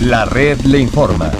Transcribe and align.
La 0.00 0.24
red 0.24 0.58
le 0.62 0.78
informa. 0.78 1.30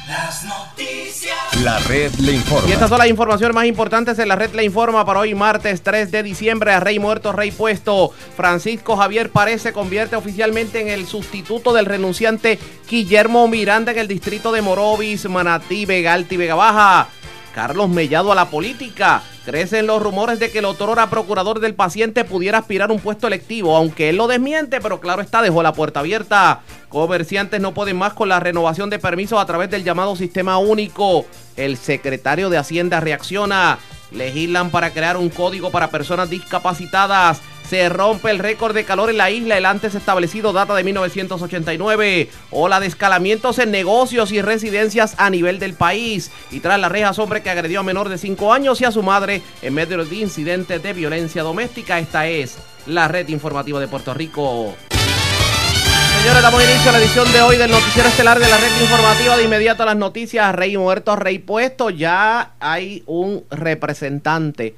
Las 0.10 0.44
noticias. 0.44 1.38
La 1.62 1.78
red 1.78 2.12
le 2.16 2.32
informa. 2.32 2.68
Y 2.68 2.72
estas 2.72 2.90
son 2.90 2.98
las 2.98 3.10
informaciones 3.10 3.54
más 3.54 3.66
importantes 3.66 4.18
de 4.18 4.26
la 4.26 4.36
red 4.36 4.52
le 4.56 4.64
informa 4.64 5.06
para 5.06 5.20
hoy 5.20 5.36
martes 5.36 5.84
3 5.84 6.10
de 6.10 6.24
diciembre. 6.24 6.72
A 6.72 6.80
Rey 6.80 6.98
muerto, 6.98 7.32
Rey 7.32 7.52
puesto. 7.52 8.12
Francisco 8.36 8.98
Javier 8.98 9.30
Párez 9.30 9.62
se 9.62 9.72
convierte 9.72 10.16
oficialmente 10.16 10.82
en 10.82 10.88
el 10.88 11.06
sustituto 11.06 11.74
del 11.74 11.86
renunciante 11.86 12.58
Guillermo 12.90 13.48
Miranda 13.48 13.92
en 13.92 14.00
el 14.00 14.08
distrito 14.08 14.52
de 14.52 14.64
Morovis, 14.64 15.30
Manatí, 15.30 15.86
Vega 15.86 16.14
Alta 16.14 16.34
y 16.34 16.38
Vega 16.38 16.56
Baja. 16.56 17.08
Carlos 17.54 17.90
Mellado 17.90 18.32
a 18.32 18.36
la 18.36 18.50
política. 18.50 19.22
Crecen 19.46 19.88
los 19.88 20.02
rumores 20.02 20.38
de 20.40 20.52
que 20.52 20.60
el 20.60 20.66
otrora 20.66 21.10
procurador 21.10 21.60
del 21.60 21.74
paciente 21.74 22.24
pudiera 22.26 22.60
aspirar 22.60 22.92
un 22.92 23.00
puesto 23.00 23.28
electivo, 23.28 23.76
aunque 23.76 24.10
él 24.10 24.18
lo 24.18 24.28
desmiente, 24.28 24.82
pero 24.82 25.00
claro 25.00 25.22
está, 25.22 25.42
dejó 25.42 25.64
la 25.64 25.74
puerta 25.74 26.02
abierta. 26.02 26.62
Comerciantes 26.90 27.62
no 27.62 27.74
pueden 27.74 27.98
más 27.98 28.14
con 28.14 28.30
la 28.30 28.40
renovación 28.40 28.90
de 28.90 29.00
permisos 29.00 29.40
a 29.40 29.46
través 29.46 29.70
del 29.70 29.84
llamado 29.84 30.16
sistema 30.16 30.58
único. 30.58 31.26
El 31.56 31.78
secretario 31.78 32.50
de 32.50 32.58
Hacienda 32.58 33.00
reacciona. 33.00 33.80
Legislan 34.12 34.72
para 34.72 34.92
crear 34.92 35.18
un 35.18 35.30
código 35.30 35.72
para 35.72 35.90
personas 35.90 36.30
discapacitadas. 36.30 37.42
Se 37.70 37.88
rompe 37.88 38.32
el 38.32 38.40
récord 38.40 38.74
de 38.74 38.84
calor 38.84 39.12
en 39.12 39.18
la 39.18 39.30
isla. 39.30 39.56
El 39.56 39.68
antes 39.68 39.94
establecido 39.94 40.54
data 40.54 40.74
de 40.74 40.84
1989. 40.84 42.30
Ola 42.50 42.80
de 42.80 42.88
escalamientos 42.88 43.60
en 43.60 43.70
negocios 43.70 44.32
y 44.32 44.42
residencias 44.42 45.14
a 45.20 45.30
nivel 45.30 45.60
del 45.60 45.76
país. 45.76 46.32
Y 46.50 46.62
tras 46.62 46.80
las 46.80 46.92
rejas, 46.92 47.20
hombre 47.20 47.44
que 47.44 47.52
agredió 47.52 47.82
a 47.82 47.84
menor 47.84 48.10
de 48.10 48.18
5 48.18 48.54
años 48.54 48.82
y 48.82 48.86
a 48.86 48.92
su 48.92 49.04
madre 49.04 49.44
en 49.62 49.76
medio 49.76 50.04
de 50.04 50.16
incidentes 50.16 50.82
de 50.82 50.94
violencia 50.94 51.44
doméstica. 51.44 52.00
Esta 52.00 52.26
es 52.26 52.58
la 52.88 53.08
red 53.08 53.28
informativa 53.28 53.80
de 53.80 53.88
Puerto 53.88 54.16
Rico. 54.16 54.74
Señores, 56.22 56.42
damos 56.42 56.64
inicio 56.64 56.90
a 56.90 56.94
la 56.94 57.00
edición 57.00 57.32
de 57.32 57.42
hoy 57.44 57.58
del 57.58 57.70
Noticiero 57.70 58.10
Estelar 58.10 58.40
de 58.40 58.50
la 58.50 58.58
Red 58.58 58.82
Informativa. 58.82 59.38
De 59.38 59.44
inmediato 59.44 59.84
a 59.84 59.86
las 59.86 59.96
noticias, 59.96 60.56
Rey 60.56 60.76
muerto, 60.76 61.16
Rey 61.16 61.38
puesto. 61.38 61.92
Ya 61.92 62.54
hay 62.60 63.04
un 63.06 63.44
representante 63.52 64.76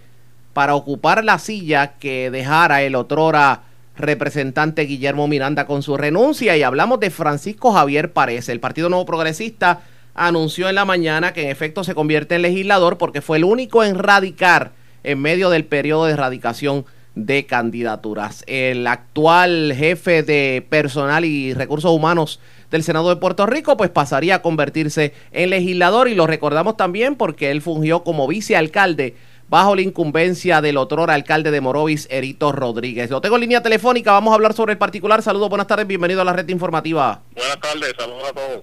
para 0.54 0.76
ocupar 0.76 1.24
la 1.24 1.40
silla 1.40 1.94
que 2.00 2.32
dejara 2.32 2.82
el 2.84 2.96
otrora 2.96 3.64
representante 3.96 4.84
Guillermo 4.84 5.28
Miranda 5.28 5.66
con 5.66 5.84
su 5.84 5.98
renuncia 5.98 6.58
y 6.58 6.64
hablamos 6.64 7.00
de 7.00 7.10
Francisco 7.10 7.72
Javier 7.72 8.12
Párez. 8.12 8.50
El 8.50 8.60
Partido 8.60 8.90
Nuevo 8.90 9.06
Progresista 9.06 9.82
anunció 10.14 10.70
en 10.70 10.76
la 10.76 10.86
mañana 10.86 11.34
que 11.34 11.44
en 11.44 11.50
efecto 11.50 11.84
se 11.84 11.96
convierte 11.96 12.36
en 12.36 12.42
legislador 12.42 12.98
porque 12.98 13.22
fue 13.22 13.38
el 13.38 13.44
único 13.44 13.84
en 13.84 13.98
radicar 13.98 14.72
en 15.04 15.20
medio 15.20 15.50
del 15.50 15.66
periodo 15.66 16.06
de 16.06 16.14
erradicación 16.14 16.86
de 17.16 17.46
candidaturas. 17.46 18.44
El 18.48 18.88
actual 18.88 19.74
jefe 19.76 20.24
de 20.24 20.66
personal 20.70 21.26
y 21.26 21.54
recursos 21.54 21.92
humanos 21.92 22.40
del 22.70 22.84
Senado 22.84 23.10
de 23.10 23.18
Puerto 23.18 23.46
Rico, 23.46 23.76
pues 23.76 23.90
pasaría 23.90 24.36
a 24.36 24.42
convertirse 24.42 25.14
en 25.32 25.50
legislador 25.50 26.08
y 26.08 26.16
lo 26.16 26.26
recordamos 26.26 26.78
también 26.78 27.16
porque 27.16 27.52
él 27.52 27.62
fungió 27.62 28.04
como 28.04 28.28
vicealcalde 28.28 29.16
bajo 29.52 29.76
la 29.76 29.82
incumbencia 29.82 30.62
del 30.62 30.78
otro 30.78 31.04
alcalde 31.04 31.52
de 31.52 31.60
Morovis, 31.60 32.08
Erito 32.10 32.54
Rodríguez. 32.54 33.10
Lo 33.10 33.20
tengo 33.20 33.36
en 33.36 33.42
línea 33.42 33.62
telefónica, 33.62 34.14
vamos 34.14 34.32
a 34.32 34.36
hablar 34.36 34.54
sobre 34.54 34.72
el 34.72 34.78
particular. 34.78 35.22
Saludos, 35.22 35.50
buenas 35.50 35.68
tardes, 35.68 35.86
bienvenido 35.86 36.22
a 36.22 36.24
la 36.24 36.32
red 36.32 36.48
informativa. 36.48 37.22
Buenas 37.36 37.60
tardes, 37.60 37.94
saludos 38.00 38.30
a 38.30 38.34
todos. 38.34 38.62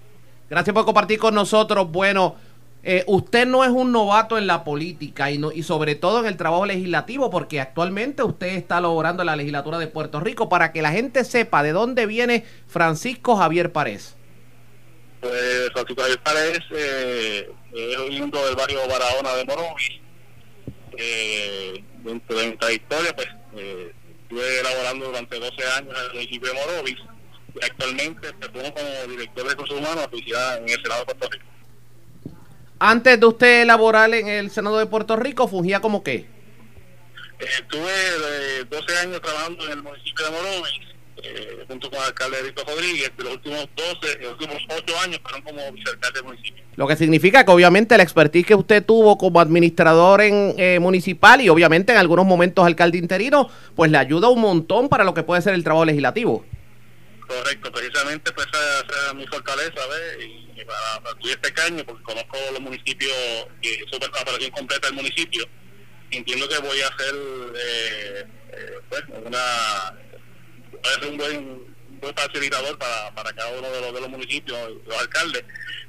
Gracias 0.49 0.73
por 0.73 0.87
compartir 0.87 1.19
con 1.19 1.35
nosotros. 1.35 1.93
Bueno, 1.93 2.37
eh, 2.83 3.05
usted 3.07 3.47
no 3.47 3.65
es 3.65 3.71
un 3.71 3.93
novato 3.93 4.39
en 4.39 4.47
la 4.47 4.65
política 4.65 5.31
y, 5.31 5.37
no, 5.37 5.53
y 5.53 5.63
sobre 5.63 5.95
todo 5.95 6.21
en 6.21 6.27
el 6.27 6.39
trabajo 6.39 6.65
legislativo, 6.65 7.29
porque 7.29 7.61
actualmente 7.61 8.23
usted 8.23 8.47
está 8.47 8.81
logrando 8.81 9.23
en 9.23 9.27
la 9.27 9.37
legislatura 9.37 9.77
de 9.77 9.89
Puerto 9.89 10.21
Rico 10.21 10.49
para 10.49 10.73
que 10.73 10.81
la 10.81 10.91
gente 10.91 11.23
sepa 11.25 11.63
de 11.63 11.73
dónde 11.73 12.07
viene 12.07 12.47
Francisco 12.67 13.37
Javier 13.37 13.73
Párez. 13.73 14.17
Pues 15.21 15.69
Francisco 15.71 16.01
Javier 16.01 16.21
Párez 16.23 16.61
eh, 16.71 17.51
es 17.75 17.99
oriundo 17.99 18.43
del 18.47 18.57
barrio 18.57 18.79
Barahona 18.89 19.35
de 19.35 19.45
Morovis 19.45 20.08
eh, 20.99 21.85
dentro 22.03 22.37
de 22.37 22.47
nuestra 22.47 22.73
historia, 22.73 23.15
pues 23.15 23.29
eh, 23.57 23.93
estuve 24.23 24.61
elaborando 24.61 25.07
durante 25.07 25.39
12 25.39 25.65
años 25.77 25.95
en 25.97 26.05
el 26.05 26.13
municipio 26.13 26.49
de 26.49 26.55
Morovis 26.55 26.97
y 27.55 27.65
actualmente 27.65 28.29
me 28.41 28.49
pongo 28.49 28.75
como 28.75 29.11
director 29.11 29.45
de 29.45 29.51
recursos 29.51 29.79
humanos 29.79 30.09
en 30.13 30.69
el 30.69 30.83
Senado 30.83 31.01
de 31.01 31.07
Puerto 31.07 31.31
Rico. 31.31 31.45
Antes 32.81 33.21
de 33.21 33.27
usted 33.27 33.63
elaborar 33.63 34.13
en 34.13 34.29
el 34.29 34.51
Senado 34.51 34.79
de 34.79 34.87
Puerto 34.87 35.17
Rico, 35.17 35.49
¿fungía 35.49 35.81
como 35.81 36.03
qué? 36.03 36.27
Eh, 37.39 37.47
estuve 37.61 38.65
12 38.69 38.99
años 38.99 39.21
trabajando 39.21 39.65
en 39.67 39.73
el 39.73 39.83
municipio 39.83 40.25
de 40.27 40.31
Morovis 40.33 40.88
eh, 41.23 41.65
junto 41.67 41.91
con 41.91 41.99
el 41.99 42.05
alcalde 42.07 42.43
Rito 42.43 42.63
Rodríguez, 42.65 43.11
de 43.17 43.25
los 43.25 43.35
últimos 43.35 43.69
12, 43.77 44.19
los 44.21 44.33
últimos 44.33 44.57
8 44.69 44.99
años 45.05 45.21
fueron 45.23 45.43
como 45.43 45.73
vicealcalde 45.73 46.19
del 46.19 46.25
municipio. 46.25 46.65
Lo 46.77 46.87
que 46.87 46.97
significa 46.97 47.45
que 47.45 47.51
obviamente 47.51 47.97
la 47.97 48.03
expertise 48.05 48.47
que 48.47 48.55
usted 48.55 48.85
tuvo 48.85 49.19
como 49.19 49.41
administrador 49.41 50.21
en 50.21 50.55
eh, 50.59 50.79
municipal 50.81 51.41
y 51.41 51.49
obviamente 51.49 51.93
en 51.93 51.99
algunos 51.99 52.25
momentos 52.25 52.65
alcalde 52.65 52.99
interino, 52.99 53.51
pues 53.75 53.91
le 53.91 53.99
ayuda 53.99 54.29
un 54.29 54.41
montón 54.41 54.89
para 54.89 55.05
lo 55.05 55.15
que 55.15 55.25
puede 55.25 55.43
ser 55.43 55.55
el 55.55 55.65
trabajo 55.65 55.85
legislativo. 55.85 56.45
Correcto, 57.27 57.71
precisamente 57.73 58.33
pues 58.33 58.47
esa, 58.47 59.09
es 59.09 59.15
mi 59.15 59.27
fortaleza, 59.27 59.81
¿ves? 59.91 60.25
Y, 60.25 60.65
para, 60.65 61.03
para 61.03 61.15
estudiar 61.17 61.39
este 61.43 61.85
porque 61.85 62.03
conozco 62.03 62.37
los 62.53 62.61
municipios, 62.61 63.13
que 63.61 63.75
es 63.75 63.87
la 63.91 64.23
operación 64.23 64.51
completa 64.51 64.87
del 64.89 64.97
municipio, 64.97 65.45
entiendo 66.11 66.49
que 66.49 66.59
voy 66.59 66.81
a 66.81 66.89
hacer 66.89 67.15
eh, 67.55 68.25
eh 68.53 68.79
pues, 68.89 69.03
una 69.25 69.95
ser 70.83 71.11
un 71.11 71.17
buen, 71.17 71.77
buen 72.01 72.15
facilitador 72.15 72.79
para, 72.79 73.15
para 73.15 73.33
cada 73.33 73.51
uno 73.59 73.69
de 73.71 73.81
los, 73.81 73.95
de 73.95 74.01
los 74.01 74.11
municipios, 74.11 74.59
los 74.87 74.99
alcaldes, 74.99 75.45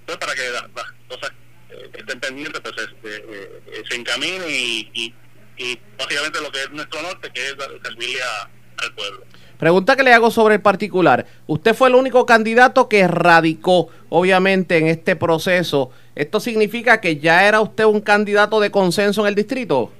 pues 0.06 0.18
para 0.18 0.34
que 0.36 0.50
las, 0.50 0.64
cosas 1.08 1.32
eh, 1.70 1.90
estén 1.94 2.20
pendientes, 2.20 2.62
pues 2.62 2.76
este, 2.78 3.18
eh, 3.18 3.84
se 3.90 3.96
encaminen 3.96 4.50
y, 4.50 4.90
y, 4.94 5.14
y, 5.58 5.80
básicamente 5.98 6.42
lo 6.42 6.52
que 6.52 6.62
es 6.62 6.72
nuestro 6.72 7.02
norte, 7.02 7.30
que 7.34 7.42
es 7.48 7.56
servirle 7.84 8.20
al 8.78 8.94
pueblo. 8.94 9.26
Pregunta 9.60 9.98
que 9.98 10.04
le 10.04 10.14
hago 10.14 10.32
sobre 10.32 10.56
el 10.56 10.62
particular. 10.62 11.26
Usted 11.46 11.76
fue 11.76 11.90
el 11.90 11.96
único 11.96 12.26
candidato 12.26 12.88
que 12.88 13.06
radicó, 13.10 13.90
obviamente, 14.08 14.78
en 14.78 14.88
este 14.88 15.18
proceso. 15.18 15.92
¿Esto 16.16 16.40
significa 16.40 17.02
que 17.02 17.18
ya 17.18 17.46
era 17.46 17.60
usted 17.60 17.84
un 17.84 18.00
candidato 18.00 18.62
de 18.62 18.72
consenso 18.72 19.22
en 19.22 19.28
el 19.28 19.36
distrito? 19.36 19.92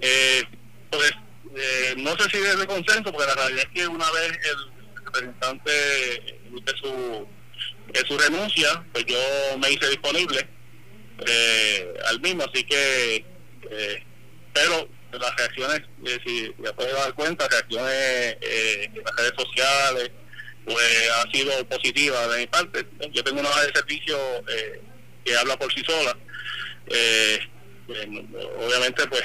Eh, 0.00 0.44
pues 0.88 1.12
eh, 1.60 1.94
no 1.96 2.16
sé 2.16 2.30
si 2.30 2.36
es 2.36 2.58
de 2.58 2.66
consenso, 2.66 3.10
porque 3.10 3.26
la 3.26 3.34
realidad 3.34 3.64
es 3.64 3.80
que 3.80 3.88
una 3.88 4.08
vez 4.12 4.32
el 4.44 5.04
representante 5.04 5.70
de 5.70 6.76
su, 6.80 7.28
su 8.06 8.18
renuncia, 8.18 8.84
pues 8.92 9.04
yo 9.06 9.18
me 9.58 9.72
hice 9.72 9.88
disponible 9.88 10.48
eh, 11.26 11.94
al 12.06 12.20
mismo, 12.20 12.44
así 12.44 12.62
que, 12.62 13.24
eh, 13.70 14.04
pero 14.52 14.88
las 15.12 15.36
reacciones, 15.36 15.82
si 16.24 16.54
ya 16.62 16.72
puede 16.74 16.92
dar 16.92 17.12
cuenta, 17.14 17.48
reacciones 17.48 18.36
en 18.40 19.02
las 19.02 19.16
redes 19.16 19.32
sociales, 19.36 20.10
pues 20.64 21.10
ha 21.10 21.30
sido 21.32 21.66
positiva 21.66 22.28
de 22.28 22.40
mi 22.40 22.46
parte. 22.46 22.86
Yo 23.12 23.24
tengo 23.24 23.40
una 23.40 23.48
base 23.48 23.68
de 23.68 23.72
servicio 23.72 24.18
que 25.24 25.36
habla 25.36 25.58
por 25.58 25.72
sí 25.72 25.82
sola. 25.84 26.16
obviamente, 28.58 29.06
pues 29.08 29.22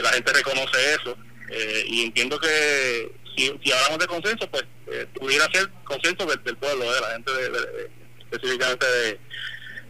la 0.00 0.10
gente 0.12 0.32
reconoce 0.32 0.94
eso 0.94 1.18
eh, 1.50 1.84
y 1.88 2.02
entiendo 2.02 2.38
que 2.38 3.12
si, 3.36 3.72
hablamos 3.72 3.98
de 3.98 4.06
consenso, 4.06 4.48
pues 4.50 4.64
eh, 4.88 5.06
pudiera 5.18 5.46
ser 5.52 5.68
consenso 5.84 6.26
del, 6.26 6.56
pueblo, 6.56 6.92
de 6.92 7.00
la 7.00 7.10
gente 7.12 7.32
de, 7.32 7.90
específicamente 8.20 8.86
de, 8.86 9.20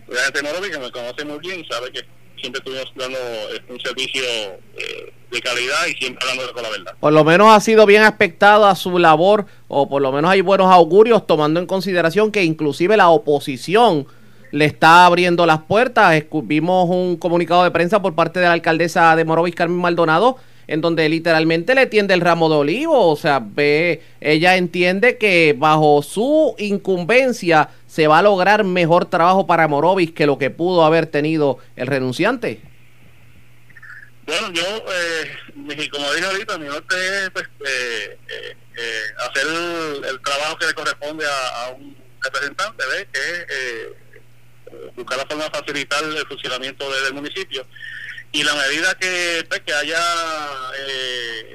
la 0.08 0.20
gente 0.22 0.42
de 0.42 0.70
que 0.70 0.78
me 0.78 0.90
conoce 0.90 1.24
muy 1.24 1.38
bien 1.38 1.60
y 1.60 1.64
sabe 1.66 1.90
que 1.92 2.04
siempre 2.40 2.58
estuvimos 2.58 2.92
dando 2.96 3.18
eh, 3.18 3.62
un 3.68 3.80
servicio 3.80 4.22
de 5.30 5.40
calidad 5.40 5.86
y 5.86 5.94
siempre 5.94 6.28
hablando 6.28 6.52
con 6.52 6.62
la 6.62 6.70
verdad. 6.70 6.94
Por 7.00 7.12
lo 7.12 7.24
menos 7.24 7.48
ha 7.48 7.60
sido 7.60 7.86
bien 7.86 8.02
aspectada 8.02 8.74
su 8.74 8.98
labor, 8.98 9.46
o 9.68 9.88
por 9.88 10.02
lo 10.02 10.12
menos 10.12 10.30
hay 10.30 10.40
buenos 10.40 10.70
augurios, 10.70 11.26
tomando 11.26 11.60
en 11.60 11.66
consideración 11.66 12.30
que 12.30 12.44
inclusive 12.44 12.96
la 12.96 13.08
oposición 13.08 14.06
le 14.52 14.64
está 14.64 15.06
abriendo 15.06 15.46
las 15.46 15.62
puertas. 15.62 16.22
Vimos 16.30 16.88
un 16.88 17.16
comunicado 17.16 17.64
de 17.64 17.70
prensa 17.70 18.00
por 18.00 18.14
parte 18.14 18.40
de 18.40 18.46
la 18.46 18.52
alcaldesa 18.52 19.16
de 19.16 19.24
Morovis, 19.24 19.54
Carmen 19.54 19.78
Maldonado, 19.78 20.38
en 20.68 20.80
donde 20.80 21.08
literalmente 21.08 21.74
le 21.74 21.86
tiende 21.86 22.14
el 22.14 22.20
ramo 22.20 22.48
de 22.48 22.56
olivo, 22.56 23.08
o 23.08 23.16
sea, 23.16 23.40
ve, 23.40 24.02
ella 24.20 24.56
entiende 24.56 25.16
que 25.18 25.54
bajo 25.56 26.02
su 26.02 26.54
incumbencia 26.58 27.70
se 27.86 28.06
va 28.06 28.18
a 28.18 28.22
lograr 28.22 28.64
mejor 28.64 29.06
trabajo 29.06 29.46
para 29.46 29.68
Morovis 29.68 30.12
que 30.12 30.26
lo 30.26 30.38
que 30.38 30.50
pudo 30.50 30.84
haber 30.84 31.06
tenido 31.06 31.58
el 31.76 31.86
renunciante. 31.86 32.60
Bueno, 34.26 34.52
yo, 34.52 34.62
eh, 34.62 35.88
como 35.92 36.12
dije 36.12 36.26
ahorita, 36.26 36.58
mi 36.58 36.66
norte 36.66 36.96
es 36.96 37.30
pues, 37.30 37.46
eh, 37.64 38.18
eh, 38.28 38.56
eh 38.76 39.02
hacer 39.18 39.46
el, 40.10 40.20
trabajo 40.20 40.58
que 40.58 40.66
le 40.66 40.74
corresponde 40.74 41.24
a, 41.24 41.68
un 41.70 41.96
representante, 42.20 42.84
¿ves? 42.86 43.06
que 43.12 43.20
es 43.20 43.46
eh, 43.48 43.94
buscar 44.96 45.18
la 45.18 45.26
forma 45.26 45.44
de 45.44 45.50
facilitar 45.50 46.02
el 46.02 46.26
funcionamiento 46.26 46.90
del 46.90 47.14
municipio. 47.14 47.64
Y 48.36 48.42
la 48.42 48.54
medida 48.54 48.94
que, 48.96 49.46
pues, 49.48 49.60
que 49.60 49.72
haya 49.72 49.98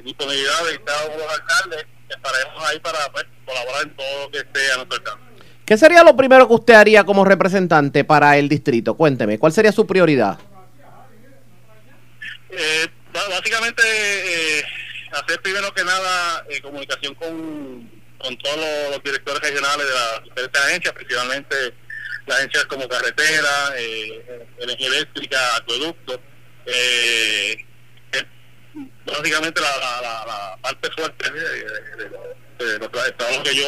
disponibilidad 0.04 0.66
de 0.66 0.84
cada 0.84 1.16
los 1.16 1.32
alcaldes, 1.32 1.86
estaremos 2.10 2.64
ahí 2.64 2.80
para 2.80 2.98
pues, 3.12 3.24
colaborar 3.46 3.84
en 3.84 3.96
todo 3.96 4.24
lo 4.24 4.32
que 4.32 4.40
esté 4.40 4.72
a 4.72 4.78
nuestro 4.78 4.98
alcance. 4.98 5.24
¿Qué 5.64 5.78
sería 5.78 6.04
lo 6.04 6.16
primero 6.16 6.48
que 6.48 6.56
usted 6.56 6.74
haría 6.74 7.04
como 7.04 7.24
representante 7.24 8.04
para 8.04 8.36
el 8.36 8.50
distrito? 8.50 8.96
Cuénteme, 8.96 9.38
¿cuál 9.38 9.54
sería 9.54 9.72
su 9.72 9.86
prioridad? 9.86 10.40
Eh, 12.50 12.88
básicamente, 13.14 13.84
eh, 13.86 14.64
hacer 15.12 15.40
primero 15.44 15.72
que 15.76 15.84
nada 15.84 16.44
eh, 16.50 16.62
comunicación 16.62 17.14
con, 17.14 17.92
con 18.18 18.38
todos 18.40 18.58
los, 18.90 19.04
directores 19.04 19.40
regionales 19.40 19.86
de 19.86 19.94
las 19.94 20.24
diferentes 20.24 20.62
agencias, 20.64 20.94
principalmente 20.96 21.56
las 22.26 22.38
agencias 22.40 22.66
como 22.66 22.88
carretera, 22.88 23.74
eh, 23.78 24.48
energía 24.58 24.88
eléctrica, 24.88 25.38
acueducto. 25.58 26.20
Eh, 26.66 27.58
básicamente 29.06 29.62
la, 29.62 30.02
la, 30.26 30.58
parte 30.62 30.90
fuerte 30.92 31.32
de, 31.32 32.80
los 32.80 32.92
trabajos 32.92 33.40
que 33.44 33.56
yo 33.56 33.68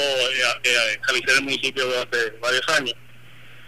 realicé 1.04 1.32
en 1.32 1.38
el 1.38 1.44
municipio 1.44 1.86
durante 1.86 2.30
varios 2.40 2.70
años. 2.70 2.96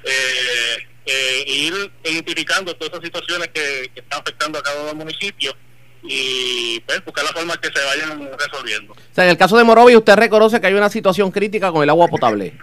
Eh, 0.03 0.87
eh, 1.07 1.43
ir 1.47 1.91
identificando 2.03 2.75
todas 2.75 2.93
esas 2.93 3.05
situaciones 3.05 3.49
que, 3.49 3.91
están 3.95 4.21
afectando 4.21 4.59
a 4.59 4.63
cada 4.63 4.75
uno 4.77 4.85
de 4.85 4.93
los 4.93 5.05
municipios 5.05 5.55
y 6.03 6.79
pues, 6.81 7.03
buscar 7.05 7.25
la 7.25 7.31
forma 7.31 7.57
que 7.57 7.67
se 7.67 7.85
vayan 7.85 8.29
resolviendo. 8.37 8.93
O 8.93 9.13
sea, 9.13 9.25
en 9.25 9.31
el 9.31 9.37
caso 9.37 9.57
de 9.57 9.63
Morovi, 9.63 9.95
usted 9.95 10.15
reconoce 10.15 10.59
que 10.61 10.67
hay 10.67 10.73
una 10.73 10.89
situación 10.89 11.31
crítica 11.31 11.71
con 11.71 11.83
el 11.83 11.89
agua 11.89 12.07
potable. 12.07 12.57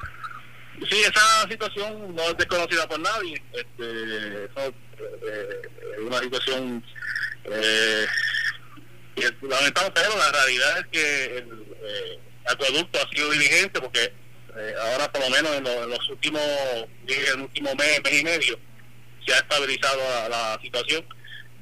Sí, 0.88 1.00
esa 1.00 1.48
situación 1.48 2.14
no 2.14 2.22
es 2.22 2.36
desconocida 2.36 2.88
por 2.88 2.98
nadie. 2.98 3.40
Este, 3.52 3.84
eh, 3.84 4.48
es 5.92 5.98
una 5.98 6.18
situación 6.20 6.84
eh, 7.44 8.06
lamentable, 9.42 9.92
pero 9.94 10.16
la 10.16 10.32
realidad 10.32 10.78
es 10.78 10.86
que 10.86 11.24
el 11.38 11.66
eh, 11.82 12.18
acueducto 12.46 12.98
ha 13.00 13.08
sido 13.14 13.30
diligente 13.30 13.80
porque 13.80 14.12
eh, 14.54 14.74
ahora 14.82 15.10
por 15.10 15.22
lo 15.22 15.30
menos 15.30 15.56
en, 15.56 15.64
los 15.64 16.08
últimos, 16.10 16.42
en 17.06 17.26
el 17.26 17.40
último 17.40 17.74
mes, 17.74 18.00
y 18.10 18.22
medio, 18.22 18.58
se 19.26 19.32
ha 19.32 19.38
estabilizado 19.38 19.98
la, 20.28 20.58
situación, 20.62 21.04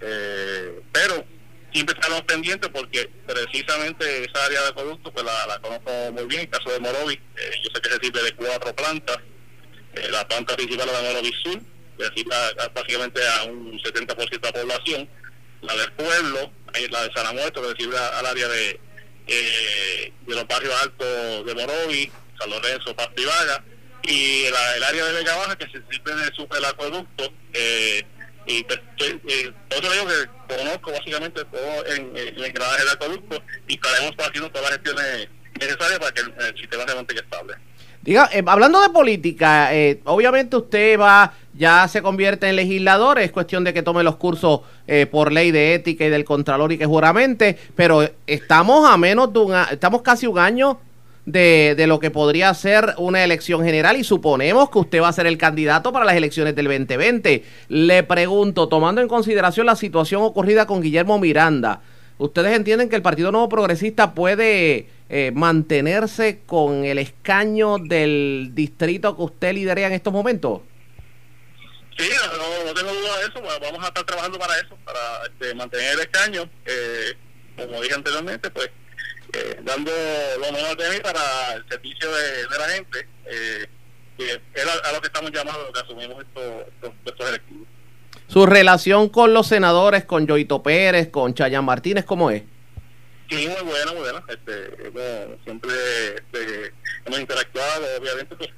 eh, 0.00 0.81
pero 0.91 1.25
siempre 1.73 1.94
estamos 1.94 2.23
pendientes 2.23 2.69
porque 2.71 3.09
precisamente 3.27 4.25
esa 4.25 4.44
área 4.44 4.62
de 4.62 4.73
producto 4.73 5.12
pues 5.12 5.25
la, 5.25 5.61
conozco 5.61 6.12
muy 6.12 6.25
bien, 6.25 6.43
el 6.43 6.50
caso 6.50 6.71
de 6.71 6.81
Morovis, 6.81 7.19
eh, 7.37 7.50
yo 7.62 7.71
sé 7.73 7.81
que 7.81 7.91
se 7.91 8.00
sirve 8.00 8.23
de 8.25 8.35
cuatro 8.35 8.75
plantas, 8.75 9.19
la 10.11 10.27
planta 10.27 10.56
principal 10.56 10.88
la 10.93 11.03
Morovis 11.03 11.37
Sur, 11.44 11.61
que 12.00 12.70
básicamente 12.75 13.20
a 13.29 13.44
un 13.44 13.79
70% 13.79 14.31
de 14.31 14.38
la 14.43 14.52
población, 14.52 15.08
la 15.62 15.75
del 15.76 15.93
pueblo, 15.93 16.52
la 16.91 17.02
de 17.02 17.12
San 17.12 17.35
Muerto, 17.35 17.62
que 17.62 17.82
sirve 17.82 17.99
al 17.99 18.26
área 18.26 18.49
de, 18.49 18.81
de 19.26 20.12
los 20.26 20.47
barrios 20.47 20.75
altos 20.82 21.47
de 21.47 21.55
Morovis, 21.55 22.11
San 22.38 22.50
Lorenzo, 22.50 22.94
Vaga, 22.94 23.64
y 24.02 24.44
el, 24.44 24.82
área 24.82 25.05
de 25.05 25.12
Vega 25.12 25.37
Baja 25.37 25.56
que 25.56 25.67
se 25.67 25.82
sirve 25.91 26.14
de 26.14 26.58
el 26.58 26.64
acueducto. 26.64 27.32
Eh, 27.52 28.03
y 28.46 28.64
pues, 28.64 28.81
eh, 28.99 29.53
digo 29.69 30.06
que 30.06 30.56
conozco 30.56 30.93
básicamente 30.93 31.44
todo 31.44 31.87
en, 31.87 32.17
el 32.17 32.44
engranaje 32.44 32.81
del 32.81 32.88
acueducto 32.88 33.43
y 33.69 33.75
estaremos 33.75 34.12
haciendo 34.19 34.50
todas 34.50 34.70
las 34.70 34.79
gestiones 34.79 35.29
necesarias 35.58 35.99
para 35.99 36.12
que 36.12 36.20
el, 36.23 36.58
sistema 36.58 36.85
se 36.87 36.94
mantenga 36.94 37.20
estable. 37.20 37.55
Diga, 38.03 38.31
eh, 38.32 38.43
hablando 38.46 38.81
de 38.81 38.88
política, 38.88 39.75
eh, 39.75 40.00
obviamente 40.05 40.56
usted 40.56 40.99
va, 40.99 41.35
ya 41.61 41.87
se 41.89 42.01
convierte 42.01 42.49
en 42.49 42.57
legislador, 42.57 43.19
es 43.19 43.31
cuestión 43.31 43.65
de 43.65 43.75
que 43.75 43.83
tome 43.83 44.03
los 44.03 44.17
cursos 44.17 44.62
eh, 44.87 45.05
por 45.05 45.31
ley 45.31 45.51
de 45.51 45.75
ética 45.75 46.07
y 46.07 46.09
del 46.09 46.25
contralor 46.25 46.73
y 46.73 46.79
que 46.79 46.87
juramente, 46.87 47.59
pero 47.77 48.09
estamos 48.27 48.89
a 48.89 48.97
menos 48.97 49.31
de 49.31 49.41
un, 49.41 49.55
estamos 49.71 50.01
casi 50.01 50.27
un 50.27 50.39
año 50.39 50.79
de, 51.27 51.85
lo 51.87 52.01
que 52.01 52.11
podría 52.11 52.53
ser 52.55 52.95
una 52.97 53.23
elección 53.23 53.62
general 53.62 53.99
y 53.99 54.05
suponemos 54.05 54.71
que 54.71 54.79
usted 54.79 55.03
va 55.03 55.09
a 55.09 55.12
ser 55.12 55.27
el 55.27 55.37
candidato 55.37 55.93
para 55.93 56.07
las 56.07 56.17
elecciones 56.17 56.57
del 56.57 56.65
2020. 56.65 57.45
Le 57.69 58.03
pregunto, 58.05 58.67
tomando 58.69 59.03
en 59.03 59.09
consideración 59.09 59.67
la 59.67 59.77
situación 59.77 60.23
ocurrida 60.23 60.67
con 60.67 60.81
Guillermo 60.81 61.19
Miranda, 61.19 61.83
¿ustedes 62.17 62.56
entienden 62.56 62.89
que 62.89 62.97
el 62.97 63.03
Partido 63.03 63.33
Nuevo 63.33 63.51
Progresista 63.51 64.15
puede 64.15 64.87
eh, 65.11 65.31
mantenerse 65.35 66.41
con 66.47 66.87
el 66.87 66.97
escaño 66.97 67.77
del 67.77 68.53
distrito 68.55 69.15
que 69.15 69.23
usted 69.25 69.53
lidera 69.53 69.87
en 69.87 69.93
estos 69.93 70.15
momentos? 70.15 70.61
Sí, 72.00 72.11
no, 72.64 72.73
tengo 72.73 72.94
duda 72.94 73.19
de 73.19 73.25
eso, 73.25 73.43
vamos 73.61 73.85
a 73.85 73.88
estar 73.88 74.05
trabajando 74.05 74.38
para 74.38 74.56
eso, 74.56 74.75
para 74.87 75.26
este, 75.26 75.55
mantener 75.55 75.93
el 75.93 76.00
escaño. 76.00 76.50
Eh, 76.64 77.14
como 77.56 77.82
dije 77.82 77.94
anteriormente, 77.94 78.50
pues 78.50 78.70
eh, 79.35 79.61
dando 79.62 79.93
lo 80.38 80.50
mejor 80.50 80.79
de 80.79 80.91
mí 80.91 81.00
para 81.00 81.55
el 81.56 81.69
servicio 81.69 82.11
de, 82.11 82.58
la 82.58 82.69
gente, 82.70 83.06
eh, 83.26 83.67
que 84.17 84.32
es 84.55 84.67
a, 84.82 84.93
lo 84.93 85.00
que 85.02 85.08
estamos 85.08 85.31
llamando, 85.31 85.70
que 85.75 85.81
asumimos 85.81 86.25
estos, 86.25 86.93
estos, 87.05 87.29
electivos. 87.29 87.69
¿Su 88.29 88.46
relación 88.46 89.11
con 89.11 89.35
los 89.35 89.46
senadores, 89.49 90.06
con 90.06 90.26
Joito 90.26 90.62
Pérez, 90.62 91.11
con 91.11 91.35
Chayan 91.35 91.67
Martínez, 91.67 92.06
cómo 92.06 92.31
es? 92.31 92.44
Sí, 93.29 93.46
muy 93.46 93.70
buena, 93.70 93.93
muy 93.93 94.00
buena. 94.00 94.25
Este, 94.26 94.91
siempre 95.44 95.70
este, 96.14 96.73
hemos 97.05 97.20
interactuado, 97.20 97.87
obviamente, 98.00 98.37
pues 98.37 98.50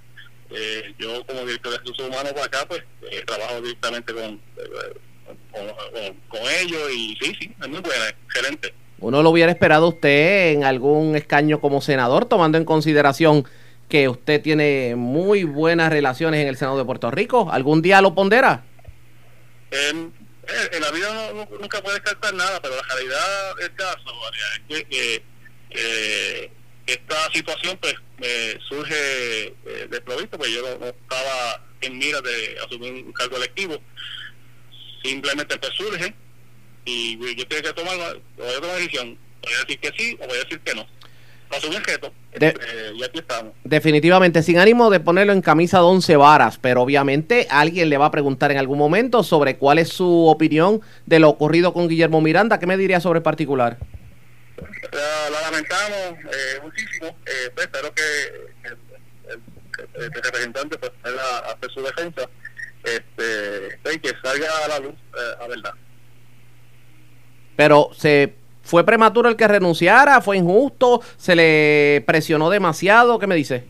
eh, 0.55 0.95
yo 0.99 1.25
como 1.27 1.41
director 1.41 1.73
de 1.73 1.79
recursos 1.79 2.07
humanos 2.07 2.33
por 2.33 2.43
acá, 2.43 2.67
pues 2.67 2.83
eh, 3.11 3.23
trabajo 3.27 3.61
directamente 3.61 4.13
con, 4.13 4.41
con, 5.51 6.17
con, 6.29 6.41
ellos 6.61 6.91
y 6.93 7.17
sí, 7.21 7.37
sí, 7.41 7.55
es 7.61 7.69
muy 7.69 7.81
buena, 7.81 8.09
excelente 8.09 8.75
uno 9.03 9.21
lo 9.23 9.31
hubiera 9.31 9.51
esperado 9.51 9.89
usted 9.89 10.53
en 10.53 10.63
algún 10.63 11.17
escaño 11.17 11.61
como 11.61 11.81
senador, 11.81 12.25
tomando 12.27 12.57
en 12.57 12.65
consideración 12.65 13.45
que 13.89 14.09
usted 14.09 14.41
tiene 14.41 14.95
muy 14.97 15.43
buenas 15.43 15.91
relaciones 15.91 16.41
en 16.41 16.47
el 16.47 16.57
Senado 16.57 16.79
de 16.79 16.85
Puerto 16.85 17.11
Rico. 17.11 17.51
¿Algún 17.51 17.83
día 17.83 18.01
lo 18.01 18.15
pondera? 18.15 18.65
en 19.73 20.13
la 20.81 20.91
vida 20.91 21.33
nunca 21.61 21.83
puede 21.83 21.97
descartar 21.97 22.33
nada, 22.35 22.61
pero 22.61 22.77
la 22.77 22.83
realidad 22.95 23.57
del 23.59 23.75
caso 23.75 24.05
es 24.69 24.85
que 24.85 25.23
esta 26.87 27.33
situación 27.33 27.79
pues 27.81 27.95
surge 28.69 29.47
eh, 29.47 29.89
de 29.91 30.01
provisto, 30.01 30.39
pues 30.39 30.51
yo 30.51 30.63
no, 30.63 30.87
estaba 30.87 31.65
en 31.81 31.99
mira 31.99 32.21
de 32.21 32.57
asumir 32.65 32.93
un 33.05 33.13
cargo 33.13 33.37
electivo, 33.37 33.77
simplemente 35.03 35.57
pues 35.59 35.73
surge 35.75 36.15
y 36.85 37.19
yo 37.37 37.47
tengo 37.47 37.63
que 37.63 37.73
tomar, 37.73 37.97
voy 38.37 38.49
a 38.49 38.55
tomar 38.55 38.63
una 38.63 38.75
decisión, 38.75 39.19
voy 39.43 39.53
a 39.55 39.59
decir 39.61 39.79
que 39.81 39.91
sí 39.97 40.17
o 40.21 40.27
voy 40.27 40.37
a 40.37 40.45
decir 40.45 40.61
que 40.61 40.75
no. 40.75 40.87
Paso 41.49 41.69
un 41.69 41.77
objeto, 41.77 42.11
eh, 42.33 42.55
y 42.95 43.05
aquí 43.05 43.19
estamos. 43.19 43.53
Definitivamente, 43.63 44.43
sin 44.43 44.59
ánimo 44.59 44.89
de 44.89 45.01
ponerlo 45.01 45.35
en 45.35 45.43
camisa 45.43 45.79
de 45.79 45.85
once 45.85 46.17
varas, 46.17 46.59
pero 46.59 46.81
obviamente 46.81 47.47
alguien 47.51 47.91
le 47.91 47.99
va 47.99 48.07
a 48.07 48.11
preguntar 48.11 48.51
en 48.53 48.57
algún 48.57 48.79
momento 48.79 49.23
sobre 49.23 49.59
cuál 49.59 49.79
es 49.79 49.91
su 49.91 50.27
opinión 50.29 50.81
de 51.05 51.19
lo 51.19 51.29
ocurrido 51.29 51.75
con 51.75 51.89
Guillermo 51.89 52.23
Miranda. 52.23 52.59
¿Qué 52.59 52.67
me 52.67 52.79
diría 52.79 53.01
sobre 53.01 53.19
el 53.19 53.23
particular? 53.23 53.77
La, 54.93 55.41
lamentamos 55.41 56.19
eh, 56.25 56.61
muchísimo. 56.63 57.09
Eh, 57.27 57.51
pues, 57.55 57.67
espero 57.67 57.95
que 57.95 58.03
el, 58.69 60.13
representante 60.23 60.79
pues, 60.79 60.93
hacer 61.03 61.71
su 61.73 61.83
defensa 61.83 62.29
este, 62.85 63.79
y 63.95 63.99
que 63.99 64.13
salga 64.23 64.49
a 64.65 64.69
la 64.69 64.79
luz 64.81 64.95
a 65.41 65.47
verdad. 65.47 65.73
Pero 67.57 67.91
se 67.97 68.35
fue 68.63 68.85
prematuro 68.85 69.29
el 69.29 69.37
que 69.37 69.49
renunciara, 69.49 70.21
fue 70.21 70.37
injusto, 70.37 71.03
se 71.17 71.35
le 71.35 72.05
presionó 72.07 72.49
demasiado, 72.51 73.19
¿qué 73.19 73.27
me 73.27 73.35
dice? 73.35 73.65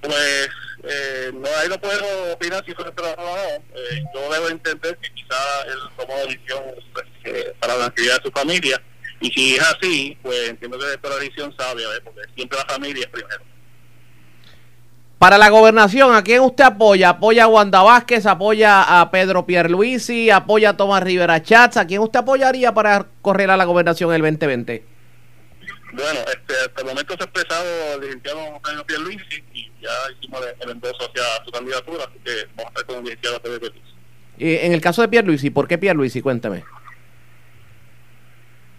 Pues 0.00 0.48
eh, 0.82 1.30
no, 1.32 1.48
ahí 1.60 1.68
no 1.68 1.78
puedo 1.80 2.32
opinar 2.32 2.62
si 2.64 2.74
fue 2.74 2.92
prematuro 2.92 3.30
o 3.30 3.36
no. 3.36 3.64
Eh, 3.74 4.02
yo 4.14 4.32
debo 4.32 4.48
entender 4.48 4.98
que 4.98 5.10
quizá 5.14 5.62
él 5.66 5.78
tomó 5.96 6.14
decisión 6.26 6.62
pues, 6.92 7.06
eh, 7.24 7.54
para 7.58 7.76
la 7.76 7.86
actividad 7.86 8.18
de 8.18 8.22
su 8.24 8.30
familia. 8.30 8.82
Y 9.24 9.30
si 9.30 9.54
es 9.54 9.62
así, 9.62 10.18
pues 10.20 10.50
entiendo 10.50 10.78
que 10.78 10.84
es 10.84 10.98
la 11.02 11.16
decisión 11.16 11.54
sabia, 11.56 11.86
porque 12.04 12.20
siempre 12.36 12.58
la 12.58 12.66
familia 12.66 13.04
es 13.04 13.10
primero. 13.10 13.42
Para 15.18 15.38
la 15.38 15.48
gobernación, 15.48 16.14
¿a 16.14 16.22
quién 16.22 16.42
usted 16.42 16.64
apoya? 16.64 17.08
¿Apoya 17.08 17.44
a 17.44 17.46
Wanda 17.46 17.80
Vázquez? 17.80 18.26
¿Apoya 18.26 19.00
a 19.00 19.10
Pedro 19.10 19.46
Pierluisi? 19.46 20.28
¿Apoya 20.28 20.70
a 20.70 20.76
Tomás 20.76 21.02
Rivera 21.02 21.42
Chats? 21.42 21.78
¿A 21.78 21.86
quién 21.86 22.02
usted 22.02 22.18
apoyaría 22.18 22.74
para 22.74 23.06
correr 23.22 23.50
a 23.50 23.56
la 23.56 23.64
gobernación 23.64 24.12
el 24.12 24.20
2020? 24.20 24.84
Bueno, 25.94 26.20
este, 26.20 26.54
hasta 26.62 26.82
el 26.82 26.86
momento 26.86 27.14
se 27.14 27.22
ha 27.22 27.24
expresado 27.24 27.94
el 27.94 28.00
licenciado 28.02 28.60
Pedro 28.62 28.84
Pierluisi 28.84 29.42
y 29.54 29.72
ya 29.80 29.90
hicimos 30.18 30.42
el 30.60 30.68
endoso 30.70 30.98
hacia 31.08 31.22
su 31.46 31.50
candidatura, 31.50 32.04
así 32.04 32.18
que 32.22 32.46
vamos 32.56 32.66
a 32.66 32.68
estar 32.68 32.84
con 32.84 32.96
el 32.96 33.04
licenciado 33.04 33.40
Pedro 33.40 33.60
Pierluisi. 33.60 33.94
Y 34.36 34.54
en 34.56 34.72
el 34.74 34.82
caso 34.82 35.00
de 35.00 35.08
Pierluisi, 35.08 35.48
¿por 35.48 35.66
qué 35.66 35.78
Pierluisi? 35.78 36.20
Cuéntame. 36.20 36.62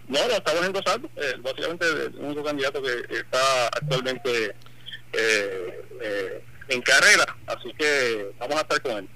No, 0.08 0.18
lo 0.28 0.34
estamos 0.34 0.64
endosando. 0.64 1.08
Eh, 1.16 1.34
básicamente 1.42 1.84
el 1.86 2.14
único 2.20 2.44
candidato 2.44 2.80
que 2.82 3.16
está 3.16 3.66
actualmente 3.66 4.54
eh, 5.12 5.84
eh, 6.00 6.44
en 6.68 6.82
carrera, 6.82 7.24
así 7.46 7.72
que 7.76 8.30
vamos 8.38 8.56
a 8.56 8.60
estar 8.60 8.82
con 8.82 8.92
él. 8.92 9.08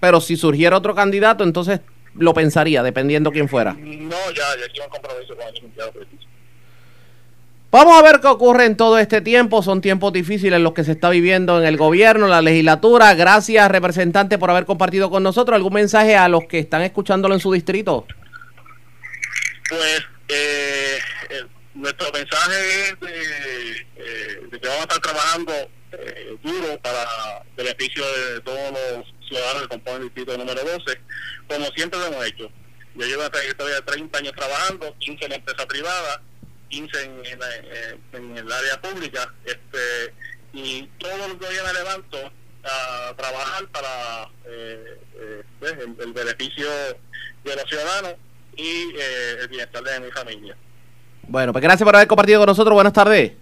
Pero 0.00 0.20
si 0.20 0.36
surgiera 0.36 0.76
otro 0.76 0.94
candidato, 0.94 1.44
entonces 1.44 1.80
lo 2.14 2.34
pensaría, 2.34 2.82
dependiendo 2.82 3.30
quién 3.30 3.48
fuera. 3.48 3.74
No, 3.74 4.16
ya, 4.30 4.44
ya 4.58 4.66
aquí 4.66 4.80
un 4.80 4.90
compromiso 4.90 5.36
con 5.36 5.46
el 5.46 5.54
licenciado 5.54 5.92
Vamos 7.70 7.98
a 7.98 8.02
ver 8.02 8.20
qué 8.20 8.26
ocurre 8.26 8.66
en 8.66 8.76
todo 8.76 8.98
este 8.98 9.22
tiempo. 9.22 9.62
Son 9.62 9.80
tiempos 9.80 10.12
difíciles 10.12 10.60
los 10.60 10.74
que 10.74 10.84
se 10.84 10.92
está 10.92 11.08
viviendo 11.08 11.58
en 11.58 11.66
el 11.66 11.78
gobierno, 11.78 12.26
la 12.26 12.42
legislatura. 12.42 13.14
Gracias, 13.14 13.70
representante, 13.70 14.36
por 14.36 14.50
haber 14.50 14.66
compartido 14.66 15.08
con 15.08 15.22
nosotros. 15.22 15.56
¿Algún 15.56 15.72
mensaje 15.72 16.14
a 16.14 16.28
los 16.28 16.44
que 16.44 16.58
están 16.58 16.82
escuchándolo 16.82 17.32
en 17.32 17.40
su 17.40 17.50
distrito? 17.50 18.06
Pues 19.72 20.02
eh, 20.28 20.98
nuestro 21.72 22.12
mensaje 22.12 22.90
es 22.90 23.00
de, 23.00 24.60
que 24.60 24.68
vamos 24.68 24.80
a 24.80 24.82
estar 24.82 25.00
trabajando 25.00 25.52
eh, 25.92 26.36
duro 26.42 26.78
para 26.82 27.42
beneficio 27.56 28.04
de 28.04 28.40
todos 28.42 28.70
los 28.70 29.14
ciudadanos 29.26 29.62
que 29.62 29.68
componen 29.68 30.02
el 30.02 30.08
distrito 30.08 30.36
número 30.36 30.62
12, 30.62 31.00
como 31.48 31.64
siempre 31.74 31.98
lo 31.98 32.06
hemos 32.08 32.26
hecho. 32.26 32.52
Yo 32.96 33.06
llevo 33.06 33.22
una 33.22 33.30
trayectoria 33.30 33.76
de 33.76 33.80
30 33.80 34.18
años 34.18 34.32
trabajando, 34.36 34.94
15 34.98 35.24
en 35.24 35.30
la 35.30 35.36
empresa 35.36 35.66
privada, 35.66 36.22
15 36.68 37.04
en, 37.04 37.22
en, 38.12 38.36
el 38.36 38.52
área 38.52 38.78
pública, 38.78 39.32
este 39.46 40.12
y 40.52 40.82
todos 40.98 41.16
los 41.28 41.38
días 41.48 41.64
me 41.66 41.72
levanto 41.72 42.30
a 42.62 43.14
trabajar 43.16 43.66
para 43.68 44.28
eh, 44.44 45.00
eh 45.14 45.42
pues, 45.58 45.72
el 45.78 46.12
beneficio 46.12 46.68
de 47.42 47.56
los 47.56 47.64
ciudadanos 47.70 48.16
y 48.56 48.62
eh, 48.62 49.36
el 49.40 49.48
bienestar 49.48 49.82
de 49.82 50.00
mi 50.00 50.10
familia. 50.10 50.56
Bueno, 51.28 51.52
pues 51.52 51.62
gracias 51.62 51.84
por 51.84 51.94
haber 51.94 52.08
compartido 52.08 52.40
con 52.40 52.46
nosotros. 52.46 52.74
Buenas 52.74 52.92
tardes. 52.92 53.32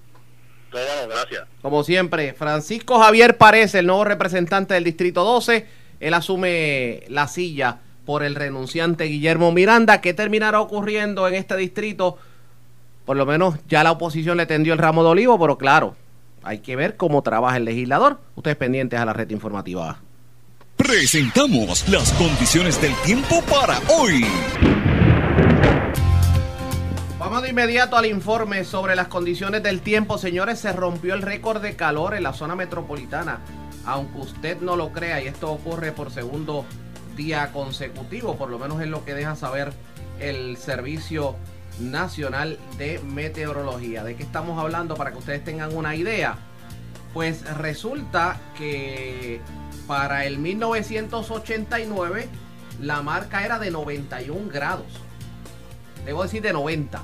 bueno, 0.70 1.08
gracias. 1.08 1.48
Como 1.62 1.82
siempre, 1.82 2.34
Francisco 2.34 2.98
Javier 2.98 3.36
Parece, 3.36 3.80
el 3.80 3.86
nuevo 3.86 4.04
representante 4.04 4.74
del 4.74 4.84
Distrito 4.84 5.24
12. 5.24 5.66
Él 6.00 6.14
asume 6.14 7.02
la 7.08 7.28
silla 7.28 7.78
por 8.04 8.22
el 8.22 8.34
renunciante 8.34 9.04
Guillermo 9.04 9.52
Miranda. 9.52 10.00
¿Qué 10.00 10.14
terminará 10.14 10.60
ocurriendo 10.60 11.28
en 11.28 11.34
este 11.34 11.56
distrito? 11.56 12.18
Por 13.04 13.16
lo 13.16 13.26
menos 13.26 13.56
ya 13.68 13.82
la 13.82 13.92
oposición 13.92 14.36
le 14.36 14.46
tendió 14.46 14.72
el 14.72 14.78
ramo 14.78 15.02
de 15.02 15.10
olivo, 15.10 15.38
pero 15.38 15.58
claro, 15.58 15.96
hay 16.42 16.58
que 16.58 16.76
ver 16.76 16.96
cómo 16.96 17.22
trabaja 17.22 17.56
el 17.56 17.64
legislador. 17.64 18.20
Ustedes 18.34 18.56
pendientes 18.56 18.98
a 18.98 19.04
la 19.04 19.12
red 19.12 19.28
informativa. 19.30 20.00
Presentamos 20.76 21.88
las 21.88 22.12
condiciones 22.12 22.80
del 22.80 22.94
tiempo 23.02 23.42
para 23.42 23.78
hoy. 23.88 24.24
De 27.40 27.48
inmediato 27.48 27.96
al 27.96 28.04
informe 28.04 28.64
sobre 28.64 28.94
las 28.94 29.08
condiciones 29.08 29.62
del 29.62 29.80
tiempo. 29.80 30.18
Señores, 30.18 30.58
se 30.58 30.72
rompió 30.72 31.14
el 31.14 31.22
récord 31.22 31.62
de 31.62 31.74
calor 31.74 32.14
en 32.14 32.22
la 32.22 32.34
zona 32.34 32.54
metropolitana. 32.54 33.40
Aunque 33.86 34.18
usted 34.18 34.60
no 34.60 34.76
lo 34.76 34.92
crea, 34.92 35.22
y 35.22 35.26
esto 35.26 35.50
ocurre 35.50 35.90
por 35.92 36.10
segundo 36.10 36.66
día 37.16 37.50
consecutivo, 37.52 38.36
por 38.36 38.50
lo 38.50 38.58
menos 38.58 38.82
es 38.82 38.88
lo 38.88 39.06
que 39.06 39.14
deja 39.14 39.36
saber 39.36 39.72
el 40.18 40.58
Servicio 40.58 41.34
Nacional 41.78 42.58
de 42.76 42.98
Meteorología. 42.98 44.04
¿De 44.04 44.16
qué 44.16 44.22
estamos 44.22 44.58
hablando 44.58 44.94
para 44.94 45.12
que 45.12 45.18
ustedes 45.18 45.42
tengan 45.42 45.74
una 45.74 45.96
idea? 45.96 46.36
Pues 47.14 47.42
resulta 47.56 48.38
que 48.58 49.40
para 49.86 50.26
el 50.26 50.38
1989 50.38 52.28
la 52.82 53.00
marca 53.00 53.46
era 53.46 53.58
de 53.58 53.70
91 53.70 54.50
grados 54.52 54.86
debo 56.04 56.22
decir 56.22 56.42
de 56.42 56.52
90. 56.52 57.02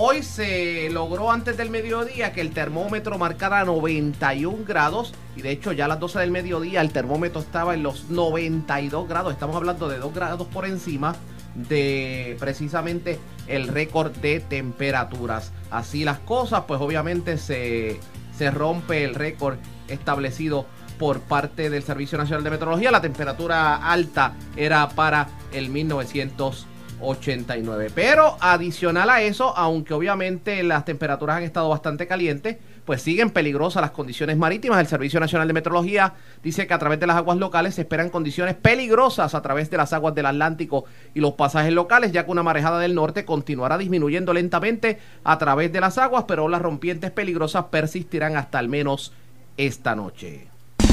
Hoy 0.00 0.22
se 0.22 0.88
logró 0.90 1.32
antes 1.32 1.56
del 1.56 1.70
mediodía 1.70 2.32
que 2.32 2.40
el 2.40 2.52
termómetro 2.52 3.18
marcara 3.18 3.64
91 3.64 4.58
grados 4.64 5.12
y 5.34 5.42
de 5.42 5.50
hecho 5.50 5.72
ya 5.72 5.86
a 5.86 5.88
las 5.88 5.98
12 5.98 6.20
del 6.20 6.30
mediodía 6.30 6.82
el 6.82 6.92
termómetro 6.92 7.40
estaba 7.40 7.74
en 7.74 7.82
los 7.82 8.08
92 8.08 9.08
grados. 9.08 9.32
Estamos 9.32 9.56
hablando 9.56 9.88
de 9.88 9.98
2 9.98 10.14
grados 10.14 10.46
por 10.46 10.66
encima 10.66 11.16
de 11.56 12.36
precisamente 12.38 13.18
el 13.48 13.66
récord 13.66 14.12
de 14.18 14.38
temperaturas. 14.38 15.50
Así 15.68 16.04
las 16.04 16.20
cosas, 16.20 16.62
pues 16.68 16.80
obviamente 16.80 17.36
se, 17.36 17.98
se 18.36 18.52
rompe 18.52 19.02
el 19.02 19.16
récord 19.16 19.56
establecido 19.88 20.66
por 21.00 21.22
parte 21.22 21.70
del 21.70 21.82
Servicio 21.82 22.18
Nacional 22.18 22.44
de 22.44 22.50
Meteorología. 22.50 22.92
La 22.92 23.00
temperatura 23.00 23.74
alta 23.74 24.36
era 24.56 24.90
para 24.90 25.26
el 25.50 25.70
1900 25.70 26.68
89. 27.00 27.90
Pero 27.94 28.36
adicional 28.40 29.10
a 29.10 29.22
eso, 29.22 29.56
aunque 29.56 29.94
obviamente 29.94 30.62
las 30.62 30.84
temperaturas 30.84 31.36
han 31.36 31.42
estado 31.42 31.68
bastante 31.68 32.06
calientes, 32.06 32.56
pues 32.84 33.02
siguen 33.02 33.30
peligrosas 33.30 33.82
las 33.82 33.90
condiciones 33.90 34.38
marítimas. 34.38 34.80
El 34.80 34.86
Servicio 34.86 35.20
Nacional 35.20 35.46
de 35.46 35.54
Meteorología 35.54 36.14
dice 36.42 36.66
que 36.66 36.72
a 36.72 36.78
través 36.78 36.98
de 36.98 37.06
las 37.06 37.16
aguas 37.16 37.36
locales 37.36 37.74
se 37.74 37.82
esperan 37.82 38.08
condiciones 38.08 38.54
peligrosas 38.54 39.34
a 39.34 39.42
través 39.42 39.68
de 39.70 39.76
las 39.76 39.92
aguas 39.92 40.14
del 40.14 40.24
Atlántico 40.24 40.86
y 41.14 41.20
los 41.20 41.34
pasajes 41.34 41.72
locales, 41.72 42.12
ya 42.12 42.24
que 42.24 42.30
una 42.30 42.42
marejada 42.42 42.78
del 42.78 42.94
norte 42.94 43.26
continuará 43.26 43.76
disminuyendo 43.76 44.32
lentamente 44.32 44.98
a 45.22 45.36
través 45.36 45.70
de 45.70 45.80
las 45.80 45.98
aguas, 45.98 46.24
pero 46.26 46.48
las 46.48 46.62
rompientes 46.62 47.10
peligrosas 47.10 47.66
persistirán 47.66 48.36
hasta 48.36 48.58
al 48.58 48.68
menos 48.68 49.12
esta 49.58 49.94
noche. 49.94 50.48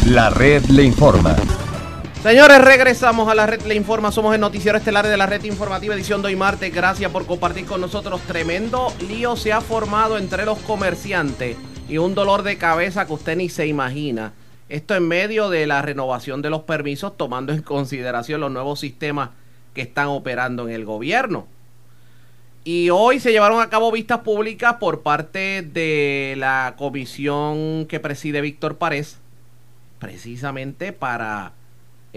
La 0.06 0.30
red 0.30 0.66
le 0.66 0.84
informa. 0.84 1.36
Señores, 2.26 2.60
regresamos 2.60 3.30
a 3.30 3.36
la 3.36 3.46
red 3.46 3.62
Le 3.68 3.76
Informa. 3.76 4.12
Somos 4.12 4.34
el 4.34 4.42
noticiero 4.42 4.80
estelar 4.80 5.08
de 5.08 5.16
la 5.16 5.28
red 5.28 5.44
informativa 5.44 5.94
edición 5.94 6.24
de 6.24 6.30
hoy 6.30 6.36
martes. 6.36 6.74
Gracias 6.74 7.12
por 7.12 7.28
compartir 7.28 7.68
con 7.68 7.80
nosotros. 7.80 8.20
Tremendo 8.22 8.92
lío 9.08 9.36
se 9.36 9.54
ha 9.54 9.62
formado 9.62 10.18
entre 10.18 10.44
los 10.44 10.58
comerciantes 10.58 11.56
y 11.88 12.00
un 12.00 12.16
dolor 12.16 12.42
de 12.42 12.58
cabeza 12.58 13.06
que 13.06 13.14
usted 13.14 13.38
ni 13.38 13.48
se 13.48 13.68
imagina. 13.68 14.34
Esto 14.70 14.96
en 14.96 15.08
medio 15.08 15.52
de 15.52 15.68
la 15.68 15.84
renovación 15.84 16.42
de 16.42 16.50
los 16.50 16.64
permisos, 16.64 17.16
tomando 17.16 17.54
en 17.54 17.62
consideración 17.62 18.42
los 18.42 18.52
nuevos 18.52 18.80
sistemas 18.80 19.30
que 19.76 19.84
están 19.84 20.08
operando 20.08 20.68
en 20.68 20.74
el 20.74 20.84
gobierno. 20.84 21.46
Y 22.64 22.90
hoy 22.90 23.20
se 23.20 23.34
llevaron 23.34 23.62
a 23.62 23.70
cabo 23.70 23.92
vistas 23.92 24.22
públicas 24.22 24.78
por 24.80 25.04
parte 25.04 25.62
de 25.62 26.34
la 26.40 26.74
comisión 26.76 27.86
que 27.86 28.00
preside 28.00 28.42
Víctor 28.42 28.80
Párez, 28.80 29.20
precisamente 30.00 30.92
para 30.92 31.54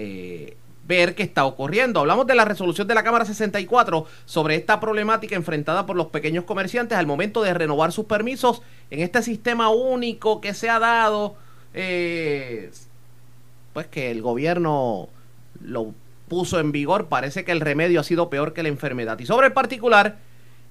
eh, 0.01 0.57
ver 0.87 1.17
qué 1.17 1.25
está 1.25 1.45
ocurriendo. 1.45 1.99
Hablamos 1.99 2.25
de 2.29 2.37
la 2.37 2.45
resolución 2.45 2.87
de 2.87 2.95
la 2.95 3.03
Cámara 3.03 3.25
64 3.25 4.07
sobre 4.27 4.55
esta 4.55 4.79
problemática 4.79 5.35
enfrentada 5.35 5.87
por 5.87 5.97
los 5.97 6.07
pequeños 6.07 6.45
comerciantes 6.45 6.97
al 6.97 7.09
momento 7.09 7.43
de 7.43 7.53
renovar 7.53 7.91
sus 7.91 8.07
permisos 8.07 8.63
en 8.93 9.01
este 9.01 9.23
sistema 9.23 9.71
único 9.71 10.41
que 10.41 10.55
se 10.55 10.71
ha 10.71 10.79
dado, 10.79 11.35
eh, 11.75 12.71
pues 13.73 13.89
que 13.89 14.13
el 14.13 14.23
gobierno 14.23 15.09
lo 15.61 15.93
puso 16.29 16.61
en 16.61 16.71
vigor. 16.71 17.09
Parece 17.09 17.45
que 17.45 17.51
el 17.51 17.61
remedio 17.61 17.99
ha 17.99 18.05
sido 18.05 18.31
peor 18.31 18.53
que 18.53 18.63
la 18.63 18.69
enfermedad. 18.69 19.19
Y 19.19 19.27
sobre 19.27 19.49
el 19.49 19.53
particular, 19.53 20.19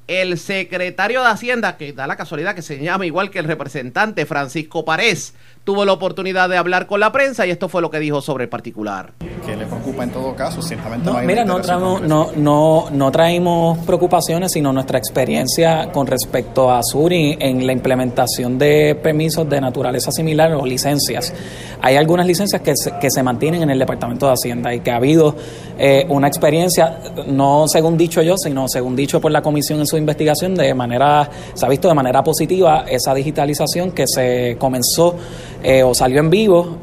el 0.07 0.37
secretario 0.37 1.21
de 1.21 1.27
Hacienda, 1.27 1.77
que 1.77 1.91
da 1.93 2.07
la 2.07 2.15
casualidad 2.15 2.55
que 2.55 2.61
se 2.61 2.79
llama 2.79 3.05
igual 3.05 3.29
que 3.29 3.39
el 3.39 3.45
representante 3.45 4.25
Francisco 4.25 4.85
Párez, 4.85 5.33
tuvo 5.65 5.83
la 5.83 5.91
oportunidad 5.91 6.47
de 6.47 6.55
hablar 6.55 6.87
con 6.87 7.01
la 7.01 7.11
prensa 7.11 7.45
y 7.45 7.51
esto 7.51 7.67
fue 7.67 7.81
lo 7.81 7.91
que 7.91 7.99
dijo 7.99 8.21
sobre 8.21 8.45
el 8.45 8.49
particular. 8.49 9.11
¿Qué 9.45 9.53
le 9.53 9.65
preocupa 9.65 10.05
en 10.05 10.11
todo 10.11 10.33
caso? 10.33 10.61
Ciertamente 10.61 11.11
no, 11.11 11.19
mira, 11.23 11.43
no 11.43 11.59
traemos, 11.59 12.01
no, 12.01 12.31
no, 12.37 12.89
no 12.89 13.11
traemos 13.11 13.77
preocupaciones, 13.79 14.53
sino 14.53 14.71
nuestra 14.71 14.97
experiencia 14.97 15.91
con 15.91 16.07
respecto 16.07 16.71
a 16.71 16.81
Suri 16.83 17.35
en 17.37 17.67
la 17.67 17.73
implementación 17.73 18.57
de 18.57 18.95
permisos 18.95 19.49
de 19.49 19.59
naturaleza 19.59 20.09
similar 20.13 20.53
o 20.53 20.65
licencias. 20.65 21.33
Hay 21.81 21.97
algunas 21.97 22.25
licencias 22.25 22.61
que 22.61 22.73
se, 22.77 22.97
que 22.99 23.11
se 23.11 23.21
mantienen 23.21 23.63
en 23.63 23.69
el 23.69 23.79
Departamento 23.79 24.27
de 24.27 24.33
Hacienda 24.33 24.73
y 24.73 24.79
que 24.79 24.91
ha 24.91 24.95
habido 24.95 25.35
eh, 25.77 26.05
una 26.07 26.27
experiencia, 26.27 26.97
no 27.27 27.67
según 27.67 27.97
dicho 27.97 28.21
yo, 28.21 28.37
sino 28.37 28.69
según 28.69 28.95
dicho 28.95 29.19
por 29.19 29.33
la 29.33 29.41
comisión 29.41 29.81
en 29.81 29.87
su 29.87 29.96
investigación 29.99 30.55
de 30.55 30.73
manera, 30.73 31.29
se 31.53 31.65
ha 31.65 31.69
visto 31.69 31.87
de 31.87 31.93
manera 31.93 32.23
positiva 32.23 32.85
esa 32.89 33.13
digitalización 33.13 33.91
que 33.91 34.05
se 34.07 34.57
comenzó 34.59 35.15
eh, 35.63 35.83
o 35.83 35.93
salió 35.93 36.19
en 36.19 36.29
vivo 36.29 36.77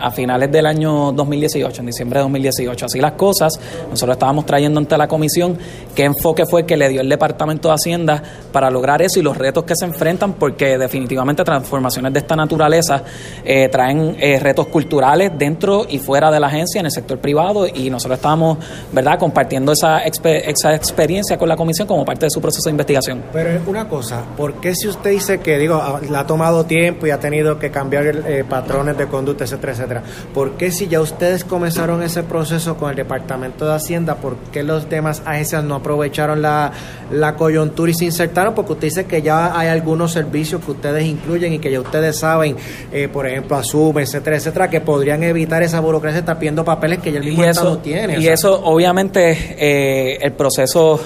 a 0.00 0.10
finales 0.10 0.50
del 0.50 0.66
año 0.66 1.12
2018, 1.12 1.80
en 1.80 1.86
diciembre 1.86 2.18
de 2.18 2.24
2018. 2.24 2.86
Así 2.86 3.00
las 3.00 3.12
cosas, 3.12 3.58
nosotros 3.88 4.16
estábamos 4.16 4.44
trayendo 4.46 4.80
ante 4.80 4.96
la 4.98 5.08
comisión 5.08 5.58
qué 5.94 6.04
enfoque 6.04 6.44
fue 6.46 6.66
que 6.66 6.76
le 6.76 6.88
dio 6.88 7.00
el 7.00 7.08
Departamento 7.08 7.68
de 7.68 7.74
Hacienda 7.74 8.22
para 8.52 8.70
lograr 8.70 9.02
eso 9.02 9.20
y 9.20 9.22
los 9.22 9.36
retos 9.36 9.64
que 9.64 9.74
se 9.76 9.84
enfrentan, 9.84 10.34
porque 10.34 10.78
definitivamente 10.78 11.44
transformaciones 11.44 12.12
de 12.12 12.18
esta 12.18 12.36
naturaleza 12.36 13.02
eh, 13.44 13.68
traen 13.68 14.16
eh, 14.20 14.38
retos 14.38 14.66
culturales 14.68 15.32
dentro 15.36 15.86
y 15.88 15.98
fuera 15.98 16.30
de 16.30 16.40
la 16.40 16.48
agencia, 16.48 16.80
en 16.80 16.86
el 16.86 16.92
sector 16.92 17.18
privado, 17.18 17.66
y 17.66 17.90
nosotros 17.90 18.18
estábamos, 18.18 18.58
¿verdad?, 18.92 19.18
compartiendo 19.18 19.72
esa, 19.72 20.00
esa 20.00 20.74
experiencia 20.74 21.38
con 21.38 21.48
la 21.48 21.56
comisión 21.56 21.86
como 21.86 22.04
parte 22.04 22.26
de 22.26 22.30
su 22.30 22.40
proceso 22.40 22.55
de 22.64 22.70
investigación. 22.70 23.22
Pero 23.32 23.60
una 23.66 23.88
cosa, 23.88 24.22
¿por 24.36 24.54
qué 24.54 24.74
si 24.74 24.88
usted 24.88 25.10
dice 25.10 25.38
que, 25.40 25.58
digo, 25.58 25.76
ah, 25.76 26.00
le 26.08 26.16
ha 26.16 26.26
tomado 26.26 26.64
tiempo 26.64 27.06
y 27.06 27.10
ha 27.10 27.18
tenido 27.18 27.58
que 27.58 27.70
cambiar 27.70 28.06
eh, 28.06 28.44
patrones 28.48 28.96
de 28.96 29.06
conducta, 29.06 29.44
etcétera, 29.44 29.72
etcétera. 29.72 30.02
¿Por 30.34 30.52
qué 30.52 30.70
si 30.70 30.88
ya 30.88 31.00
ustedes 31.00 31.44
comenzaron 31.44 32.02
ese 32.02 32.22
proceso 32.22 32.76
con 32.76 32.90
el 32.90 32.96
Departamento 32.96 33.66
de 33.66 33.74
Hacienda, 33.74 34.16
por 34.16 34.36
qué 34.52 34.62
los 34.62 34.88
demás 34.88 35.22
agencias 35.24 35.64
no 35.64 35.76
aprovecharon 35.76 36.42
la, 36.42 36.72
la 37.10 37.34
coyuntura 37.36 37.90
y 37.90 37.94
se 37.94 38.04
insertaron? 38.06 38.54
Porque 38.54 38.72
usted 38.72 38.88
dice 38.88 39.04
que 39.06 39.22
ya 39.22 39.58
hay 39.58 39.68
algunos 39.68 40.12
servicios 40.12 40.64
que 40.64 40.72
ustedes 40.72 41.04
incluyen 41.04 41.54
y 41.54 41.58
que 41.58 41.70
ya 41.70 41.80
ustedes 41.80 42.18
saben, 42.18 42.56
eh, 42.92 43.08
por 43.08 43.26
ejemplo, 43.26 43.56
asumen, 43.56 44.04
etcétera, 44.04 44.36
etcétera, 44.36 44.70
que 44.70 44.80
podrían 44.80 45.22
evitar 45.22 45.62
esa 45.62 45.80
burocracia 45.80 46.24
tapiendo 46.24 46.64
papeles 46.64 46.98
que 47.00 47.12
ya 47.12 47.18
el 47.18 47.24
mismo 47.24 47.44
y 47.44 47.48
Estado 47.48 47.78
tiene. 47.78 48.18
Y 48.18 48.28
eso, 48.28 48.60
obviamente, 48.64 49.56
eh, 49.58 50.18
el 50.20 50.32
proceso 50.32 51.00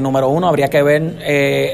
número 0.00 0.28
uno 0.28 0.48
habría 0.48 0.68
que 0.68 0.82
ver 0.82 0.89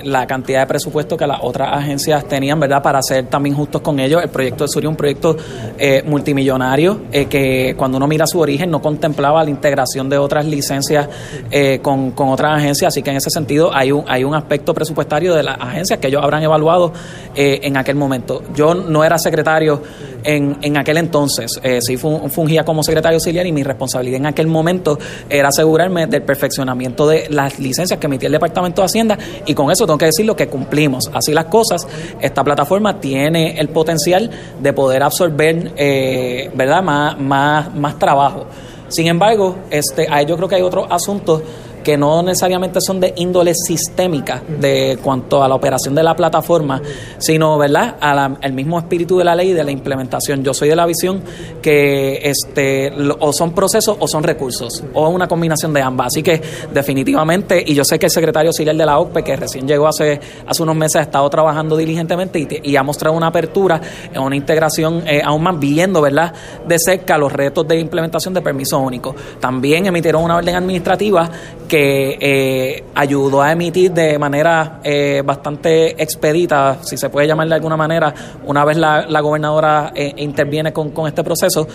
la 0.04 0.26
cantidad 0.26 0.60
de 0.60 0.66
presupuesto 0.66 1.16
que 1.16 1.26
las 1.26 1.38
otras 1.42 1.72
agencias 1.72 2.26
tenían, 2.26 2.58
¿verdad? 2.58 2.82
Para 2.82 3.02
ser 3.02 3.26
también 3.26 3.54
justos 3.54 3.80
con 3.82 4.00
ellos. 4.00 4.22
El 4.22 4.30
proyecto 4.30 4.64
de 4.64 4.68
Sur 4.68 4.86
un 4.86 4.96
proyecto 4.96 5.36
eh, 5.78 6.02
multimillonario 6.06 7.02
eh, 7.12 7.26
que 7.26 7.74
cuando 7.76 7.96
uno 7.96 8.06
mira 8.06 8.26
su 8.26 8.38
origen 8.40 8.70
no 8.70 8.80
contemplaba 8.80 9.42
la 9.44 9.50
integración 9.50 10.08
de 10.08 10.18
otras 10.18 10.46
licencias 10.46 11.08
eh, 11.50 11.80
con, 11.82 12.12
con, 12.12 12.28
otras 12.28 12.58
agencias, 12.58 12.88
así 12.88 13.02
que 13.02 13.10
en 13.10 13.16
ese 13.16 13.30
sentido 13.30 13.70
hay 13.74 13.92
un, 13.92 14.04
hay 14.08 14.24
un 14.24 14.34
aspecto 14.34 14.74
presupuestario 14.74 15.34
de 15.34 15.42
las 15.42 15.58
agencias 15.60 15.98
que 15.98 16.08
ellos 16.08 16.22
habrán 16.22 16.42
evaluado 16.42 16.92
en 17.34 17.76
aquel 17.76 17.96
momento. 17.96 18.42
Yo 18.54 18.74
no 18.74 19.04
era 19.04 19.18
secretario 19.18 19.82
en, 20.24 20.56
en 20.62 20.76
aquel 20.76 20.96
entonces, 20.96 21.60
sí 21.80 21.96
fungía 21.96 22.64
como 22.64 22.82
secretario 22.82 23.16
auxiliar 23.16 23.46
y 23.46 23.52
mi 23.52 23.62
responsabilidad 23.62 24.16
en 24.16 24.26
aquel 24.26 24.46
momento 24.46 24.98
era 25.28 25.48
asegurarme 25.48 26.06
del 26.06 26.22
perfeccionamiento 26.22 27.06
de 27.06 27.26
las 27.28 27.58
licencias 27.58 28.00
que 28.00 28.06
emitía 28.06 28.28
el 28.28 28.32
Departamento 28.32 28.82
de 28.82 28.86
Hacienda 28.86 29.05
y 29.46 29.54
con 29.54 29.70
eso 29.70 29.86
tengo 29.86 29.98
que 29.98 30.06
decirlo 30.06 30.36
que 30.36 30.48
cumplimos. 30.48 31.10
Así 31.12 31.32
las 31.32 31.46
cosas, 31.46 31.86
esta 32.20 32.42
plataforma 32.42 33.00
tiene 33.00 33.58
el 33.58 33.68
potencial 33.68 34.30
de 34.60 34.72
poder 34.72 35.02
absorber, 35.02 35.72
eh, 35.76 36.50
¿verdad?, 36.54 36.82
más, 36.82 37.18
más, 37.18 37.74
más 37.74 37.98
trabajo. 37.98 38.46
Sin 38.88 39.08
embargo, 39.08 39.56
este, 39.70 40.06
yo 40.26 40.36
creo 40.36 40.48
que 40.48 40.54
hay 40.56 40.62
otros 40.62 40.86
asuntos 40.90 41.42
que 41.86 41.96
no 41.96 42.20
necesariamente 42.20 42.80
son 42.80 42.98
de 42.98 43.14
índole 43.14 43.54
sistémica 43.54 44.42
de 44.58 44.98
cuanto 45.00 45.44
a 45.44 45.46
la 45.46 45.54
operación 45.54 45.94
de 45.94 46.02
la 46.02 46.16
plataforma, 46.16 46.82
sino, 47.16 47.56
¿verdad?, 47.56 47.94
al 48.00 48.52
mismo 48.52 48.76
espíritu 48.76 49.18
de 49.18 49.24
la 49.24 49.36
ley 49.36 49.50
y 49.50 49.52
de 49.52 49.62
la 49.62 49.70
implementación. 49.70 50.42
Yo 50.42 50.52
soy 50.52 50.68
de 50.68 50.74
la 50.74 50.84
visión 50.84 51.22
que 51.62 52.28
este, 52.28 52.92
o 53.20 53.32
son 53.32 53.52
procesos 53.52 53.96
o 54.00 54.08
son 54.08 54.24
recursos, 54.24 54.82
o 54.94 55.08
una 55.10 55.28
combinación 55.28 55.72
de 55.72 55.80
ambas. 55.80 56.08
Así 56.08 56.24
que 56.24 56.42
definitivamente, 56.74 57.62
y 57.64 57.72
yo 57.72 57.84
sé 57.84 58.00
que 58.00 58.06
el 58.06 58.10
secretario 58.10 58.48
auxiliar 58.48 58.74
de 58.74 58.84
la 58.84 58.98
OPE, 58.98 59.22
que 59.22 59.36
recién 59.36 59.68
llegó 59.68 59.86
hace, 59.86 60.18
hace 60.44 60.62
unos 60.64 60.74
meses, 60.74 60.96
ha 60.96 61.02
estado 61.02 61.30
trabajando 61.30 61.76
diligentemente 61.76 62.60
y, 62.64 62.74
ha 62.74 62.82
mostrado 62.82 63.16
una 63.16 63.28
apertura 63.28 63.80
en 64.12 64.20
una 64.20 64.34
integración 64.34 65.04
eh, 65.06 65.22
aún 65.24 65.44
más 65.44 65.56
viendo, 65.60 66.00
¿verdad?, 66.02 66.34
de 66.66 66.80
cerca 66.80 67.16
los 67.16 67.32
retos 67.32 67.68
de 67.68 67.78
implementación 67.78 68.34
de 68.34 68.42
permisos 68.42 68.80
únicos. 68.82 69.14
También 69.38 69.86
emitieron 69.86 70.24
una 70.24 70.34
orden 70.34 70.56
administrativa 70.56 71.30
que 71.68 71.75
eh, 71.78 72.84
ayudó 72.94 73.42
a 73.42 73.52
emitir 73.52 73.92
de 73.92 74.18
manera 74.18 74.80
eh, 74.84 75.22
bastante 75.24 76.02
expedita, 76.02 76.78
si 76.82 76.96
se 76.96 77.10
puede 77.10 77.26
llamar 77.26 77.48
de 77.48 77.54
alguna 77.54 77.76
manera, 77.76 78.14
una 78.44 78.64
vez 78.64 78.76
la, 78.76 79.20
gobernadora 79.20 79.92
eh, 79.94 80.14
interviene 80.18 80.72
con, 80.72 80.92
este 81.06 81.24
proceso, 81.24 81.66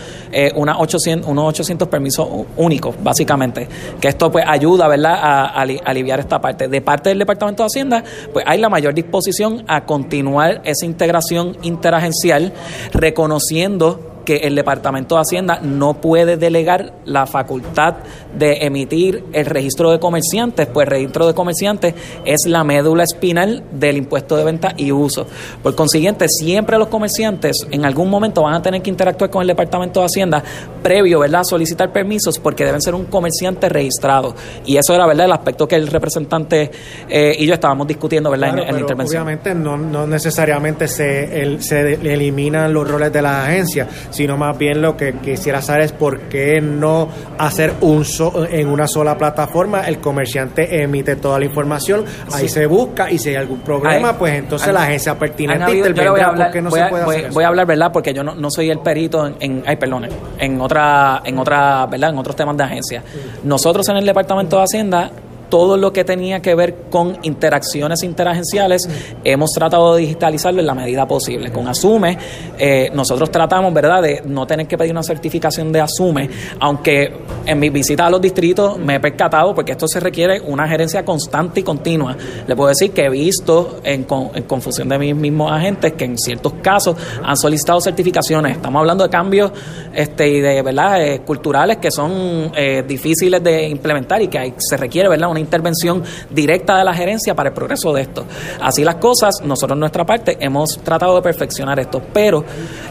una 0.56 0.80
800, 0.80 1.30
unos 1.30 1.50
800 1.50 1.88
permisos 1.88 2.28
únicos, 2.58 2.96
básicamente. 3.02 3.68
Que 4.00 4.10
esto 4.10 4.32
pues 4.32 4.46
ayuda, 4.48 4.88
¿verdad?, 4.88 5.16
a, 5.16 5.46
a, 5.46 5.62
aliviar 5.62 6.20
esta 6.20 6.40
parte. 6.40 6.68
De 6.68 6.82
parte 6.82 7.10
del 7.10 7.20
Departamento 7.20 7.64
de 7.64 7.68
Hacienda, 7.68 8.04
pues 8.32 8.46
hay 8.48 8.60
la 8.60 8.70
mayor 8.70 8.94
disposición 8.94 9.64
a 9.68 9.86
continuar 9.86 10.62
esa 10.64 10.86
integración 10.86 11.58
interagencial, 11.62 12.54
reconociendo 12.94 14.11
que 14.26 14.38
el 14.38 14.56
Departamento 14.56 15.16
de 15.16 15.22
Hacienda 15.22 15.60
no 15.62 15.96
puede 15.96 16.38
delegar 16.38 16.94
la 17.06 17.26
facultad 17.26 17.96
de 18.38 18.66
emitir 18.66 19.24
el 19.34 19.46
registro 19.46 19.92
de 19.92 20.00
comerciantes, 20.00 20.68
pues 20.68 20.86
el 20.86 20.92
registro 20.92 21.28
de 21.28 21.34
comerciantes 21.34 21.96
es 22.26 22.46
la 22.48 22.64
médula 22.64 23.04
espinal 23.04 23.64
del 23.72 23.98
impuesto 23.98 24.38
de 24.38 24.44
venta 24.44 24.74
y 24.78 24.92
uso. 24.92 25.28
Por 25.62 25.76
consiguiente, 25.76 26.28
siempre 26.30 26.78
los 26.78 26.88
comerciantes 26.88 27.68
en 27.72 27.86
algún 27.86 28.10
momento 28.10 28.44
van 28.44 28.54
a 28.54 28.62
tener 28.62 28.82
que 28.82 28.90
interactuar 28.90 29.30
con 29.30 29.42
el 29.42 29.48
Departamento 29.48 30.00
de 30.00 30.06
Hacienda 30.06 30.44
previo, 30.82 31.20
¿verdad?, 31.20 31.42
a 31.42 31.44
solicitar 31.44 31.92
permisos 31.92 32.40
porque 32.40 32.66
deben 32.66 32.82
ser 32.82 32.96
un 32.96 33.06
comerciante 33.06 33.70
registrado. 33.70 34.36
Y 34.66 34.78
eso 34.78 34.94
era, 34.94 35.06
¿verdad?, 35.06 35.26
el 35.26 35.32
aspecto 35.32 35.68
que 35.68 35.76
el 35.76 35.88
representante 35.88 36.72
eh, 37.10 37.36
y 37.38 37.46
yo 37.46 37.54
estábamos 37.54 37.88
discutiendo, 37.88 38.30
¿verdad?, 38.32 38.50
en, 38.50 38.74
la 38.74 38.80
intervención. 38.80 39.24
Obviamente 39.24 39.54
no, 39.54 39.78
no 39.78 40.08
necesariamente 40.08 40.88
se, 40.88 41.62
se 41.62 41.94
eliminan 41.94 42.74
los 42.74 42.90
roles 42.90 43.12
de 43.12 43.22
la 43.22 43.46
agencia 43.46 43.88
sino 44.22 44.38
más 44.38 44.56
bien 44.56 44.84
lo 44.84 44.96
que 44.96 45.14
quisiera 45.14 45.64
saber 45.64 45.82
es 45.82 45.94
por 45.94 46.20
qué 46.30 46.62
no 46.62 47.10
hacer 47.40 47.74
un 47.82 48.06
en 48.52 48.68
una 48.68 48.88
sola 48.88 49.18
plataforma, 49.18 49.82
el 49.88 49.98
comerciante 49.98 50.84
emite 50.84 51.16
toda 51.16 51.40
la 51.40 51.46
información, 51.46 52.06
ahí 52.32 52.48
se 52.48 52.68
busca 52.68 53.10
y 53.10 53.18
si 53.18 53.30
hay 53.30 53.38
algún 53.38 53.62
problema, 53.62 54.16
pues 54.20 54.36
entonces 54.36 54.72
la 54.72 54.84
agencia 54.84 55.18
pertinente 55.18 55.76
intervendrá 55.76 56.36
porque 56.36 56.62
no 56.62 56.70
voy 56.70 56.80
se 56.80 56.86
puede 56.86 57.04
voy, 57.04 57.16
hacer 57.16 57.32
voy 57.32 57.44
a 57.44 57.48
hablar, 57.48 57.66
¿verdad? 57.66 57.92
Porque 57.92 58.14
yo 58.14 58.24
no, 58.24 58.36
no 58.36 58.52
soy 58.52 58.70
el 58.70 58.78
perito 58.82 59.26
en, 59.26 59.38
en 59.40 59.64
ay, 59.66 59.78
perdón, 59.78 60.08
en 60.38 60.62
otra, 60.62 61.24
en 61.26 61.40
otra, 61.40 61.88
¿verdad? 61.88 62.12
En 62.12 62.20
otros 62.20 62.36
temas 62.36 62.56
de 62.56 62.64
agencia. 62.64 63.04
Nosotros 63.44 63.90
en 63.90 63.98
el 63.98 64.06
Departamento 64.06 64.58
de 64.58 64.64
Hacienda 64.64 65.10
todo 65.52 65.76
lo 65.76 65.92
que 65.92 66.06
tenía 66.06 66.42
que 66.42 66.56
ver 66.56 66.76
con 66.90 67.18
interacciones 67.24 68.02
interagenciales, 68.04 68.90
hemos 69.24 69.52
tratado 69.52 69.96
de 69.96 70.02
digitalizarlo 70.02 70.62
en 70.62 70.66
la 70.66 70.74
medida 70.74 71.06
posible. 71.06 71.52
Con 71.52 71.68
Asume, 71.68 72.18
eh, 72.58 72.90
nosotros 72.96 73.30
tratamos, 73.30 73.74
¿verdad?, 73.74 74.02
de 74.02 74.24
no 74.26 74.48
tener 74.48 74.66
que 74.66 74.78
pedir 74.78 74.94
una 74.94 75.04
certificación 75.04 75.72
de 75.74 75.82
Asume, 75.82 76.30
aunque 76.60 77.14
en 77.46 77.60
mi 77.60 77.70
visita 77.70 78.08
a 78.08 78.10
los 78.10 78.22
distritos 78.22 78.80
me 78.80 78.96
he 78.96 79.00
percatado, 79.02 79.54
porque 79.54 79.74
esto 79.74 79.88
se 79.88 80.00
requiere 80.00 80.40
una 80.40 80.68
gerencia 80.68 81.04
constante 81.04 81.60
y 81.60 81.64
continua. 81.64 82.16
Le 82.48 82.56
puedo 82.56 82.70
decir 82.70 82.92
que 82.92 83.06
he 83.06 83.10
visto 83.10 83.82
en, 83.84 84.06
confusión 84.06 84.88
de 84.88 84.98
mis 84.98 85.14
mismos 85.14 85.52
agentes 85.52 85.94
que 85.94 86.06
en 86.06 86.18
ciertos 86.18 86.54
casos 86.62 86.96
han 87.24 87.36
solicitado 87.36 87.82
certificaciones. 87.82 88.56
Estamos 88.56 88.80
hablando 88.80 89.04
de 89.04 89.10
cambios 89.10 89.52
este, 89.94 90.30
y 90.30 90.40
de, 90.40 90.62
¿verdad?, 90.62 91.06
eh, 91.06 91.20
culturales 91.26 91.78
que 91.78 91.92
son 91.92 92.54
eh, 92.56 92.86
difíciles 92.88 93.44
de 93.44 93.68
implementar 93.68 94.22
y 94.22 94.30
que 94.30 94.54
se 94.58 94.78
requiere, 94.78 95.10
¿verdad?, 95.10 95.30
una 95.30 95.41
intervención 95.42 96.04
directa 96.30 96.78
de 96.78 96.84
la 96.84 96.94
gerencia 96.94 97.36
para 97.36 97.50
el 97.50 97.56
progreso 97.56 97.94
de 97.94 98.04
esto. 98.04 98.26
Así 98.62 98.84
las 98.84 98.96
cosas, 98.96 99.42
nosotros 99.44 99.78
nuestra 99.78 100.06
parte 100.06 100.38
hemos 100.40 100.78
tratado 100.78 101.16
de 101.16 101.22
perfeccionar 101.22 101.80
esto, 101.80 102.02
pero 102.14 102.44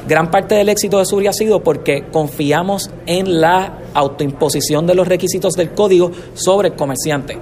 gran 0.07 0.31
parte 0.31 0.55
del 0.55 0.69
éxito 0.69 0.99
de 0.99 1.07
Suri 1.07 1.27
ha 1.27 1.33
sido 1.33 1.63
porque 1.63 2.07
confiamos 2.13 2.91
en 3.07 3.41
la 3.41 3.79
autoimposición 3.95 4.87
de 4.87 4.95
los 4.95 5.09
requisitos 5.09 5.55
del 5.55 5.73
código 5.73 6.11
sobre 6.35 6.69
el 6.69 6.75
comerciante. 6.75 7.39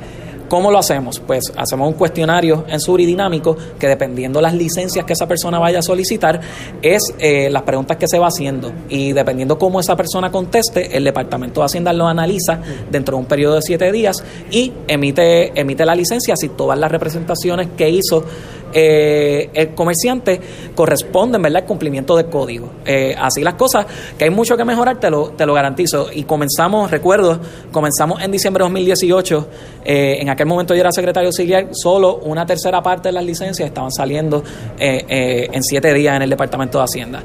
¿Cómo 0.48 0.70
lo 0.70 0.78
hacemos? 0.78 1.20
Pues 1.20 1.52
hacemos 1.56 1.88
un 1.88 1.94
cuestionario 1.94 2.64
en 2.68 2.78
Dinámico 2.96 3.56
que 3.78 3.87
dependiendo 3.87 4.40
las 4.40 4.54
licencias 4.54 5.04
que 5.04 5.12
esa 5.12 5.28
persona 5.28 5.58
vaya 5.58 5.80
a 5.80 5.82
solicitar, 5.82 6.40
es 6.80 7.14
eh, 7.18 7.50
las 7.50 7.62
preguntas 7.62 7.98
que 7.98 8.08
se 8.08 8.18
va 8.18 8.28
haciendo. 8.28 8.72
Y 8.88 9.12
dependiendo 9.12 9.58
cómo 9.58 9.78
esa 9.78 9.94
persona 9.94 10.30
conteste, 10.30 10.96
el 10.96 11.04
Departamento 11.04 11.61
de 11.61 11.66
Hacienda 11.66 11.92
lo 11.92 12.06
analiza 12.06 12.61
dentro 12.90 13.16
de 13.16 13.20
un 13.20 13.26
periodo 13.26 13.56
de 13.56 13.62
siete 13.62 13.92
días 13.92 14.24
y 14.50 14.72
emite, 14.87 15.58
emite 15.58 15.84
la 15.84 15.94
licencia 15.94 16.34
si 16.37 16.48
todas 16.48 16.78
las 16.78 16.90
representaciones 16.90 17.68
que 17.76 17.90
hizo 17.90 18.24
eh, 18.72 19.50
el 19.54 19.74
comerciante 19.74 20.40
corresponden 20.74 21.42
¿verdad? 21.42 21.62
el 21.62 21.66
cumplimiento 21.66 22.16
del 22.16 22.26
código. 22.26 22.70
Eh, 22.85 23.14
así 23.18 23.42
las 23.42 23.54
cosas, 23.54 23.87
que 24.16 24.24
hay 24.24 24.31
mucho 24.31 24.57
que 24.57 24.64
mejorar, 24.64 24.98
te 25.00 25.11
lo, 25.11 25.31
te 25.31 25.46
lo 25.46 25.54
garantizo. 25.54 26.09
Y 26.12 26.24
comenzamos, 26.24 26.90
recuerdo, 26.90 27.40
comenzamos 27.72 28.22
en 28.22 28.31
diciembre 28.31 28.62
de 28.62 28.64
2018, 28.64 29.48
eh, 29.85 30.18
en 30.20 30.28
aquel 30.31 30.46
momento 30.46 30.74
yo 30.74 30.81
era 30.81 30.92
secretario 30.92 31.28
auxiliar, 31.28 31.68
solo 31.72 32.16
una 32.24 32.44
tercera 32.46 32.83
parte 32.83 33.09
de 33.09 33.12
las 33.12 33.24
licencias 33.24 33.66
estaban 33.66 33.90
saliendo 33.90 34.42
en 34.78 35.62
siete 35.62 35.92
días 35.94 36.16
en 36.16 36.22
el 36.22 36.31
Departamento 36.31 36.78
de 36.78 36.85
Hacienda. 36.85 37.22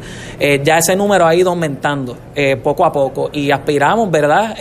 ya 0.63 0.77
ese 0.77 0.95
número 0.95 1.25
ha 1.25 1.35
ido 1.35 1.49
aumentando 1.49 2.17
poco 2.61 2.85
a 2.85 2.91
poco 2.91 3.29
y 3.31 3.51
aspiramos, 3.51 4.09
¿verdad? 4.09 4.55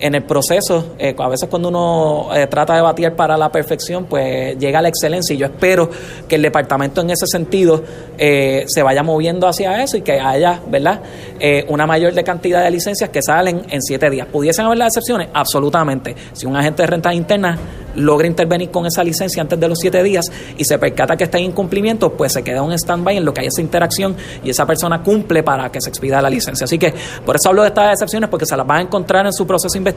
En 0.00 0.14
el 0.14 0.22
proceso, 0.22 0.96
a 1.18 1.28
veces 1.28 1.48
cuando 1.48 1.68
uno 1.68 2.28
trata 2.48 2.74
de 2.74 2.80
batir 2.80 3.12
para 3.12 3.36
la 3.36 3.50
perfección, 3.50 4.04
pues 4.04 4.58
llega 4.58 4.78
a 4.78 4.82
la 4.82 4.88
excelencia 4.88 5.34
y 5.34 5.38
yo 5.38 5.46
espero 5.46 5.90
que 6.28 6.36
el 6.36 6.42
departamento 6.42 7.00
en 7.00 7.10
ese 7.10 7.26
sentido 7.26 7.82
eh, 8.18 8.64
se 8.68 8.82
vaya 8.82 9.02
moviendo 9.02 9.48
hacia 9.48 9.82
eso 9.82 9.96
y 9.96 10.02
que 10.02 10.20
haya, 10.20 10.60
¿verdad?, 10.68 11.00
eh, 11.38 11.64
una 11.68 11.86
mayor 11.86 12.12
de 12.12 12.22
cantidad 12.22 12.62
de 12.62 12.70
licencias 12.70 13.10
que 13.10 13.22
salen 13.22 13.62
en 13.70 13.82
siete 13.82 14.10
días. 14.10 14.26
¿Pudiesen 14.26 14.66
haber 14.66 14.78
las 14.78 14.88
excepciones? 14.88 15.28
Absolutamente. 15.32 16.14
Si 16.32 16.46
un 16.46 16.56
agente 16.56 16.82
de 16.82 16.86
renta 16.86 17.14
interna 17.14 17.58
logra 17.96 18.26
intervenir 18.26 18.70
con 18.70 18.86
esa 18.86 19.02
licencia 19.02 19.42
antes 19.42 19.58
de 19.58 19.68
los 19.68 19.78
siete 19.78 20.02
días 20.02 20.30
y 20.56 20.64
se 20.64 20.78
percata 20.78 21.16
que 21.16 21.24
está 21.24 21.38
en 21.38 21.44
incumplimiento, 21.44 22.12
pues 22.12 22.32
se 22.32 22.42
queda 22.42 22.62
un 22.62 22.72
stand-by 22.72 23.16
en 23.16 23.24
lo 23.24 23.34
que 23.34 23.40
hay 23.40 23.46
esa 23.48 23.60
interacción 23.60 24.16
y 24.44 24.50
esa 24.50 24.66
persona 24.66 25.02
cumple 25.02 25.42
para 25.42 25.70
que 25.72 25.80
se 25.80 25.88
expida 25.88 26.20
la 26.22 26.30
licencia. 26.30 26.64
Así 26.64 26.78
que 26.78 26.94
por 27.24 27.36
eso 27.36 27.48
hablo 27.48 27.62
de 27.62 27.68
estas 27.68 27.92
excepciones, 27.92 28.28
porque 28.28 28.46
se 28.46 28.56
las 28.56 28.66
van 28.66 28.78
a 28.78 28.82
encontrar 28.82 29.26
en 29.26 29.32
su 29.32 29.46
proceso 29.46 29.76
investigativo, 29.76 29.89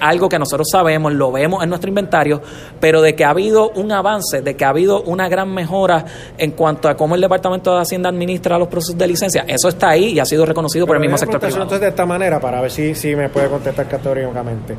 algo 0.00 0.28
que 0.28 0.38
nosotros 0.38 0.68
sabemos, 0.70 1.12
lo 1.12 1.32
vemos 1.32 1.62
en 1.62 1.68
nuestro 1.68 1.88
inventario, 1.88 2.40
pero 2.80 3.02
de 3.02 3.14
que 3.14 3.24
ha 3.24 3.30
habido 3.30 3.70
un 3.70 3.92
avance, 3.92 4.42
de 4.42 4.56
que 4.56 4.64
ha 4.64 4.68
habido 4.68 5.02
una 5.02 5.28
gran 5.28 5.52
mejora 5.52 6.04
en 6.38 6.52
cuanto 6.52 6.88
a 6.88 6.96
cómo 6.96 7.14
el 7.14 7.20
Departamento 7.20 7.74
de 7.74 7.82
Hacienda 7.82 8.08
administra 8.08 8.58
los 8.58 8.68
procesos 8.68 8.98
de 8.98 9.06
licencia, 9.06 9.44
eso 9.46 9.68
está 9.68 9.90
ahí 9.90 10.12
y 10.12 10.20
ha 10.20 10.24
sido 10.24 10.46
reconocido 10.46 10.86
por 10.86 10.96
el 10.96 11.02
mismo 11.02 11.18
sector 11.18 11.40
privado. 11.40 11.62
Entonces 11.62 11.80
de 11.80 11.88
esta 11.88 12.06
manera, 12.06 12.40
para 12.40 12.60
ver 12.60 12.70
si, 12.70 12.94
si 12.94 13.14
me 13.14 13.28
puede 13.28 13.48
contestar 13.48 13.88
categóricamente. 13.88 14.76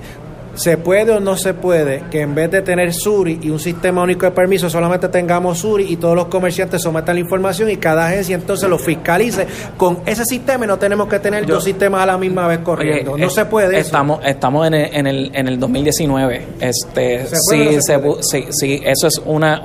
¿Se 0.55 0.77
puede 0.77 1.11
o 1.13 1.19
no 1.19 1.35
se 1.35 1.53
puede 1.53 2.03
que 2.11 2.21
en 2.21 2.35
vez 2.35 2.51
de 2.51 2.61
tener 2.61 2.93
SURI 2.93 3.39
y 3.41 3.49
un 3.49 3.59
sistema 3.59 4.03
único 4.03 4.25
de 4.25 4.31
permiso 4.31 4.69
solamente 4.69 5.09
tengamos 5.09 5.59
SURI 5.59 5.91
y 5.91 5.97
todos 5.97 6.15
los 6.15 6.25
comerciantes 6.25 6.81
sometan 6.81 7.15
la 7.15 7.21
información 7.21 7.71
y 7.71 7.77
cada 7.77 8.07
agencia 8.07 8.35
entonces 8.35 8.69
lo 8.69 8.77
fiscalice 8.77 9.47
con 9.77 9.99
ese 10.05 10.25
sistema 10.25 10.65
y 10.65 10.67
no 10.67 10.77
tenemos 10.77 11.07
que 11.07 11.19
tener 11.19 11.45
dos 11.45 11.63
sistemas 11.63 12.03
a 12.03 12.05
la 12.05 12.17
misma 12.17 12.47
vez 12.47 12.59
corriendo? 12.59 13.17
no 13.17 13.29
se 13.29 13.45
puede. 13.45 13.79
Estamos, 13.79 14.19
estamos 14.25 14.67
en 14.67 14.73
el, 14.73 14.95
en, 14.95 15.07
el, 15.07 15.31
en 15.33 15.47
el 15.47 15.59
2019. 15.59 16.47
Este, 16.59 17.25
sí, 17.27 17.79
sí, 18.21 18.45
sí, 18.51 18.81
eso 18.83 19.07
es 19.07 19.21
una 19.25 19.61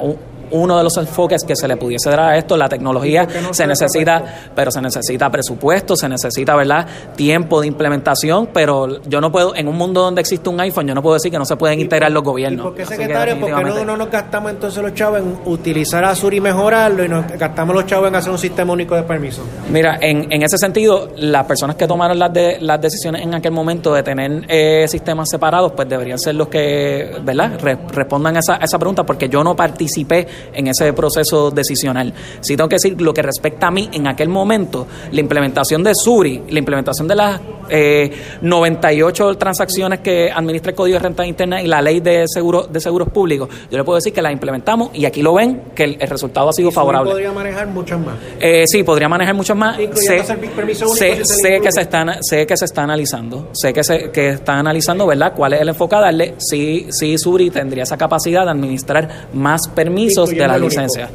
uno 0.50 0.76
de 0.76 0.84
los 0.84 0.96
enfoques 0.96 1.44
que 1.44 1.56
se 1.56 1.68
le 1.68 1.76
pudiese 1.76 2.10
dar 2.10 2.20
a 2.20 2.36
esto. 2.36 2.56
La 2.56 2.68
tecnología 2.68 3.26
se 3.52 3.66
necesita, 3.66 4.50
pero 4.54 4.70
se 4.70 4.80
necesita 4.80 5.30
presupuesto, 5.30 5.96
se 5.96 6.08
necesita, 6.08 6.54
¿verdad?, 6.56 6.86
tiempo 7.16 7.60
de 7.60 7.66
implementación, 7.66 8.50
pero 8.52 9.02
yo 9.02 9.20
no 9.20 9.30
puedo, 9.32 9.54
en 9.54 9.68
un 9.68 9.76
mundo 9.76 10.02
donde 10.02 10.20
existe 10.20 10.48
un 10.48 10.60
iPhone, 10.60 10.86
yo 10.86 10.94
no 10.94 11.02
puedo 11.02 11.14
decir 11.14 11.30
que 11.30 11.38
no 11.38 11.44
se 11.44 11.56
pueden 11.56 11.80
integrar 11.80 12.10
los 12.10 12.22
gobiernos. 12.22 12.60
¿Y 12.60 12.68
por 12.68 12.74
qué, 12.74 12.86
secretario? 12.86 13.38
Porque 13.40 13.64
no, 13.64 13.84
no, 13.84 13.96
nos 13.96 14.10
gastamos 14.10 14.50
entonces 14.52 14.82
los 14.82 14.94
chavos 14.94 15.20
en 15.20 15.38
utilizar 15.46 16.04
Azure 16.04 16.36
y 16.36 16.40
mejorarlo 16.40 17.04
y 17.04 17.08
nos 17.08 17.26
gastamos 17.26 17.74
los 17.74 17.86
chavos 17.86 18.08
en 18.08 18.14
hacer 18.14 18.32
un 18.32 18.38
sistema 18.38 18.72
único 18.72 18.94
de 18.94 19.02
permiso. 19.02 19.42
Mira, 19.70 19.98
en, 20.00 20.30
en 20.32 20.42
ese 20.42 20.58
sentido, 20.58 21.10
las 21.16 21.44
personas 21.46 21.76
que 21.76 21.86
tomaron 21.86 22.18
las, 22.18 22.32
de, 22.32 22.58
las 22.60 22.80
decisiones 22.80 23.22
en 23.22 23.34
aquel 23.34 23.52
momento 23.52 23.92
de 23.92 24.02
tener 24.02 24.44
eh, 24.48 24.86
sistemas 24.88 25.28
separados, 25.30 25.72
pues 25.72 25.88
deberían 25.88 26.18
ser 26.18 26.34
los 26.34 26.48
que, 26.48 27.16
¿verdad?, 27.22 27.58
respondan 27.92 28.36
a 28.36 28.40
esa, 28.40 28.54
a 28.54 28.64
esa 28.64 28.78
pregunta, 28.78 29.04
porque 29.04 29.28
yo 29.28 29.42
no 29.42 29.54
participé 29.56 30.26
en 30.52 30.68
ese 30.68 30.92
proceso 30.92 31.50
decisional. 31.50 32.12
Sí 32.40 32.56
tengo 32.56 32.68
que 32.68 32.76
decir 32.76 33.00
lo 33.00 33.14
que 33.14 33.22
respecta 33.22 33.68
a 33.68 33.70
mí 33.70 33.88
en 33.92 34.06
aquel 34.06 34.28
momento, 34.28 34.86
la 35.12 35.20
implementación 35.20 35.82
de 35.82 35.94
Suri, 35.94 36.42
la 36.50 36.58
implementación 36.58 37.08
de 37.08 37.14
las 37.14 37.40
eh, 37.68 38.10
98 38.40 39.36
transacciones 39.36 40.00
que 40.00 40.30
administra 40.30 40.70
el 40.70 40.76
Código 40.76 40.94
de 40.94 41.00
Renta 41.00 41.26
Interna 41.26 41.62
y 41.62 41.66
la 41.66 41.82
ley 41.82 42.00
de 42.00 42.24
seguro, 42.26 42.66
de 42.66 42.80
seguros 42.80 43.08
públicos, 43.10 43.48
yo 43.70 43.78
le 43.78 43.84
puedo 43.84 43.96
decir 43.96 44.12
que 44.12 44.22
las 44.22 44.32
implementamos 44.32 44.90
y 44.94 45.04
aquí 45.04 45.22
lo 45.22 45.34
ven, 45.34 45.62
que 45.74 45.84
el, 45.84 46.08
resultado 46.08 46.48
ha 46.48 46.52
sido 46.52 46.70
favorable. 46.70 47.10
podría 47.10 47.32
manejar 47.32 47.66
muchas 47.68 48.00
más? 48.00 48.16
Eh, 48.40 48.64
sí, 48.66 48.82
podría 48.82 49.08
manejar 49.08 49.34
muchas 49.34 49.56
más. 49.56 49.76
Sé, 49.94 51.24
sé, 51.24 51.60
que 51.60 51.70
se 51.70 51.80
están, 51.82 52.22
sé 52.22 52.46
que 52.46 52.56
se 52.56 52.64
está 52.64 52.82
analizando, 52.82 53.50
sé 53.52 53.72
que 53.72 53.84
se 53.84 54.10
que 54.10 54.30
está 54.30 54.58
analizando, 54.58 55.06
¿verdad?, 55.06 55.32
cuál 55.36 55.52
es 55.54 55.60
el 55.60 55.68
enfoque 55.68 55.96
a 55.96 56.00
darle. 56.00 56.34
Si, 56.38 56.86
si 56.90 57.18
Suri 57.18 57.50
tendría 57.50 57.82
esa 57.82 57.96
capacidad 57.96 58.44
de 58.44 58.50
administrar 58.50 59.26
más 59.32 59.68
permisos 59.68 60.27
de 60.34 60.48
la 60.48 60.58
licencia. 60.58 61.08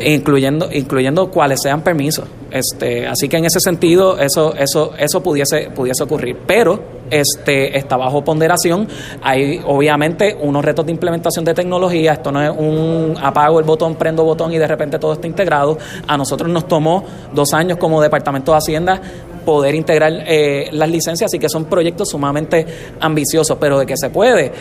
Incluyendo, 0.00 0.68
incluyendo 0.72 1.30
cuáles 1.30 1.60
sean 1.62 1.82
permisos. 1.82 2.26
Este, 2.50 3.06
así 3.06 3.28
que 3.28 3.36
en 3.36 3.46
ese 3.46 3.58
sentido, 3.60 4.18
eso, 4.18 4.54
eso, 4.54 4.92
eso 4.96 5.22
pudiese, 5.22 5.70
pudiese 5.74 6.04
ocurrir. 6.04 6.38
Pero 6.46 6.80
este, 7.10 7.76
está 7.76 7.96
bajo 7.96 8.22
ponderación. 8.24 8.86
Hay 9.22 9.60
obviamente 9.66 10.36
unos 10.40 10.64
retos 10.64 10.86
de 10.86 10.92
implementación 10.92 11.44
de 11.44 11.54
tecnología. 11.54 12.12
Esto 12.12 12.30
no 12.30 12.42
es 12.42 12.50
un 12.50 13.16
apago 13.20 13.58
el 13.58 13.64
botón, 13.64 13.96
prendo 13.96 14.24
botón 14.24 14.52
y 14.52 14.58
de 14.58 14.66
repente 14.66 14.98
todo 14.98 15.14
está 15.14 15.26
integrado. 15.26 15.78
A 16.06 16.16
nosotros 16.16 16.50
nos 16.50 16.68
tomó 16.68 17.04
dos 17.32 17.52
años 17.54 17.78
como 17.78 18.00
Departamento 18.00 18.52
de 18.52 18.58
Hacienda 18.58 19.00
poder 19.44 19.74
integrar 19.74 20.12
eh, 20.26 20.68
las 20.72 20.88
licencias, 20.88 21.30
así 21.30 21.38
que 21.38 21.48
son 21.48 21.66
proyectos 21.66 22.08
sumamente 22.10 22.66
ambiciosos, 23.00 23.56
pero 23.60 23.78
de 23.78 23.86
que 23.86 23.96
se 23.96 24.10
puede. 24.10 24.52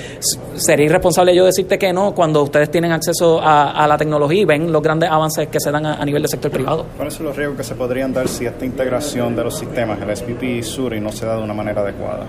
Sería 0.56 0.86
irresponsable 0.86 1.36
yo 1.36 1.46
decirte 1.46 1.78
que 1.78 1.94
no 1.94 2.14
cuando 2.14 2.44
ustedes 2.44 2.70
tienen 2.70 2.92
acceso 2.92 3.40
a, 3.42 3.86
la 3.88 3.98
tecnología 3.98 4.42
y 4.42 4.46
ven 4.46 4.72
los 4.72 4.82
grandes 4.82 5.10
avances 5.10 5.48
que 5.48 5.60
se 5.60 5.72
dan 5.72 5.86
a, 5.86 6.06
nivel 6.06 6.22
del 6.22 6.30
sector 6.30 6.52
privado. 6.52 6.86
¿Cuáles 6.96 7.14
son 7.14 7.26
los 7.26 7.36
riesgos 7.36 7.58
que 7.58 7.64
se 7.64 7.76
podrían 7.76 8.14
dar 8.14 8.28
si 8.28 8.46
esta 8.46 8.66
integración 8.66 9.36
de 9.36 9.44
los 9.44 9.58
sistemas, 9.58 10.00
el 10.02 10.16
SPP 10.16 10.44
y 10.44 10.64
SURI, 10.64 11.00
no 11.00 11.12
se 11.12 11.26
da 11.26 11.38
de 11.38 11.44
una 11.44 11.54
manera 11.54 11.82
adecuada? 11.82 12.26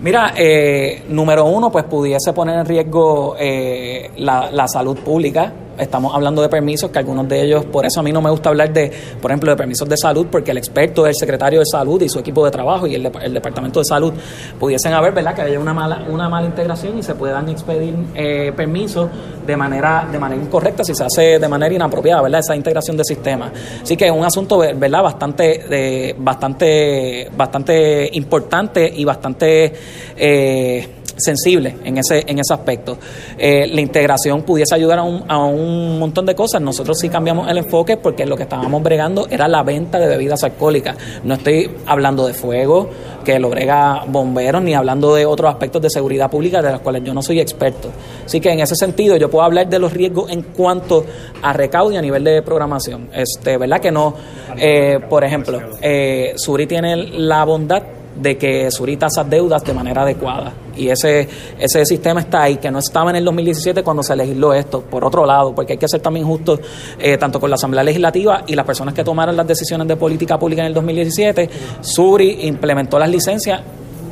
Mira, 0.00 0.34
eh, 0.36 1.04
número 1.08 1.46
uno, 1.46 1.70
pues 1.72 1.84
pudiese 1.84 2.32
poner 2.32 2.58
en 2.58 2.66
riesgo 2.66 3.34
eh, 3.38 4.10
la, 4.16 4.50
la 4.50 4.68
salud 4.68 4.98
pública 4.98 5.52
estamos 5.78 6.14
hablando 6.14 6.42
de 6.42 6.48
permisos, 6.48 6.90
que 6.90 6.98
algunos 6.98 7.28
de 7.28 7.42
ellos, 7.42 7.64
por 7.66 7.86
eso 7.86 8.00
a 8.00 8.02
mí 8.02 8.12
no 8.12 8.20
me 8.20 8.30
gusta 8.30 8.48
hablar 8.48 8.72
de, 8.72 8.90
por 9.20 9.30
ejemplo, 9.30 9.50
de 9.50 9.56
permisos 9.56 9.88
de 9.88 9.96
salud, 9.96 10.26
porque 10.30 10.50
el 10.50 10.58
experto 10.58 11.06
el 11.06 11.14
secretario 11.14 11.60
de 11.60 11.66
salud 11.66 12.00
y 12.02 12.08
su 12.08 12.18
equipo 12.18 12.44
de 12.44 12.50
trabajo 12.50 12.86
y 12.86 12.94
el, 12.94 13.10
el 13.22 13.34
departamento 13.34 13.80
de 13.80 13.84
salud 13.84 14.12
pudiesen 14.58 14.92
haber, 14.92 15.12
¿verdad?, 15.12 15.34
que 15.34 15.42
haya 15.42 15.60
una 15.60 15.74
mala, 15.74 16.04
una 16.08 16.28
mala 16.28 16.46
integración 16.46 16.98
y 16.98 17.02
se 17.02 17.14
puedan 17.14 17.48
expedir 17.48 17.94
eh, 18.14 18.52
permisos 18.56 19.08
de 19.46 19.56
manera, 19.56 20.08
de 20.10 20.18
manera 20.18 20.42
incorrecta 20.42 20.84
si 20.84 20.94
se 20.94 21.04
hace 21.04 21.38
de 21.38 21.48
manera 21.48 21.74
inapropiada, 21.74 22.22
¿verdad?, 22.22 22.40
esa 22.40 22.56
integración 22.56 22.96
de 22.96 23.04
sistemas. 23.04 23.52
Así 23.82 23.96
que 23.96 24.06
es 24.06 24.12
un 24.12 24.24
asunto, 24.24 24.58
¿verdad?, 24.58 25.02
bastante, 25.02 25.64
de, 25.68 26.14
bastante, 26.18 27.30
bastante 27.36 28.10
importante 28.12 28.92
y 28.94 29.04
bastante... 29.04 29.72
Eh, 30.16 30.88
sensible 31.16 31.76
en 31.84 31.98
ese, 31.98 32.24
en 32.26 32.38
ese 32.38 32.54
aspecto. 32.54 32.98
Eh, 33.38 33.66
la 33.72 33.80
integración 33.80 34.42
pudiese 34.42 34.74
ayudar 34.74 34.98
a 34.98 35.02
un, 35.02 35.24
a 35.28 35.44
un 35.44 35.98
montón 35.98 36.26
de 36.26 36.34
cosas. 36.34 36.60
Nosotros 36.60 36.98
sí 36.98 37.08
cambiamos 37.08 37.48
el 37.48 37.58
enfoque 37.58 37.96
porque 37.96 38.26
lo 38.26 38.36
que 38.36 38.44
estábamos 38.44 38.82
bregando 38.82 39.26
era 39.30 39.48
la 39.48 39.62
venta 39.62 39.98
de 39.98 40.08
bebidas 40.08 40.44
alcohólicas. 40.44 40.96
No 41.24 41.34
estoy 41.34 41.70
hablando 41.86 42.26
de 42.26 42.34
fuego, 42.34 42.90
que 43.24 43.38
lo 43.38 43.50
brega 43.50 44.04
bomberos, 44.06 44.62
ni 44.62 44.74
hablando 44.74 45.14
de 45.14 45.26
otros 45.26 45.50
aspectos 45.50 45.82
de 45.82 45.90
seguridad 45.90 46.30
pública 46.30 46.62
de 46.62 46.72
los 46.72 46.80
cuales 46.80 47.02
yo 47.02 47.14
no 47.14 47.22
soy 47.22 47.40
experto. 47.40 47.90
Así 48.24 48.40
que 48.40 48.50
en 48.50 48.60
ese 48.60 48.76
sentido 48.76 49.16
yo 49.16 49.30
puedo 49.30 49.44
hablar 49.44 49.68
de 49.68 49.78
los 49.78 49.92
riesgos 49.92 50.30
en 50.30 50.42
cuanto 50.42 51.04
a 51.42 51.52
recaudo 51.52 51.92
y 51.92 51.96
a 51.96 52.02
nivel 52.02 52.24
de 52.24 52.42
programación. 52.42 53.08
Este, 53.12 53.56
¿Verdad 53.56 53.80
que 53.80 53.90
no? 53.90 54.14
Eh, 54.58 55.00
por 55.08 55.24
ejemplo, 55.24 55.60
eh, 55.80 56.34
Suri 56.36 56.66
tiene 56.66 56.96
la 56.96 57.44
bondad 57.44 57.82
de 58.20 58.36
que 58.36 58.70
Suri 58.70 58.96
tasa 58.96 59.24
deudas 59.24 59.64
de 59.64 59.72
manera 59.72 60.02
adecuada. 60.02 60.52
Y 60.76 60.88
ese, 60.88 61.28
ese 61.58 61.84
sistema 61.84 62.20
está 62.20 62.42
ahí, 62.42 62.56
que 62.56 62.70
no 62.70 62.78
estaba 62.78 63.10
en 63.10 63.16
el 63.16 63.24
2017 63.24 63.82
cuando 63.82 64.02
se 64.02 64.14
legisló 64.16 64.52
esto, 64.54 64.82
por 64.82 65.04
otro 65.04 65.26
lado, 65.26 65.54
porque 65.54 65.74
hay 65.74 65.78
que 65.78 65.88
ser 65.88 66.00
también 66.00 66.26
justo 66.26 66.58
eh, 66.98 67.16
tanto 67.18 67.40
con 67.40 67.50
la 67.50 67.56
Asamblea 67.56 67.82
Legislativa 67.82 68.44
y 68.46 68.54
las 68.54 68.66
personas 68.66 68.94
que 68.94 69.04
tomaron 69.04 69.36
las 69.36 69.46
decisiones 69.46 69.86
de 69.88 69.96
política 69.96 70.38
pública 70.38 70.62
en 70.62 70.68
el 70.68 70.74
2017. 70.74 71.50
Suri 71.80 72.46
implementó 72.46 72.98
las 72.98 73.10
licencias 73.10 73.60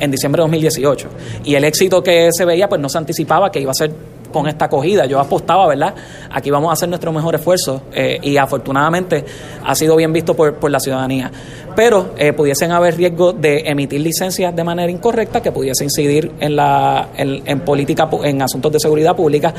en 0.00 0.10
diciembre 0.10 0.40
de 0.40 0.44
2018. 0.44 1.08
Y 1.44 1.54
el 1.54 1.64
éxito 1.64 2.02
que 2.02 2.30
se 2.32 2.44
veía, 2.44 2.68
pues 2.68 2.80
no 2.80 2.88
se 2.88 2.98
anticipaba 2.98 3.50
que 3.50 3.60
iba 3.60 3.70
a 3.70 3.74
ser 3.74 3.92
con 4.35 4.49
esta 4.49 4.64
acogida. 4.64 5.07
Yo 5.07 5.20
apostaba, 5.20 5.66
¿verdad? 5.68 5.94
Aquí 6.31 6.51
vamos 6.51 6.68
a 6.70 6.73
hacer 6.73 6.88
nuestro 6.88 7.12
mejor 7.12 7.37
esfuerzo 7.37 7.83
eh, 7.92 8.18
y 8.20 8.37
afortunadamente 8.37 9.25
ha 9.64 9.75
sido 9.77 9.94
bien 9.94 10.12
visto 10.12 10.35
por, 10.35 10.57
por 10.57 10.73
la 10.73 10.81
ciudadanía. 10.81 11.31
Pero 11.77 12.11
eh, 12.18 12.33
pudiesen 12.33 12.73
haber 12.73 12.97
riesgos 12.97 13.40
de 13.40 13.61
emitir 13.66 14.01
licencias 14.01 14.55
de 14.55 14.64
manera 14.64 14.90
incorrecta 14.90 15.40
que 15.40 15.53
pudiese 15.53 15.85
incidir 15.85 16.33
en, 16.40 16.57
la, 16.57 17.11
en, 17.16 17.61
política, 17.61 18.09
en 18.25 18.42
asuntos 18.42 18.73
de 18.73 18.81
seguridad 18.81 19.14
pública. 19.14 19.55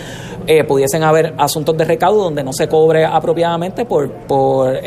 Eh, 0.45 0.65
pudiesen 0.65 1.03
haber 1.03 1.33
asuntos 1.37 1.75
de 1.77 1.85
recaudo 1.85 2.23
donde 2.23 2.43
no 2.43 2.51
se 2.51 2.67
cobre 2.67 3.05
apropiadamente 3.05 3.85
por, 3.85 4.11
por 4.11 4.77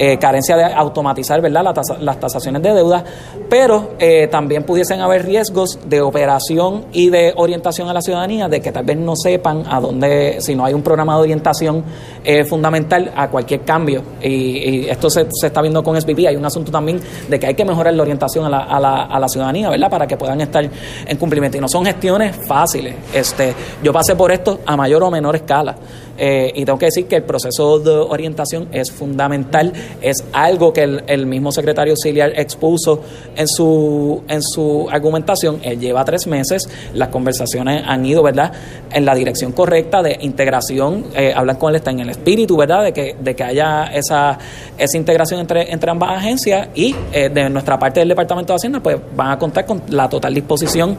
eh, 0.00 0.16
carencia 0.16 0.56
de 0.56 0.64
automatizar 0.64 1.40
¿verdad? 1.40 1.74
las 2.00 2.20
tasaciones 2.20 2.62
de 2.62 2.72
deuda, 2.72 3.02
pero 3.50 3.94
eh, 3.98 4.28
también 4.28 4.62
pudiesen 4.62 5.00
haber 5.00 5.26
riesgos 5.26 5.76
de 5.84 6.00
operación 6.00 6.84
y 6.92 7.10
de 7.10 7.32
orientación 7.34 7.88
a 7.88 7.92
la 7.92 8.00
ciudadanía, 8.00 8.48
de 8.48 8.60
que 8.60 8.70
tal 8.70 8.84
vez 8.84 8.96
no 8.96 9.16
sepan 9.16 9.64
a 9.68 9.80
dónde, 9.80 10.36
si 10.40 10.54
no 10.54 10.64
hay 10.64 10.72
un 10.72 10.82
programa 10.82 11.16
de 11.16 11.22
orientación 11.22 11.82
eh, 12.24 12.44
fundamental 12.44 13.12
a 13.16 13.28
cualquier 13.28 13.62
cambio. 13.62 14.02
Y, 14.22 14.86
esto 14.88 15.10
se, 15.10 15.26
se, 15.32 15.48
está 15.48 15.60
viendo 15.62 15.82
con 15.82 16.00
SBP. 16.00 16.28
Hay 16.28 16.36
un 16.36 16.44
asunto 16.44 16.70
también 16.70 17.00
de 17.28 17.40
que 17.40 17.48
hay 17.48 17.54
que 17.54 17.64
mejorar 17.64 17.92
la 17.92 18.02
orientación 18.02 18.44
a 18.44 18.48
la, 18.48 18.58
a 18.58 18.78
la, 18.78 19.02
a 19.04 19.18
la 19.18 19.28
ciudadanía, 19.28 19.68
¿verdad? 19.68 19.90
Para 19.90 20.06
que 20.06 20.16
puedan 20.16 20.40
estar 20.40 20.64
en 20.64 21.16
cumplimiento. 21.16 21.58
Y 21.58 21.60
no 21.60 21.68
son 21.68 21.84
gestiones 21.84 22.36
fáciles. 22.46 22.94
Este, 23.12 23.52
yo 23.82 23.92
pasé 23.92 24.14
por 24.14 24.30
esto 24.30 24.60
a 24.64 24.76
mayor 24.76 25.02
o 25.02 25.10
menor 25.10 25.34
escala. 25.34 25.74
Eh, 26.18 26.52
y 26.54 26.64
tengo 26.64 26.78
que 26.78 26.86
decir 26.86 27.06
que 27.06 27.16
el 27.16 27.22
proceso 27.22 27.78
de 27.78 27.90
orientación 27.90 28.68
es 28.72 28.90
fundamental, 28.90 29.72
es 30.02 30.24
algo 30.32 30.72
que 30.72 30.82
el, 30.82 31.26
mismo 31.26 31.52
secretario 31.52 31.92
auxiliar 31.92 32.32
expuso 32.36 33.02
en 33.36 33.46
su, 33.46 34.22
en 34.28 34.42
su 34.42 34.88
argumentación. 34.90 35.60
Él 35.62 35.78
lleva 35.78 36.04
tres 36.04 36.26
meses, 36.26 36.68
las 36.94 37.08
conversaciones 37.08 37.82
han 37.86 38.04
ido, 38.04 38.22
¿verdad?, 38.22 38.52
en 38.90 39.04
la 39.04 39.14
dirección 39.14 39.52
correcta 39.52 40.02
de 40.02 40.16
integración, 40.20 41.06
eh, 41.14 41.32
hablan 41.34 41.56
con 41.56 41.70
él, 41.70 41.76
está 41.76 41.90
en 41.90 42.00
el 42.00 42.10
espíritu, 42.10 42.56
¿verdad?, 42.56 42.84
de 42.84 42.92
que, 42.92 43.16
de 43.20 43.36
que 43.36 43.44
haya 43.44 43.84
esa, 43.86 44.38
esa 44.76 44.96
integración 44.96 45.40
entre, 45.40 45.72
entre 45.72 45.90
ambas 45.90 46.10
agencias 46.10 46.68
y 46.74 46.96
eh, 47.12 47.28
de 47.28 47.50
nuestra 47.50 47.78
parte 47.78 48.00
del 48.00 48.08
Departamento 48.08 48.52
de 48.52 48.56
Hacienda, 48.56 48.80
pues 48.80 48.96
van 49.14 49.32
a 49.32 49.38
contar 49.38 49.66
con 49.66 49.82
la 49.90 50.08
total 50.08 50.34
disposición 50.34 50.96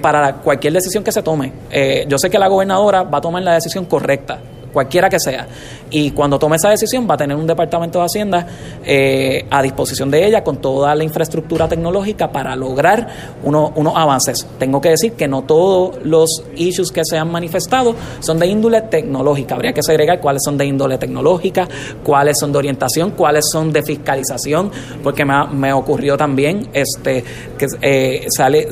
para 0.00 0.34
cualquier 0.36 0.72
decisión 0.72 1.04
que 1.04 1.12
se 1.12 1.22
tome. 1.22 1.52
yo 2.08 2.18
sé 2.18 2.30
que 2.30 2.38
la 2.38 2.48
gobernadora 2.48 3.02
va 3.02 3.18
a 3.18 3.20
tomar 3.20 3.42
la 3.42 3.54
decisión 3.54 3.84
correcta 3.84 4.40
cualquiera 4.78 5.10
que 5.10 5.18
sea. 5.18 5.44
Y 5.90 6.10
cuando 6.10 6.38
tome 6.38 6.56
esa 6.56 6.70
decisión 6.70 7.06
va 7.08 7.14
a 7.14 7.16
tener 7.16 7.36
un 7.36 7.46
departamento 7.46 7.98
de 7.98 8.04
Hacienda 8.04 8.46
eh, 8.84 9.46
a 9.50 9.62
disposición 9.62 10.10
de 10.10 10.26
ella 10.26 10.44
con 10.44 10.58
toda 10.58 10.94
la 10.94 11.04
infraestructura 11.04 11.68
tecnológica 11.68 12.30
para 12.30 12.54
lograr 12.56 13.08
unos 13.42 13.96
avances. 13.96 14.46
Tengo 14.58 14.80
que 14.80 14.90
decir 14.90 15.12
que 15.12 15.28
no 15.28 15.42
todos 15.42 15.96
los 16.04 16.44
issues 16.56 16.90
que 16.90 17.04
se 17.04 17.16
han 17.16 17.30
manifestado 17.30 17.94
son 18.20 18.38
de 18.38 18.46
índole 18.46 18.82
tecnológica. 18.82 19.54
Habría 19.54 19.72
que 19.72 19.82
segregar 19.82 20.20
cuáles 20.20 20.42
son 20.44 20.58
de 20.58 20.66
índole 20.66 20.98
tecnológica, 20.98 21.68
cuáles 22.02 22.38
son 22.38 22.52
de 22.52 22.58
orientación, 22.58 23.12
cuáles 23.12 23.46
son 23.50 23.72
de 23.72 23.82
fiscalización, 23.82 24.70
porque 25.02 25.24
me, 25.24 25.72
ocurrió 25.72 26.16
también 26.16 26.68
este 26.72 27.24
que 27.56 27.66
eh, 27.82 28.26
sale 28.30 28.68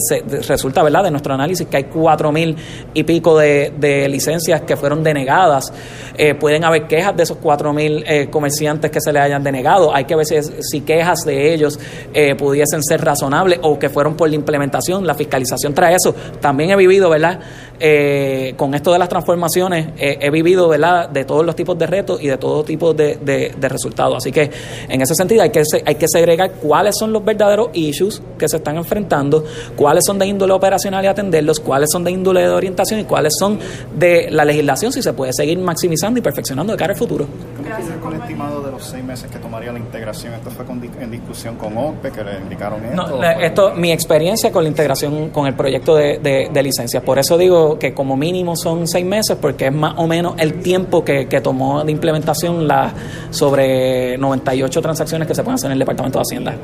resulta 0.46 0.82
verdad 0.82 1.04
de 1.04 1.10
nuestro 1.10 1.34
análisis 1.34 1.66
que 1.66 1.76
hay 1.76 1.84
cuatro 1.84 2.32
mil 2.32 2.56
y 2.94 3.02
pico 3.04 3.38
de, 3.38 3.72
de 3.78 4.08
licencias 4.08 4.62
que 4.62 4.76
fueron 4.76 5.02
denegadas 5.02 5.72
eh, 6.18 6.34
pueden 6.34 6.64
haber 6.64 6.86
quejas 6.86 7.05
de 7.14 7.22
esos 7.22 7.38
4.000 7.38 8.04
eh, 8.06 8.28
comerciantes 8.30 8.90
que 8.90 9.00
se 9.00 9.12
le 9.12 9.18
hayan 9.18 9.42
denegado. 9.42 9.94
Hay 9.94 10.04
que 10.04 10.16
ver 10.16 10.26
si, 10.26 10.80
quejas 10.80 11.20
de 11.24 11.52
ellos 11.52 11.78
eh, 12.14 12.34
pudiesen 12.34 12.82
ser 12.82 13.04
razonables 13.04 13.58
o 13.62 13.78
que 13.78 13.88
fueron 13.88 14.16
por 14.16 14.28
la 14.28 14.34
implementación. 14.34 15.06
La 15.06 15.14
fiscalización 15.14 15.74
trae 15.74 15.94
eso. 15.94 16.14
También 16.40 16.70
he 16.70 16.76
vivido, 16.76 17.10
¿verdad? 17.10 17.40
Eh, 17.78 18.54
con 18.56 18.74
esto 18.74 18.90
de 18.90 18.98
las 18.98 19.08
transformaciones 19.10 19.88
eh, 19.98 20.16
he 20.22 20.30
vivido 20.30 20.66
¿verdad? 20.66 21.10
de 21.10 21.26
todos 21.26 21.44
los 21.44 21.54
tipos 21.54 21.78
de 21.78 21.86
retos 21.86 22.22
y 22.22 22.28
de 22.28 22.38
todo 22.38 22.64
tipo 22.64 22.94
de, 22.94 23.16
de, 23.16 23.68
resultados. 23.68 24.16
Así 24.16 24.32
que 24.32 24.50
en 24.88 25.02
ese 25.02 25.14
sentido 25.14 25.42
hay 25.42 25.50
que, 25.50 25.62
hay 25.84 25.94
que 25.96 26.08
segregar 26.08 26.52
cuáles 26.52 26.96
son 26.96 27.12
los 27.12 27.22
verdaderos 27.22 27.68
issues 27.74 28.22
que 28.38 28.48
se 28.48 28.56
están 28.56 28.76
enfrentando, 28.76 29.44
cuáles 29.76 30.06
son 30.06 30.18
de 30.18 30.26
índole 30.26 30.54
operacional 30.54 31.04
y 31.04 31.08
atenderlos, 31.08 31.60
cuáles 31.60 31.90
son 31.92 32.02
de 32.04 32.12
índole 32.12 32.40
de 32.40 32.48
orientación 32.48 33.00
y 33.00 33.04
cuáles 33.04 33.34
son 33.38 33.58
de 33.94 34.28
la 34.30 34.44
legislación 34.44 34.92
si 34.92 35.02
se 35.02 35.12
puede 35.12 35.32
seguir 35.34 35.58
maximizando 35.58 36.18
y 36.18 36.22
perfeccionando 36.22 36.72
de 36.72 36.78
cara 36.78 36.94
futuro. 36.96 37.26
¿Cómo 37.56 38.00
con 38.00 38.14
el 38.14 38.20
estimado 38.20 38.62
de 38.62 38.70
los 38.70 38.84
seis 38.84 39.04
meses 39.04 39.30
que 39.30 39.38
tomaría 39.38 39.72
la 39.72 39.78
integración? 39.78 40.34
¿Esto 40.34 40.50
fue 40.50 40.64
en 41.00 41.10
discusión 41.10 41.56
con 41.56 41.76
OPE 41.76 42.10
que 42.10 42.24
le 42.24 42.38
indicaron 42.38 42.84
esto? 42.84 42.96
No, 42.96 43.22
esto, 43.22 43.74
mi 43.74 43.92
experiencia 43.92 44.52
con 44.52 44.64
la 44.64 44.68
integración 44.68 45.30
con 45.30 45.46
el 45.46 45.54
proyecto 45.54 45.94
de, 45.96 46.18
de 46.18 46.62
licencias. 46.62 47.02
Por 47.02 47.18
eso 47.18 47.36
digo 47.38 47.78
que 47.78 47.94
como 47.94 48.16
mínimo 48.16 48.56
son 48.56 48.86
seis 48.86 49.04
meses, 49.04 49.36
porque 49.40 49.66
es 49.66 49.72
más 49.72 49.94
o 49.96 50.06
menos 50.06 50.34
el 50.38 50.60
tiempo 50.60 51.04
que, 51.04 51.28
que 51.28 51.40
tomó 51.40 51.84
de 51.84 51.92
implementación 51.92 52.66
las 52.66 52.92
sobre 53.30 54.18
98 54.18 54.82
transacciones 54.82 55.28
que 55.28 55.34
se 55.34 55.42
pueden 55.42 55.54
hacer 55.54 55.68
en 55.68 55.72
el 55.72 55.78
Departamento 55.78 56.18
de 56.18 56.22
Hacienda 56.22 56.54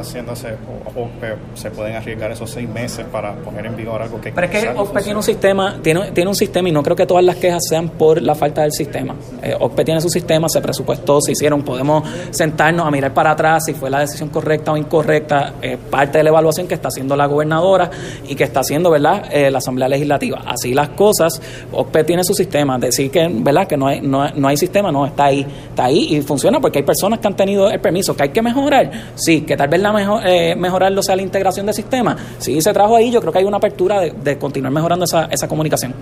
haciéndose 0.00 0.56
o, 0.96 1.08
se 1.54 1.70
pueden 1.70 1.96
arriesgar 1.96 2.30
esos 2.30 2.50
seis 2.50 2.68
meses 2.68 3.06
para 3.10 3.34
poner 3.34 3.66
en 3.66 3.76
vigor 3.76 4.02
algo 4.02 4.20
que 4.20 4.32
pero 4.32 4.46
es 4.46 4.50
que 4.52 4.68
OPE 4.68 5.02
tiene 5.02 5.16
un 5.16 5.22
sistema 5.22 5.78
tiene, 5.82 6.10
tiene 6.12 6.28
un 6.28 6.36
sistema 6.36 6.68
y 6.68 6.72
no 6.72 6.82
creo 6.82 6.96
que 6.96 7.06
todas 7.06 7.24
las 7.24 7.36
quejas 7.36 7.62
sean 7.68 7.88
por 7.88 8.20
la 8.22 8.34
falta 8.34 8.62
del 8.62 8.72
sistema. 8.72 9.14
Eh, 9.42 9.54
OPE 9.58 9.84
tiene 9.84 10.00
su 10.00 10.08
sistema 10.08 10.48
se 10.48 10.60
presupuestó 10.60 11.20
se 11.20 11.32
hicieron 11.32 11.62
podemos 11.62 12.04
sentarnos 12.30 12.86
a 12.86 12.90
mirar 12.90 13.12
para 13.14 13.32
atrás 13.32 13.64
si 13.64 13.74
fue 13.74 13.90
la 13.90 14.00
decisión 14.00 14.28
correcta 14.28 14.72
o 14.72 14.76
incorrecta 14.76 15.54
eh, 15.62 15.76
parte 15.90 16.18
de 16.18 16.24
la 16.24 16.30
evaluación 16.30 16.66
que 16.66 16.74
está 16.74 16.88
haciendo 16.88 17.16
la 17.16 17.26
gobernadora 17.26 17.90
y 18.28 18.34
que 18.34 18.44
está 18.44 18.60
haciendo 18.60 18.90
verdad 18.90 19.24
eh, 19.30 19.50
la 19.50 19.58
asamblea 19.58 19.88
legislativa. 19.88 20.42
Así 20.46 20.74
las 20.74 20.90
cosas 20.90 21.40
OPE 21.72 22.04
tiene 22.04 22.24
su 22.24 22.34
sistema. 22.34 22.78
Decir 22.78 23.10
que 23.10 23.28
verdad 23.30 23.66
que 23.66 23.76
no 23.76 23.86
hay 23.86 24.00
no, 24.00 24.28
no 24.30 24.48
hay 24.48 24.56
sistema 24.56 24.90
no 24.92 25.06
está 25.06 25.26
ahí 25.26 25.46
está 25.68 25.84
ahí 25.84 26.16
y 26.16 26.22
funciona 26.22 26.60
porque 26.60 26.78
hay 26.78 26.84
personas 26.84 27.18
que 27.18 27.26
han 27.26 27.36
tenido 27.36 27.70
el 27.70 27.80
permiso 27.80 28.16
que 28.16 28.24
hay 28.24 28.30
que 28.30 28.42
mejorar. 28.42 28.90
Sí 29.14 29.42
que 29.42 29.56
tal 29.56 29.68
vez 29.68 29.80
la 29.80 29.89
mejor, 29.92 30.22
eh, 30.26 30.54
mejorarlo 30.56 31.02
sea 31.02 31.16
la 31.16 31.22
integración 31.22 31.66
de 31.66 31.72
sistema. 31.72 32.16
Si 32.38 32.60
se 32.60 32.72
trajo 32.72 32.96
ahí, 32.96 33.10
yo 33.10 33.20
creo 33.20 33.32
que 33.32 33.38
hay 33.40 33.44
una 33.44 33.58
apertura 33.58 34.00
de, 34.00 34.38
continuar 34.38 34.72
mejorando 34.72 35.04
esa, 35.04 35.26
esa 35.26 35.48
comunicación. 35.48 35.94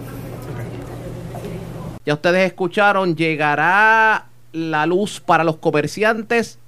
Ya 2.04 2.14
ustedes 2.14 2.46
escucharon, 2.46 3.16
llegará 3.16 4.26
la 4.52 4.86
luz 4.86 5.20
para 5.20 5.44
los 5.44 5.56
comerciantes, 5.56 6.58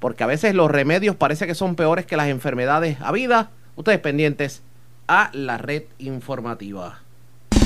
porque 0.00 0.24
a 0.24 0.26
veces 0.26 0.54
los 0.54 0.70
remedios 0.70 1.16
parece 1.16 1.46
que 1.46 1.54
son 1.54 1.76
peores 1.76 2.06
que 2.06 2.16
las 2.16 2.28
enfermedades 2.28 2.98
a 3.00 3.12
vida. 3.12 3.50
Ustedes 3.76 4.00
pendientes 4.00 4.62
a 5.06 5.30
la 5.32 5.58
red 5.58 5.84
informativa. 5.98 6.98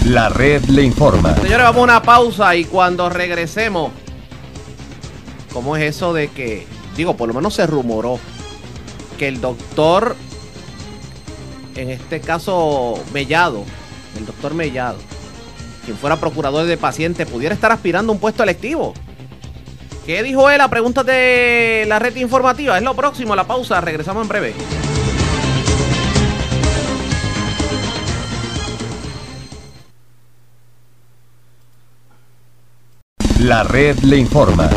La 0.07 0.29
red 0.29 0.65
le 0.65 0.83
informa. 0.83 1.35
Señores, 1.37 1.65
vamos 1.65 1.81
a 1.81 1.85
una 1.85 2.03
pausa 2.03 2.55
y 2.57 2.65
cuando 2.65 3.09
regresemos, 3.09 3.93
¿cómo 5.53 5.77
es 5.77 5.85
eso 5.85 6.13
de 6.13 6.29
que, 6.29 6.67
digo, 6.97 7.17
por 7.17 7.29
lo 7.29 7.35
menos 7.35 7.55
se 7.55 7.67
rumoró 7.67 8.19
que 9.23 9.29
el 9.29 9.41
doctor, 9.41 10.17
en 11.77 11.91
este 11.91 12.21
caso 12.21 13.01
Mellado, 13.13 13.65
el 14.19 14.27
doctor 14.27 14.53
Mellado, 14.53 14.99
quien 15.85 15.97
fuera 15.97 16.17
procurador 16.17 16.67
de 16.67 16.77
paciente, 16.77 17.25
pudiera 17.25 17.55
estar 17.55 17.71
aspirando 17.71 18.11
a 18.11 18.15
un 18.15 18.21
puesto 18.21 18.43
electivo. 18.43 18.95
¿Qué 20.07 20.25
dijo 20.25 20.51
él 20.51 20.61
a 20.61 20.67
preguntas 20.67 21.07
de 21.07 21.85
la 21.87 22.01
red 22.01 22.17
informativa? 22.17 22.77
Es 22.77 22.83
lo 22.83 22.97
próximo, 22.97 23.37
la 23.37 23.45
pausa, 23.45 23.81
regresamos 23.81 24.25
en 24.25 24.29
breve. 24.29 24.55
La 33.39 33.63
red 33.63 34.01
le 34.01 34.17
informa. 34.17 34.69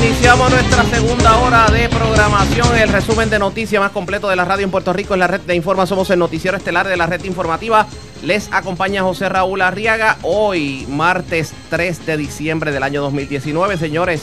Iniciamos 0.00 0.50
nuestra 0.50 0.84
segunda 0.84 1.38
hora 1.38 1.66
de 1.70 1.88
programación. 1.88 2.76
El 2.76 2.88
resumen 2.88 3.30
de 3.30 3.38
noticias 3.40 3.80
más 3.80 3.90
completo 3.90 4.28
de 4.28 4.36
la 4.36 4.44
radio 4.44 4.64
en 4.64 4.70
Puerto 4.70 4.92
Rico 4.92 5.14
en 5.14 5.20
la 5.20 5.26
red 5.26 5.40
de 5.40 5.56
Informa. 5.56 5.86
Somos 5.86 6.08
el 6.10 6.20
noticiero 6.20 6.56
estelar 6.56 6.86
de 6.86 6.96
la 6.96 7.06
red 7.06 7.24
informativa. 7.24 7.86
Les 8.22 8.48
acompaña 8.52 9.02
José 9.02 9.28
Raúl 9.28 9.60
Arriaga. 9.60 10.16
Hoy, 10.22 10.86
martes 10.88 11.52
3 11.70 12.06
de 12.06 12.16
diciembre 12.16 12.70
del 12.70 12.84
año 12.84 13.02
2019. 13.02 13.76
Señores, 13.76 14.22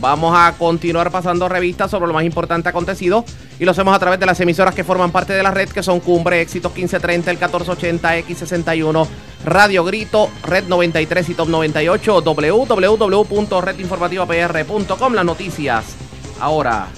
Vamos 0.00 0.34
a 0.36 0.52
continuar 0.58 1.10
pasando 1.10 1.48
revistas 1.48 1.90
sobre 1.90 2.06
lo 2.06 2.12
más 2.12 2.24
importante 2.24 2.68
acontecido 2.68 3.24
y 3.58 3.64
lo 3.64 3.70
hacemos 3.70 3.94
a 3.94 3.98
través 3.98 4.20
de 4.20 4.26
las 4.26 4.38
emisoras 4.40 4.74
que 4.74 4.84
forman 4.84 5.10
parte 5.10 5.32
de 5.32 5.42
la 5.42 5.50
red, 5.50 5.70
que 5.70 5.82
son 5.82 6.00
Cumbre, 6.00 6.42
Éxitos 6.42 6.74
1530, 6.74 7.30
el 7.30 7.36
1480, 7.36 8.18
X61, 8.18 9.06
Radio 9.44 9.84
Grito, 9.84 10.28
Red 10.42 10.64
93 10.68 11.30
y 11.30 11.34
Top 11.34 11.48
98, 11.48 12.20
www.redinformativapr.com. 12.20 15.14
Las 15.14 15.24
noticias 15.24 15.96
ahora. 16.40 16.88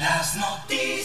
Las 0.00 0.34
noticias. 0.36 0.99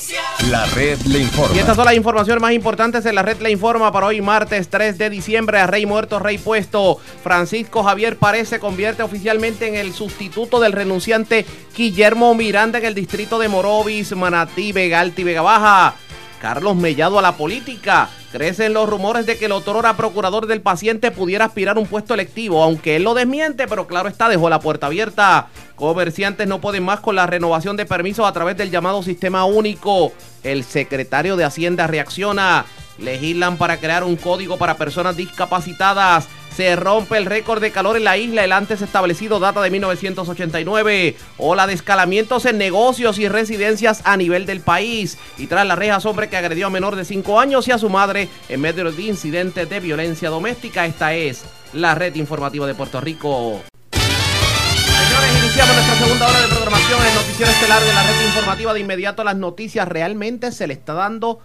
La 0.49 0.65
red 0.67 0.99
le 1.01 1.19
informa. 1.19 1.55
Y 1.55 1.59
estas 1.59 1.75
son 1.75 1.85
las 1.85 1.95
informaciones 1.95 2.41
más 2.41 2.53
importantes 2.53 3.03
de 3.03 3.13
la 3.13 3.21
red 3.21 3.41
le 3.41 3.51
informa 3.51 3.91
para 3.91 4.07
hoy 4.07 4.21
martes 4.21 4.69
3 4.69 4.97
de 4.97 5.09
diciembre. 5.09 5.59
A 5.59 5.67
Rey 5.67 5.85
muerto, 5.85 6.19
Rey 6.19 6.37
puesto. 6.37 6.99
Francisco 7.23 7.83
Javier 7.83 8.17
Párez 8.17 8.49
se 8.49 8.59
convierte 8.59 9.03
oficialmente 9.03 9.67
en 9.67 9.75
el 9.75 9.93
sustituto 9.93 10.59
del 10.59 10.73
renunciante 10.73 11.45
Guillermo 11.75 12.35
Miranda 12.35 12.79
en 12.79 12.85
el 12.85 12.95
distrito 12.95 13.39
de 13.39 13.47
Morovis, 13.47 14.15
Manatí, 14.15 14.71
Vega 14.71 14.99
Alta 14.99 15.21
y 15.21 15.23
Vega 15.23 15.41
Baja. 15.41 15.95
Carlos 16.41 16.75
Mellado 16.75 17.17
a 17.17 17.21
la 17.21 17.35
política. 17.35 18.09
Crecen 18.35 18.73
los 18.73 18.89
rumores 18.89 19.25
de 19.25 19.37
que 19.37 19.45
el 19.45 19.53
otrora 19.53 19.95
procurador 19.95 20.45
del 20.45 20.59
paciente 20.59 21.09
pudiera 21.09 21.45
aspirar 21.45 21.77
un 21.77 21.87
puesto 21.87 22.13
electivo, 22.13 22.61
aunque 22.61 22.97
él 22.97 23.03
lo 23.03 23.13
desmiente, 23.13 23.65
pero 23.65 23.87
claro 23.87 24.09
está, 24.09 24.27
dejó 24.27 24.49
la 24.49 24.59
puerta 24.59 24.87
abierta. 24.87 25.47
Comerciantes 25.77 26.45
no 26.45 26.59
pueden 26.59 26.83
más 26.83 26.99
con 26.99 27.15
la 27.15 27.27
renovación 27.27 27.77
de 27.77 27.85
permisos 27.85 28.27
a 28.27 28.33
través 28.33 28.57
del 28.57 28.71
llamado 28.71 29.01
sistema 29.03 29.45
único. 29.45 30.11
El 30.43 30.65
secretario 30.65 31.37
de 31.37 31.45
Hacienda 31.45 31.87
reacciona. 31.87 32.65
Legislan 32.97 33.55
para 33.55 33.77
crear 33.77 34.03
un 34.03 34.17
código 34.17 34.57
para 34.57 34.75
personas 34.75 35.15
discapacitadas. 35.15 36.27
Se 36.55 36.73
rompe 36.77 37.17
el 37.17 37.25
récord 37.25 37.59
de 37.59 37.71
calor 37.71 37.97
en 37.97 38.05
la 38.05 38.15
isla. 38.17 38.45
El 38.45 38.53
antes 38.53 38.81
establecido 38.81 39.39
data 39.39 39.61
de 39.61 39.69
1989. 39.69 41.17
Ola 41.37 41.67
de 41.67 41.73
escalamientos 41.73 42.45
en 42.45 42.57
negocios 42.57 43.19
y 43.19 43.27
residencias 43.27 44.01
a 44.05 44.15
nivel 44.15 44.45
del 44.45 44.61
país. 44.61 45.17
Y 45.37 45.47
tras 45.47 45.67
las 45.67 45.77
rejas, 45.77 46.05
hombre 46.05 46.29
que 46.29 46.37
agredió 46.37 46.67
a 46.67 46.69
menor 46.69 46.95
de 46.95 47.03
5 47.03 47.41
años 47.41 47.67
y 47.67 47.71
a 47.73 47.77
su 47.77 47.89
madre 47.89 48.29
en 48.47 48.61
medio 48.61 48.89
de 48.89 49.01
incidentes 49.03 49.69
de 49.69 49.79
violencia 49.81 50.29
doméstica. 50.29 50.85
Esta 50.85 51.13
es 51.13 51.43
la 51.73 51.93
red 51.93 52.15
informativa 52.15 52.65
de 52.65 52.73
Puerto 52.73 53.01
Rico. 53.01 53.61
Señores, 53.91 55.43
iniciamos 55.43 55.75
nuestra 55.75 55.95
segunda 55.95 56.27
hora 56.29 56.39
de 56.39 56.47
programación 56.47 57.05
en 57.05 57.15
noticiero 57.15 57.51
estelar 57.51 57.83
de 57.83 57.93
la 57.93 58.03
red 58.03 58.25
informativa. 58.27 58.73
De 58.73 58.79
inmediato 58.79 59.25
las 59.25 59.35
noticias 59.35 59.85
realmente 59.85 60.53
se 60.53 60.67
le 60.67 60.73
está 60.73 60.93
dando 60.93 61.41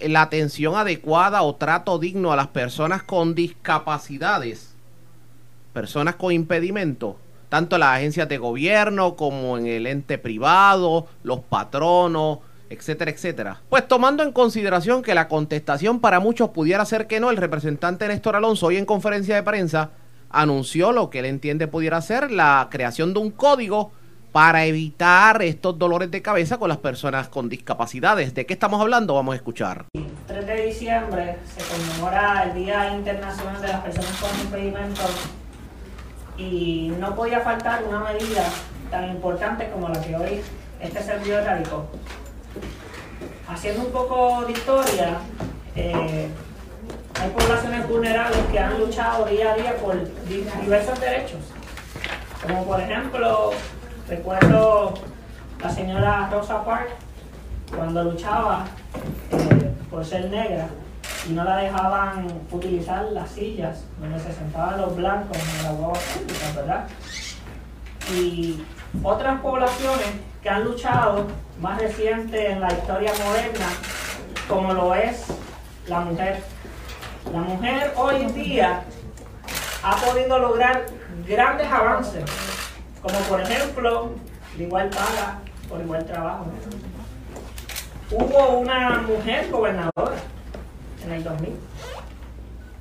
la 0.00 0.22
atención 0.22 0.76
adecuada 0.76 1.42
o 1.42 1.54
trato 1.56 1.98
digno 1.98 2.32
a 2.32 2.36
las 2.36 2.48
personas 2.48 3.02
con 3.02 3.34
discapacidades, 3.34 4.74
personas 5.72 6.16
con 6.16 6.32
impedimento, 6.32 7.16
tanto 7.48 7.78
las 7.78 7.96
agencias 7.96 8.28
de 8.28 8.38
gobierno 8.38 9.16
como 9.16 9.58
en 9.58 9.66
el 9.66 9.86
ente 9.86 10.18
privado, 10.18 11.06
los 11.22 11.40
patronos, 11.40 12.38
etcétera, 12.70 13.10
etcétera. 13.10 13.60
Pues 13.68 13.88
tomando 13.88 14.22
en 14.22 14.32
consideración 14.32 15.02
que 15.02 15.14
la 15.14 15.28
contestación 15.28 16.00
para 16.00 16.20
muchos 16.20 16.50
pudiera 16.50 16.84
ser 16.84 17.06
que 17.06 17.20
no, 17.20 17.30
el 17.30 17.36
representante 17.36 18.08
Néstor 18.08 18.36
Alonso 18.36 18.66
hoy 18.66 18.76
en 18.76 18.84
conferencia 18.84 19.34
de 19.34 19.42
prensa 19.42 19.90
anunció 20.30 20.92
lo 20.92 21.08
que 21.08 21.20
él 21.20 21.24
entiende 21.24 21.68
pudiera 21.68 22.00
ser 22.02 22.30
la 22.30 22.68
creación 22.70 23.14
de 23.14 23.20
un 23.20 23.30
código 23.30 23.92
para 24.38 24.66
evitar 24.66 25.42
estos 25.42 25.76
dolores 25.76 26.12
de 26.12 26.22
cabeza 26.22 26.58
con 26.58 26.68
las 26.68 26.78
personas 26.78 27.28
con 27.28 27.48
discapacidades. 27.48 28.34
¿De 28.34 28.46
qué 28.46 28.52
estamos 28.52 28.80
hablando? 28.80 29.14
Vamos 29.14 29.32
a 29.32 29.36
escuchar. 29.36 29.86
El 29.94 30.06
3 30.28 30.46
de 30.46 30.66
diciembre 30.66 31.38
se 31.56 31.64
conmemora 31.64 32.44
el 32.44 32.54
Día 32.54 32.94
Internacional 32.94 33.60
de 33.60 33.66
las 33.66 33.80
Personas 33.80 34.16
con 34.20 34.40
Impedimentos 34.40 35.10
y 36.36 36.92
no 37.00 37.16
podía 37.16 37.40
faltar 37.40 37.82
una 37.82 37.98
medida 37.98 38.48
tan 38.92 39.08
importante 39.08 39.70
como 39.70 39.88
la 39.88 40.00
que 40.00 40.14
hoy 40.14 40.40
este 40.80 41.02
servidor 41.02 41.42
radicó. 41.42 41.88
Haciendo 43.48 43.86
un 43.86 43.90
poco 43.90 44.44
de 44.44 44.52
historia, 44.52 45.18
eh, 45.74 46.28
hay 47.20 47.30
poblaciones 47.30 47.88
vulnerables 47.88 48.38
que 48.52 48.58
han 48.60 48.78
luchado 48.78 49.24
día 49.24 49.54
a 49.54 49.56
día 49.56 49.76
por 49.78 49.96
diversos 50.28 51.00
derechos, 51.00 51.40
como 52.40 52.64
por 52.64 52.80
ejemplo 52.80 53.50
Recuerdo 54.08 54.94
la 55.62 55.70
señora 55.70 56.30
Rosa 56.32 56.64
Parks 56.64 56.92
cuando 57.76 58.04
luchaba 58.04 58.64
eh, 59.30 59.70
por 59.90 60.02
ser 60.02 60.30
negra 60.30 60.66
y 61.28 61.32
no 61.34 61.44
la 61.44 61.58
dejaban 61.58 62.26
utilizar 62.50 63.04
las 63.12 63.30
sillas 63.30 63.84
donde 64.00 64.18
se 64.18 64.32
sentaban 64.32 64.80
los 64.80 64.96
blancos 64.96 65.36
en 65.36 65.62
la 65.62 65.72
guagua 65.72 65.98
pública, 65.98 66.46
¿verdad? 66.56 66.88
Y 68.14 68.64
otras 69.02 69.40
poblaciones 69.42 70.08
que 70.42 70.48
han 70.48 70.64
luchado 70.64 71.26
más 71.60 71.78
reciente 71.78 72.50
en 72.50 72.62
la 72.62 72.72
historia 72.72 73.12
moderna, 73.26 73.66
como 74.48 74.72
lo 74.72 74.94
es 74.94 75.26
la 75.86 76.00
mujer. 76.00 76.42
La 77.30 77.40
mujer 77.40 77.92
hoy 77.94 78.22
en 78.22 78.34
día 78.34 78.84
ha 79.82 79.96
podido 79.96 80.38
lograr 80.38 80.86
grandes 81.26 81.70
avances 81.70 82.24
como 83.02 83.18
por 83.20 83.40
ejemplo, 83.40 84.10
igual 84.58 84.88
paga 84.90 85.38
por 85.68 85.80
igual 85.80 86.04
trabajo. 86.06 86.46
Hubo 88.10 88.58
una 88.58 89.02
mujer 89.02 89.50
gobernadora 89.50 90.16
en 91.04 91.12
el 91.12 91.24
2000. 91.24 91.52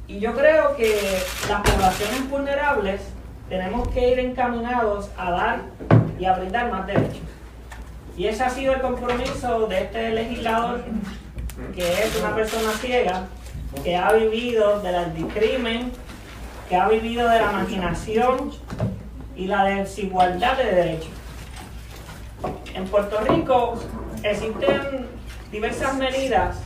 Y 0.07 0.19
yo 0.19 0.33
creo 0.33 0.75
que 0.75 1.19
las 1.49 1.61
poblaciones 1.61 2.29
vulnerables 2.29 3.01
tenemos 3.49 3.87
que 3.89 4.11
ir 4.11 4.19
encaminados 4.19 5.09
a 5.17 5.31
dar 5.31 5.61
y 6.17 6.25
a 6.25 6.37
brindar 6.37 6.71
más 6.71 6.87
derechos. 6.87 7.21
Y 8.15 8.27
ese 8.27 8.43
ha 8.43 8.49
sido 8.49 8.73
el 8.73 8.81
compromiso 8.81 9.67
de 9.67 9.83
este 9.83 10.09
legislador, 10.11 10.83
que 11.75 12.03
es 12.03 12.17
una 12.19 12.33
persona 12.33 12.71
ciega, 12.79 13.27
que 13.83 13.95
ha 13.95 14.11
vivido 14.13 14.79
del 14.81 15.27
crimen, 15.27 15.91
que 16.69 16.75
ha 16.75 16.87
vivido 16.87 17.29
de 17.29 17.39
la 17.39 17.51
marginación, 17.51 18.51
y 19.37 19.45
la 19.45 19.63
desigualdad 19.65 20.57
de 20.57 20.63
derechos. 20.63 21.11
En 22.73 22.85
Puerto 22.87 23.19
Rico 23.21 23.75
existen 24.23 25.07
diversas 25.51 25.95
medidas 25.95 26.57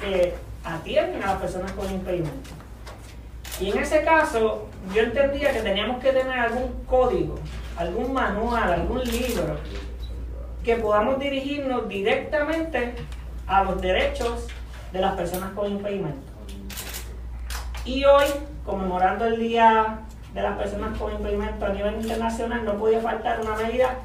que 0.00 0.34
atienden 0.64 1.22
a 1.22 1.26
las 1.26 1.40
personas 1.40 1.72
con 1.72 1.90
impedimento. 1.90 2.50
Y 3.60 3.70
en 3.70 3.78
ese 3.78 4.02
caso, 4.02 4.68
yo 4.94 5.02
entendía 5.02 5.52
que 5.52 5.60
teníamos 5.60 6.02
que 6.02 6.12
tener 6.12 6.38
algún 6.38 6.72
código, 6.86 7.38
algún 7.76 8.12
manual, 8.12 8.72
algún 8.72 9.04
libro, 9.04 9.58
que 10.64 10.76
podamos 10.76 11.18
dirigirnos 11.18 11.86
directamente 11.86 12.94
a 13.46 13.64
los 13.64 13.80
derechos 13.80 14.46
de 14.92 15.00
las 15.00 15.14
personas 15.14 15.52
con 15.52 15.70
impedimento. 15.70 16.30
Y 17.84 18.04
hoy, 18.04 18.26
conmemorando 18.64 19.26
el 19.26 19.38
Día 19.38 20.00
de 20.34 20.42
las 20.42 20.56
personas 20.56 20.96
con 20.98 21.12
impedimento 21.12 21.66
a 21.66 21.70
nivel 21.70 21.94
internacional, 21.94 22.64
no 22.64 22.74
podía 22.74 23.00
faltar 23.00 23.40
una 23.40 23.56
medida 23.56 23.96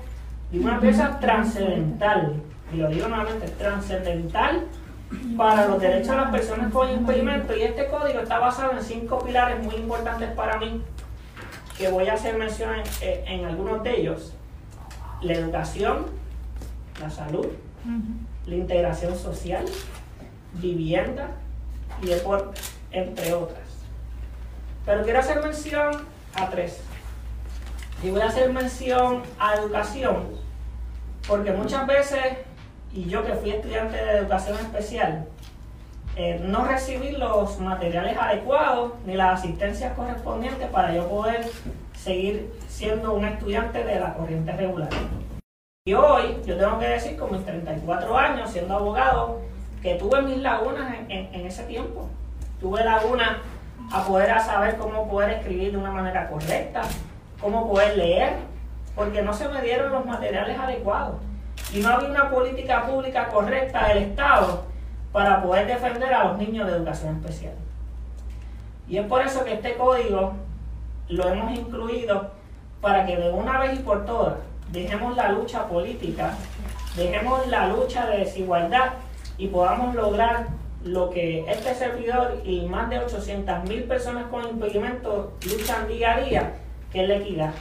y 0.51 0.59
una 0.59 0.79
pieza 0.79 1.19
trascendental, 1.19 2.41
y 2.73 2.77
lo 2.77 2.89
digo 2.89 3.07
nuevamente, 3.07 3.47
trascendental 3.49 4.63
para 5.37 5.67
los 5.67 5.79
derechos 5.79 6.09
de 6.09 6.17
las 6.17 6.31
personas 6.31 6.71
con 6.71 6.89
impedimento. 6.89 7.55
Y 7.55 7.63
este 7.63 7.87
código 7.87 8.19
está 8.19 8.39
basado 8.39 8.73
en 8.73 8.83
cinco 8.83 9.23
pilares 9.23 9.63
muy 9.63 9.75
importantes 9.75 10.31
para 10.31 10.57
mí, 10.57 10.81
que 11.77 11.89
voy 11.89 12.07
a 12.07 12.13
hacer 12.13 12.37
mención 12.37 12.71
en, 13.01 13.45
algunos 13.45 13.83
de 13.83 13.99
ellos. 13.99 14.33
La 15.21 15.33
educación, 15.33 16.07
la 16.99 17.09
salud, 17.09 17.47
la 18.45 18.55
integración 18.55 19.15
social, 19.17 19.65
vivienda 20.53 21.29
y 22.01 22.07
deporte, 22.07 22.59
entre 22.91 23.33
otras. 23.33 23.59
Pero 24.85 25.03
quiero 25.03 25.19
hacer 25.19 25.41
mención 25.41 26.14
a 26.35 26.49
tres. 26.49 26.81
Y 28.03 28.09
voy 28.09 28.21
a 28.21 28.27
hacer 28.27 28.51
mención 28.51 29.23
a 29.39 29.55
educación, 29.55 30.27
porque 31.27 31.51
muchas 31.51 31.87
veces, 31.87 32.21
y 32.93 33.05
yo 33.05 33.25
que 33.25 33.33
fui 33.33 33.51
estudiante 33.51 33.97
de 33.97 34.17
educación 34.17 34.57
especial, 34.59 35.25
eh, 36.17 36.39
no 36.41 36.65
recibí 36.65 37.11
los 37.11 37.59
materiales 37.59 38.17
adecuados 38.17 38.93
ni 39.05 39.15
las 39.15 39.39
asistencias 39.39 39.93
correspondientes 39.93 40.67
para 40.69 40.93
yo 40.93 41.09
poder 41.09 41.49
seguir 41.93 42.53
siendo 42.69 43.13
un 43.13 43.25
estudiante 43.25 43.83
de 43.83 43.99
la 43.99 44.13
corriente 44.13 44.51
regular. 44.53 44.89
Y 45.85 45.93
hoy 45.93 46.37
yo 46.45 46.57
tengo 46.57 46.79
que 46.79 46.87
decir, 46.87 47.17
con 47.17 47.31
mis 47.31 47.45
34 47.45 48.17
años, 48.17 48.49
siendo 48.51 48.75
abogado, 48.75 49.41
que 49.81 49.95
tuve 49.95 50.21
mis 50.21 50.37
lagunas 50.37 50.95
en, 51.09 51.33
en 51.33 51.45
ese 51.45 51.63
tiempo. 51.63 52.09
Tuve 52.59 52.83
lagunas 52.83 53.37
a 53.91 54.03
poder 54.05 54.39
saber 54.41 54.77
cómo 54.77 55.07
poder 55.09 55.31
escribir 55.31 55.71
de 55.71 55.77
una 55.77 55.91
manera 55.91 56.29
correcta, 56.29 56.81
cómo 57.39 57.69
poder 57.69 57.97
leer, 57.97 58.33
porque 58.95 59.21
no 59.21 59.33
se 59.33 59.47
me 59.49 59.61
dieron 59.61 59.91
los 59.91 60.05
materiales 60.05 60.57
adecuados 60.57 61.15
y 61.73 61.79
no 61.79 61.89
había 61.89 62.09
una 62.09 62.29
política 62.29 62.85
pública 62.85 63.27
correcta 63.27 63.87
del 63.89 63.97
Estado 63.99 64.63
para 65.11 65.41
poder 65.41 65.67
defender 65.67 66.13
a 66.13 66.25
los 66.25 66.37
niños 66.37 66.67
de 66.67 66.77
educación 66.77 67.17
especial. 67.17 67.53
Y 68.87 68.97
es 68.97 69.07
por 69.07 69.21
eso 69.21 69.43
que 69.43 69.53
este 69.53 69.75
código 69.75 70.33
lo 71.09 71.29
hemos 71.29 71.57
incluido 71.57 72.31
para 72.81 73.05
que 73.05 73.17
de 73.17 73.31
una 73.31 73.59
vez 73.59 73.79
y 73.79 73.83
por 73.83 74.05
todas 74.05 74.35
dejemos 74.71 75.15
la 75.15 75.29
lucha 75.29 75.67
política, 75.67 76.33
dejemos 76.95 77.47
la 77.47 77.67
lucha 77.67 78.05
de 78.07 78.19
desigualdad 78.19 78.93
y 79.37 79.47
podamos 79.47 79.95
lograr 79.95 80.47
lo 80.85 81.09
que 81.09 81.43
este 81.51 81.73
servidor 81.73 82.41
y 82.45 82.61
más 82.67 82.89
de 82.91 82.99
800 82.99 83.67
mil 83.67 83.83
personas 83.85 84.27
con 84.27 84.47
impedimento 84.47 85.33
luchan 85.43 85.87
día 85.87 86.13
a 86.13 86.21
día, 86.21 86.53
que 86.91 87.01
es 87.01 87.09
la 87.09 87.15
equidad. 87.15 87.51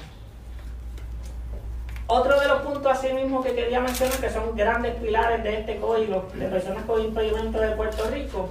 Otro 2.06 2.38
de 2.38 2.46
los 2.46 2.60
puntos 2.60 2.92
así 2.92 3.14
mismo 3.14 3.42
que 3.42 3.54
quería 3.54 3.80
mencionar, 3.80 4.18
que 4.18 4.28
son 4.28 4.54
grandes 4.54 4.96
pilares 4.96 5.42
de 5.42 5.60
este 5.60 5.78
código 5.78 6.28
de 6.34 6.48
personas 6.48 6.84
con 6.84 7.00
impedimento 7.00 7.58
de 7.58 7.70
Puerto 7.70 8.10
Rico, 8.10 8.50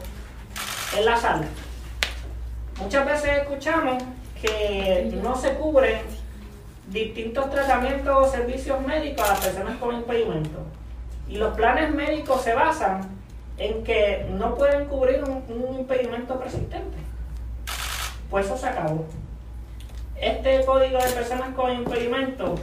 es 0.97 1.05
la 1.05 1.17
salud. 1.17 1.45
Muchas 2.79 3.05
veces 3.05 3.41
escuchamos 3.43 4.01
que 4.41 5.11
no 5.21 5.35
se 5.35 5.53
cubren 5.53 5.99
distintos 6.87 7.47
tratamientos 7.51 8.27
o 8.27 8.31
servicios 8.31 8.81
médicos 8.81 9.23
a 9.23 9.33
las 9.33 9.45
personas 9.45 9.77
con 9.77 9.93
impedimento. 9.93 10.65
Y 11.29 11.37
los 11.37 11.55
planes 11.55 11.91
médicos 11.91 12.41
se 12.41 12.55
basan 12.55 13.12
en 13.63 13.83
que 13.83 14.25
no 14.29 14.55
pueden 14.55 14.85
cubrir 14.85 15.23
un, 15.23 15.79
impedimento 15.79 16.37
persistente. 16.37 16.97
Pues 18.29 18.45
eso 18.45 18.57
se 18.57 18.67
acabó. 18.67 19.05
Este 20.19 20.65
código 20.65 20.99
de 20.99 21.09
personas 21.11 21.53
con 21.55 21.71
impedimento 21.71 22.55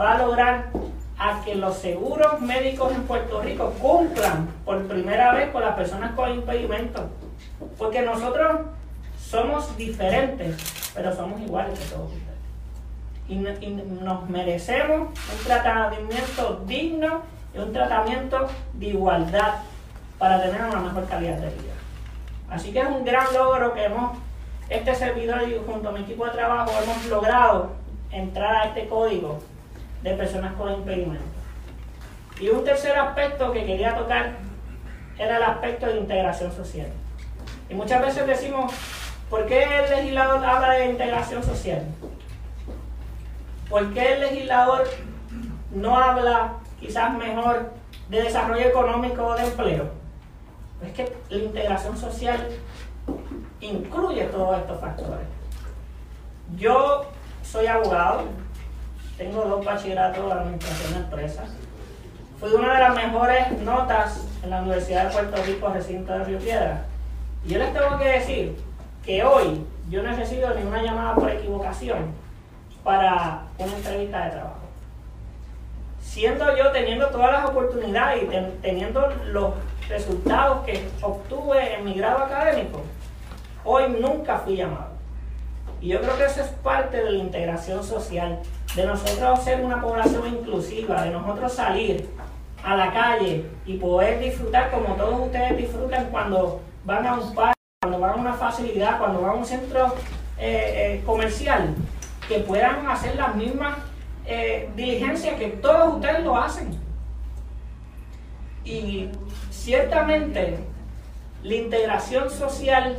va 0.00 0.14
a 0.14 0.18
lograr 0.18 0.70
a 1.16 1.42
que 1.44 1.54
los 1.54 1.76
seguros 1.76 2.40
médicos 2.40 2.92
en 2.92 3.02
Puerto 3.04 3.40
Rico 3.40 3.72
cumplan 3.80 4.48
por 4.64 4.84
primera 4.86 5.32
vez 5.32 5.50
con 5.50 5.62
las 5.62 5.74
personas 5.76 6.14
con 6.14 6.32
impedimentos. 6.32 7.02
Porque 7.76 8.02
nosotros 8.02 8.62
somos 9.20 9.76
diferentes, 9.76 10.56
pero 10.94 11.14
somos 11.14 11.40
iguales 11.40 11.78
que 11.78 11.84
todos 11.86 12.10
ustedes. 12.12 12.28
Y, 13.28 13.68
nos 14.02 14.28
merecemos 14.28 15.08
un 15.08 15.44
tratamiento 15.44 16.64
digno 16.66 17.22
y 17.54 17.58
un 17.58 17.72
tratamiento 17.72 18.48
de 18.74 18.86
igualdad 18.86 19.54
para 20.18 20.42
tener 20.42 20.60
una 20.62 20.80
mejor 20.80 21.06
calidad 21.06 21.36
de 21.36 21.50
vida. 21.50 21.74
Así 22.50 22.72
que 22.72 22.80
es 22.80 22.86
un 22.86 23.04
gran 23.04 23.32
logro 23.32 23.72
que 23.74 23.84
hemos, 23.84 24.18
este 24.68 24.94
servidor 24.94 25.42
y 25.48 25.60
junto 25.66 25.88
a 25.88 25.92
mi 25.92 26.00
equipo 26.00 26.24
de 26.24 26.32
trabajo 26.32 26.72
hemos 26.82 27.04
logrado 27.06 27.72
entrar 28.10 28.54
a 28.56 28.64
este 28.64 28.88
código 28.88 29.40
de 30.02 30.14
personas 30.14 30.54
con 30.54 30.72
impedimentos. 30.72 31.26
Y 32.40 32.48
un 32.48 32.64
tercer 32.64 32.96
aspecto 32.98 33.52
que 33.52 33.66
quería 33.66 33.96
tocar 33.96 34.32
era 35.18 35.36
el 35.36 35.42
aspecto 35.42 35.86
de 35.86 35.98
integración 35.98 36.52
social. 36.52 36.88
Y 37.68 37.74
muchas 37.74 38.00
veces 38.00 38.26
decimos, 38.26 38.72
¿por 39.28 39.46
qué 39.46 39.64
el 39.64 39.90
legislador 39.90 40.44
habla 40.44 40.72
de 40.74 40.86
integración 40.86 41.42
social? 41.42 41.84
¿Por 43.68 43.92
qué 43.92 44.14
el 44.14 44.20
legislador 44.20 44.88
no 45.72 45.98
habla 45.98 46.54
quizás 46.80 47.12
mejor 47.14 47.72
de 48.08 48.22
desarrollo 48.22 48.66
económico 48.66 49.26
o 49.26 49.34
de 49.34 49.44
empleo? 49.44 49.97
Es 50.82 50.92
que 50.92 51.12
la 51.30 51.38
integración 51.38 51.96
social 51.96 52.48
incluye 53.60 54.24
todos 54.24 54.58
estos 54.58 54.80
factores. 54.80 55.26
Yo 56.56 57.04
soy 57.42 57.66
abogado, 57.66 58.22
tengo 59.16 59.44
dos 59.44 59.64
bachilleratos 59.64 60.24
de 60.26 60.32
administración 60.32 60.92
de 60.94 60.98
empresas. 61.00 61.50
Fui 62.38 62.50
una 62.52 62.74
de 62.74 62.80
las 62.80 62.94
mejores 62.94 63.58
notas 63.62 64.24
en 64.42 64.50
la 64.50 64.62
Universidad 64.62 65.08
de 65.08 65.12
Puerto 65.12 65.42
Rico, 65.44 65.68
recinto 65.68 66.12
de 66.12 66.24
Río 66.24 66.38
Piedra. 66.38 66.84
Y 67.44 67.50
yo 67.50 67.58
les 67.58 67.72
tengo 67.72 67.98
que 67.98 68.04
decir 68.04 68.56
que 69.04 69.24
hoy 69.24 69.64
yo 69.90 70.02
no 70.02 70.12
he 70.12 70.16
recibido 70.16 70.54
ninguna 70.54 70.82
llamada 70.82 71.14
por 71.14 71.30
equivocación 71.30 72.12
para 72.84 73.42
una 73.58 73.76
entrevista 73.76 74.24
de 74.24 74.30
trabajo. 74.30 74.68
Siendo 76.00 76.56
yo 76.56 76.70
teniendo 76.70 77.08
todas 77.08 77.32
las 77.32 77.50
oportunidades 77.50 78.22
y 78.22 78.26
teniendo 78.62 79.08
los 79.26 79.54
resultados 79.88 80.64
que 80.64 80.88
obtuve 81.02 81.74
en 81.74 81.84
mi 81.84 81.94
grado 81.94 82.24
académico, 82.24 82.82
hoy 83.64 83.84
nunca 84.00 84.38
fui 84.38 84.56
llamado. 84.56 84.98
Y 85.80 85.88
yo 85.88 86.00
creo 86.00 86.16
que 86.16 86.24
eso 86.24 86.42
es 86.42 86.48
parte 86.48 86.96
de 86.96 87.10
la 87.12 87.18
integración 87.18 87.84
social, 87.84 88.40
de 88.74 88.86
nosotros 88.86 89.42
ser 89.44 89.64
una 89.64 89.80
población 89.80 90.26
inclusiva, 90.26 91.02
de 91.02 91.10
nosotros 91.10 91.52
salir 91.52 92.08
a 92.64 92.76
la 92.76 92.92
calle 92.92 93.46
y 93.64 93.76
poder 93.76 94.20
disfrutar 94.20 94.70
como 94.70 94.94
todos 94.96 95.20
ustedes 95.26 95.56
disfrutan 95.56 96.06
cuando 96.10 96.60
van 96.84 97.06
a 97.06 97.14
un 97.14 97.34
parque, 97.34 97.60
cuando 97.80 98.00
van 98.00 98.10
a 98.10 98.14
una 98.16 98.32
facilidad, 98.34 98.98
cuando 98.98 99.20
van 99.20 99.30
a 99.30 99.34
un 99.34 99.46
centro 99.46 99.94
eh, 100.38 100.98
eh, 100.98 101.02
comercial, 101.06 101.74
que 102.28 102.40
puedan 102.40 102.86
hacer 102.88 103.14
las 103.16 103.34
mismas 103.36 103.78
eh, 104.26 104.68
diligencias 104.74 105.38
que 105.38 105.48
todos 105.48 105.94
ustedes 105.94 106.24
lo 106.24 106.36
hacen. 106.36 106.78
Y 108.64 109.08
ciertamente 109.68 110.56
la 111.42 111.54
integración 111.54 112.30
social 112.30 112.96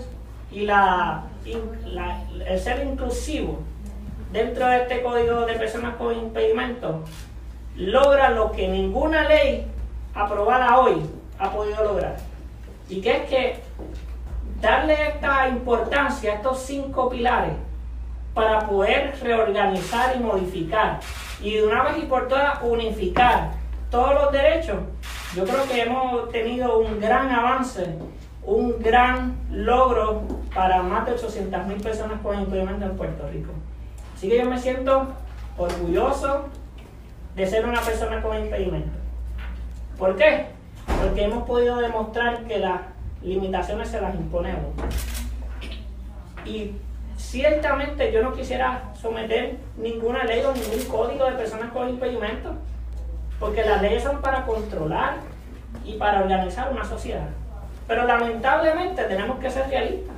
y 0.51 0.67
la, 0.67 1.23
el 1.43 2.59
ser 2.59 2.85
inclusivo 2.85 3.63
dentro 4.31 4.67
de 4.67 4.83
este 4.83 5.01
código 5.01 5.47
de 5.47 5.55
personas 5.55 5.95
con 5.95 6.15
impedimento 6.15 7.03
logra 7.75 8.29
lo 8.29 8.51
que 8.51 8.67
ninguna 8.67 9.27
ley 9.27 9.65
aprobada 10.13 10.77
hoy 10.77 11.01
ha 11.39 11.49
podido 11.49 11.83
lograr. 11.83 12.17
Y 12.87 13.01
que 13.01 13.17
es 13.17 13.29
que 13.29 13.59
darle 14.61 14.93
esta 15.07 15.49
importancia 15.49 16.33
a 16.33 16.35
estos 16.35 16.59
cinco 16.59 17.09
pilares 17.09 17.53
para 18.35 18.67
poder 18.67 19.15
reorganizar 19.23 20.15
y 20.15 20.19
modificar 20.19 20.99
y 21.41 21.55
de 21.55 21.65
una 21.65 21.85
vez 21.85 21.97
y 21.97 22.05
por 22.05 22.27
todas 22.27 22.59
unificar 22.61 23.58
todos 23.89 24.13
los 24.13 24.31
derechos, 24.31 24.77
yo 25.35 25.43
creo 25.45 25.63
que 25.67 25.81
hemos 25.81 26.29
tenido 26.29 26.79
un 26.79 26.99
gran 26.99 27.29
avance, 27.29 27.85
un 28.43 28.79
gran 28.79 29.37
logro 29.51 30.23
para 30.53 30.81
más 30.83 31.05
de 31.05 31.13
800 31.13 31.67
mil 31.67 31.81
personas 31.81 32.19
con 32.21 32.39
impedimento 32.39 32.85
en 32.85 32.97
Puerto 32.97 33.27
Rico. 33.29 33.51
Así 34.15 34.29
que 34.29 34.37
yo 34.37 34.49
me 34.49 34.59
siento 34.59 35.07
orgulloso 35.57 36.45
de 37.35 37.47
ser 37.47 37.65
una 37.65 37.81
persona 37.81 38.21
con 38.21 38.37
impedimento. 38.37 38.97
¿Por 39.97 40.15
qué? 40.15 40.47
Porque 41.01 41.23
hemos 41.23 41.43
podido 41.43 41.77
demostrar 41.77 42.43
que 42.45 42.59
las 42.59 42.81
limitaciones 43.21 43.89
se 43.89 44.01
las 44.01 44.15
imponemos. 44.15 44.73
Y 46.45 46.71
ciertamente 47.17 48.11
yo 48.11 48.23
no 48.23 48.33
quisiera 48.33 48.91
someter 48.99 49.57
ninguna 49.77 50.23
ley 50.23 50.41
o 50.43 50.53
ningún 50.53 50.83
código 50.89 51.25
de 51.25 51.33
personas 51.33 51.71
con 51.71 51.89
impedimento, 51.89 52.55
porque 53.39 53.63
las 53.63 53.81
leyes 53.81 54.03
son 54.03 54.21
para 54.21 54.45
controlar 54.45 55.17
y 55.85 55.93
para 55.93 56.21
organizar 56.21 56.71
una 56.71 56.83
sociedad. 56.83 57.29
Pero 57.87 58.05
lamentablemente 58.05 59.03
tenemos 59.03 59.39
que 59.39 59.49
ser 59.49 59.67
realistas. 59.69 60.15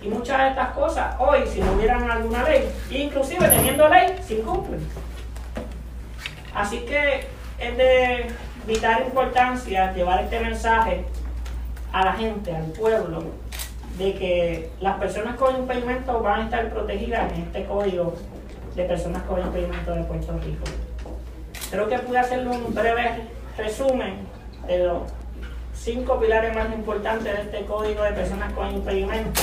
Y 0.00 0.08
muchas 0.08 0.38
de 0.38 0.48
estas 0.50 0.70
cosas, 0.70 1.16
hoy, 1.18 1.40
si 1.46 1.60
no 1.60 1.72
hubieran 1.72 2.08
alguna 2.08 2.44
ley, 2.44 2.68
inclusive 2.90 3.48
teniendo 3.48 3.88
ley, 3.88 4.14
se 4.22 4.34
incumplen. 4.34 4.80
Así 6.54 6.80
que 6.80 7.26
es 7.58 7.76
de 7.76 8.26
vital 8.66 9.04
importancia 9.06 9.92
llevar 9.92 10.22
este 10.22 10.38
mensaje 10.38 11.04
a 11.92 12.04
la 12.04 12.12
gente, 12.12 12.54
al 12.54 12.66
pueblo, 12.66 13.24
de 13.96 14.14
que 14.14 14.70
las 14.80 14.98
personas 14.98 15.36
con 15.36 15.56
impedimento 15.56 16.20
van 16.22 16.42
a 16.42 16.44
estar 16.44 16.68
protegidas 16.70 17.32
en 17.32 17.42
este 17.42 17.64
código 17.64 18.14
de 18.76 18.84
personas 18.84 19.22
con 19.24 19.40
impedimento 19.40 19.92
de 19.92 20.04
Puerto 20.04 20.38
Rico. 20.38 20.64
Creo 21.70 21.88
que 21.88 21.98
pude 21.98 22.18
hacerle 22.18 22.48
un 22.48 22.74
breve 22.74 23.28
resumen 23.56 24.26
de 24.66 24.78
los 24.78 25.02
cinco 25.74 26.18
pilares 26.18 26.54
más 26.54 26.72
importantes 26.72 27.36
de 27.36 27.42
este 27.42 27.64
código 27.66 28.02
de 28.02 28.12
personas 28.12 28.52
con 28.52 28.70
impedimento 28.70 29.40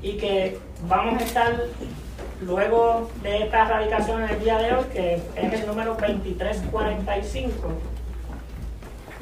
y 0.00 0.16
que 0.16 0.58
vamos 0.88 1.20
a 1.20 1.24
estar 1.24 1.60
luego 2.40 3.10
de 3.22 3.44
esta 3.44 3.62
erradicación 3.62 4.22
en 4.22 4.30
el 4.30 4.40
día 4.40 4.58
de 4.58 4.74
hoy, 4.74 4.84
que 4.92 5.14
es 5.36 5.52
el 5.52 5.66
número 5.66 5.94
2345, 5.94 7.68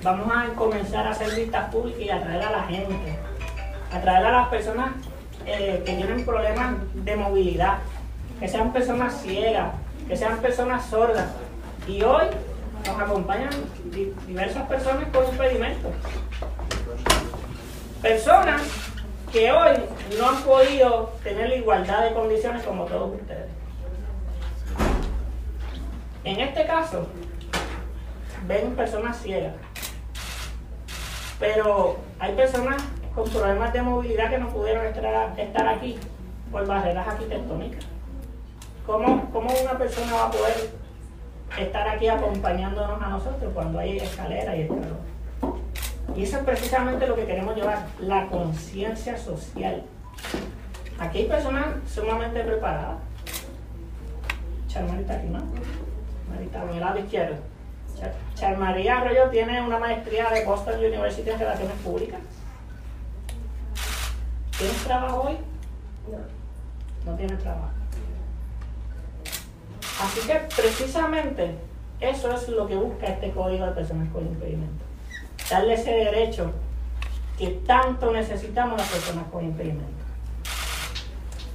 vamos 0.02 0.32
a 0.34 0.54
comenzar 0.54 1.06
a 1.06 1.10
hacer 1.10 1.32
listas 1.34 1.70
públicas 1.70 2.02
y 2.02 2.10
a 2.10 2.22
traer 2.22 2.42
a 2.42 2.50
la 2.50 2.62
gente, 2.62 3.18
a 3.92 4.00
traer 4.00 4.26
a 4.26 4.32
las 4.32 4.48
personas 4.48 4.92
eh, 5.44 5.82
que 5.84 5.94
tienen 5.94 6.24
problemas 6.24 6.76
de 6.94 7.16
movilidad, 7.16 7.78
que 8.38 8.48
sean 8.48 8.72
personas 8.72 9.20
ciegas, 9.20 9.74
que 10.08 10.16
sean 10.16 10.38
personas 10.38 10.86
sordas. 10.86 11.26
Y 11.86 12.02
hoy 12.02 12.24
nos 12.86 12.98
acompañan 13.00 13.50
diversas 14.26 14.68
personas 14.68 15.08
con 15.12 15.24
impedimentos. 15.28 15.92
Personas 18.02 18.62
que 19.32 19.52
hoy 19.52 19.76
no 20.18 20.28
han 20.28 20.42
podido 20.42 21.12
tener 21.22 21.48
la 21.48 21.56
igualdad 21.56 22.04
de 22.04 22.14
condiciones 22.14 22.62
como 22.64 22.84
todos 22.84 23.14
ustedes. 23.20 23.50
En 26.24 26.40
este 26.40 26.66
caso, 26.66 27.06
ven 28.46 28.74
personas 28.74 29.18
ciegas, 29.18 29.54
pero 31.38 31.98
hay 32.18 32.34
personas 32.34 32.82
con 33.14 33.28
problemas 33.30 33.72
de 33.72 33.82
movilidad 33.82 34.30
que 34.30 34.38
no 34.38 34.48
pudieron 34.48 34.86
estar, 34.86 35.68
aquí 35.68 35.98
por 36.50 36.66
barreras 36.66 37.08
arquitectónicas. 37.08 37.84
¿Cómo, 38.86 39.30
¿Cómo 39.32 39.50
una 39.62 39.78
persona 39.78 40.12
va 40.12 40.26
a 40.26 40.30
poder 40.30 40.79
estar 41.58 41.88
aquí 41.88 42.08
acompañándonos 42.08 43.02
a 43.02 43.08
nosotros 43.08 43.52
cuando 43.54 43.78
hay 43.78 43.98
escalera 43.98 44.56
y 44.56 44.62
escalón? 44.62 45.10
Y 46.16 46.24
eso 46.24 46.38
es 46.38 46.44
precisamente 46.44 47.06
lo 47.06 47.14
que 47.14 47.24
queremos 47.24 47.56
llevar, 47.56 47.86
la 48.00 48.26
conciencia 48.26 49.16
social. 49.16 49.82
Aquí 50.98 51.18
hay 51.18 51.26
personas 51.26 51.66
sumamente 51.86 52.40
preparadas. 52.42 52.96
Charmarita 54.68 55.14
aquí, 55.14 55.28
¿no? 55.28 55.40
Marita, 56.28 56.62
a 56.62 56.64
mi 56.64 56.78
lado 56.78 56.98
izquierdo. 56.98 57.36
Charmaría 58.34 59.00
Arroyo 59.00 59.28
tiene 59.30 59.60
una 59.60 59.78
maestría 59.78 60.30
de 60.30 60.44
Boston 60.44 60.78
University 60.78 61.28
en 61.30 61.38
Relaciones 61.38 61.76
Públicas. 61.78 62.20
¿Tienes 64.56 64.84
trabajo 64.84 65.22
hoy? 65.22 65.38
No. 66.10 67.10
No 67.10 67.16
tienes 67.16 67.38
trabajo. 67.38 67.79
Así 70.02 70.26
que 70.26 70.34
precisamente 70.56 71.54
eso 72.00 72.32
es 72.32 72.48
lo 72.48 72.66
que 72.66 72.76
busca 72.76 73.06
este 73.06 73.30
código 73.30 73.66
de 73.66 73.72
personas 73.72 74.08
con 74.12 74.26
impedimento 74.26 74.90
darle 75.50 75.74
ese 75.74 75.90
derecho 75.90 76.52
que 77.36 77.48
tanto 77.66 78.12
necesitamos 78.12 78.78
las 78.78 78.88
personas 78.88 79.24
con 79.32 79.44
impedimento. 79.44 79.84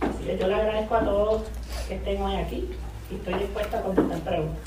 Así 0.01 0.25
que 0.25 0.37
yo 0.37 0.47
le 0.47 0.55
agradezco 0.55 0.95
a 0.95 1.03
todos 1.03 1.43
que 1.87 1.95
estén 1.95 2.21
hoy 2.21 2.35
aquí 2.35 2.69
y 3.09 3.15
estoy 3.15 3.35
dispuesta 3.35 3.79
a 3.79 3.81
contestar 3.81 4.19
preguntas. 4.19 4.63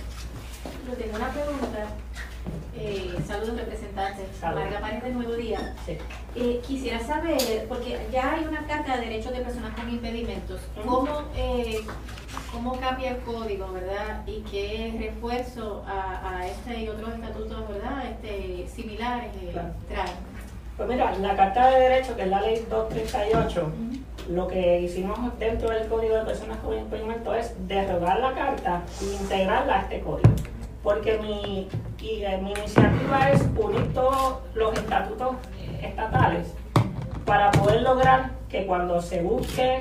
Yo 0.88 0.94
tengo 0.94 1.16
una 1.16 1.28
pregunta. 1.28 1.86
Eh, 2.80 3.16
saludos 3.26 3.56
representantes. 3.56 4.24
Saludos. 4.38 4.64
Marga 4.64 4.80
Párez 4.80 5.02
de 5.02 5.10
Nuevo 5.10 5.32
Día. 5.32 5.74
Sí. 5.84 5.98
Eh, 6.36 6.60
quisiera 6.66 7.00
saber, 7.00 7.66
porque 7.68 7.98
ya 8.12 8.34
hay 8.34 8.44
una 8.44 8.64
carta 8.66 8.96
de 8.96 9.06
derechos 9.06 9.32
de 9.32 9.40
personas 9.40 9.74
con 9.74 9.88
impedimentos. 9.90 10.60
¿cómo, 10.86 11.08
eh, 11.34 11.80
cómo 12.52 12.78
cambia 12.78 13.10
el 13.10 13.16
código, 13.18 13.72
verdad? 13.72 14.22
Y 14.26 14.42
qué 14.50 14.94
refuerzo 14.98 15.84
a, 15.88 16.38
a 16.38 16.46
este 16.46 16.82
y 16.82 16.88
otros 16.88 17.14
estatutos, 17.14 17.68
¿verdad? 17.68 18.04
Este, 18.10 18.68
similares 18.68 19.30
Claro. 19.52 19.70
traen. 19.88 20.38
Pues 20.76 20.88
mira, 20.88 21.12
la 21.18 21.34
Carta 21.34 21.70
de 21.70 21.80
Derechos, 21.80 22.14
que 22.14 22.22
es 22.22 22.28
la 22.28 22.40
ley 22.40 22.64
238, 22.70 23.72
lo 24.30 24.46
que 24.46 24.80
hicimos 24.82 25.18
dentro 25.40 25.70
del 25.70 25.88
Código 25.88 26.14
de 26.14 26.24
Personas 26.24 26.58
con 26.58 26.78
Impedimento 26.78 27.34
es 27.34 27.52
derrogar 27.66 28.20
la 28.20 28.32
carta 28.34 28.82
e 29.02 29.04
integrarla 29.20 29.74
a 29.78 29.82
este 29.82 30.00
código. 30.00 30.30
Porque 30.84 31.18
mi, 31.18 31.68
y, 32.00 32.24
mi 32.42 32.52
iniciativa 32.52 33.30
es 33.32 33.42
unir 33.56 33.92
todos 33.92 34.38
los 34.54 34.72
estatutos 34.74 35.36
estatales 35.82 36.54
para 37.24 37.50
poder 37.50 37.82
lograr 37.82 38.30
que 38.48 38.66
cuando 38.66 39.00
se 39.02 39.22
busque 39.22 39.80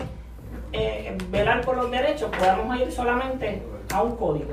eh, 0.74 1.18
velar 1.30 1.62
por 1.62 1.78
los 1.78 1.90
derechos 1.90 2.30
podamos 2.38 2.78
ir 2.80 2.92
solamente 2.92 3.64
a 3.94 4.02
un 4.02 4.16
código. 4.16 4.52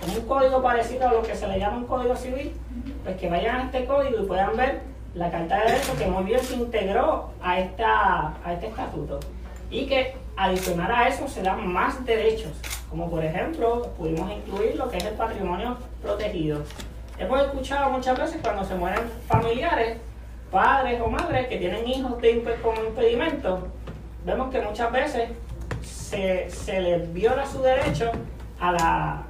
Como 0.00 0.14
un 0.14 0.26
código 0.26 0.62
parecido 0.62 1.08
a 1.08 1.12
lo 1.12 1.22
que 1.22 1.34
se 1.34 1.48
le 1.48 1.58
llama 1.58 1.78
un 1.78 1.86
código 1.86 2.14
civil, 2.14 2.52
pues 3.02 3.16
que 3.16 3.28
vayan 3.28 3.56
a 3.56 3.64
este 3.64 3.84
código 3.84 4.22
y 4.22 4.26
puedan 4.26 4.56
ver 4.56 4.82
la 5.14 5.30
Carta 5.30 5.58
de 5.58 5.72
Derechos 5.72 5.98
que 5.98 6.06
muy 6.06 6.24
bien 6.24 6.40
se 6.40 6.54
integró 6.54 7.30
a, 7.42 7.58
esta, 7.58 8.34
a 8.44 8.52
este 8.52 8.68
estatuto. 8.68 9.18
Y 9.70 9.86
que 9.86 10.14
adicional 10.36 10.92
a 10.92 11.08
eso 11.08 11.26
se 11.26 11.42
dan 11.42 11.66
más 11.66 12.04
derechos, 12.06 12.52
como 12.88 13.10
por 13.10 13.24
ejemplo 13.24 13.90
pudimos 13.98 14.30
incluir 14.30 14.76
lo 14.76 14.88
que 14.88 14.98
es 14.98 15.04
el 15.04 15.14
patrimonio 15.14 15.76
protegido. 16.00 16.62
Hemos 17.18 17.40
escuchado 17.42 17.90
muchas 17.90 18.18
veces 18.18 18.38
cuando 18.42 18.64
se 18.64 18.74
mueren 18.74 19.00
familiares, 19.26 19.98
padres 20.50 21.00
o 21.00 21.08
madres 21.08 21.48
que 21.48 21.56
tienen 21.58 21.86
hijos 21.86 22.20
de 22.20 22.42
impe- 22.42 22.60
con 22.62 22.76
impedimentos, 22.76 23.60
vemos 24.24 24.50
que 24.50 24.60
muchas 24.60 24.92
veces 24.92 25.30
se, 25.82 26.48
se 26.48 26.80
les 26.80 27.12
viola 27.12 27.44
su 27.44 27.60
derecho 27.60 28.12
a 28.60 28.72
la 28.72 29.22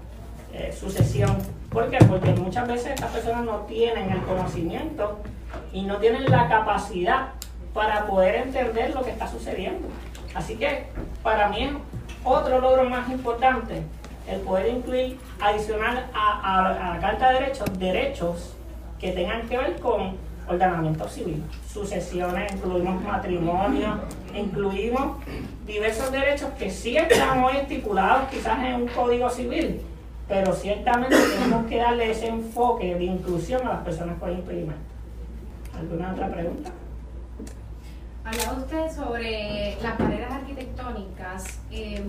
eh, 0.53 0.70
sucesión. 0.78 1.39
¿Por 1.70 1.91
qué? 1.91 1.99
Porque 2.05 2.30
muchas 2.32 2.68
veces 2.68 2.93
estas 2.95 3.11
personas 3.11 3.45
no 3.45 3.61
tienen 3.61 4.11
el 4.11 4.22
conocimiento 4.22 5.18
y 5.72 5.82
no 5.82 5.97
tienen 5.97 6.30
la 6.30 6.49
capacidad 6.49 7.28
para 7.74 8.07
poder 8.07 8.34
entender 8.36 8.95
lo 8.95 9.03
que 9.03 9.11
está 9.11 9.26
sucediendo. 9.28 9.89
Así 10.34 10.57
que 10.57 10.86
para 11.22 11.49
mí 11.49 11.64
es 11.64 11.70
otro 12.24 12.61
logro 12.61 12.84
más 12.84 13.09
importante 13.11 13.82
el 14.28 14.40
poder 14.40 14.68
incluir 14.68 15.18
adicional 15.40 16.06
a, 16.14 16.92
la 16.94 17.00
Carta 17.00 17.28
de 17.28 17.40
Derechos 17.40 17.78
derechos 17.78 18.54
que 19.00 19.12
tengan 19.12 19.48
que 19.48 19.56
ver 19.56 19.80
con 19.80 20.16
ordenamiento 20.48 21.08
civil, 21.08 21.42
sucesiones, 21.70 22.52
incluimos 22.52 23.02
matrimonio, 23.02 24.00
incluimos 24.34 25.18
diversos 25.66 26.10
derechos 26.10 26.50
que 26.58 26.70
sí 26.70 26.96
están 26.96 27.44
hoy 27.44 27.56
estipulados 27.58 28.28
quizás 28.30 28.58
en 28.64 28.74
un 28.74 28.88
código 28.88 29.28
civil, 29.28 29.82
pero 30.26 30.52
ciertamente 30.54 31.16
tenemos 31.16 31.66
que 31.66 31.76
darle 31.76 32.10
ese 32.10 32.28
enfoque 32.28 32.94
de 32.94 33.04
inclusión 33.04 33.66
a 33.66 33.74
las 33.74 33.82
personas 33.82 34.18
con 34.18 34.32
impedimento. 34.32 34.80
¿Alguna 35.78 36.12
otra 36.12 36.28
pregunta? 36.28 36.70
Hablaba 38.24 38.58
usted 38.58 38.90
sobre 38.90 39.76
las 39.82 39.98
barreras 39.98 40.32
arquitectónicas. 40.32 41.60
Eh, 41.70 42.02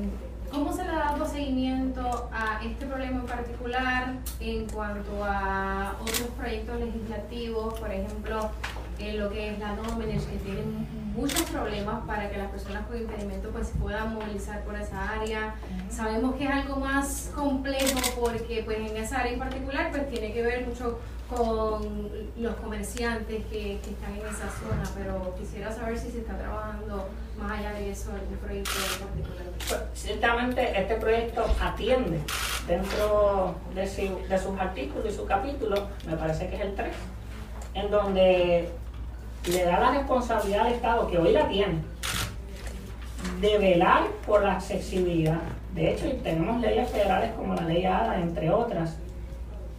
¿Cómo 0.52 0.74
se 0.74 0.84
le 0.84 0.90
ha 0.90 1.00
dado 1.00 1.26
seguimiento 1.28 2.30
a 2.34 2.60
este 2.64 2.86
problema 2.88 3.20
en 3.20 3.26
particular 3.28 4.14
en 4.40 4.66
cuanto 4.68 5.24
a 5.24 5.96
otros 6.02 6.28
proyectos 6.38 6.80
legislativos? 6.80 7.80
Por 7.80 7.92
ejemplo, 7.92 8.50
en 8.98 9.20
lo 9.20 9.30
que 9.30 9.52
es 9.52 9.60
la 9.60 9.76
Domenech, 9.76 10.26
que 10.28 10.38
tienen 10.38 10.88
muchos 11.16 11.42
problemas 11.44 12.06
para 12.06 12.30
que 12.30 12.38
las 12.38 12.50
personas 12.50 12.88
con 12.88 12.98
impedimento 12.98 13.50
pues, 13.52 13.68
se 13.68 13.76
puedan 13.76 14.16
movilizar 14.16 14.64
por 14.64 14.76
esa 14.76 15.10
área. 15.12 15.56
Sabemos 15.90 16.36
que 16.36 16.46
es 16.46 16.52
algo 16.52 16.78
más 16.78 17.32
complejo 17.36 18.00
porque 18.20 18.64
pues, 18.66 18.80
en 18.80 18.98
esa 18.98 19.20
área 19.20 19.34
en 19.34 19.40
particular 19.40 19.92
pues, 19.92 20.10
tiene 20.10 20.34
que 20.34 20.42
ver 20.42 20.68
mucho 20.68 21.00
con 21.30 22.10
los 22.38 22.56
comerciantes 22.56 23.46
que, 23.52 23.76
están 23.76 24.14
en 24.14 24.26
esa 24.28 24.50
zona, 24.60 24.84
pero 24.98 25.36
quisiera 25.38 25.72
saber 25.72 25.98
si 25.98 26.10
se 26.10 26.20
está 26.20 26.36
trabajando 26.38 27.08
más 27.38 27.60
allá 27.60 27.74
de 27.74 27.92
eso 27.92 28.12
algún 28.12 28.38
proyecto 28.38 28.72
particular. 29.00 29.44
Pues, 29.68 29.82
ciertamente 29.94 30.80
este 30.82 30.96
proyecto 30.96 31.46
atiende 31.62 32.20
dentro 32.68 33.56
de, 33.76 33.88
su- 33.88 34.20
de 34.28 34.38
sus 34.40 34.60
artículos 34.60 35.14
y 35.14 35.16
su 35.16 35.26
capítulo, 35.26 35.88
me 36.08 36.16
parece 36.18 36.50
que 36.50 36.56
es 36.56 36.62
el 36.62 36.76
3, 36.76 36.90
en 37.76 37.92
donde 37.92 38.70
le 39.48 39.64
da 39.66 39.80
la 39.80 39.92
responsabilidad 39.92 40.66
al 40.68 40.74
Estado, 40.74 41.08
que 41.08 41.18
hoy 41.20 41.32
la 41.32 41.48
tiene, 41.48 41.76
de 43.40 43.58
velar 43.58 44.08
por 44.26 44.44
la 44.44 44.54
accesibilidad. 44.56 45.40
De 45.76 45.94
hecho, 45.94 46.12
tenemos 46.24 46.60
leyes 46.60 46.90
federales 46.90 47.32
como 47.34 47.54
la 47.54 47.62
ley 47.62 47.86
ADA, 47.86 48.20
entre 48.20 48.50
otras, 48.50 48.98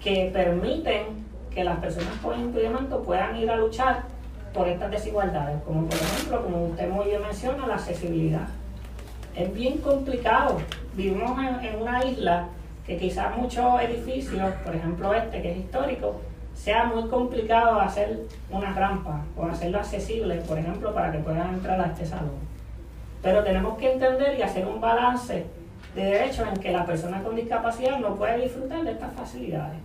que 0.01 0.31
permiten 0.33 1.20
que 1.53 1.65
las 1.65 1.79
personas 1.79 2.15
con 2.23 2.39
impedimento 2.39 3.03
puedan 3.03 3.37
ir 3.37 3.51
a 3.51 3.57
luchar 3.57 4.05
por 4.55 4.69
estas 4.69 4.91
desigualdades, 4.91 5.63
como 5.63 5.87
por 5.87 5.99
ejemplo, 5.99 6.43
como 6.43 6.65
usted 6.67 6.89
muy 6.89 7.07
bien 7.07 7.23
menciona, 7.23 7.67
la 7.67 7.75
accesibilidad. 7.75 8.49
Es 9.35 9.53
bien 9.55 9.79
complicado. 9.79 10.59
Vivimos 10.95 11.39
en, 11.39 11.65
en 11.65 11.83
una 11.83 12.05
isla 12.05 12.49
que 12.87 12.97
quizás 12.97 13.37
muchos 13.37 13.81
edificios, 13.81 14.53
por 14.65 14.75
ejemplo 14.75 15.15
este 15.15 15.41
que 15.41 15.53
es 15.53 15.59
histórico, 15.59 16.21
sea 16.55 16.85
muy 16.85 17.09
complicado 17.09 17.81
hacer 17.81 18.27
una 18.51 18.73
rampa 18.73 19.25
o 19.37 19.47
hacerlo 19.47 19.79
accesible, 19.79 20.37
por 20.47 20.59
ejemplo, 20.59 20.93
para 20.93 21.13
que 21.13 21.19
puedan 21.19 21.55
entrar 21.55 21.81
a 21.81 21.87
este 21.87 22.05
salón. 22.05 22.39
Pero 23.23 23.45
tenemos 23.45 23.79
que 23.79 23.93
entender 23.93 24.39
y 24.39 24.43
hacer 24.43 24.67
un 24.67 24.81
balance 24.81 25.47
de 25.95 26.03
derechos 26.05 26.49
en 26.49 26.61
que 26.61 26.73
la 26.73 26.85
persona 26.85 27.23
con 27.23 27.37
discapacidad 27.37 27.99
no 27.99 28.15
puede 28.15 28.43
disfrutar 28.43 28.83
de 28.83 28.93
estas 28.93 29.13
facilidades. 29.15 29.79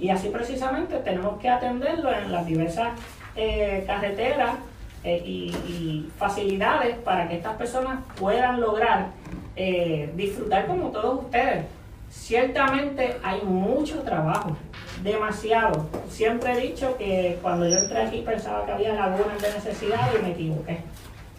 Y 0.00 0.08
así 0.08 0.30
precisamente 0.30 0.96
tenemos 0.98 1.38
que 1.38 1.48
atenderlo 1.48 2.10
en 2.10 2.32
las 2.32 2.46
diversas 2.46 2.88
eh, 3.36 3.84
carreteras 3.86 4.56
eh, 5.04 5.22
y, 5.24 6.10
facilidades 6.16 6.96
para 6.98 7.28
que 7.28 7.36
estas 7.36 7.56
personas 7.56 8.00
puedan 8.18 8.60
lograr 8.60 9.08
eh, 9.56 10.10
disfrutar 10.16 10.66
como 10.66 10.90
todos 10.90 11.24
ustedes. 11.24 11.66
Ciertamente 12.10 13.16
hay 13.22 13.42
mucho 13.42 14.02
trabajo, 14.02 14.56
demasiado. 15.02 15.86
Siempre 16.08 16.52
he 16.52 16.68
dicho 16.68 16.96
que 16.96 17.38
cuando 17.40 17.68
yo 17.68 17.76
entré 17.76 18.02
aquí 18.02 18.22
pensaba 18.22 18.66
que 18.66 18.72
había 18.72 18.94
lagunas 18.94 19.40
de 19.40 19.52
necesidad 19.52 20.08
y 20.18 20.22
me 20.22 20.30
equivoqué. 20.32 20.80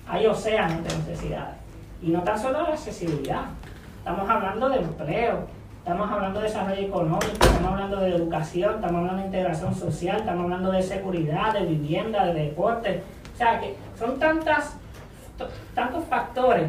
Hay 0.07 0.26
océanos 0.28 0.84
de 0.84 0.97
necesidades. 0.97 1.55
Y 2.01 2.09
no 2.09 2.24
tan 2.24 2.39
solo 2.39 2.66
de 2.66 2.74
accesibilidad. 2.74 3.45
Estamos 3.97 4.30
hablando 4.30 4.70
de 4.70 4.78
empleo, 4.78 5.47
estamos 5.84 6.11
hablando 6.11 6.39
de 6.39 6.47
desarrollo 6.47 6.82
económico, 6.82 7.32
estamos 7.41 7.71
hablando 7.71 7.97
de 7.97 8.15
educación, 8.15 8.75
estamos 8.75 8.97
hablando 8.99 9.17
de 9.21 9.25
integración 9.27 9.75
social, 9.75 10.17
estamos 10.19 10.43
hablando 10.43 10.71
de 10.71 10.82
seguridad, 10.84 11.53
de 11.53 11.65
vivienda, 11.65 12.25
de 12.25 12.34
deporte. 12.34 13.01
O 13.34 13.38
sea 13.38 13.59
que 13.59 13.75
son 13.97 14.19
tantas, 14.19 14.75
tantos 15.73 16.03
factores 16.05 16.67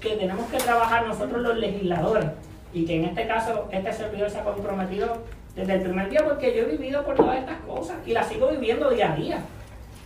que 0.00 0.10
tenemos 0.16 0.46
que 0.50 0.58
trabajar 0.58 1.06
nosotros 1.06 1.40
los 1.42 1.56
legisladores 1.56 2.26
y 2.72 2.84
que 2.84 2.96
en 2.98 3.04
este 3.06 3.26
caso 3.26 3.68
este 3.72 3.92
servidor 3.92 4.30
se 4.30 4.38
ha 4.38 4.44
comprometido 4.44 5.18
desde 5.54 5.74
el 5.74 5.82
primer 5.82 6.08
día 6.10 6.24
porque 6.24 6.54
yo 6.56 6.62
he 6.62 6.76
vivido 6.76 7.04
por 7.04 7.16
todas 7.16 7.38
estas 7.38 7.58
cosas 7.66 7.96
y 8.06 8.12
las 8.12 8.28
sigo 8.28 8.48
viviendo 8.48 8.90
día 8.90 9.12
a 9.12 9.16
día. 9.16 9.38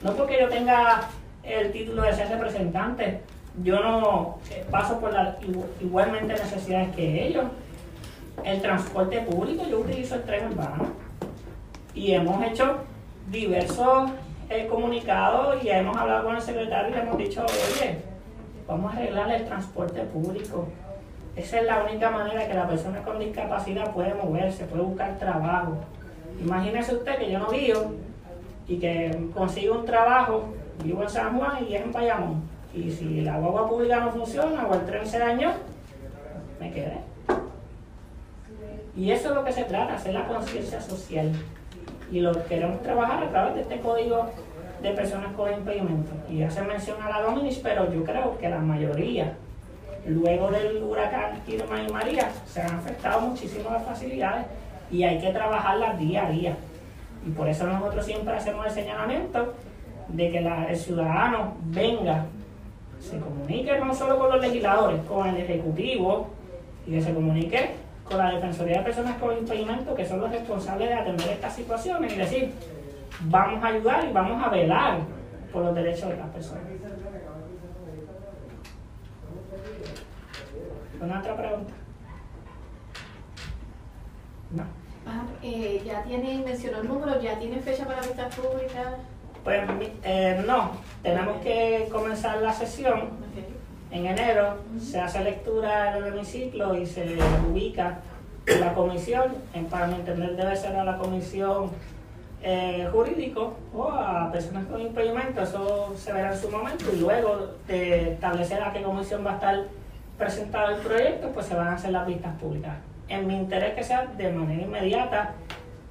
No 0.02 0.12
porque 0.12 0.38
yo 0.40 0.48
tenga 0.48 1.02
el 1.42 1.72
título 1.72 2.02
de 2.02 2.12
ser 2.14 2.28
representante, 2.28 3.20
yo 3.62 3.80
no 3.80 4.38
eh, 4.50 4.64
paso 4.70 4.98
por 4.98 5.12
las 5.12 5.38
igu- 5.40 5.64
igualmente 5.80 6.32
necesidades 6.32 6.94
que 6.94 7.26
ellos. 7.26 7.44
El 8.43 8.61
transporte 8.61 9.20
público, 9.20 9.64
yo 9.68 9.80
utilizo 9.80 10.16
el 10.16 10.22
tren 10.24 10.51
urbano 10.51 10.87
y 11.95 12.12
hemos 12.12 12.43
hecho 12.45 12.78
diversos 13.30 14.11
eh, 14.51 14.66
comunicados 14.66 15.62
y 15.62 15.70
hemos 15.70 15.97
hablado 15.97 16.24
con 16.24 16.37
el 16.37 16.43
secretario 16.43 16.91
y 16.91 16.95
le 16.95 17.01
hemos 17.01 17.16
dicho, 17.16 17.45
oye, 17.45 17.99
vamos 18.66 18.93
a 18.93 18.97
arreglar 18.97 19.30
el 19.30 19.45
transporte 19.45 20.03
público. 20.03 20.68
Esa 21.37 21.61
es 21.61 21.66
la 21.66 21.82
única 21.82 22.11
manera 22.11 22.47
que 22.47 22.55
la 22.55 22.68
persona 22.68 23.03
con 23.03 23.18
discapacidad 23.18 23.93
puede 23.93 24.14
moverse, 24.14 24.64
puede 24.64 24.82
buscar 24.82 25.18
trabajo. 25.18 25.76
Imagínese 26.41 26.95
usted 26.95 27.18
que 27.18 27.30
yo 27.30 27.39
no 27.39 27.49
vivo 27.49 27.93
y 28.68 28.78
que 28.78 29.28
consigo 29.35 29.78
un 29.78 29.85
trabajo, 29.85 30.45
vivo 30.82 31.03
en 31.03 31.09
San 31.09 31.39
Juan 31.39 31.64
y 31.68 31.74
es 31.74 31.82
en 31.82 31.93
Bayamón. 31.93 32.43
Y 32.74 32.91
si 32.91 33.20
la 33.20 33.39
guagua 33.39 33.68
pública 33.68 34.01
no 34.01 34.11
funciona 34.11 34.66
o 34.66 34.74
el 34.74 34.85
tren 34.85 35.07
se 35.07 35.18
dañó, 35.18 35.53
me 36.61 36.70
quedé. 36.70 37.13
Y 38.97 39.11
eso 39.11 39.30
es 39.30 39.34
lo 39.34 39.45
que 39.45 39.53
se 39.53 39.64
trata, 39.64 39.95
hacer 39.95 40.14
la 40.14 40.26
conciencia 40.26 40.80
social. 40.80 41.32
Y 42.12 42.20
lo 42.20 42.45
queremos 42.47 42.80
trabajar 42.82 43.24
a 43.24 43.28
través 43.28 43.55
de 43.57 43.62
este 43.62 43.80
código 43.80 44.30
de 44.82 44.90
personas 44.92 45.32
con 45.34 45.53
impedimento. 45.53 46.12
Y 46.30 46.42
hace 46.42 46.62
mención 46.62 47.03
a 47.03 47.09
la 47.09 47.22
Dominis, 47.22 47.59
pero 47.62 47.92
yo 47.92 48.05
creo 48.05 48.38
que 48.38 48.49
la 48.49 48.59
mayoría, 48.59 49.32
luego 50.07 50.51
del 50.51 50.82
huracán 50.82 51.40
Irma 51.49 51.82
y 51.82 51.92
María, 51.92 52.30
se 52.47 52.62
han 52.62 52.76
afectado 52.76 53.22
muchísimo 53.22 53.70
las 53.70 53.84
facilidades. 53.84 54.47
y 54.90 55.03
hay 55.03 55.18
que 55.18 55.32
trabajarlas 55.32 55.99
día 55.99 56.26
a 56.26 56.30
día. 56.30 56.57
Y 57.26 57.30
por 57.30 57.49
eso 57.49 57.66
nosotros 57.66 58.05
siempre 58.05 58.34
hacemos 58.34 58.66
el 58.66 58.72
señalamiento 58.72 59.55
de 60.09 60.30
que 60.30 60.38
el 60.38 60.76
ciudadano 60.76 61.55
venga, 61.64 62.26
se 63.01 63.18
comunique 63.18 63.78
no 63.78 63.95
solo 63.95 64.18
con 64.18 64.30
los 64.30 64.40
legisladores, 64.40 65.01
con 65.09 65.26
el 65.26 65.36
Ejecutivo 65.36 66.28
y 66.86 66.92
que 66.92 67.03
se 67.03 67.14
comunique 67.14 67.70
con 68.05 68.18
la 68.18 68.32
Defensoría 68.32 68.78
de 68.78 68.84
Personas 68.84 69.18
con 69.18 69.36
Impedimento, 69.36 69.94
que 69.94 70.05
son 70.05 70.20
los 70.20 70.30
responsables 70.30 70.88
de 70.88 70.94
atender 70.94 71.28
estas 71.30 71.55
situaciones 71.55 72.12
y 72.12 72.16
decir, 72.16 72.52
vamos 73.20 73.62
a 73.64 73.68
ayudar 73.68 74.05
y 74.05 74.12
vamos 74.12 74.42
a 74.42 74.50
velar 74.50 74.98
por 75.52 75.64
los 75.64 75.74
derechos 75.74 76.11
de 76.11 76.16
las 76.16 76.28
personas. 76.28 76.64
¿Una 81.00 81.18
otra 81.20 81.36
pregunta? 81.36 81.72
No. 84.52 84.62
Ah, 85.07 85.24
eh, 85.42 85.82
¿Ya 85.84 86.02
tienen, 86.02 86.44
mencionó 86.44 86.78
el 86.80 86.88
número, 86.88 87.20
ya 87.20 87.38
tienen 87.38 87.61
fecha 87.61 87.84
para 87.84 88.00
vistas 88.00 88.34
públicas? 88.34 88.86
Pues 89.42 89.62
eh, 90.02 90.42
no, 90.46 90.70
tenemos 91.02 91.42
que 91.42 91.88
comenzar 91.92 92.40
la 92.40 92.52
sesión 92.52 93.11
en 93.95 94.07
enero, 94.07 94.57
se 94.80 95.01
hace 95.01 95.22
lectura 95.22 95.95
del 95.95 96.07
hemiciclo 96.09 96.76
y 96.76 96.84
se 96.84 97.16
ubica 97.49 98.01
la 98.61 98.74
comisión, 98.74 99.32
en, 99.55 99.66
para 99.66 99.86
mi 99.86 99.95
entender 99.95 100.34
debe 100.34 100.57
ser 100.57 100.74
a 100.74 100.84
la 100.84 100.99
comisión 100.99 101.70
eh, 102.42 102.88
jurídico 102.90 103.55
o 103.72 103.88
a 103.88 104.32
personas 104.32 104.66
con 104.66 104.80
impedimento, 104.80 105.42
eso 105.42 105.95
se 105.97 106.12
verá 106.12 106.32
en 106.32 106.38
su 106.38 106.51
momento 106.51 106.84
y 106.92 106.97
luego 106.97 107.53
de 107.68 108.14
establecer 108.14 108.61
a 108.62 108.72
qué 108.72 108.82
comisión 108.82 109.24
va 109.24 109.30
a 109.30 109.34
estar 109.34 109.64
presentado 110.18 110.74
el 110.74 110.80
proyecto, 110.80 111.30
pues 111.30 111.47
se 111.47 111.55
van 111.55 111.68
a 111.68 111.74
hacer 111.74 111.92
las 111.92 112.05
vistas 112.05 112.34
públicas. 112.40 112.76
En 113.09 113.28
mi 113.28 113.36
interés 113.36 113.74
que 113.74 113.84
sea 113.84 114.07
de 114.07 114.32
manera 114.32 114.62
inmediata, 114.62 115.34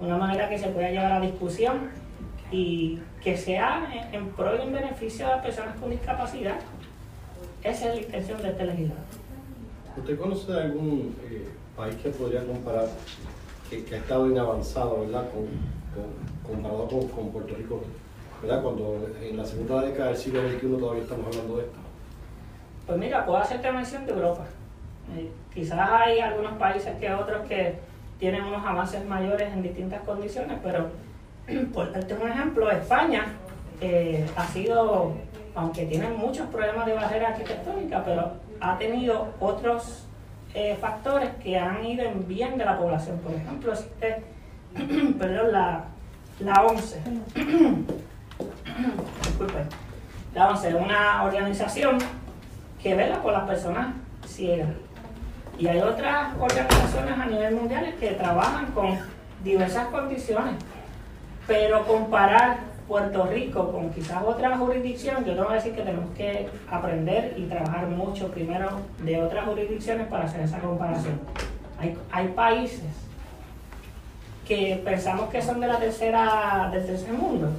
una 0.01 0.17
manera 0.17 0.49
que 0.49 0.57
se 0.57 0.67
pueda 0.67 0.89
llevar 0.89 1.13
a 1.13 1.21
discusión 1.21 1.89
y 2.51 2.99
que 3.23 3.37
sea 3.37 3.87
en, 4.11 4.29
pro 4.31 4.57
y 4.57 4.61
en 4.61 4.73
beneficio 4.73 5.25
de 5.25 5.31
las 5.31 5.41
personas 5.41 5.77
con 5.77 5.89
discapacidad. 5.89 6.55
Esa 7.63 7.89
es 7.89 7.95
la 7.95 8.01
intención 8.01 8.41
de 8.41 8.49
este 8.49 8.65
legislador. 8.65 9.03
¿Usted 9.97 10.19
conoce 10.19 10.53
algún 10.53 11.15
eh, 11.29 11.47
país 11.77 11.95
que 11.95 12.09
podría 12.09 12.45
comparar, 12.45 12.87
que, 13.69 13.95
ha 13.95 13.97
estado 13.97 14.27
inavanzado, 14.29 15.01
¿verdad? 15.01 15.29
Con, 15.31 15.47
comparado 16.45 16.87
con, 16.87 17.29
Puerto 17.29 17.55
Rico, 17.55 17.81
¿verdad? 18.41 18.61
Cuando 18.61 19.07
en 19.21 19.37
la 19.37 19.45
segunda 19.45 19.81
década 19.81 20.09
del 20.09 20.17
siglo 20.17 20.41
XXI 20.41 20.67
todavía 20.77 21.03
estamos 21.03 21.27
hablando 21.27 21.57
de 21.57 21.63
esto. 21.63 21.77
Pues 22.85 22.97
mira, 22.97 23.25
puedo 23.25 23.37
hacerte 23.37 23.71
mención 23.71 24.05
de 24.05 24.11
Europa. 24.11 24.45
Eh, 25.15 25.31
quizás 25.53 25.89
hay 25.89 26.19
algunos 26.19 26.53
países 26.53 26.97
que 26.99 27.13
otros 27.13 27.47
que 27.47 27.75
tienen 28.19 28.43
unos 28.43 28.65
avances 28.65 29.05
mayores 29.05 29.53
en 29.53 29.63
distintas 29.63 30.01
condiciones, 30.01 30.59
pero 30.61 30.89
por 31.73 31.93
darte 31.93 32.13
un 32.13 32.29
ejemplo, 32.29 32.69
España 32.71 33.25
eh, 33.79 34.25
ha 34.35 34.47
sido, 34.47 35.13
aunque 35.55 35.85
tiene 35.85 36.09
muchos 36.09 36.47
problemas 36.47 36.85
de 36.85 36.93
barrera 36.93 37.29
arquitectónica, 37.29 38.03
pero 38.03 38.33
ha 38.59 38.77
tenido 38.77 39.33
otros 39.39 40.05
eh, 40.53 40.77
factores 40.79 41.29
que 41.41 41.57
han 41.57 41.83
ido 41.85 42.05
en 42.05 42.27
bien 42.27 42.57
de 42.57 42.65
la 42.65 42.77
población. 42.77 43.19
Por 43.19 43.33
ejemplo, 43.33 43.73
existe 43.73 44.23
perdón, 45.19 45.51
la, 45.51 45.85
la 46.39 46.63
ONCE. 46.63 47.01
Disculpen. 49.23 49.67
La 50.33 50.49
ONCE 50.49 50.69
es 50.69 50.75
una 50.75 51.23
organización 51.23 51.99
que 52.81 52.95
vela 52.95 53.21
por 53.21 53.33
las 53.33 53.43
personas 53.43 53.93
ciegas. 54.25 54.69
Y 55.57 55.67
hay 55.67 55.79
otras 55.79 56.33
organizaciones 56.39 57.19
a 57.19 57.25
nivel 57.27 57.55
mundial 57.55 57.93
que 57.99 58.11
trabajan 58.11 58.65
con 58.67 58.97
diversas 59.43 59.87
condiciones. 59.87 60.55
Pero 61.45 61.85
comparar 61.85 62.72
Puerto 62.87 63.25
Rico 63.27 63.71
con 63.71 63.89
quizás 63.91 64.23
otra 64.23 64.57
jurisdicción, 64.57 65.23
yo 65.25 65.33
tengo 65.33 65.47
que 65.47 65.53
decir 65.55 65.73
que 65.73 65.81
tenemos 65.81 66.09
que 66.15 66.49
aprender 66.69 67.35
y 67.37 67.45
trabajar 67.45 67.87
mucho 67.87 68.29
primero 68.29 68.69
de 69.03 69.21
otras 69.21 69.45
jurisdicciones 69.45 70.07
para 70.07 70.25
hacer 70.25 70.41
esa 70.41 70.59
comparación. 70.59 71.19
Hay, 71.79 71.97
hay 72.11 72.27
países 72.29 72.83
que 74.47 74.81
pensamos 74.83 75.29
que 75.29 75.41
son 75.41 75.59
de 75.59 75.67
la 75.67 75.79
tercera, 75.79 76.69
del 76.71 76.85
tercer 76.85 77.13
mundo. 77.13 77.49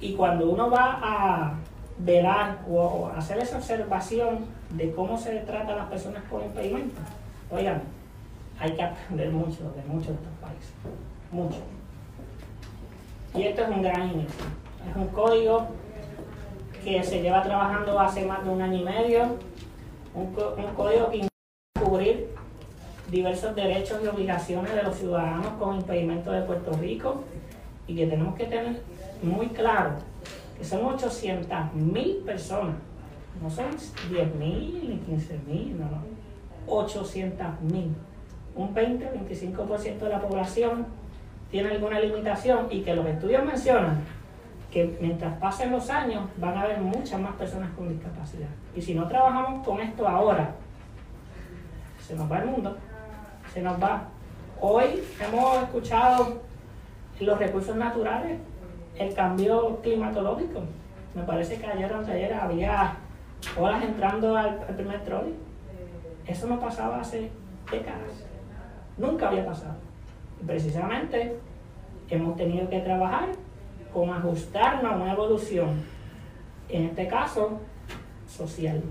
Y 0.00 0.14
cuando 0.14 0.50
uno 0.50 0.70
va 0.70 1.00
a 1.02 1.54
velar 1.98 2.58
o 2.68 3.10
hacer 3.16 3.38
esa 3.38 3.56
observación 3.56 4.46
de 4.70 4.92
cómo 4.92 5.18
se 5.18 5.36
trata 5.40 5.72
a 5.72 5.76
las 5.76 5.86
personas 5.86 6.22
con 6.24 6.44
impedimento, 6.44 7.00
oigan, 7.50 7.82
hay 8.58 8.72
que 8.72 8.82
aprender 8.82 9.30
mucho 9.30 9.72
de 9.72 9.82
muchos 9.86 10.08
de 10.08 10.14
estos 10.14 10.32
países. 10.40 10.72
Mucho. 11.32 11.58
Y 13.34 13.42
esto 13.42 13.62
es 13.62 13.68
un 13.68 13.82
gran 13.82 14.10
inicio. 14.10 14.44
Es 14.88 14.96
un 14.96 15.08
código 15.08 15.66
que 16.84 17.02
se 17.02 17.20
lleva 17.20 17.42
trabajando 17.42 17.98
hace 17.98 18.24
más 18.24 18.44
de 18.44 18.50
un 18.50 18.62
año 18.62 18.78
y 18.78 18.84
medio. 18.84 19.36
Un, 20.14 20.32
código 20.76 21.10
que 21.10 21.26
cubrir 21.82 22.28
diversos 23.10 23.56
derechos 23.56 24.00
y 24.04 24.06
obligaciones 24.06 24.72
de 24.72 24.82
los 24.84 24.94
ciudadanos 24.94 25.48
con 25.58 25.76
impedimento 25.76 26.30
de 26.30 26.42
Puerto 26.42 26.72
Rico 26.74 27.24
y 27.88 27.96
que 27.96 28.06
tenemos 28.06 28.36
que 28.36 28.44
tener 28.44 28.80
muy 29.22 29.48
claro 29.48 29.94
que 30.56 30.64
son 30.64 30.84
800 30.84 31.74
mil 31.74 32.18
personas, 32.18 32.76
no 33.42 33.50
son 33.50 33.66
10 34.10 34.34
mil 34.36 34.88
ni 34.88 34.98
15 34.98 35.40
mil, 35.48 35.78
no, 35.78 35.86
no, 35.86 36.02
800 36.68 37.60
mil. 37.62 37.92
Un 38.54 38.72
20-25% 38.72 39.98
de 39.98 40.08
la 40.08 40.20
población 40.20 40.86
tiene 41.54 41.70
alguna 41.70 42.00
limitación 42.00 42.66
y 42.68 42.82
que 42.82 42.96
los 42.96 43.06
estudios 43.06 43.44
mencionan 43.44 44.02
que 44.72 44.98
mientras 45.00 45.38
pasen 45.38 45.70
los 45.70 45.88
años 45.88 46.24
van 46.36 46.58
a 46.58 46.62
haber 46.62 46.80
muchas 46.80 47.20
más 47.20 47.32
personas 47.34 47.70
con 47.76 47.88
discapacidad. 47.88 48.48
Y 48.74 48.82
si 48.82 48.92
no 48.92 49.06
trabajamos 49.06 49.64
con 49.64 49.80
esto 49.80 50.08
ahora, 50.08 50.50
se 52.00 52.16
nos 52.16 52.28
va 52.28 52.38
el 52.38 52.46
mundo, 52.46 52.76
se 53.52 53.62
nos 53.62 53.80
va. 53.80 54.02
Hoy 54.60 55.00
hemos 55.20 55.62
escuchado 55.62 56.42
los 57.20 57.38
recursos 57.38 57.76
naturales 57.76 58.40
el 58.96 59.14
cambio 59.14 59.78
climatológico. 59.80 60.60
Me 61.14 61.22
parece 61.22 61.60
que 61.60 61.66
ayer 61.68 61.92
o 61.92 62.00
ayer 62.00 62.34
había 62.34 62.96
olas 63.56 63.84
entrando 63.84 64.36
al, 64.36 64.58
primer 64.74 65.04
trolley. 65.04 65.36
Eso 66.26 66.48
no 66.48 66.58
pasaba 66.58 66.98
hace 66.98 67.30
décadas. 67.70 68.26
Nunca 68.98 69.28
había 69.28 69.46
pasado. 69.46 69.93
Precisamente 70.46 71.36
hemos 72.10 72.36
tenido 72.36 72.68
que 72.68 72.80
trabajar 72.80 73.30
con 73.92 74.10
ajustarnos 74.10 74.92
a 74.92 74.96
una 74.96 75.12
evolución, 75.12 75.82
en 76.68 76.84
este 76.86 77.06
caso, 77.06 77.60
social. 78.26 78.82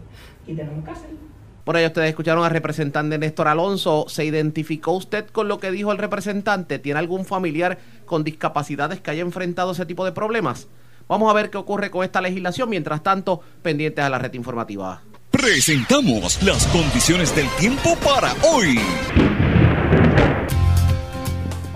Y 0.48 0.54
tenemos 0.54 0.84
que 0.84 0.92
hacerlo. 0.92 1.34
Por 1.64 1.78
ahí 1.78 1.86
ustedes 1.86 2.10
escucharon 2.10 2.44
al 2.44 2.52
representante 2.52 3.18
Néstor 3.18 3.48
Alonso. 3.48 4.06
¿Se 4.10 4.26
identificó 4.26 4.92
usted 4.92 5.28
con 5.28 5.48
lo 5.48 5.60
que 5.60 5.72
dijo 5.72 5.92
el 5.92 5.98
representante? 5.98 6.78
¿Tiene 6.80 7.00
algún 7.00 7.26
familiar 7.26 7.78
con 8.06 8.24
discapacidades 8.24 9.00
que 9.00 9.12
haya 9.12 9.22
enfrentado 9.22 9.72
ese 9.72 9.86
tipo 9.86 10.04
de 10.04 10.12
problemas? 10.12 10.68
Vamos 11.08 11.30
a 11.30 11.34
ver 11.34 11.50
qué 11.50 11.58
ocurre 11.58 11.90
con 11.90 12.04
esta 12.04 12.22
legislación. 12.22 12.70
Mientras 12.70 13.02
tanto, 13.02 13.42
pendientes 13.62 14.04
a 14.04 14.10
la 14.10 14.20
red 14.20 14.34
informativa. 14.34 15.02
Presentamos 15.32 16.44
las 16.44 16.68
condiciones 16.68 17.36
del 17.36 17.48
tiempo 17.58 17.96
para 18.04 18.34
hoy. 18.44 18.78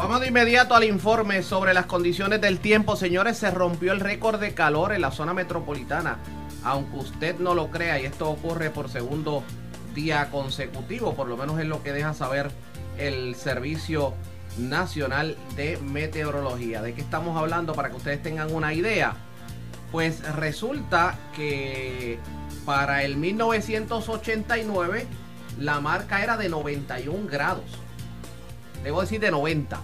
Vamos 0.07 0.21
de 0.21 0.27
inmediato 0.29 0.73
al 0.73 0.85
informe 0.85 1.43
sobre 1.43 1.73
las 1.73 1.85
condiciones 1.85 2.39
del 2.39 2.59
tiempo. 2.59 2.95
Señores, 2.95 3.37
se 3.39 3.51
rompió 3.51 3.91
el 3.91 3.99
récord 3.99 4.39
de 4.39 4.53
calor 4.53 4.93
en 4.93 5.01
la 5.01 5.11
zona 5.11 5.33
metropolitana. 5.33 6.19
Aunque 6.63 6.95
usted 6.95 7.39
no 7.39 7.53
lo 7.53 7.69
crea, 7.69 7.99
y 7.99 8.05
esto 8.05 8.29
ocurre 8.29 8.69
por 8.69 8.87
segundo 8.87 9.43
día 9.93 10.29
consecutivo, 10.31 11.13
por 11.13 11.27
lo 11.27 11.35
menos 11.35 11.59
es 11.59 11.65
lo 11.65 11.83
que 11.83 11.91
deja 11.91 12.13
saber 12.13 12.51
el 12.97 13.35
Servicio 13.35 14.13
Nacional 14.57 15.35
de 15.57 15.75
Meteorología. 15.75 16.81
¿De 16.81 16.93
qué 16.93 17.01
estamos 17.01 17.37
hablando 17.37 17.73
para 17.73 17.89
que 17.89 17.97
ustedes 17.97 18.23
tengan 18.23 18.55
una 18.55 18.73
idea? 18.73 19.13
Pues 19.91 20.23
resulta 20.35 21.19
que 21.35 22.17
para 22.65 23.03
el 23.03 23.17
1989 23.17 25.05
la 25.59 25.81
marca 25.81 26.23
era 26.23 26.37
de 26.37 26.47
91 26.47 27.27
grados. 27.29 27.65
Debo 28.85 29.01
decir 29.01 29.19
de 29.19 29.31
90. 29.31 29.81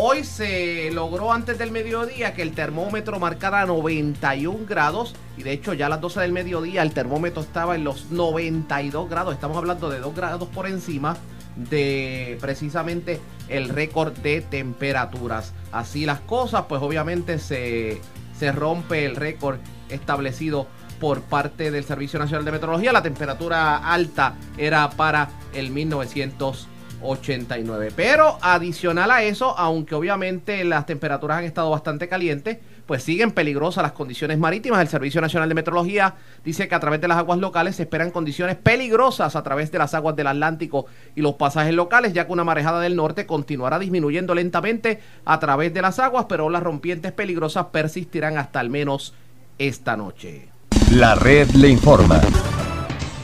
Hoy 0.00 0.22
se 0.22 0.92
logró 0.92 1.32
antes 1.32 1.58
del 1.58 1.72
mediodía 1.72 2.32
que 2.32 2.42
el 2.42 2.52
termómetro 2.52 3.18
marcara 3.18 3.66
91 3.66 4.60
grados 4.64 5.16
y 5.36 5.42
de 5.42 5.50
hecho 5.50 5.74
ya 5.74 5.86
a 5.86 5.88
las 5.88 6.00
12 6.00 6.20
del 6.20 6.30
mediodía 6.30 6.82
el 6.82 6.92
termómetro 6.92 7.42
estaba 7.42 7.74
en 7.74 7.82
los 7.82 8.12
92 8.12 9.10
grados. 9.10 9.34
Estamos 9.34 9.56
hablando 9.56 9.90
de 9.90 9.98
2 9.98 10.14
grados 10.14 10.48
por 10.50 10.68
encima 10.68 11.16
de 11.56 12.38
precisamente 12.40 13.18
el 13.48 13.70
récord 13.70 14.16
de 14.18 14.40
temperaturas. 14.40 15.52
Así 15.72 16.06
las 16.06 16.20
cosas, 16.20 16.66
pues 16.68 16.80
obviamente 16.80 17.40
se, 17.40 18.00
se 18.38 18.52
rompe 18.52 19.04
el 19.04 19.16
récord 19.16 19.58
establecido 19.88 20.68
por 21.00 21.22
parte 21.22 21.72
del 21.72 21.82
Servicio 21.82 22.20
Nacional 22.20 22.44
de 22.44 22.52
Meteorología. 22.52 22.92
La 22.92 23.02
temperatura 23.02 23.78
alta 23.78 24.36
era 24.58 24.90
para 24.90 25.28
el 25.52 25.72
1989. 25.72 26.77
89. 27.02 27.92
Pero 27.94 28.38
adicional 28.40 29.10
a 29.10 29.22
eso, 29.22 29.56
aunque 29.58 29.94
obviamente 29.94 30.64
las 30.64 30.86
temperaturas 30.86 31.38
han 31.38 31.44
estado 31.44 31.70
bastante 31.70 32.08
calientes, 32.08 32.58
pues 32.86 33.02
siguen 33.02 33.32
peligrosas 33.32 33.82
las 33.82 33.92
condiciones 33.92 34.38
marítimas. 34.38 34.80
El 34.80 34.88
Servicio 34.88 35.20
Nacional 35.20 35.48
de 35.48 35.54
Meteorología 35.54 36.14
dice 36.44 36.68
que 36.68 36.74
a 36.74 36.80
través 36.80 37.00
de 37.00 37.08
las 37.08 37.18
aguas 37.18 37.38
locales 37.38 37.76
se 37.76 37.82
esperan 37.82 38.10
condiciones 38.10 38.56
peligrosas 38.56 39.36
a 39.36 39.42
través 39.42 39.70
de 39.70 39.78
las 39.78 39.92
aguas 39.92 40.16
del 40.16 40.26
Atlántico 40.26 40.86
y 41.14 41.20
los 41.20 41.34
pasajes 41.34 41.74
locales, 41.74 42.14
ya 42.14 42.26
que 42.26 42.32
una 42.32 42.44
marejada 42.44 42.80
del 42.80 42.96
norte 42.96 43.26
continuará 43.26 43.78
disminuyendo 43.78 44.34
lentamente 44.34 45.00
a 45.26 45.38
través 45.38 45.74
de 45.74 45.82
las 45.82 45.98
aguas, 45.98 46.26
pero 46.28 46.48
las 46.48 46.62
rompientes 46.62 47.12
peligrosas 47.12 47.66
persistirán 47.66 48.38
hasta 48.38 48.60
al 48.60 48.70
menos 48.70 49.12
esta 49.58 49.96
noche. 49.96 50.48
La 50.90 51.14
red 51.14 51.50
le 51.50 51.68
informa. 51.68 52.20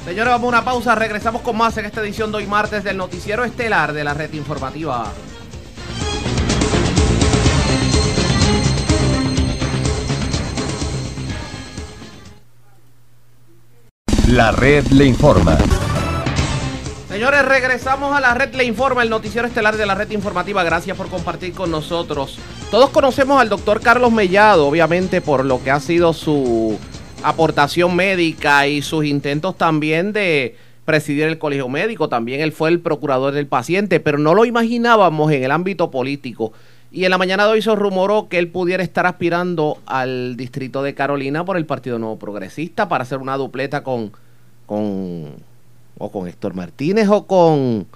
Señores, 0.05 0.33
vamos 0.33 0.45
a 0.45 0.49
una 0.49 0.65
pausa. 0.65 0.95
Regresamos 0.95 1.41
con 1.41 1.57
más 1.57 1.79
en 1.79 1.87
esta 1.87 2.03
edición 2.03 2.31
de 2.31 2.37
hoy 2.39 2.47
martes 2.47 2.85
del 2.85 2.99
Noticiero 2.99 3.43
Estelar 3.43 3.95
de 3.95 4.05
la 4.05 4.13
Red 4.13 4.35
Informativa. 4.35 5.07
La 14.29 14.53
red 14.53 14.87
le 14.89 15.07
informa. 15.07 15.57
Señores, 17.09 17.45
regresamos 17.45 18.15
a 18.15 18.21
la 18.21 18.35
red 18.35 18.53
Le 18.55 18.65
Informa, 18.65 19.05
el 19.05 19.11
noticiero 19.11 19.47
estelar 19.47 19.77
de 19.77 19.87
la 19.87 19.95
red 19.95 20.11
informativa. 20.11 20.65
Gracias 20.65 20.97
por 20.97 21.09
compartir 21.09 21.53
con 21.55 21.71
nosotros. 21.71 22.41
Todos 22.73 22.91
conocemos 22.91 23.41
al 23.41 23.49
doctor 23.49 23.81
Carlos 23.81 24.11
Mellado, 24.11 24.67
obviamente 24.67 25.21
por 25.21 25.45
lo 25.45 25.63
que 25.63 25.71
ha 25.71 25.79
sido 25.79 26.13
su 26.13 26.77
aportación 27.25 27.97
médica 27.97 28.67
y 28.69 28.83
sus 28.83 29.05
intentos 29.05 29.57
también 29.57 30.13
de 30.13 30.57
presidir 30.85 31.25
el 31.25 31.39
colegio 31.39 31.69
médico. 31.69 32.09
También 32.09 32.41
él 32.41 32.53
fue 32.53 32.69
el 32.69 32.81
procurador 32.81 33.33
del 33.33 33.47
paciente, 33.47 33.99
pero 33.99 34.19
no 34.19 34.35
lo 34.35 34.45
imaginábamos 34.45 35.33
en 35.33 35.43
el 35.43 35.51
ámbito 35.51 35.91
político. 35.91 36.53
Y 36.93 37.05
en 37.05 37.11
la 37.11 37.19
mañana 37.19 37.45
de 37.47 37.53
hoy 37.53 37.63
se 37.63 37.75
rumoró 37.75 38.29
que 38.29 38.39
él 38.39 38.49
pudiera 38.49 38.83
estar 38.83 39.07
aspirando 39.07 39.79
al 39.87 40.37
distrito 40.37 40.83
de 40.83 40.95
Carolina 40.95 41.45
por 41.45 41.57
el 41.57 41.67
Partido 41.67 41.99
Nuevo 41.99 42.19
Progresista 42.19 42.89
para 42.89 43.03
hacer 43.03 43.19
una 43.19 43.37
dupleta 43.37 43.83
con, 43.83 44.13
con 44.67 45.33
o 45.99 46.11
con 46.11 46.29
Héctor 46.29 46.55
Martínez 46.55 47.09
o 47.09 47.27
con, 47.27 47.87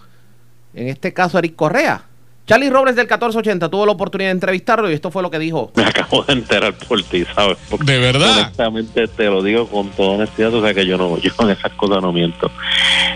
en 0.75 0.89
este 0.89 1.13
caso, 1.13 1.39
Eric 1.39 1.55
Correa. 1.55 2.08
Charlie 2.49 2.71
Robles 2.71 2.97
del 2.97 3.05
1480 3.05 3.69
tuvo 3.69 3.85
la 3.85 3.93
oportunidad 3.93 4.31
de 4.31 4.33
entrevistarlo 4.33 4.91
y 4.91 4.95
esto 4.95 5.11
fue 5.11 5.23
lo 5.23 5.31
que 5.31 5.39
dijo. 5.39 5.71
Me 5.77 5.83
acabo 5.85 6.23
de 6.25 6.33
enterar 6.33 6.73
por 6.73 7.03
ti, 7.03 7.25
¿sabes? 7.35 7.59
¿De 7.85 7.99
verdad? 7.99 8.39
Honestamente 8.39 9.07
te 9.07 9.25
lo 9.27 9.43
digo 9.43 9.67
con 9.69 9.91
toda 9.91 10.13
honestidad, 10.17 10.55
o 10.55 10.63
sea 10.63 10.73
que 10.73 10.87
yo 10.87 10.97
no, 10.97 11.19
yo 11.19 11.35
con 11.37 11.51
esas 11.51 11.71
cosas 11.75 12.01
no 12.03 12.11
miento. 12.11 12.51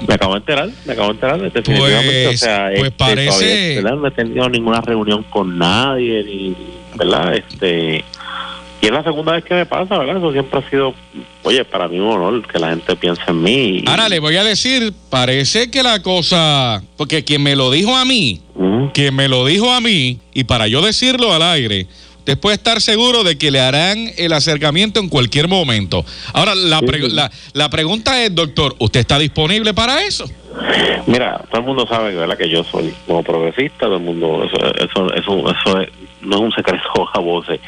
Me 0.06 0.14
acabo 0.14 0.34
de 0.34 0.40
enterar, 0.40 0.68
me 0.84 0.92
acabo 0.92 1.08
de 1.08 1.14
enterar, 1.14 1.40
definitivamente, 1.40 2.24
Pues- 2.26 2.42
o 2.42 2.44
sea, 2.44 2.66
pues 2.68 2.82
este, 2.82 2.90
parece- 2.98 3.26
todavía, 3.30 3.74
¿verdad? 3.82 3.96
no 3.96 4.06
he 4.06 4.10
tenido 4.10 4.48
ninguna 4.50 4.80
reunión 4.82 5.22
con 5.24 5.56
nadie, 5.58 6.22
ni, 6.24 6.56
¿verdad? 6.96 7.34
Este, 7.34 8.04
y 8.82 8.86
es 8.86 8.92
la 8.92 9.02
segunda 9.04 9.32
vez 9.32 9.44
que 9.44 9.54
me 9.54 9.64
pasa, 9.64 9.96
¿verdad? 9.96 10.16
Eso 10.18 10.32
siempre 10.32 10.58
ha 10.58 10.68
sido, 10.68 10.92
oye, 11.44 11.64
para 11.64 11.86
mí 11.88 11.98
un 12.00 12.08
honor 12.10 12.46
que 12.46 12.58
la 12.58 12.70
gente 12.70 12.96
piense 12.96 13.22
en 13.28 13.40
mí. 13.42 13.78
y- 13.78 13.84
Ahora 13.88 14.08
le 14.08 14.18
voy 14.18 14.36
a 14.36 14.42
decir, 14.44 14.92
parece 15.08 15.70
que 15.70 15.82
la 15.82 16.02
cosa, 16.02 16.82
porque 16.96 17.24
quien 17.24 17.42
me 17.42 17.54
lo 17.56 17.70
dijo 17.70 17.96
a 17.96 18.04
mí, 18.04 18.42
quien 18.92 19.14
me 19.14 19.28
lo 19.28 19.46
dijo 19.46 19.72
a 19.72 19.80
mí, 19.80 20.18
y 20.34 20.44
para 20.44 20.66
yo 20.66 20.82
decirlo 20.82 21.32
al 21.32 21.42
aire, 21.42 21.86
usted 22.18 22.36
puede 22.38 22.56
estar 22.56 22.80
seguro 22.80 23.22
de 23.24 23.38
que 23.38 23.50
le 23.52 23.60
harán 23.60 24.10
el 24.18 24.32
acercamiento 24.32 24.98
en 25.00 25.08
cualquier 25.08 25.46
momento. 25.48 26.04
Ahora, 26.34 26.54
la, 26.54 26.80
pre- 26.80 27.08
la, 27.08 27.30
la 27.52 27.70
pregunta 27.70 28.22
es, 28.22 28.34
doctor, 28.34 28.74
¿usted 28.80 29.00
está 29.00 29.18
disponible 29.18 29.74
para 29.74 30.02
eso? 30.02 30.24
Mira, 31.06 31.40
todo 31.50 31.60
el 31.60 31.66
mundo 31.66 31.86
sabe 31.88 32.14
¿verdad? 32.14 32.36
que 32.36 32.48
yo 32.48 32.62
soy 32.64 32.92
como 33.06 33.22
progresista, 33.22 33.86
todo 33.86 33.96
el 33.96 34.02
mundo, 34.02 34.44
eso, 34.44 34.74
eso, 34.84 35.14
eso, 35.14 35.50
eso 35.50 35.80
es- 35.80 35.88
no 36.20 36.36
es 36.36 36.42
un 36.42 36.52
secreto 36.52 36.82
a 37.14 37.18
voces. 37.20 37.60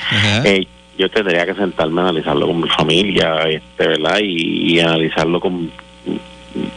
Eh, 0.44 0.66
yo 0.98 1.08
tendría 1.10 1.44
que 1.46 1.54
sentarme 1.54 2.00
a 2.00 2.04
analizarlo 2.04 2.46
con 2.46 2.60
mi 2.60 2.68
familia, 2.68 3.36
este, 3.48 3.88
¿verdad? 3.88 4.18
Y, 4.22 4.74
y 4.74 4.80
analizarlo 4.80 5.40
con 5.40 5.70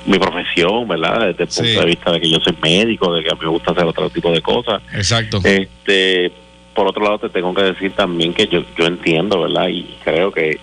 mi 0.06 0.18
profesión, 0.18 0.88
¿verdad? 0.88 1.28
Desde 1.28 1.44
el 1.44 1.50
Sí. 1.52 1.62
punto 1.64 1.80
de 1.82 1.86
vista 1.86 2.12
de 2.12 2.22
que 2.22 2.30
yo 2.30 2.40
soy 2.40 2.56
médico, 2.62 3.14
de 3.14 3.24
que 3.24 3.30
a 3.30 3.34
mí 3.36 3.40
me 3.44 3.48
gusta 3.50 3.72
hacer 3.72 3.86
otro 3.86 4.10
tipo 4.10 4.32
de 4.32 4.42
cosas. 4.42 4.82
Exacto. 4.94 5.40
Este, 5.44 6.32
por 6.74 6.88
otro 6.88 7.04
lado, 7.04 7.20
te 7.20 7.30
tengo 7.30 7.54
que 7.54 7.64
decir 7.64 7.92
también 7.92 8.34
que 8.34 8.48
yo, 8.48 8.64
yo 8.78 8.86
entiendo, 8.86 9.42
¿verdad? 9.42 9.68
Y 9.68 9.84
creo 10.04 10.32
que 10.32 10.60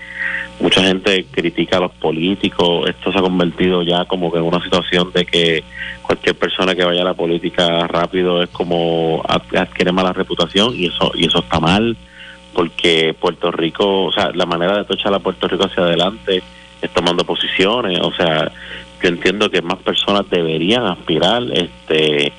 mucha 0.61 0.83
gente 0.83 1.27
critica 1.31 1.77
a 1.77 1.81
los 1.81 1.93
políticos. 1.93 2.89
Esto 2.89 3.13
se 3.13 3.19
ha 3.19 3.23
convertido 3.23 3.83
ya 3.83 4.05
como 4.05 4.33
que 4.33 4.39
en 4.39 4.45
una 4.45 4.63
situación 4.63 5.11
de 5.13 5.25
que 5.27 5.63
cualquier 6.03 6.35
persona 6.37 6.75
que 6.75 6.85
vaya 6.85 7.03
a 7.03 7.05
la 7.05 7.15
política 7.15 7.87
rápido 7.87 8.43
es 8.43 8.49
como 8.51 9.23
ad- 9.27 9.57
adquiere 9.57 9.91
mala 9.93 10.13
reputación 10.13 10.75
y 10.77 10.87
eso 10.87 11.13
y 11.15 11.27
eso 11.27 11.39
está 11.41 11.59
mal 11.61 11.97
porque 12.55 13.15
Puerto 13.19 13.51
Rico, 13.51 14.05
o 14.05 14.13
sea, 14.13 14.31
la 14.35 14.47
manera 14.47 14.77
de 14.79 14.85
tochar 14.85 15.13
a 15.13 15.19
Puerto 15.19 15.49
Rico 15.49 15.65
hacia 15.67 15.83
adelante 15.83 16.43
es 16.81 16.91
tomando 16.91 17.25
posiciones, 17.25 17.99
o 18.01 18.13
sea, 18.13 18.51
yo 19.03 19.09
entiendo 19.09 19.51
que 19.51 19.61
más 19.63 19.79
personas 19.79 20.29
deberían 20.31 20.87
aspirar, 20.87 21.43
este, 21.53 22.33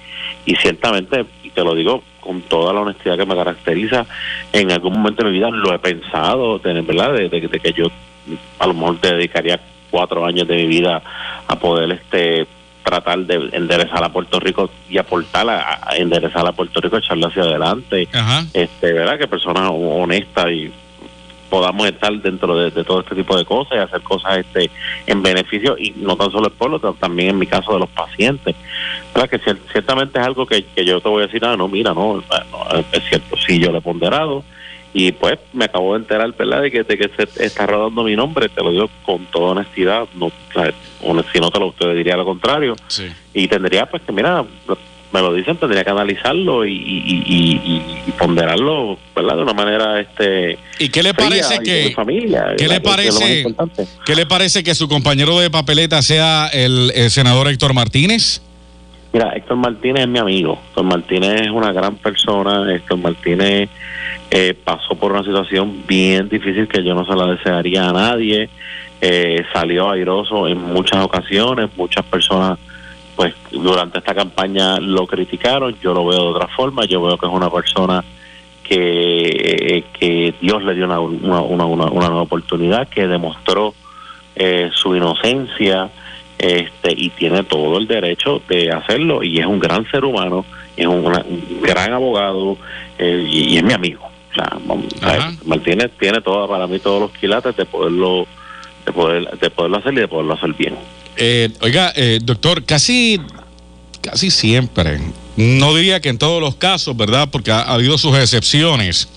y 0.45 0.55
ciertamente, 0.55 1.26
y 1.43 1.49
te 1.51 1.63
lo 1.63 1.76
digo 1.76 2.01
con 2.20 2.41
toda 2.41 2.74
la 2.74 2.82
honestidad 2.82 3.18
que 3.18 3.26
me 3.26 3.36
caracteriza, 3.36 4.05
en 4.51 4.72
algún 4.72 4.93
momento 4.93 5.24
de 5.24 5.30
mi 5.32 5.38
vida 5.38 5.49
lo 5.51 5.74
he 5.74 5.80
pensado, 5.80 6.57
tener, 6.59 6.84
¿verdad? 6.84 7.13
De, 7.13 7.30
de- 7.30 7.47
de 7.47 7.59
que 7.59 7.74
yo 7.74 7.88
a 8.59 8.66
lo 8.68 8.74
mejor 8.74 8.99
dedicaría 8.99 9.59
cuatro 9.91 10.26
años 10.26 10.47
de 10.47 10.55
mi 10.55 10.66
vida 10.66 11.01
a 11.47 11.55
poder 11.59 11.91
este 11.91 12.47
tratar 12.86 13.19
de 13.19 13.49
enderezar 13.51 14.01
a 14.03 14.09
Puerto 14.09 14.39
Rico 14.39 14.69
y 14.89 14.97
aportar 14.97 15.49
a, 15.49 15.81
a 15.86 15.97
enderezar 15.97 16.47
a 16.47 16.51
Puerto 16.53 16.79
Rico, 16.79 16.97
echarlo 16.97 17.27
hacia 17.27 17.41
adelante. 17.41 18.07
Ajá. 18.13 18.45
este 18.53 18.93
verdad 18.93 19.17
que 19.17 19.27
personas 19.27 19.69
honestas 19.73 20.45
y 20.51 20.71
podamos 21.49 21.88
estar 21.88 22.11
dentro 22.21 22.57
de, 22.57 22.71
de 22.71 22.83
todo 22.83 23.01
este 23.01 23.15
tipo 23.15 23.38
de 23.38 23.45
cosas 23.45 23.77
y 23.77 23.79
hacer 23.79 24.01
cosas 24.01 24.38
este 24.39 24.69
en 25.07 25.21
beneficio 25.21 25.77
y 25.77 25.91
no 25.97 26.15
tan 26.15 26.31
solo 26.31 26.49
del 26.49 26.57
pueblo 26.57 26.79
ta- 26.79 26.93
también 26.99 27.29
en 27.29 27.39
mi 27.39 27.45
caso 27.47 27.73
de 27.73 27.79
los 27.79 27.89
pacientes. 27.89 28.55
Verdad 29.13 29.29
que 29.29 29.39
cier- 29.41 29.59
ciertamente 29.71 30.19
es 30.19 30.25
algo 30.25 30.45
que, 30.45 30.63
que 30.65 30.83
yo 30.86 30.99
te 31.01 31.07
voy 31.09 31.23
a 31.23 31.27
decir 31.27 31.43
ah 31.45 31.55
no 31.55 31.67
mira 31.67 31.93
no, 31.93 32.15
no, 32.51 32.79
es 32.91 33.03
cierto 33.09 33.38
sí 33.38 33.59
yo 33.59 33.71
lo 33.71 33.77
he 33.77 33.81
ponderado 33.81 34.43
y 34.98 35.12
pues 35.12 35.38
me 35.52 35.66
acabo 35.66 35.91
de 35.93 36.00
enterar 36.00 36.32
verdad 36.38 36.62
de 36.62 36.72
que, 36.72 36.84
de 36.84 36.98
que 36.98 37.10
se 37.18 37.43
está 37.46 37.66
rodando 37.68 38.02
mi 38.04 38.16
nombre 38.16 38.48
te 38.48 38.64
lo 38.64 38.72
digo 38.72 38.89
con 39.06 39.26
toda 39.26 39.52
honestidad 39.52 40.08
no 40.16 40.32
si 41.34 41.39
no 41.39 41.52
te 41.52 41.60
lo 41.60 41.74
te 41.74 41.93
diría 41.93 42.16
lo 42.16 42.24
contrario 42.24 42.76
Sí. 42.88 43.08
y 43.34 43.48
tendría 43.50 43.86
pues 43.88 44.02
que 44.04 44.14
mira 44.14 44.46
me 45.12 45.22
lo 45.22 45.34
dicen 45.34 45.58
tendría 45.58 45.84
que 45.84 45.89
analizarlo 45.91 46.66
y, 46.66 46.72
y, 46.74 47.24
y- 47.28 47.62
y- 47.64 48.04
y 48.08 48.12
ponderarlo 48.12 48.98
verdad 49.16 49.36
de 49.36 49.43
una 49.43 49.54
manera 49.54 50.00
este 50.00 50.58
¿Y 50.80 50.88
qué 50.89 51.04
le 51.04 51.14
parece 51.14 51.60
que- 51.60 51.86
mi 51.89 51.93
familia 51.93 52.54
qué 52.58 52.68
le. 52.68 52.76
Que 52.76 52.82
parece- 52.82 53.39
importante. 53.41 53.88
¿Qué 54.06 54.16
le 54.16 54.26
parece 54.26 54.64
que 54.64 54.76
su 54.76 54.88
compañero 54.88 55.39
de 55.39 55.50
papeleta 55.50 56.02
sea 56.02 56.48
el, 56.54 56.91
el 56.96 57.10
senador 57.12 57.48
Héctor 57.50 57.74
Martínez? 57.74 58.41
Mira, 59.16 59.30
Héctor 59.34 59.55
Martínez 59.55 60.01
es 60.03 60.09
mi 60.09 60.20
amigo. 60.20 60.59
Héctor 60.68 60.84
Martínez 60.84 61.41
es 61.43 61.49
una 61.49 61.72
gran 61.72 61.95
persona. 61.95 62.70
Héctor 62.76 62.97
Martínez 62.97 63.70
eh, 64.30 64.53
pasó 64.61 64.95
por 64.95 65.13
una 65.13 65.24
situación 65.24 65.84
bien 65.88 66.28
difícil 66.28 66.68
que 66.68 66.84
yo 66.84 66.93
no 66.93 67.05
se 67.05 67.16
la 67.16 67.28
desearía 67.28 67.88
a 67.88 67.93
nadie. 67.93 68.49
Eh, 68.99 69.41
salió 69.53 69.89
airoso 69.89 70.49
en 70.49 70.59
muchas 70.61 71.01
ocasiones. 71.01 71.70
Muchas 71.78 72.03
personas, 72.03 72.59
pues, 73.16 73.34
durante 73.53 73.99
esta 73.99 74.13
campaña 74.13 74.82
lo 74.82 75.07
criticaron. 75.07 75.78
Yo 75.82 75.93
lo 75.93 76.05
veo 76.05 76.20
de 76.24 76.30
otra 76.32 76.47
forma. 76.49 76.84
Yo 76.84 77.01
veo 77.01 77.18
que 77.18 77.26
es 77.26 77.32
una 77.32 77.49
persona 77.49 78.03
que, 78.66 79.86
que 79.97 80.34
Dios 80.41 80.61
le 80.61 80.74
dio 80.76 80.84
una, 80.88 80.99
una, 80.99 81.39
una, 81.39 81.63
una- 81.63 81.86
una 81.86 82.07
nueva 82.07 82.24
oportunidad, 82.24 82.89
que 82.89 83.07
demostró 83.07 83.74
eh, 84.36 84.72
su 84.74 84.93
inocencia 84.93 85.89
este 86.38 86.91
y 86.95 87.09
tiene 87.11 87.43
todo 87.43 87.77
el 87.77 87.88
derecho 87.88 88.41
de 88.49 88.69
hacerlo 88.71 89.23
y 89.23 89.39
es 89.39 89.45
un 89.45 89.59
gran 89.59 89.89
ser 89.89 90.03
humano 90.05 90.45
es 90.77 90.86
un, 90.86 91.05
una- 91.05 91.23
un 91.27 91.61
gran 91.61 91.93
abogado 91.93 92.57
eh, 92.97 93.25
y, 93.29 93.53
y 93.53 93.57
es 93.57 93.63
mi 93.63 93.73
amigo 93.73 94.03
o 94.03 94.36
sea. 94.36 95.31
Martínez 95.45 95.91
tiene 95.99 96.19
todo 96.21 96.47
para 96.49 96.67
mí 96.67 96.79
todos 96.79 96.99
los 97.01 97.11
quilates 97.11 97.55
de 97.55 97.65
poderlo 97.65 98.27
de 98.86 98.91
poder 98.91 99.29
de 99.39 99.49
poderlo 99.49 99.77
hacer 99.77 99.93
y 99.93 99.97
de 99.97 100.07
poderlo 100.07 100.33
hacer 100.33 100.53
bien 100.53 100.75
Eh, 101.17 101.49
oiga, 101.61 101.93
eh, 101.95 102.19
doctor, 102.21 102.63
casi, 102.65 103.21
casi 104.01 104.29
siempre, 104.29 104.99
no 105.38 105.73
diría 105.73 106.01
que 106.01 106.09
en 106.09 106.17
todos 106.17 106.41
los 106.41 106.55
casos, 106.55 106.95
¿verdad? 106.97 107.29
Porque 107.31 107.51
ha, 107.51 107.61
ha 107.61 107.73
habido 107.75 107.97
sus 107.97 108.13
excepciones. 108.17 109.07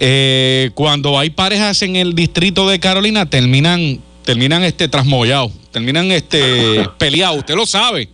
Eh, 0.00 0.70
cuando 0.74 1.18
hay 1.18 1.30
parejas 1.30 1.82
en 1.82 1.96
el 1.96 2.14
distrito 2.14 2.68
de 2.68 2.78
Carolina, 2.78 3.26
terminan, 3.28 3.98
terminan 4.24 4.62
este 4.62 4.86
trasmollados, 4.88 5.50
terminan 5.78 6.10
este 6.10 6.88
peleados, 6.98 7.38
usted 7.38 7.54
lo 7.54 7.66
sabe. 7.66 8.08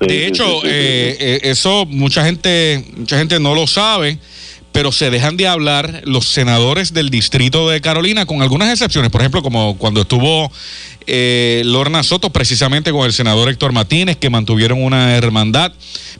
De 0.00 0.26
hecho, 0.26 0.64
eh, 0.64 1.16
eh, 1.20 1.40
eso 1.44 1.86
mucha 1.86 2.24
gente, 2.24 2.84
mucha 2.96 3.18
gente 3.18 3.38
no 3.38 3.54
lo 3.54 3.66
sabe, 3.68 4.18
pero 4.72 4.90
se 4.90 5.10
dejan 5.10 5.36
de 5.36 5.46
hablar 5.46 6.02
los 6.04 6.26
senadores 6.26 6.92
del 6.92 7.10
distrito 7.10 7.68
de 7.68 7.80
Carolina, 7.80 8.26
con 8.26 8.42
algunas 8.42 8.70
excepciones. 8.70 9.12
Por 9.12 9.20
ejemplo, 9.20 9.42
como 9.42 9.76
cuando 9.78 10.00
estuvo 10.00 10.50
eh, 11.06 11.62
Lorna 11.64 12.02
Soto, 12.02 12.30
precisamente 12.30 12.92
con 12.92 13.06
el 13.06 13.12
senador 13.12 13.48
Héctor 13.48 13.72
Martínez, 13.72 14.16
que 14.16 14.30
mantuvieron 14.30 14.82
una 14.82 15.16
hermandad. 15.16 15.72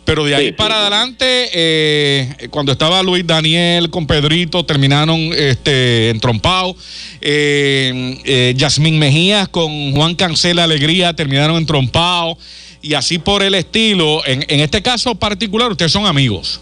Pero 0.05 0.25
de 0.25 0.35
ahí 0.35 0.53
para 0.53 0.81
adelante, 0.81 1.51
eh, 1.53 2.49
cuando 2.51 2.73
estaba 2.73 3.03
Luis 3.03 3.27
Daniel 3.27 3.91
con 3.91 4.07
Pedrito, 4.07 4.65
terminaron 4.65 5.19
este, 5.37 6.11
entrompados. 6.11 6.77
Eh, 7.21 8.19
eh, 8.25 8.55
Yasmín 8.57 8.99
Mejías 8.99 9.49
con 9.49 9.93
Juan 9.93 10.15
Cancela 10.15 10.65
Alegría 10.65 11.15
terminaron 11.15 11.57
entrompados. 11.57 12.39
Y 12.81 12.95
así 12.95 13.19
por 13.19 13.45
el 13.45 13.55
estilo. 13.55 14.27
En, 14.27 14.45
en 14.49 14.61
este 14.61 14.83
caso 14.83 15.15
particular, 15.15 15.71
ustedes 15.71 15.93
son 15.93 16.07
amigos. 16.07 16.61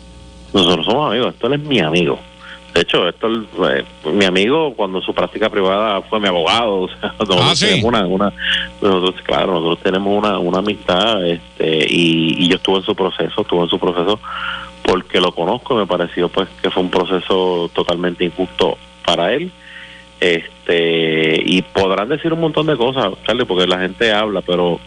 Nosotros 0.53 0.85
somos 0.85 1.11
amigos, 1.11 1.33
esto 1.35 1.53
es 1.53 1.61
mi 1.61 1.79
amigo. 1.79 2.21
De 2.75 2.83
hecho, 2.83 3.09
esto 3.09 3.29
eh, 3.69 3.85
mi 4.13 4.25
amigo 4.25 4.75
cuando 4.75 5.01
su 5.03 5.13
práctica 5.13 5.51
privada 5.51 6.03
fue 6.03 6.21
mi 6.21 6.29
abogado. 6.29 6.83
O 6.83 6.89
sea, 6.89 7.13
nosotros 7.19 7.41
Ah, 7.43 7.55
¿sí? 7.57 7.67
tenemos 7.67 7.85
una, 7.85 8.07
una, 8.07 8.33
nosotros, 8.81 9.23
claro, 9.25 9.55
nosotros 9.55 9.81
tenemos 9.83 10.17
una, 10.17 10.39
una 10.39 10.59
amistad 10.59 11.27
este, 11.27 11.87
y, 11.89 12.45
y 12.45 12.49
yo 12.49 12.57
estuve 12.57 12.77
en 12.79 12.83
su 12.85 12.95
proceso, 12.95 13.41
estuve 13.41 13.63
en 13.63 13.69
su 13.69 13.79
proceso 13.79 14.21
porque 14.83 15.21
lo 15.21 15.33
conozco, 15.33 15.75
me 15.75 15.87
pareció 15.87 16.29
pues 16.29 16.49
que 16.63 16.71
fue 16.71 16.83
un 16.83 16.91
proceso 16.91 17.71
totalmente 17.75 18.25
injusto 18.25 18.79
para 19.05 19.33
él. 19.33 19.51
Este 20.21 21.41
y 21.45 21.63
podrán 21.63 22.09
decir 22.09 22.33
un 22.33 22.41
montón 22.41 22.67
de 22.67 22.77
cosas, 22.77 23.11
Charlie, 23.27 23.47
porque 23.47 23.67
la 23.67 23.79
gente 23.79 24.13
habla, 24.13 24.43
pero 24.43 24.79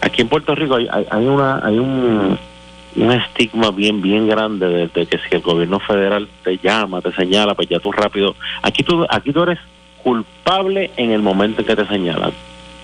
aquí 0.00 0.22
en 0.22 0.28
Puerto 0.28 0.54
Rico 0.54 0.76
hay, 0.76 0.88
hay, 0.90 1.06
hay 1.10 1.24
una 1.26 1.64
hay 1.64 1.78
un 1.78 2.38
un 2.96 3.12
estigma 3.12 3.70
bien 3.70 4.00
bien 4.00 4.28
grande 4.28 4.88
de, 4.88 5.06
que 5.06 5.18
si 5.18 5.34
el 5.34 5.42
gobierno 5.42 5.80
federal 5.80 6.28
te 6.42 6.58
llama, 6.58 7.00
te 7.00 7.12
señala, 7.12 7.54
pues 7.54 7.68
ya 7.68 7.80
tú 7.80 7.92
rápido. 7.92 8.34
Aquí 8.62 8.82
tú 8.82 9.04
aquí 9.08 9.32
tú 9.32 9.42
eres 9.42 9.58
culpable 10.02 10.90
en 10.96 11.10
el 11.10 11.22
momento 11.22 11.62
en 11.62 11.66
que 11.66 11.76
te 11.76 11.86
señalan 11.86 12.32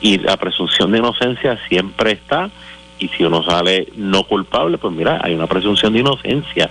y 0.01 0.19
la 0.19 0.37
presunción 0.37 0.91
de 0.91 0.99
inocencia 0.99 1.59
siempre 1.69 2.13
está 2.13 2.51
y 2.99 3.09
si 3.09 3.25
uno 3.25 3.43
sale 3.43 3.89
no 3.97 4.25
culpable, 4.25 4.79
pues 4.79 4.93
mira, 4.93 5.21
hay 5.23 5.35
una 5.35 5.47
presunción 5.47 5.93
de 5.93 6.01
inocencia 6.01 6.71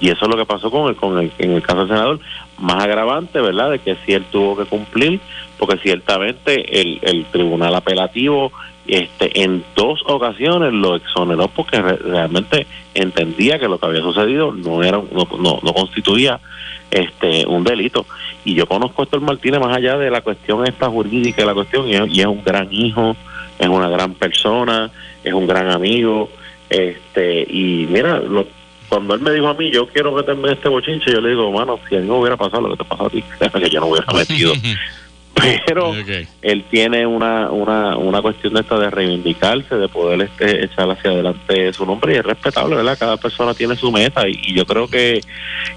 y 0.00 0.08
eso 0.08 0.24
es 0.24 0.30
lo 0.30 0.36
que 0.36 0.46
pasó 0.46 0.70
con 0.70 0.88
el, 0.88 0.96
con 0.96 1.18
el 1.18 1.32
en 1.38 1.52
el 1.52 1.62
caso 1.62 1.80
del 1.80 1.88
senador 1.88 2.20
más 2.58 2.82
agravante, 2.82 3.40
¿verdad? 3.40 3.70
De 3.70 3.78
que 3.78 3.96
si 4.04 4.12
él 4.12 4.24
tuvo 4.30 4.56
que 4.56 4.64
cumplir 4.64 5.20
porque 5.58 5.78
ciertamente 5.78 6.80
el, 6.80 6.98
el 7.02 7.26
tribunal 7.26 7.74
apelativo 7.74 8.52
este 8.86 9.42
en 9.42 9.62
dos 9.76 10.00
ocasiones 10.06 10.72
lo 10.72 10.96
exoneró 10.96 11.48
porque 11.48 11.80
re- 11.80 11.96
realmente 11.96 12.66
entendía 12.94 13.58
que 13.58 13.68
lo 13.68 13.78
que 13.78 13.86
había 13.86 14.00
sucedido 14.00 14.52
no 14.52 14.82
era 14.82 14.98
no, 14.98 15.28
no, 15.38 15.60
no 15.62 15.72
constituía 15.74 16.40
este 16.90 17.46
un 17.46 17.62
delito. 17.64 18.06
Y 18.44 18.54
yo 18.54 18.66
conozco 18.66 19.02
a 19.02 19.04
Héctor 19.04 19.20
Martínez 19.20 19.60
más 19.60 19.76
allá 19.76 19.96
de 19.98 20.10
la 20.10 20.22
cuestión 20.22 20.66
esta 20.66 20.88
jurídica 20.88 21.42
de 21.42 21.46
la 21.46 21.54
cuestión 21.54 21.88
y 21.88 21.94
es, 22.20 22.26
un 22.26 22.42
gran 22.42 22.68
hijo 22.72 23.16
es 23.58 23.68
una 23.68 23.88
gran 23.88 24.14
persona 24.14 24.90
es 25.22 25.34
un 25.34 25.46
gran 25.46 25.70
amigo 25.70 26.30
este 26.70 27.42
y 27.48 27.86
mira 27.90 28.18
lo- 28.20 28.46
cuando 28.88 29.14
él 29.14 29.20
me 29.20 29.30
dijo 29.32 29.46
a 29.48 29.54
mí 29.54 29.70
yo 29.70 29.86
quiero 29.88 30.10
meterme 30.12 30.48
en 30.48 30.54
este 30.54 30.68
bochinche 30.68 31.12
yo 31.12 31.20
le 31.20 31.28
digo 31.30 31.52
mano 31.52 31.78
si 31.88 31.96
a 31.96 32.00
mí 32.00 32.06
me 32.08 32.14
hubiera 32.14 32.36
pasado 32.36 32.62
lo 32.62 32.70
que 32.76 32.82
te 32.82 32.88
pasó 32.88 33.06
a 33.06 33.10
ti 33.10 33.22
que 33.60 33.70
yo 33.70 33.80
no 33.80 33.86
hubiera 33.88 34.12
metido 34.12 34.52
pero 35.66 35.92
él 36.42 36.64
tiene 36.70 37.06
una, 37.06 37.50
una, 37.50 37.96
una 37.96 38.20
cuestión 38.20 38.54
de 38.54 38.60
esta 38.60 38.78
de 38.78 38.90
reivindicarse, 38.90 39.74
de 39.76 39.88
poder 39.88 40.20
este, 40.22 40.64
echar 40.64 40.90
hacia 40.90 41.10
adelante 41.12 41.72
su 41.72 41.86
nombre 41.86 42.14
y 42.14 42.16
es 42.18 42.24
respetable, 42.24 42.76
¿verdad? 42.76 42.98
Cada 42.98 43.16
persona 43.16 43.54
tiene 43.54 43.76
su 43.76 43.90
meta 43.90 44.28
y, 44.28 44.38
y 44.44 44.54
yo 44.54 44.66
creo 44.66 44.86
que, 44.88 45.20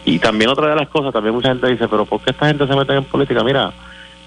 y 0.05 0.19
también 0.19 0.49
otra 0.49 0.69
de 0.69 0.75
las 0.75 0.89
cosas, 0.89 1.13
también 1.13 1.33
mucha 1.35 1.49
gente 1.49 1.67
dice, 1.69 1.87
pero 1.87 2.05
¿por 2.05 2.19
qué 2.21 2.31
esta 2.31 2.47
gente 2.47 2.67
se 2.67 2.75
mete 2.75 2.93
en 2.93 3.03
política? 3.05 3.43
Mira, 3.43 3.71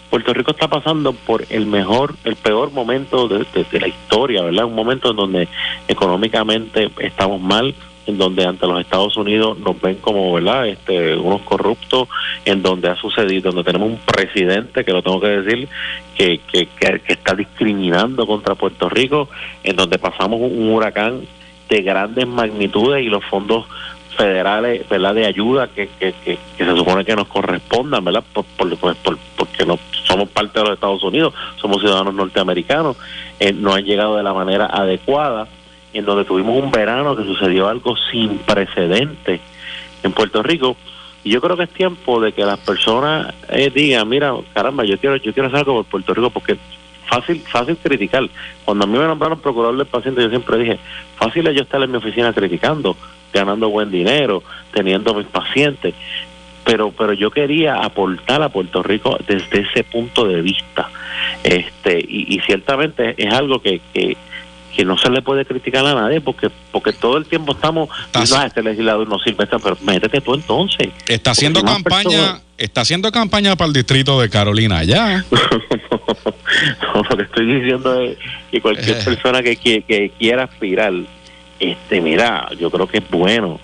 Puerto 0.08 0.32
Rico 0.32 0.52
está 0.52 0.68
pasando 0.68 1.12
por 1.12 1.44
el 1.50 1.66
mejor, 1.66 2.14
el 2.24 2.36
peor 2.36 2.70
momento 2.70 3.26
de, 3.28 3.38
de- 3.52 3.64
de 3.70 3.80
la 3.80 3.88
historia, 3.88 4.42
¿verdad? 4.42 4.64
Un 4.64 4.74
momento 4.74 5.10
en 5.10 5.16
donde 5.16 5.48
económicamente 5.88 6.88
estamos 7.00 7.40
mal, 7.40 7.74
en 8.06 8.18
donde 8.18 8.44
ante 8.44 8.66
los 8.66 8.80
Estados 8.80 9.16
Unidos 9.16 9.58
nos 9.58 9.80
ven 9.80 9.96
como, 9.96 10.32
¿verdad? 10.32 10.68
Este, 10.68 11.16
unos 11.16 11.42
corruptos, 11.42 12.08
en 12.44 12.62
donde 12.62 12.88
ha 12.88 12.96
sucedido, 12.96 13.50
donde 13.50 13.64
tenemos 13.64 13.90
un 13.90 13.98
presidente, 13.98 14.84
que 14.84 14.92
lo 14.92 15.02
tengo 15.02 15.20
que 15.20 15.28
decir, 15.28 15.68
que, 16.16 16.40
que, 16.50 16.66
que, 16.66 17.00
está 17.12 17.34
discriminando 17.34 18.26
contra 18.26 18.54
Puerto 18.54 18.88
Rico, 18.88 19.28
en 19.64 19.76
donde 19.76 19.98
pasamos 19.98 20.40
un, 20.40 20.70
huracán 20.70 21.22
de 21.68 21.82
grandes 21.82 22.26
magnitudes 22.28 23.04
y 23.04 23.08
los 23.08 23.24
fondos 23.24 23.66
federales 24.16 24.88
verdad 24.88 25.14
de 25.14 25.26
ayuda 25.26 25.68
que, 25.68 25.88
que, 25.98 26.14
que, 26.24 26.38
se 26.56 26.76
supone 26.76 27.04
que 27.04 27.14
nos 27.14 27.26
correspondan 27.26 28.02
verdad 28.02 28.24
por, 28.32 28.44
por- 28.56 28.96
porque 29.36 29.66
no 29.66 29.78
somos 30.04 30.28
parte 30.30 30.58
de 30.58 30.64
los 30.64 30.74
Estados 30.74 31.02
Unidos 31.02 31.34
somos 31.56 31.80
ciudadanos 31.82 32.14
norteamericanos 32.14 32.96
eh, 33.40 33.52
no 33.52 33.74
han 33.74 33.84
llegado 33.84 34.16
de 34.16 34.22
la 34.22 34.32
manera 34.32 34.66
adecuada 34.66 35.48
en 35.98 36.04
donde 36.04 36.24
tuvimos 36.24 36.62
un 36.62 36.70
verano 36.70 37.16
que 37.16 37.24
sucedió 37.24 37.68
algo 37.68 37.96
sin 38.10 38.38
precedentes 38.38 39.40
en 40.02 40.12
Puerto 40.12 40.42
Rico. 40.42 40.76
Y 41.24 41.30
yo 41.30 41.40
creo 41.40 41.56
que 41.56 41.64
es 41.64 41.70
tiempo 41.70 42.20
de 42.20 42.32
que 42.32 42.44
las 42.44 42.58
personas 42.58 43.34
eh, 43.48 43.70
digan 43.74 44.08
mira 44.08 44.32
caramba 44.54 44.84
yo 44.84 44.98
quiero 44.98 45.16
yo 45.16 45.32
quiero 45.32 45.48
hacer 45.48 45.60
algo 45.60 45.82
por 45.82 45.86
Puerto 45.86 46.14
Rico 46.14 46.30
porque 46.30 46.56
fácil 47.06 47.40
fácil 47.40 47.76
criticar. 47.76 48.28
Cuando 48.64 48.84
a 48.84 48.86
mí 48.86 48.96
me 48.98 49.04
nombraron 49.04 49.40
procurador 49.40 49.76
del 49.76 49.86
paciente 49.86 50.22
yo 50.22 50.28
siempre 50.28 50.58
dije 50.58 50.78
fácil 51.16 51.46
es 51.48 51.56
yo 51.56 51.62
estar 51.62 51.82
en 51.82 51.90
mi 51.90 51.96
oficina 51.96 52.32
criticando 52.32 52.96
ganando 53.32 53.68
buen 53.68 53.90
dinero 53.90 54.42
teniendo 54.72 55.14
mis 55.14 55.26
pacientes. 55.26 55.94
Pero 56.64 56.92
pero 56.92 57.12
yo 57.12 57.30
quería 57.30 57.76
aportar 57.76 58.42
a 58.42 58.48
Puerto 58.48 58.82
Rico 58.82 59.18
desde 59.26 59.60
ese 59.62 59.84
punto 59.84 60.26
de 60.26 60.42
vista. 60.42 60.90
Este 61.42 61.98
y, 61.98 62.36
y 62.36 62.40
ciertamente 62.40 63.14
es 63.16 63.32
algo 63.32 63.60
que, 63.60 63.80
que 63.92 64.16
que 64.76 64.84
no 64.84 64.98
se 64.98 65.08
le 65.10 65.22
puede 65.22 65.44
criticar 65.46 65.86
a 65.86 65.94
nadie 65.94 66.20
porque 66.20 66.50
porque 66.70 66.92
todo 66.92 67.16
el 67.16 67.24
tiempo 67.26 67.52
estamos 67.52 67.88
diciendo, 68.12 68.36
"Ah, 68.44 68.46
este 68.46 68.62
legislador 68.62 69.08
no 69.08 69.18
sirve 69.18 69.46
pero 69.46 69.76
métete 69.82 70.20
tú 70.20 70.34
entonces 70.34 70.88
Está 71.08 71.30
haciendo 71.30 71.60
una 71.60 71.72
campaña, 71.72 72.04
persona- 72.10 72.40
está 72.58 72.80
haciendo 72.82 73.10
campaña 73.10 73.56
para 73.56 73.68
el 73.68 73.72
distrito 73.72 74.20
de 74.20 74.28
Carolina 74.28 74.84
ya. 74.84 75.24
No, 76.94 77.02
lo 77.08 77.16
que 77.16 77.22
estoy 77.24 77.46
diciendo 77.46 78.00
es 78.00 78.16
que 78.50 78.60
cualquier 78.60 78.96
Eh. 78.98 79.02
persona 79.04 79.42
que, 79.42 79.58
qui- 79.58 79.84
que 79.84 80.10
quiera 80.18 80.44
aspirar, 80.44 80.92
este, 81.60 82.00
mira, 82.00 82.48
yo 82.58 82.70
creo 82.70 82.86
que 82.86 82.98
es 82.98 83.10
bueno. 83.10 83.58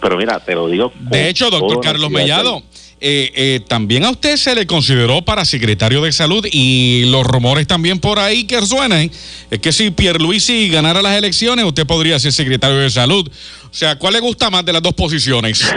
Pero 0.00 0.16
mira, 0.16 0.38
te 0.40 0.54
lo 0.54 0.68
digo. 0.68 0.92
De 1.00 1.28
hecho, 1.28 1.50
doctor 1.50 1.80
Carlos 1.80 2.10
Mellado, 2.10 2.62
eh, 3.00 3.30
eh, 3.34 3.60
también 3.66 4.04
a 4.04 4.10
usted 4.10 4.36
se 4.36 4.54
le 4.54 4.66
consideró 4.66 5.22
para 5.22 5.44
secretario 5.44 6.02
de 6.02 6.10
salud 6.12 6.44
y 6.50 7.04
los 7.06 7.24
rumores 7.26 7.66
también 7.66 8.00
por 8.00 8.18
ahí 8.18 8.44
que 8.44 8.60
suenan 8.62 9.10
es 9.50 9.58
que 9.60 9.72
si 9.72 9.90
Pierluisi 9.90 10.68
ganara 10.68 11.00
las 11.02 11.16
elecciones, 11.16 11.64
usted 11.64 11.86
podría 11.86 12.18
ser 12.18 12.32
secretario 12.32 12.76
de 12.78 12.90
salud. 12.90 13.28
O 13.28 13.74
sea, 13.74 13.96
¿cuál 13.98 14.14
le 14.14 14.20
gusta 14.20 14.50
más 14.50 14.64
de 14.64 14.72
las 14.72 14.82
dos 14.82 14.94
posiciones? 14.94 15.72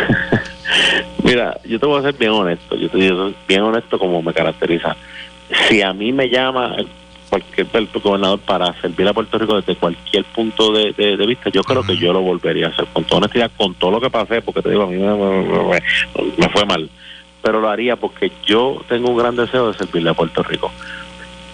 Mira, 1.23 1.59
yo 1.65 1.79
te 1.79 1.85
voy 1.85 1.99
a 1.99 2.03
ser 2.03 2.13
bien 2.15 2.31
honesto, 2.31 2.75
yo 2.75 2.89
te 2.89 2.97
digo 2.97 3.31
bien 3.47 3.61
honesto 3.61 3.99
como 3.99 4.21
me 4.21 4.33
caracteriza. 4.33 4.95
Si 5.69 5.81
a 5.81 5.93
mí 5.93 6.11
me 6.11 6.27
llama 6.29 6.75
cualquier 7.29 7.67
gobernador 8.03 8.39
para 8.39 8.73
servir 8.81 9.07
a 9.07 9.13
Puerto 9.13 9.37
Rico 9.37 9.55
desde 9.55 9.75
cualquier 9.75 10.25
punto 10.25 10.71
de, 10.73 10.93
de- 10.93 11.15
de 11.17 11.27
vista, 11.27 11.49
yo 11.49 11.63
creo 11.63 11.83
que 11.83 11.95
yo 11.97 12.11
lo 12.11 12.21
volvería 12.21 12.67
a 12.67 12.69
hacer 12.69 12.85
con 12.91 13.03
toda 13.03 13.19
honestidad, 13.19 13.51
con 13.55 13.73
todo 13.75 13.91
lo 13.91 14.01
que 14.01 14.09
pasé, 14.09 14.41
porque 14.41 14.61
te 14.61 14.69
digo, 14.69 14.83
a 14.83 14.87
mí 14.87 14.97
me, 14.97 15.13
me- 15.13 15.43
me- 15.45 15.81
me 16.37 16.49
fue 16.49 16.65
mal, 16.65 16.89
pero 17.41 17.59
lo 17.59 17.69
haría 17.69 17.95
porque 17.95 18.31
yo 18.45 18.81
tengo 18.87 19.09
un 19.09 19.17
gran 19.17 19.35
deseo 19.35 19.71
de 19.71 19.77
servirle 19.77 20.09
a 20.11 20.13
Puerto 20.13 20.43
Rico. 20.43 20.71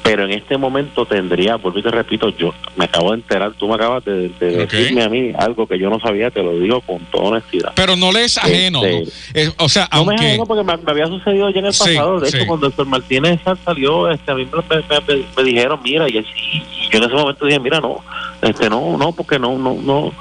Pero 0.04 0.24
en 0.24 0.32
este 0.32 0.58
momento 0.58 1.06
tendría, 1.06 1.60
y 1.76 1.82
te 1.82 1.92
repito, 1.92 2.30
yo 2.30 2.54
me 2.78 2.86
acabo 2.86 3.12
de 3.12 3.18
enterar, 3.18 3.52
tú 3.58 3.68
me 3.68 3.76
acabas 3.76 4.06
de, 4.06 4.30
decirme 4.40 5.04
a 5.04 5.10
mí 5.10 5.34
algo 5.38 5.68
que 5.68 5.78
yo 5.78 5.90
no 5.90 6.00
sabía, 6.00 6.32
te 6.32 6.42
lo 6.42 6.58
digo 6.58 6.80
con 6.80 7.00
toda 7.12 7.26
honestidad. 7.26 7.74
Pero 7.76 7.98
no 7.98 8.14
le 8.14 8.24
es 8.24 8.38
ajeno. 8.38 8.86
Este, 8.86 9.02
¿no? 9.44 9.50
Eh, 9.50 9.54
o 9.58 9.68
sea, 9.68 9.90
No 9.92 10.06
me 10.06 10.12
aunque... 10.14 10.28
ajeno 10.28 10.46
porque 10.46 10.64
me, 10.64 10.78
me 10.78 10.92
había 10.92 11.08
sucedido 11.08 11.50
ya 11.50 11.60
en 11.60 11.66
el 11.66 11.74
Sí, 11.74 11.80
pasado. 11.96 12.22
De 12.22 12.32
sí. 12.32 12.38
hecho, 12.38 12.48
cuando 12.48 12.68
el 12.68 12.72
doctor 12.72 12.86
Martínez 12.86 13.42
sal- 13.44 13.60
salió, 13.66 14.10
este, 14.10 14.32
a 14.32 14.36
mí 14.36 14.48
me, 14.50 14.78
me- 14.78 15.02
me- 15.18 15.26
me 15.36 15.44
dijeron, 15.44 15.80
mira, 15.84 16.08
y, 16.10 16.20
así, 16.20 16.30
y 16.54 16.90
yo 16.90 17.00
en 17.00 17.04
ese 17.04 17.14
momento 17.14 17.46
dije, 17.46 17.60
mira, 17.60 17.82
no, 17.82 17.98
este, 18.44 18.70
no, 18.70 18.96
no, 18.98 19.12
porque 19.12 19.38
no, 19.38 19.58
no, 19.58 19.74
no. 19.74 20.14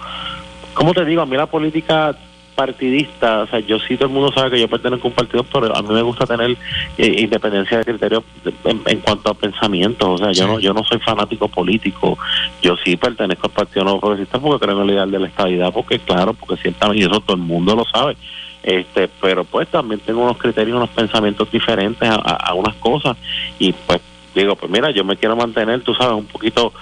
¿Cómo 0.74 0.94
te 0.94 1.04
digo? 1.04 1.22
A 1.22 1.26
mí 1.26 1.36
la 1.36 1.46
política 1.46 2.16
partidista, 2.56 3.42
o 3.42 3.46
sea, 3.46 3.60
yo 3.60 3.78
sí, 3.78 3.96
todo 3.96 4.08
el 4.08 4.14
mundo 4.14 4.32
sabe 4.32 4.50
que 4.52 4.60
yo 4.60 4.66
pertenezco 4.68 5.06
a 5.06 5.10
un 5.10 5.14
partido, 5.14 5.44
pero 5.44 5.76
a 5.76 5.82
mí 5.82 5.88
me 5.94 6.02
gusta 6.02 6.26
tener 6.26 6.56
eh, 6.98 7.14
independencia 7.20 7.78
de 7.78 7.84
criterio 7.84 8.24
en, 8.64 8.80
en 8.86 9.00
cuanto 9.00 9.30
a 9.30 9.34
pensamientos, 9.34 10.08
o 10.08 10.18
sea, 10.18 10.32
yo 10.32 10.46
no 10.48 10.58
yo 10.58 10.72
no 10.74 10.82
soy 10.82 10.98
fanático 10.98 11.46
político, 11.48 12.18
yo 12.62 12.74
sí 12.84 12.96
pertenezco 12.96 13.46
al 13.46 13.52
Partido 13.52 13.84
Nuevo 13.84 14.00
Progresista 14.00 14.40
porque 14.40 14.64
creo 14.66 14.76
en 14.78 14.84
el 14.88 14.90
ideal 14.94 15.10
de 15.10 15.18
la 15.20 15.28
estabilidad, 15.28 15.72
porque 15.72 15.98
claro, 16.00 16.32
porque 16.34 16.56
ciertamente, 16.56 17.02
y 17.02 17.06
eso 17.06 17.20
todo 17.20 17.36
el 17.36 17.42
mundo 17.42 17.76
lo 17.76 17.84
sabe, 17.84 18.16
este 18.62 19.08
pero 19.20 19.44
pues 19.44 19.68
también 19.68 20.00
tengo 20.00 20.22
unos 20.24 20.38
criterios, 20.38 20.76
unos 20.76 20.90
pensamientos 20.90 21.48
diferentes 21.52 22.08
a, 22.08 22.14
a- 22.16 22.48
a 22.50 22.54
unas 22.54 22.74
cosas, 22.76 23.16
y 23.58 23.72
pues 23.72 24.00
digo, 24.34 24.56
pues 24.56 24.70
mira, 24.72 24.90
yo 24.90 25.04
me 25.04 25.16
quiero 25.16 25.36
mantener, 25.36 25.82
tú 25.82 25.94
sabes, 25.94 26.14
un 26.16 26.26
poquito 26.26 26.72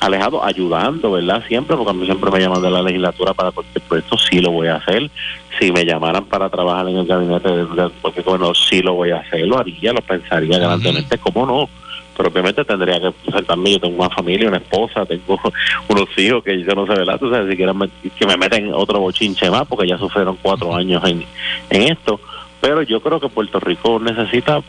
alejado, 0.00 0.44
ayudando, 0.44 1.12
¿verdad? 1.12 1.42
Siempre, 1.46 1.76
porque 1.76 1.90
a 1.90 1.94
mí 1.94 2.04
siempre 2.06 2.30
me 2.30 2.40
llaman 2.40 2.62
de 2.62 2.70
la 2.70 2.82
legislatura 2.82 3.34
para 3.34 3.50
cualquier 3.52 3.82
proyecto, 3.84 4.16
sí 4.18 4.40
lo 4.40 4.50
voy 4.50 4.68
a 4.68 4.76
hacer. 4.76 5.10
Si 5.58 5.70
me 5.72 5.84
llamaran 5.84 6.24
para 6.24 6.48
trabajar 6.48 6.88
en 6.88 6.96
el 6.98 7.06
gabinete 7.06 7.48
de, 7.50 7.90
cualquier 8.00 8.24
gobernador, 8.24 8.56
sí 8.56 8.80
lo 8.82 8.94
voy 8.94 9.10
a 9.10 9.18
hacer, 9.18 9.46
lo 9.46 9.58
haría, 9.58 9.92
lo 9.92 10.00
pensaría 10.00 10.58
grandemente, 10.58 11.18
¿cómo 11.18 11.46
no? 11.46 11.68
pero 12.16 12.28
obviamente 12.28 12.62
tendría 12.66 13.00
que 13.00 13.12
sentarme, 13.32 13.72
yo 13.72 13.80
tengo 13.80 13.96
una 14.04 14.14
familia, 14.14 14.48
una 14.48 14.58
esposa, 14.58 15.06
tengo 15.06 15.40
unos 15.88 16.08
hijos 16.18 16.44
que 16.44 16.62
yo 16.62 16.74
no 16.74 16.84
sé, 16.86 16.92
¿verdad? 16.92 17.18
Tú 17.18 17.30
sabes, 17.30 17.48
si 17.50 17.56
quieren 17.56 17.78
que 18.18 18.26
me 18.26 18.36
meten 18.36 18.74
otro 18.74 19.00
bochinche 19.00 19.50
más, 19.50 19.66
porque 19.66 19.88
ya 19.88 19.96
sufrieron 19.96 20.36
cuatro 20.42 20.74
años 20.74 21.02
en, 21.08 21.24
en 21.70 21.82
esto, 21.92 22.20
pero 22.60 22.82
yo 22.82 23.00
creo 23.00 23.20
que 23.20 23.30
Puerto 23.30 23.58
Rico 23.58 23.98
necesita, 23.98 24.60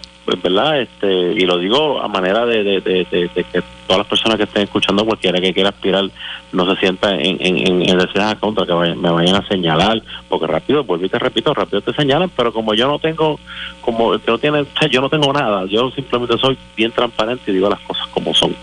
¿verdad? 0.42 0.80
Este, 0.82 1.08
y 1.34 1.42
lo 1.42 1.58
digo 1.58 2.00
a 2.02 2.08
manera 2.08 2.46
de, 2.46 2.64
de, 2.64 2.80
de- 2.80 3.08
de- 3.12 3.30
de 3.36 3.44
que 3.44 3.62
todas 3.92 3.98
las 4.00 4.08
personas 4.08 4.38
que 4.38 4.44
estén 4.46 4.62
escuchando, 4.64 5.04
cualquiera 5.06 5.42
que 5.42 5.54
quiera 5.54 5.68
aspirar, 5.70 6.06
no 6.54 6.74
se 6.74 6.80
sienta 6.80 7.12
en, 7.14 7.38
en, 7.42 7.82
en, 7.90 7.98
decir, 7.98 8.22
ah, 8.22 8.38
contra, 8.40 8.66
que 8.66 8.74
me 8.74 9.10
vayan 9.12 9.36
a 9.36 9.46
señalar, 9.50 10.02
porque 10.30 10.48
rápido, 10.48 10.86
vuelvo 10.86 11.06
y 11.06 11.10
te 11.10 11.20
repito, 11.20 11.54
rápido 11.54 11.82
te 11.82 11.92
señalan, 11.94 12.30
pero 12.30 12.54
como 12.54 12.74
yo 12.74 12.88
no 12.88 13.00
tengo, 13.00 13.38
como 13.82 14.18
que 14.18 14.32
no 14.32 14.38
tiene, 14.38 14.66
yo 14.90 15.02
no 15.02 15.10
tengo 15.10 15.34
nada, 15.34 15.66
yo 15.66 15.92
simplemente 15.92 16.38
soy 16.38 16.58
bien 16.78 16.92
transparente 16.94 17.52
y 17.52 17.56
digo 17.56 17.70
las 17.70 17.82
cosas 17.82 18.08
como 18.14 18.34
son. 18.34 18.56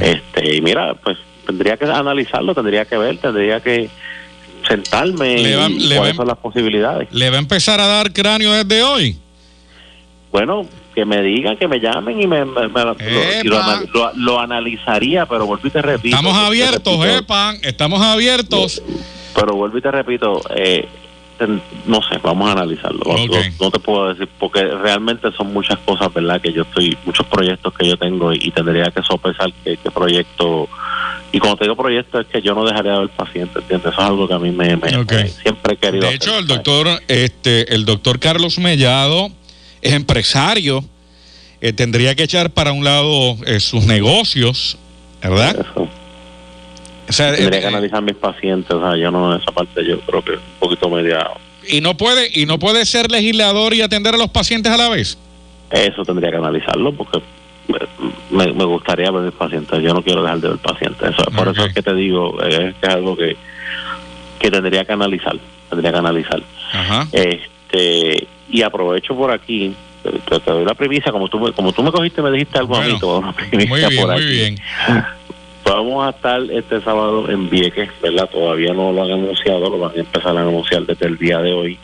Este, 0.00 0.54
y 0.56 0.60
mira, 0.60 0.94
pues 0.94 1.18
tendría 1.44 1.76
que 1.76 1.86
analizarlo, 1.86 2.54
tendría 2.54 2.84
que 2.84 2.96
ver, 2.98 3.18
tendría 3.18 3.58
que 3.60 3.90
sentarme 4.68 5.38
Le 5.42 5.56
va- 5.56 5.68
y 5.68 5.88
le 5.88 5.96
cuáles 5.96 6.14
va- 6.14 6.16
son 6.18 6.28
las 6.28 6.38
posibilidades. 6.38 7.08
¿Le 7.12 7.30
va 7.30 7.36
a 7.36 7.40
empezar 7.40 7.80
a 7.80 7.86
dar 7.86 8.12
cráneo 8.12 8.52
desde 8.52 8.82
hoy? 8.84 9.16
Bueno, 10.30 10.66
que 10.98 11.04
me 11.04 11.22
digan, 11.22 11.56
que 11.56 11.68
me 11.68 11.78
llamen 11.78 12.20
y 12.20 12.26
me, 12.26 12.44
me- 12.44 12.66
me- 12.66 12.84
lo, 14.16 14.40
analizaría, 14.40 15.26
pero 15.26 15.46
vuelvo 15.46 15.68
y 15.68 15.70
te 15.70 15.80
repito. 15.80 16.16
Estamos 16.16 16.36
abiertos, 16.36 17.06
Epan, 17.06 17.56
estamos 17.62 18.02
abiertos. 18.02 18.82
Pero 19.32 19.54
vuelvo 19.54 19.78
y 19.78 19.80
te 19.80 19.92
repito, 19.92 20.40
eh, 20.56 20.88
no 21.86 22.02
sé, 22.02 22.18
vamos 22.20 22.48
a 22.48 22.52
analizarlo. 22.52 23.00
No- 23.06 23.26
No, 23.26 23.40
no 23.60 23.70
te 23.70 23.78
puedo 23.78 24.08
decir, 24.12 24.28
porque 24.40 24.64
realmente 24.64 25.30
son 25.36 25.52
muchas 25.52 25.78
cosas, 25.78 26.12
¿verdad? 26.12 26.40
Que 26.40 26.52
yo 26.52 26.62
estoy, 26.62 26.98
muchos 27.04 27.24
proyectos 27.26 27.72
que 27.74 27.86
yo 27.86 27.96
tengo 27.96 28.32
y, 28.32 28.38
y 28.42 28.50
tendría 28.50 28.90
que 28.90 29.00
sopesar 29.04 29.52
qué, 29.62 29.76
qué 29.76 29.90
proyecto. 29.92 30.68
Y 31.30 31.38
cuando 31.38 31.58
te 31.58 31.64
digo 31.66 31.76
proyecto, 31.76 32.18
es 32.18 32.26
que 32.26 32.42
yo 32.42 32.56
no 32.56 32.64
dejaría 32.64 32.94
de 32.94 32.98
ver 33.00 33.08
paciente, 33.10 33.60
¿entiendes? 33.60 33.92
Eso 33.92 34.00
es 34.02 34.06
algo 34.08 34.26
que 34.26 34.34
a 34.34 34.38
mí 34.40 34.50
me, 34.50 34.76
me- 34.76 35.04
me- 35.04 35.28
siempre 35.28 35.74
he 35.74 35.76
querido 35.76 36.00
De 36.02 36.08
hacer. 36.08 36.16
hecho, 36.16 36.38
el 36.40 36.46
doctor, 36.48 36.88
este, 37.06 37.72
el 37.72 37.84
doctor 37.84 38.18
Carlos 38.18 38.58
Mellado 38.58 39.30
es 39.82 39.92
empresario, 39.92 40.84
eh, 41.60 41.72
tendría 41.72 42.14
que 42.14 42.24
echar 42.24 42.50
para 42.50 42.72
un 42.72 42.84
lado 42.84 43.36
eh, 43.46 43.60
sus 43.60 43.84
negocios, 43.84 44.78
¿verdad? 45.22 45.64
O 47.08 47.12
sea, 47.12 47.34
Tendría 47.34 47.58
eh, 47.58 47.62
que 47.62 47.68
analizar 47.68 48.02
mis 48.02 48.16
pacientes, 48.16 48.70
o 48.70 48.80
sea, 48.80 48.96
yo 48.96 49.10
no, 49.10 49.34
esa 49.34 49.50
parte 49.52 49.84
yo 49.84 49.98
creo 50.00 50.22
que 50.22 50.32
un 50.32 50.38
poquito 50.60 50.90
media. 50.90 51.26
y 51.66 51.80
no 51.80 51.96
puede 51.96 52.30
y 52.32 52.46
no 52.46 52.58
puede 52.58 52.84
ser 52.84 53.10
legislador 53.10 53.72
y 53.74 53.80
atender 53.82 54.14
a 54.14 54.18
los 54.18 54.28
pacientes 54.28 54.70
a 54.70 54.76
la 54.76 54.88
vez. 54.88 55.18
Eso 55.70 56.02
tendría 56.04 56.30
que 56.30 56.36
analizarlo 56.36 56.92
porque 56.92 57.20
me, 58.30 58.52
me 58.52 58.64
gustaría 58.64 59.10
ver 59.10 59.22
mis 59.22 59.34
pacientes. 59.34 59.82
Yo 59.82 59.92
no 59.94 60.02
quiero 60.02 60.22
dejar 60.22 60.40
de 60.40 60.48
ver 60.48 60.58
pacientes. 60.58 61.10
Eso, 61.10 61.24
por 61.30 61.48
eso 61.48 61.64
es 61.64 61.74
que 61.74 61.82
te 61.82 61.94
digo, 61.94 62.40
es 62.42 62.74
que 62.74 62.74
es 62.82 62.88
algo 62.88 63.16
que, 63.16 63.36
que 64.38 64.50
tendría 64.50 64.84
que 64.84 64.92
analizar. 64.92 65.36
Tendría 65.68 65.92
que 65.92 65.98
analizar. 65.98 66.42
Este, 67.12 68.26
y 68.50 68.62
aprovecho 68.62 69.14
por 69.16 69.30
aquí, 69.30 69.74
te, 70.02 70.38
doy 70.50 70.64
la 70.64 70.74
primicia, 70.74 71.12
como 71.12 71.28
tú, 71.28 71.38
me- 71.40 71.52
como 71.52 71.72
tú 71.72 71.82
me 71.82 71.90
cogiste 71.92 72.22
me 72.22 72.30
dijiste 72.30 72.58
algo 72.58 72.76
a 72.76 72.82
mí, 72.82 72.98
te 72.98 73.04
voy 73.04 73.18
a 73.18 73.20
dar 73.20 73.34
una 73.52 73.66
Muy 73.66 73.78
bien, 73.80 73.96
por 73.96 74.06
muy 74.12 74.16
aquí. 74.16 74.26
bien. 74.26 74.58
Vamos 75.64 76.06
a 76.06 76.10
estar 76.10 76.40
este 76.50 76.80
sábado 76.80 77.28
en 77.28 77.50
Vieques, 77.50 77.90
¿verdad? 78.02 78.26
Todavía 78.30 78.72
no 78.72 78.90
lo 78.90 79.02
han 79.02 79.10
anunciado, 79.10 79.68
lo 79.68 79.78
van 79.78 79.90
a 79.94 80.00
empezar 80.00 80.34
a 80.34 80.40
anunciar 80.40 80.86
desde 80.86 81.06
el 81.06 81.18
día 81.18 81.40
de 81.40 81.52
hoy. 81.52 81.78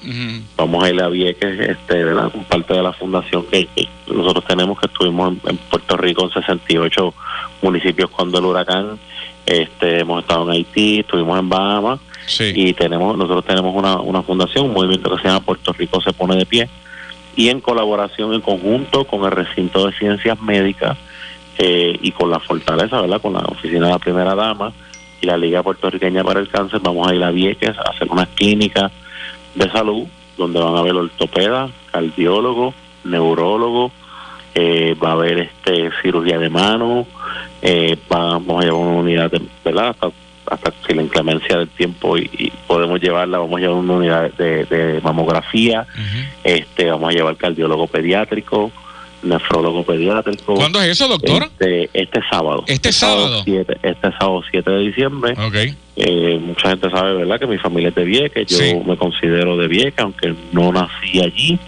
Vamos 0.57 0.83
a 0.83 0.89
ir 0.91 1.03
a 1.03 1.09
Vieques, 1.11 1.61
este, 1.61 2.03
¿verdad? 2.03 2.33
Con 2.33 2.45
parte 2.45 2.73
de 2.73 2.83
la 2.83 2.95
fundación 2.95 3.45
que, 3.45 3.67
que 3.77 3.87
nosotros 4.07 4.43
tenemos, 4.47 4.81
que 4.81 4.87
estuvimos 4.87 5.33
en, 5.35 5.51
en 5.51 5.57
Puerto 5.59 5.99
Rico 5.99 6.25
en 6.25 6.31
68 6.31 7.15
municipios 7.61 8.09
cuando 8.09 8.39
el 8.39 8.47
huracán, 8.47 8.99
este, 9.45 10.01
hemos 10.01 10.23
estado 10.23 10.45
en 10.45 10.51
Haití, 10.53 11.01
estuvimos 11.01 11.39
en 11.39 11.49
Bahamas 11.51 12.01
y 12.39 12.73
tenemos, 12.75 13.17
nosotros 13.17 13.45
tenemos 13.45 13.75
una, 13.75 13.97
una 14.01 14.23
fundación, 14.23 14.67
un 14.67 14.75
movimiento 14.75 15.11
que 15.11 15.23
se 15.23 15.29
llama 15.29 15.41
Puerto 15.41 15.73
Rico 15.73 16.01
se 16.01 16.13
pone 16.13 16.37
de 16.37 16.47
pie 16.47 16.69
y 17.37 17.49
en 17.49 17.61
colaboración 17.61 18.33
en 18.35 18.41
conjunto 18.41 19.05
con 19.05 19.25
el 19.25 19.31
recinto 19.31 19.87
de 19.87 19.93
ciencias 19.95 20.41
médicas 20.41 20.97
eh, 21.59 21.99
y 22.01 22.13
con 22.13 22.31
la 22.31 22.41
fortaleza, 22.41 23.01
¿verdad? 23.01 23.21
Con 23.21 23.35
la 23.35 23.41
oficina 23.41 23.87
de 23.87 23.93
la 23.93 23.99
primera 23.99 24.35
dama 24.35 24.73
y 25.21 25.27
la 25.27 25.37
Liga 25.37 25.63
Puertorriqueña 25.63 26.25
para 26.25 26.41
el 26.41 26.49
Cáncer, 26.49 26.81
vamos 26.83 27.09
a 27.09 27.15
ir 27.15 27.23
a 27.23 27.31
Vieques 27.31 27.77
a 27.79 27.91
hacer 27.91 28.11
unas 28.11 28.29
clínicas 28.29 28.93
de 29.55 29.71
salud 29.71 30.07
donde 30.37 30.61
van 30.61 30.75
a 30.75 30.81
haber 30.81 30.95
ortopedas, 30.95 31.71
cardiólogos, 31.93 32.75
neurólogos, 33.05 33.93
eh, 34.55 34.97
va 35.03 35.11
a 35.11 35.13
haber 35.13 35.39
este 35.39 35.91
cirugía 36.03 36.39
de 36.39 36.51
mano, 36.51 37.07
eh, 37.63 37.97
vamos 38.09 38.61
a 38.61 38.65
llevar 38.65 38.81
una 38.81 39.01
unidad, 39.01 39.31
de, 39.31 39.43
¿verdad? 39.65 39.97
Hasta 40.51 40.73
si 40.87 40.95
la 40.95 41.03
inclemencia 41.03 41.59
del 41.59 41.69
tiempo 41.69 42.17
y, 42.19 42.31
y 42.39 42.53
podemos 42.67 43.01
llevarla, 43.01 43.39
vamos 43.39 43.57
a 43.59 43.61
llevar 43.61 43.77
una 43.77 43.93
unidad 43.95 44.33
de, 44.35 44.65
de 44.65 45.01
mamografía, 45.03 45.87
este, 46.43 46.91
vamos 46.91 47.11
a 47.11 47.13
llevar 47.13 47.37
cardiólogo 47.37 47.87
pediátrico, 47.87 48.71
nefrólogo 49.23 49.85
pediátrico. 49.85 50.55
¿Cuándo 50.55 50.81
es 50.83 50.89
eso, 50.91 51.09
doctor? 51.09 51.45
Este, 51.45 51.89
este 51.95 52.21
sábado. 52.31 52.65
Este 52.67 52.93
sábado. 52.93 53.43
7, 53.45 53.79
este 53.83 54.11
sábado 54.19 54.43
7 54.51 54.71
de 54.71 54.79
diciembre. 54.81 55.35
Eh, 55.97 56.39
mucha 56.43 56.71
gente 56.71 56.91
sabe, 56.91 57.15
¿verdad? 57.15 57.39
Que 57.41 57.47
mi 57.47 57.57
familia 57.59 57.89
es 57.89 57.95
de 57.95 58.05
Vieques. 58.05 58.47
Yo 58.49 58.59
Sí. 58.59 58.75
me 58.87 58.97
considero 58.97 59.57
de 59.57 59.67
Vieques, 59.69 59.99
aunque 60.01 60.35
no 60.53 60.73
nací 60.73 61.21
allí. 61.23 61.59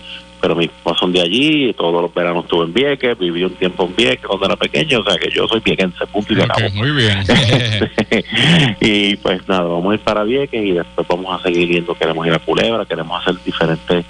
Pero 0.40 0.54
mis 0.54 0.68
papás 0.68 1.00
son 1.00 1.12
de 1.12 1.20
allí. 1.20 1.72
Todos 1.72 2.02
los 2.02 2.14
veranos 2.14 2.44
estuve 2.44 2.64
en 2.64 2.72
Vieques. 2.72 3.18
Viví 3.18 3.44
un 3.44 3.54
tiempo 3.54 3.84
en 3.84 3.96
Vieques 3.96 4.26
cuando 4.26 4.46
era 4.46 4.56
pequeño. 4.56 5.00
O 5.00 5.04
sea 5.04 5.16
que 5.18 5.30
yo 5.30 5.46
soy 5.48 5.60
viequense, 5.60 6.06
punto 6.06 6.32
y 6.32 6.40
acabó. 6.40 6.70
Muy 6.70 6.90
bien. 6.90 7.18
y 8.80 9.16
pues 9.16 9.46
nada, 9.48 9.62
vamos 9.62 9.92
a 9.92 9.94
ir 9.94 10.00
para 10.00 10.24
Vieques 10.24 10.64
y 10.64 10.72
después 10.72 11.06
vamos 11.08 11.40
a 11.40 11.42
seguir 11.42 11.68
yendo. 11.68 11.94
Queremos 11.94 12.26
ir 12.26 12.32
a 12.32 12.38
Culebra, 12.38 12.84
queremos 12.84 13.20
hacer 13.20 13.42
diferentes 13.44 14.04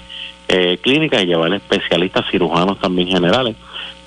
eh, 0.49 0.77
clínicas 0.81 1.23
y 1.23 1.25
llevar 1.25 1.53
especialistas 1.53 2.25
cirujanos 2.31 2.79
también 2.79 3.09
generales, 3.09 3.55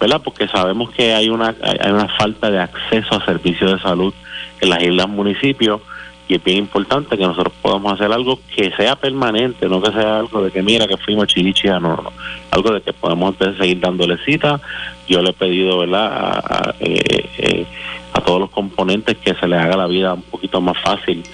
¿verdad? 0.00 0.22
Porque 0.24 0.48
sabemos 0.48 0.90
que 0.90 1.12
hay 1.12 1.28
una, 1.28 1.54
hay 1.62 1.90
una 1.90 2.08
falta 2.16 2.50
de 2.50 2.58
acceso 2.58 3.14
a 3.14 3.24
servicios 3.26 3.72
de 3.72 3.78
salud 3.80 4.14
en 4.60 4.70
las 4.70 4.82
islas 4.82 5.08
municipios 5.08 5.82
y 6.30 6.36
es 6.36 6.44
bien 6.44 6.58
importante 6.58 7.18
que 7.18 7.26
nosotros 7.26 7.52
podamos 7.60 7.94
hacer 7.94 8.12
algo 8.12 8.38
que 8.54 8.70
sea 8.76 8.94
permanente, 8.94 9.68
no 9.68 9.82
que 9.82 9.90
sea 9.90 10.20
algo 10.20 10.44
de 10.44 10.52
que 10.52 10.62
mira 10.62 10.86
que 10.86 10.96
fuimos 10.96 11.26
chilichia, 11.26 11.80
no, 11.80 11.96
no, 11.96 12.02
no. 12.04 12.12
algo 12.52 12.72
de 12.72 12.82
que 12.82 12.92
podamos 12.92 13.34
seguir 13.58 13.80
dándole 13.80 14.16
cita. 14.24 14.60
Yo 15.08 15.22
le 15.22 15.30
he 15.30 15.32
pedido, 15.32 15.78
¿verdad? 15.78 16.38
A, 16.38 16.74
eh, 16.78 17.28
eh, 17.36 17.66
a 18.12 18.20
todos 18.20 18.42
los 18.42 18.50
componentes 18.50 19.16
que 19.16 19.34
se 19.34 19.48
les 19.48 19.58
haga 19.58 19.76
la 19.76 19.88
vida 19.88 20.14
un 20.14 20.22
poquito 20.22 20.60
más 20.60 20.78
fácil 20.80 21.24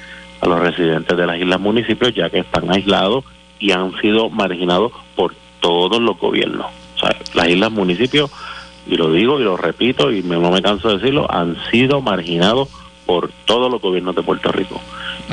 a 0.40 0.49
los 0.49 0.61
residentes 0.61 1.14
de 1.14 1.26
las 1.26 1.38
islas 1.38 1.61
municipios, 1.61 2.14
ya 2.14 2.30
que 2.30 2.38
están 2.38 2.72
aislados 2.72 3.22
y 3.59 3.72
han 3.72 3.94
sido 4.01 4.30
marginados 4.30 4.92
por 5.14 5.34
todos 5.61 6.01
los 6.01 6.18
gobiernos. 6.18 6.68
O 6.94 6.99
sea, 7.01 7.14
las 7.34 7.49
islas 7.51 7.70
municipios, 7.70 8.30
y 8.86 8.97
lo 8.97 9.12
digo 9.12 9.38
y 9.40 9.44
lo 9.44 9.59
repito 9.59 10.11
y 10.11 10.22
no 10.22 10.51
me 10.51 10.62
canso 10.62 10.88
de 10.88 10.97
decirlo, 10.97 11.30
han 11.30 11.55
sido 11.70 12.01
marginados 12.01 12.70
por 13.07 13.30
todos 13.44 13.70
los 13.70 13.80
gobiernos 13.80 14.14
de 14.16 14.22
Puerto 14.22 14.50
Rico. 14.52 14.80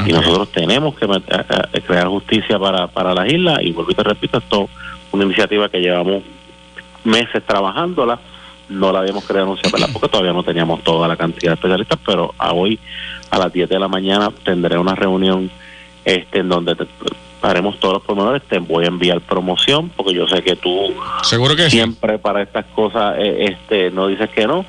Y 0.06 0.12
nosotros 0.14 0.50
tenemos 0.52 0.96
que 0.96 1.06
a- 1.06 1.10
a- 1.40 1.80
crear 1.82 2.08
justicia 2.08 2.58
para, 2.60 2.88
para 2.88 3.14
las 3.14 3.32
islas. 3.32 3.60
Y 3.62 3.72
vuelvo 3.72 3.92
y 3.92 3.96
te 3.96 4.04
repito, 4.04 4.38
esto 4.38 4.64
es 4.64 4.70
una 5.14 5.24
iniciativa 5.26 5.68
que 5.70 5.80
llevamos 5.80 6.24
meses 7.04 7.44
trabajándola, 7.46 8.20
no 8.70 8.92
la 8.92 9.00
habíamos 9.00 9.24
querido 9.26 9.44
anunciar. 9.44 9.72
Porque 9.92 10.08
todavía 10.10 10.34
no 10.34 10.44
teníamos 10.44 10.84
toda 10.84 11.08
la 11.08 11.16
cantidad 11.18 11.52
de 11.52 11.56
especialistas, 11.56 12.00
pero 12.06 12.34
a 12.38 12.54
hoy 12.54 12.80
a 13.30 13.38
las 13.40 13.52
10 13.52 13.68
de 13.70 13.80
la 13.80 13.88
mañana 13.88 14.30
tendré 14.44 14.78
una 14.78 14.96
reunión 14.96 15.50
este 16.06 16.40
en 16.40 16.50
donde 16.50 16.76
te- 16.76 16.88
haremos 17.42 17.78
todos 17.80 17.96
los 17.96 18.04
promotores, 18.04 18.42
te 18.44 18.60
voy 18.60 18.86
a 18.86 18.88
enviar 18.88 19.20
promoción, 19.20 19.90
porque 19.90 20.14
yo 20.14 20.26
sé 20.28 20.42
que 20.44 20.56
tú 20.56 20.94
Seguro 21.24 21.56
que 21.58 21.70
siempre 21.70 22.18
para 22.18 22.42
estas 22.42 22.66
cosas 22.68 23.16
eh, 23.20 23.48
este 23.52 23.92
no 23.92 24.08
dices 24.08 24.30
que 24.30 24.48
no, 24.48 24.66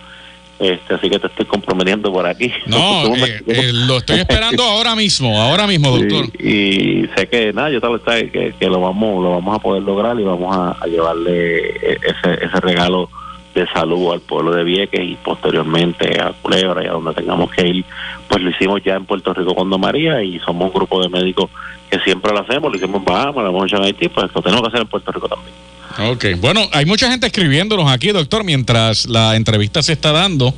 este 0.73 0.95
así 0.95 1.09
que 1.11 1.19
te 1.19 1.27
estoy 1.29 1.47
comprometiendo 1.47 2.13
por 2.13 2.27
aquí. 2.27 2.53
No, 2.67 3.07
eh, 3.17 3.43
eh, 3.47 3.71
lo 3.73 3.99
estoy 3.99 4.21
esperando 4.21 4.63
ahora 4.65 4.95
mismo, 4.95 5.41
ahora 5.41 5.67
mismo, 5.67 5.91
doctor. 5.97 6.27
y, 6.39 7.05
y 7.05 7.11
sé 7.17 7.29
que 7.29 7.53
nada, 7.53 7.71
yo 7.71 7.81
tal 7.81 7.99
vez 7.99 8.31
que, 8.31 8.55
que 8.59 8.67
lo 8.69 8.81
vamos 8.81 9.23
lo 9.23 9.31
vamos 9.31 9.57
a 9.57 9.59
poder 9.59 9.83
lograr 9.83 10.19
y 10.19 10.25
vamos 10.25 10.55
a, 10.57 10.77
a 10.81 10.87
llevarle 10.87 11.59
e- 11.71 11.99
ese, 12.03 12.45
ese 12.45 12.61
regalo 12.61 13.09
de 13.55 13.67
salud 13.69 14.13
al 14.13 14.21
pueblo 14.21 14.51
de 14.53 14.65
Vieques 14.65 15.01
y 15.01 15.15
posteriormente 15.15 16.21
a 16.21 16.33
Culebra 16.33 16.83
y 16.83 16.87
a 16.89 16.93
donde 16.93 17.15
tengamos 17.15 17.51
que 17.53 17.67
ir, 17.67 17.85
pues 18.29 18.43
lo 18.43 18.51
hicimos 18.51 18.83
ya 18.85 18.97
en 18.97 19.05
Puerto 19.07 19.33
Rico 19.33 19.55
con 19.55 19.71
Don 19.71 19.81
María 19.81 20.23
y 20.25 20.41
somos 20.41 20.67
un 20.69 20.73
grupo 20.75 21.01
de 21.01 21.09
médicos 21.09 21.51
que 21.89 22.01
siempre 22.01 22.33
lo 22.33 22.41
hacemos, 22.41 22.73
lo 22.73 22.77
hicimos 22.77 22.97
en 22.97 23.05
Bahamas, 23.05 23.45
lo 23.45 23.51
hemos 23.51 23.67
hecho 23.67 23.77
en 23.77 23.85
Haití, 23.85 24.09
pues 24.09 24.27
lo 24.35 24.43
tenemos 24.43 24.63
que 24.63 24.69
hacer 24.69 24.81
en 24.81 24.89
Puerto 24.89 25.13
Rico 25.13 25.29
también. 25.29 25.55
Ok, 25.99 26.25
bueno, 26.41 26.69
hay 26.73 26.85
mucha 26.87 27.11
gente 27.11 27.27
escribiéndonos 27.27 27.91
aquí, 27.91 28.09
doctor, 28.09 28.43
mientras 28.45 29.07
la 29.07 29.37
entrevista 29.37 29.83
se 29.83 29.93
está 29.93 30.11
dando. 30.13 30.53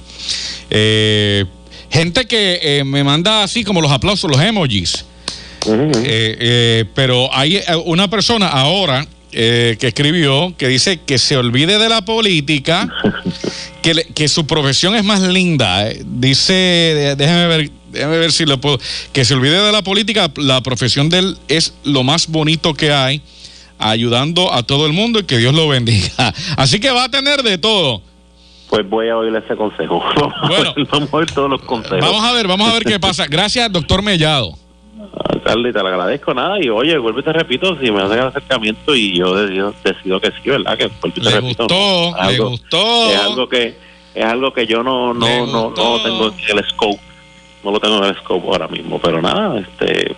Eh, 0.71 1.45
gente 1.91 2.27
que 2.27 2.59
eh, 2.63 2.85
me 2.85 3.05
manda 3.05 3.43
así 3.43 3.63
como 3.65 3.81
los 3.81 3.93
aplausos, 3.93 4.31
los 4.31 4.41
emojis. 4.41 5.05
Eh, 5.67 6.37
eh, 6.41 6.85
pero 6.95 7.29
hay 7.35 7.61
una 7.85 8.09
persona 8.09 8.47
ahora 8.49 9.07
eh, 9.33 9.77
que 9.79 9.89
escribió 9.89 10.55
que 10.57 10.69
dice 10.69 11.01
que 11.05 11.19
se 11.19 11.37
olvide 11.37 11.79
de 11.79 11.89
la 11.89 12.05
política, 12.05 12.89
que, 13.83 13.95
le- 13.95 14.05
que 14.05 14.29
su 14.29 14.47
profesión 14.47 14.95
es 14.97 15.05
más 15.05 15.21
linda. 15.21 15.87
Dice, 16.05 17.15
déjeme 17.19 17.47
ver, 17.49 17.71
déjeme 17.93 18.19
ver 18.19 18.33
si 18.33 18.47
lo 18.47 18.61
puedo. 18.61 18.79
Que 19.13 19.25
se 19.25 19.35
olvide 19.35 19.61
de 19.61 19.73
la 19.73 19.83
política, 19.83 20.31
la 20.37 20.63
profesión 20.63 21.09
de 21.11 21.19
él 21.19 21.39
es 21.49 21.75
lo 21.85 22.03
más 22.05 22.29
bonito 22.29 22.73
que 22.75 22.93
hay, 22.93 23.21
ayudando 23.79 24.53
a 24.53 24.63
todo 24.63 24.87
el 24.87 24.93
mundo 24.93 25.19
y 25.21 25.25
que 25.25 25.39
Dios 25.39 25.55
lo 25.55 25.69
bendiga. 25.69 26.33
Así 26.57 26.81
que 26.81 26.91
va 26.91 27.05
a 27.05 27.09
tener 27.09 27.43
de 27.43 27.59
todo. 27.59 28.03
Pues 28.69 28.89
voy 28.89 29.09
a 29.09 29.17
oír 29.17 29.35
ese 29.37 29.57
consejo. 29.57 30.03
Bueno. 30.49 30.75
vamos 30.91 31.13
a 31.13 31.17
oír 31.17 31.31
todos 31.33 31.51
los 31.51 31.63
consejos. 31.63 32.01
Vamos 32.01 32.25
a 32.25 32.33
ver, 32.33 32.47
vamos 32.49 32.69
a 32.69 32.75
ver 32.75 32.85
qué 32.85 32.99
pasa. 32.99 33.27
Gracias, 33.31 33.71
doctor 33.73 34.03
Mellado. 34.03 34.53
Alcalde, 35.29 35.73
te 35.73 35.81
lo 35.81 35.89
agradezco 35.89 36.35
nada. 36.35 36.57
Y 36.63 36.69
oye, 36.69 36.99
vuelvo 36.99 37.21
y 37.21 37.23
te 37.23 37.33
repito, 37.33 37.79
si 37.81 37.91
me 37.91 38.03
hacen 38.03 38.19
el 38.19 38.27
acercamiento 38.27 38.95
y 38.95 39.17
yo 39.17 39.35
decido, 39.35 39.75
decido 39.85 40.21
que 40.21 40.33
sí, 40.33 40.51
¿verdad? 40.51 40.77
Que 40.77 40.87
vuelvo 40.87 41.09
y 41.09 41.21
te 41.21 41.21
Le 41.21 41.31
repito. 41.41 41.63
gustó, 41.65 42.17
algo, 42.17 42.45
le 42.45 42.51
gustó. 42.51 43.11
Es 43.11 43.21
algo 43.21 43.49
que, 43.49 43.77
es 44.15 44.25
algo 44.25 44.53
que 44.53 44.67
yo 44.67 44.83
no, 44.83 45.15
no, 45.15 45.47
no, 45.47 45.71
no 45.71 46.03
tengo 46.03 46.29
en 46.29 46.59
el 46.59 46.65
scope. 46.69 47.01
No 47.65 47.71
lo 47.73 47.81
tengo 47.81 47.99
en 47.99 48.05
el 48.05 48.17
scope 48.17 48.47
ahora 48.47 48.69
mismo. 48.69 48.99
Pero 49.01 49.23
nada, 49.23 49.59
este, 49.59 50.15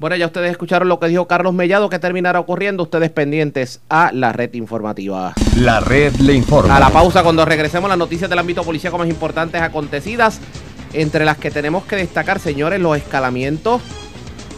Bueno, 0.00 0.16
ya 0.16 0.24
ustedes 0.24 0.50
escucharon 0.50 0.88
lo 0.88 0.98
que 0.98 1.08
dijo 1.08 1.26
Carlos 1.26 1.52
Mellado, 1.52 1.90
que 1.90 1.98
terminará 1.98 2.40
ocurriendo. 2.40 2.84
Ustedes 2.84 3.10
pendientes 3.10 3.82
a 3.90 4.10
la 4.14 4.32
red 4.32 4.54
informativa. 4.54 5.34
La 5.58 5.80
red 5.80 6.14
le 6.14 6.32
informa. 6.32 6.74
A 6.74 6.80
la 6.80 6.88
pausa, 6.88 7.22
cuando 7.22 7.44
regresemos, 7.44 7.86
las 7.86 7.98
noticias 7.98 8.30
del 8.30 8.38
ámbito 8.38 8.62
policíaco 8.62 8.96
más 8.96 9.10
importantes 9.10 9.60
acontecidas, 9.60 10.40
entre 10.94 11.26
las 11.26 11.36
que 11.36 11.50
tenemos 11.50 11.84
que 11.84 11.96
destacar, 11.96 12.38
señores, 12.38 12.80
los 12.80 12.96
escalamientos. 12.96 13.82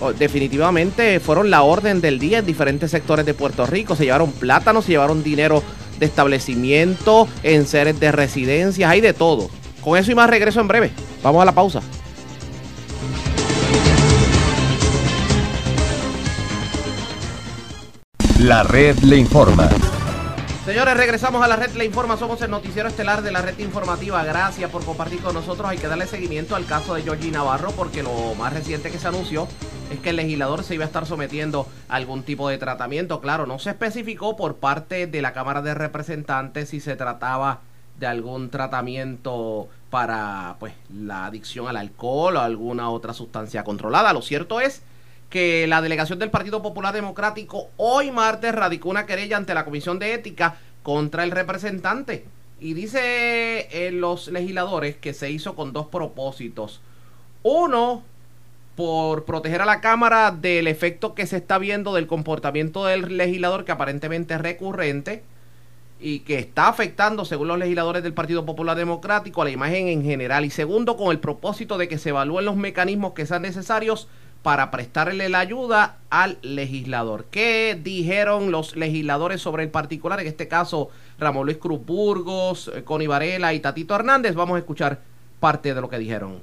oh, 0.01 0.13
Definitivamente 0.13 1.19
fueron 1.19 1.51
la 1.51 1.63
orden 1.63 2.01
del 2.01 2.21
día 2.21 2.39
en 2.39 2.47
diferentes 2.47 2.93
sectores 2.93 3.27
de 3.27 3.35
Puerto 3.35 3.67
Rico. 3.67 3.97
Se 3.97 4.05
llevaron 4.05 4.31
plátanos, 4.31 4.85
se 4.85 4.93
llevaron 4.93 5.25
dinero 5.25 5.61
de 5.99 6.07
establecimiento, 6.07 7.27
en 7.43 7.67
seres 7.67 7.99
de 7.99 8.13
residencias, 8.13 8.89
hay 8.89 9.01
de 9.01 9.13
todo. 9.13 9.51
Con 9.81 9.99
eso 9.99 10.13
y 10.13 10.15
más 10.15 10.31
regreso 10.31 10.61
en 10.61 10.69
breve. 10.69 10.93
Vamos 11.21 11.43
a 11.43 11.47
la 11.47 11.53
pausa. 11.53 11.83
La 18.41 18.63
red 18.65 18.99
le 19.01 19.17
informa. 19.19 19.69
Señores, 20.65 20.97
regresamos 20.97 21.43
a 21.43 21.49
la 21.49 21.57
red 21.57 21.73
Le 21.73 21.85
Informa. 21.85 22.17
Somos 22.17 22.41
el 22.43 22.51
noticiero 22.51 22.89
estelar 22.89 23.23
de 23.23 23.31
la 23.33 23.43
red 23.43 23.59
informativa. 23.59 24.23
Gracias 24.25 24.71
por 24.71 24.85
compartir 24.85 25.21
con 25.21 25.35
nosotros. 25.35 25.69
Hay 25.69 25.79
que 25.79 25.87
darle 25.87 26.07
seguimiento 26.07 26.57
al 26.57 26.67
caso 26.67 26.95
de 26.95 27.03
Georgie 27.03 27.31
Navarro 27.31 27.73
porque 27.73 28.03
lo 28.03 28.35
más 28.37 28.53
reciente 28.53 28.91
que 28.91 28.99
se 28.99 29.09
anunció 29.09 29.49
es 29.93 29.99
que 30.01 30.11
el 30.11 30.17
legislador 30.17 30.65
se 30.65 30.75
iba 30.75 30.85
a 30.85 30.87
estar 30.87 31.05
sometiendo 31.05 31.67
a 31.89 31.97
algún 31.97 32.23
tipo 32.23 32.49
de 32.49 32.59
tratamiento. 32.59 33.21
Claro, 33.21 33.47
no 33.47 33.59
se 33.59 33.71
especificó 33.71 34.37
por 34.37 34.57
parte 34.57 35.07
de 35.07 35.23
la 35.23 35.33
Cámara 35.33 35.63
de 35.63 35.75
Representantes 35.75 36.71
si 36.71 36.81
se 36.81 36.97
trataba 36.97 37.61
de 37.99 38.07
algún 38.07 38.49
tratamiento 38.51 39.69
para 39.91 40.57
pues 40.59 40.73
la 40.93 41.27
adicción 41.27 41.69
al 41.69 41.77
alcohol 41.77 42.37
o 42.37 42.41
alguna 42.41 42.91
otra 42.91 43.15
sustancia 43.15 43.63
controlada. 43.63 44.13
Lo 44.13 44.23
cierto 44.23 44.61
es 44.61 44.83
que 45.33 45.67
la 45.67 45.81
delegación 45.81 46.19
del 46.19 46.31
Partido 46.31 46.61
Popular 46.61 46.93
Democrático 46.93 47.71
hoy 47.79 48.11
martes 48.11 48.55
radicó 48.55 48.91
una 48.91 49.07
querella 49.07 49.39
ante 49.39 49.55
la 49.55 49.65
Comisión 49.65 49.99
de 49.99 50.13
Ética 50.13 50.57
contra 50.83 51.25
el 51.25 51.31
representante. 51.31 52.27
Y 52.61 52.75
dice 52.75 53.67
eh, 53.71 53.91
los 53.93 54.29
legisladores 54.29 54.97
que 54.97 55.15
se 55.15 55.31
hizo 55.31 55.57
con 55.57 55.73
dos 55.73 55.87
propósitos. 55.87 56.83
Uno, 57.43 58.03
por 58.77 59.25
proteger 59.25 59.63
a 59.63 59.65
la 59.65 59.81
Cámara 59.81 60.33
del 60.33 60.67
efecto 60.67 61.15
que 61.15 61.27
se 61.27 61.39
está 61.39 61.57
viendo 61.57 61.95
del 61.95 62.07
comportamiento 62.07 62.85
del 62.85 63.17
legislador 63.17 63.65
que 63.65 63.73
aparentemente 63.73 64.35
es 64.35 64.41
recurrente 64.43 65.23
y 65.99 66.21
que 66.21 66.39
está 66.39 66.69
afectando, 66.69 67.25
según 67.25 67.49
los 67.49 67.59
legisladores 67.59 68.03
del 68.03 68.13
Partido 68.13 68.45
Popular 68.45 68.77
Democrático, 68.77 69.41
a 69.41 69.47
la 69.47 69.51
imagen 69.51 69.89
en 69.89 70.05
general. 70.05 70.45
Y 70.45 70.51
segundo, 70.51 70.99
con 70.99 71.11
el 71.11 71.21
propósito 71.21 71.79
de 71.79 71.89
que 71.89 71.97
se 71.97 72.11
evalúen 72.11 72.45
los 72.45 72.57
mecanismos 72.57 73.15
que 73.15 73.25
sean 73.25 73.43
necesarios 73.43 74.09
para 74.43 74.71
prestarle 74.71 75.29
la 75.29 75.39
ayuda 75.39 75.97
al 76.11 76.39
legislador. 76.43 77.27
¿Qué 77.31 77.79
dijeron 77.83 78.51
los 78.51 78.77
legisladores 78.77 79.41
sobre 79.41 79.63
el 79.63 79.71
particular? 79.71 80.21
En 80.21 80.27
este 80.27 80.49
caso, 80.49 80.91
Ramón 81.19 81.47
Luis 81.47 81.59
Cruz 81.59 81.85
Burgos, 81.85 82.71
eh, 82.75 82.83
Connie 82.83 83.07
Varela 83.07 83.55
y 83.55 83.61
Tatito 83.61 83.95
Hernández. 83.95 84.35
Vamos 84.35 84.57
a 84.57 84.59
escuchar 84.59 85.01
parte 85.39 85.75
de 85.75 85.81
lo 85.81 85.89
que 85.89 85.99
dijeron. 85.99 86.41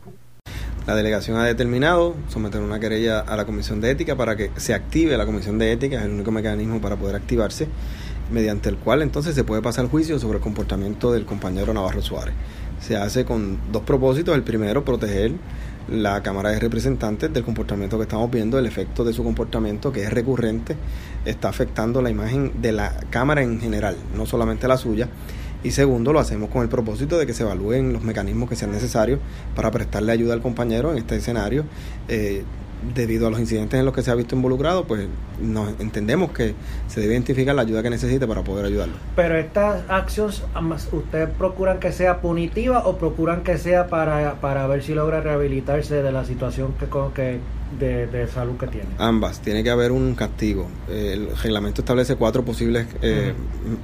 La 0.87 0.95
delegación 0.95 1.37
ha 1.37 1.45
determinado 1.45 2.15
someter 2.29 2.61
una 2.61 2.79
querella 2.79 3.19
a 3.19 3.35
la 3.35 3.45
Comisión 3.45 3.79
de 3.79 3.91
Ética 3.91 4.15
para 4.15 4.35
que 4.35 4.49
se 4.55 4.73
active 4.73 5.17
la 5.17 5.25
Comisión 5.25 5.59
de 5.59 5.71
Ética, 5.71 5.97
es 5.97 6.05
el 6.05 6.11
único 6.11 6.31
mecanismo 6.31 6.81
para 6.81 6.95
poder 6.95 7.15
activarse, 7.15 7.67
mediante 8.31 8.69
el 8.69 8.77
cual 8.77 9.01
entonces 9.01 9.35
se 9.35 9.43
puede 9.43 9.61
pasar 9.61 9.87
juicio 9.87 10.17
sobre 10.17 10.37
el 10.37 10.43
comportamiento 10.43 11.11
del 11.11 11.25
compañero 11.25 11.73
Navarro 11.73 12.01
Suárez. 12.01 12.33
Se 12.79 12.95
hace 12.97 13.25
con 13.25 13.59
dos 13.71 13.83
propósitos. 13.83 14.33
El 14.33 14.43
primero, 14.43 14.85
proteger 14.85 15.33
la 15.91 16.21
Cámara 16.23 16.51
de 16.51 16.59
Representantes 16.59 17.33
del 17.33 17.43
comportamiento 17.43 17.97
que 17.97 18.03
estamos 18.03 18.29
viendo, 18.31 18.57
el 18.59 18.65
efecto 18.65 19.03
de 19.03 19.13
su 19.13 19.23
comportamiento 19.23 19.91
que 19.91 20.03
es 20.03 20.11
recurrente, 20.11 20.75
está 21.25 21.49
afectando 21.49 22.01
la 22.01 22.09
imagen 22.09 22.61
de 22.61 22.71
la 22.71 22.93
Cámara 23.09 23.41
en 23.41 23.59
general, 23.59 23.95
no 24.15 24.25
solamente 24.25 24.67
la 24.67 24.77
suya. 24.77 25.09
Y 25.63 25.71
segundo, 25.71 26.13
lo 26.13 26.19
hacemos 26.19 26.49
con 26.49 26.61
el 26.61 26.69
propósito 26.69 27.17
de 27.17 27.25
que 27.25 27.33
se 27.33 27.43
evalúen 27.43 27.91
los 27.91 28.03
mecanismos 28.03 28.47
que 28.47 28.55
sean 28.55 28.71
necesarios 28.71 29.19
para 29.55 29.71
prestarle 29.71 30.13
ayuda 30.13 30.33
al 30.33 30.41
compañero 30.41 30.91
en 30.91 30.97
este 30.97 31.17
escenario. 31.17 31.65
Eh, 32.07 32.43
debido 32.95 33.27
a 33.27 33.29
los 33.29 33.39
incidentes 33.39 33.79
en 33.79 33.85
los 33.85 33.93
que 33.93 34.01
se 34.01 34.11
ha 34.11 34.15
visto 34.15 34.35
involucrado, 34.35 34.85
pues 34.85 35.07
nos 35.41 35.79
entendemos 35.79 36.31
que 36.31 36.53
se 36.87 37.01
debe 37.01 37.13
identificar 37.13 37.55
la 37.55 37.63
ayuda 37.63 37.83
que 37.83 37.89
necesite 37.89 38.27
para 38.27 38.43
poder 38.43 38.65
ayudarlo. 38.65 38.95
Pero 39.15 39.37
estas 39.37 39.83
acciones, 39.89 40.43
¿ustedes 40.91 41.29
procuran 41.37 41.79
que 41.79 41.91
sea 41.91 42.21
punitiva 42.21 42.85
o 42.85 42.97
procuran 42.97 43.43
que 43.43 43.57
sea 43.57 43.87
para, 43.87 44.35
para 44.41 44.67
ver 44.67 44.83
si 44.83 44.93
logra 44.93 45.21
rehabilitarse 45.21 46.01
de 46.01 46.11
la 46.11 46.25
situación 46.25 46.73
que, 46.79 46.87
que 47.13 47.39
de, 47.79 48.07
de 48.07 48.27
salud 48.27 48.57
que 48.57 48.67
tiene? 48.67 48.87
Ambas, 48.97 49.41
tiene 49.41 49.63
que 49.63 49.69
haber 49.69 49.91
un 49.91 50.15
castigo. 50.15 50.67
El 50.89 51.29
reglamento 51.37 51.81
establece 51.81 52.15
cuatro 52.15 52.43
posibles 52.43 52.87
eh, 53.01 53.33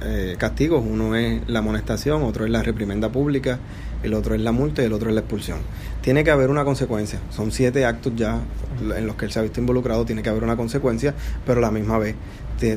eh, 0.02 0.36
castigos. 0.38 0.82
Uno 0.86 1.14
es 1.14 1.42
la 1.48 1.60
amonestación, 1.60 2.22
otro 2.22 2.44
es 2.44 2.50
la 2.50 2.62
reprimenda 2.62 3.10
pública, 3.10 3.58
el 4.02 4.14
otro 4.14 4.34
es 4.34 4.40
la 4.40 4.52
multa 4.52 4.82
y 4.82 4.86
el 4.86 4.92
otro 4.92 5.08
es 5.08 5.14
la 5.14 5.20
expulsión. 5.20 5.58
Tiene 6.06 6.22
que 6.22 6.30
haber 6.30 6.50
una 6.50 6.64
consecuencia. 6.64 7.18
Son 7.30 7.50
siete 7.50 7.84
actos 7.84 8.12
ya 8.14 8.38
en 8.80 9.08
los 9.08 9.16
que 9.16 9.24
él 9.24 9.32
se 9.32 9.40
ha 9.40 9.42
visto 9.42 9.58
involucrado, 9.58 10.04
tiene 10.04 10.22
que 10.22 10.28
haber 10.28 10.44
una 10.44 10.56
consecuencia, 10.56 11.12
pero 11.44 11.60
la 11.60 11.72
misma 11.72 11.98
vez 11.98 12.14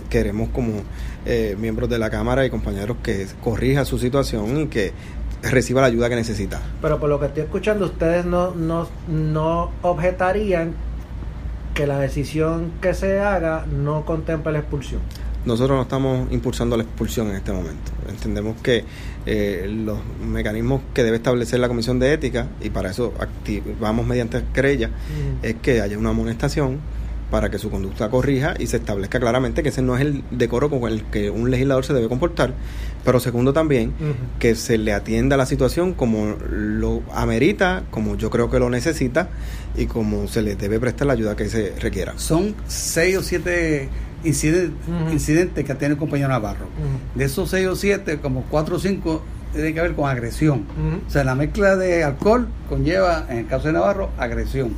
queremos 0.09 0.49
como 0.49 0.81
eh, 1.27 1.55
miembros 1.59 1.91
de 1.91 1.99
la 1.99 2.09
Cámara 2.09 2.43
y 2.43 2.49
compañeros 2.49 2.97
que 3.03 3.27
corrija 3.39 3.85
su 3.85 3.99
situación 3.99 4.61
y 4.61 4.65
que 4.65 4.93
reciba 5.43 5.79
la 5.79 5.85
ayuda 5.85 6.09
que 6.09 6.15
necesita. 6.15 6.59
Pero 6.81 6.99
por 6.99 7.07
lo 7.07 7.19
que 7.19 7.27
estoy 7.27 7.43
escuchando, 7.43 7.85
ustedes 7.85 8.25
no, 8.25 8.55
no, 8.55 8.87
no 9.07 9.69
objetarían 9.83 10.73
que 11.75 11.85
la 11.85 11.99
decisión 11.99 12.71
que 12.81 12.95
se 12.95 13.19
haga 13.19 13.63
no 13.67 14.05
contemple 14.05 14.53
la 14.53 14.59
expulsión. 14.61 15.01
Nosotros 15.45 15.77
no 15.77 15.83
estamos 15.83 16.31
impulsando 16.31 16.75
la 16.75 16.83
expulsión 16.83 17.29
en 17.29 17.35
este 17.35 17.51
momento. 17.51 17.91
Entendemos 18.09 18.57
que 18.61 18.83
eh, 19.25 19.67
los 19.69 19.99
mecanismos 20.25 20.81
que 20.93 21.03
debe 21.03 21.17
establecer 21.17 21.59
la 21.59 21.67
Comisión 21.67 21.99
de 21.99 22.13
Ética, 22.13 22.47
y 22.61 22.69
para 22.69 22.91
eso 22.91 23.13
activamos 23.19 24.05
mediante 24.05 24.43
querella, 24.53 24.89
es 25.41 25.55
que 25.55 25.81
haya 25.81 25.97
una 25.97 26.09
amonestación 26.09 26.79
para 27.29 27.49
que 27.49 27.59
su 27.59 27.69
conducta 27.69 28.09
corrija 28.09 28.55
y 28.57 28.67
se 28.67 28.77
establezca 28.77 29.19
claramente 29.19 29.63
que 29.63 29.69
ese 29.69 29.81
no 29.81 29.95
es 29.95 30.01
el 30.01 30.23
decoro 30.31 30.69
con 30.69 30.91
el 30.91 31.03
que 31.05 31.29
un 31.29 31.51
legislador 31.51 31.85
se 31.85 31.93
debe 31.93 32.09
comportar. 32.09 32.53
Pero 33.05 33.19
segundo 33.19 33.53
también, 33.53 33.93
que 34.39 34.55
se 34.55 34.77
le 34.77 34.93
atienda 34.93 35.37
la 35.37 35.45
situación 35.45 35.93
como 35.93 36.35
lo 36.49 37.01
amerita, 37.13 37.83
como 37.91 38.17
yo 38.17 38.29
creo 38.29 38.49
que 38.49 38.59
lo 38.59 38.69
necesita 38.69 39.29
y 39.77 39.85
como 39.85 40.27
se 40.27 40.41
le 40.41 40.55
debe 40.55 40.79
prestar 40.79 41.07
la 41.07 41.13
ayuda 41.13 41.35
que 41.35 41.49
se 41.49 41.75
requiera. 41.79 42.13
Son 42.17 42.55
seis 42.67 43.17
o 43.17 43.23
siete 43.23 43.89
inciden- 44.23 44.73
incidentes 45.11 45.63
que 45.65 45.71
ha 45.71 45.77
tenido 45.77 45.93
el 45.93 45.99
compañero 45.99 46.29
Navarro. 46.29 46.67
De 47.15 47.25
esos 47.25 47.49
seis 47.49 47.67
o 47.67 47.75
siete, 47.75 48.19
como 48.19 48.43
cuatro 48.49 48.75
o 48.77 48.79
cinco 48.79 49.21
tienen 49.53 49.73
que 49.73 49.81
ver 49.81 49.95
con 49.95 50.07
agresión. 50.09 50.65
O 51.07 51.09
sea, 51.09 51.23
la 51.23 51.33
mezcla 51.35 51.75
de 51.75 52.03
alcohol 52.03 52.47
conlleva, 52.69 53.25
en 53.29 53.39
el 53.39 53.47
caso 53.47 53.67
de 53.67 53.73
Navarro, 53.73 54.11
agresión. 54.17 54.73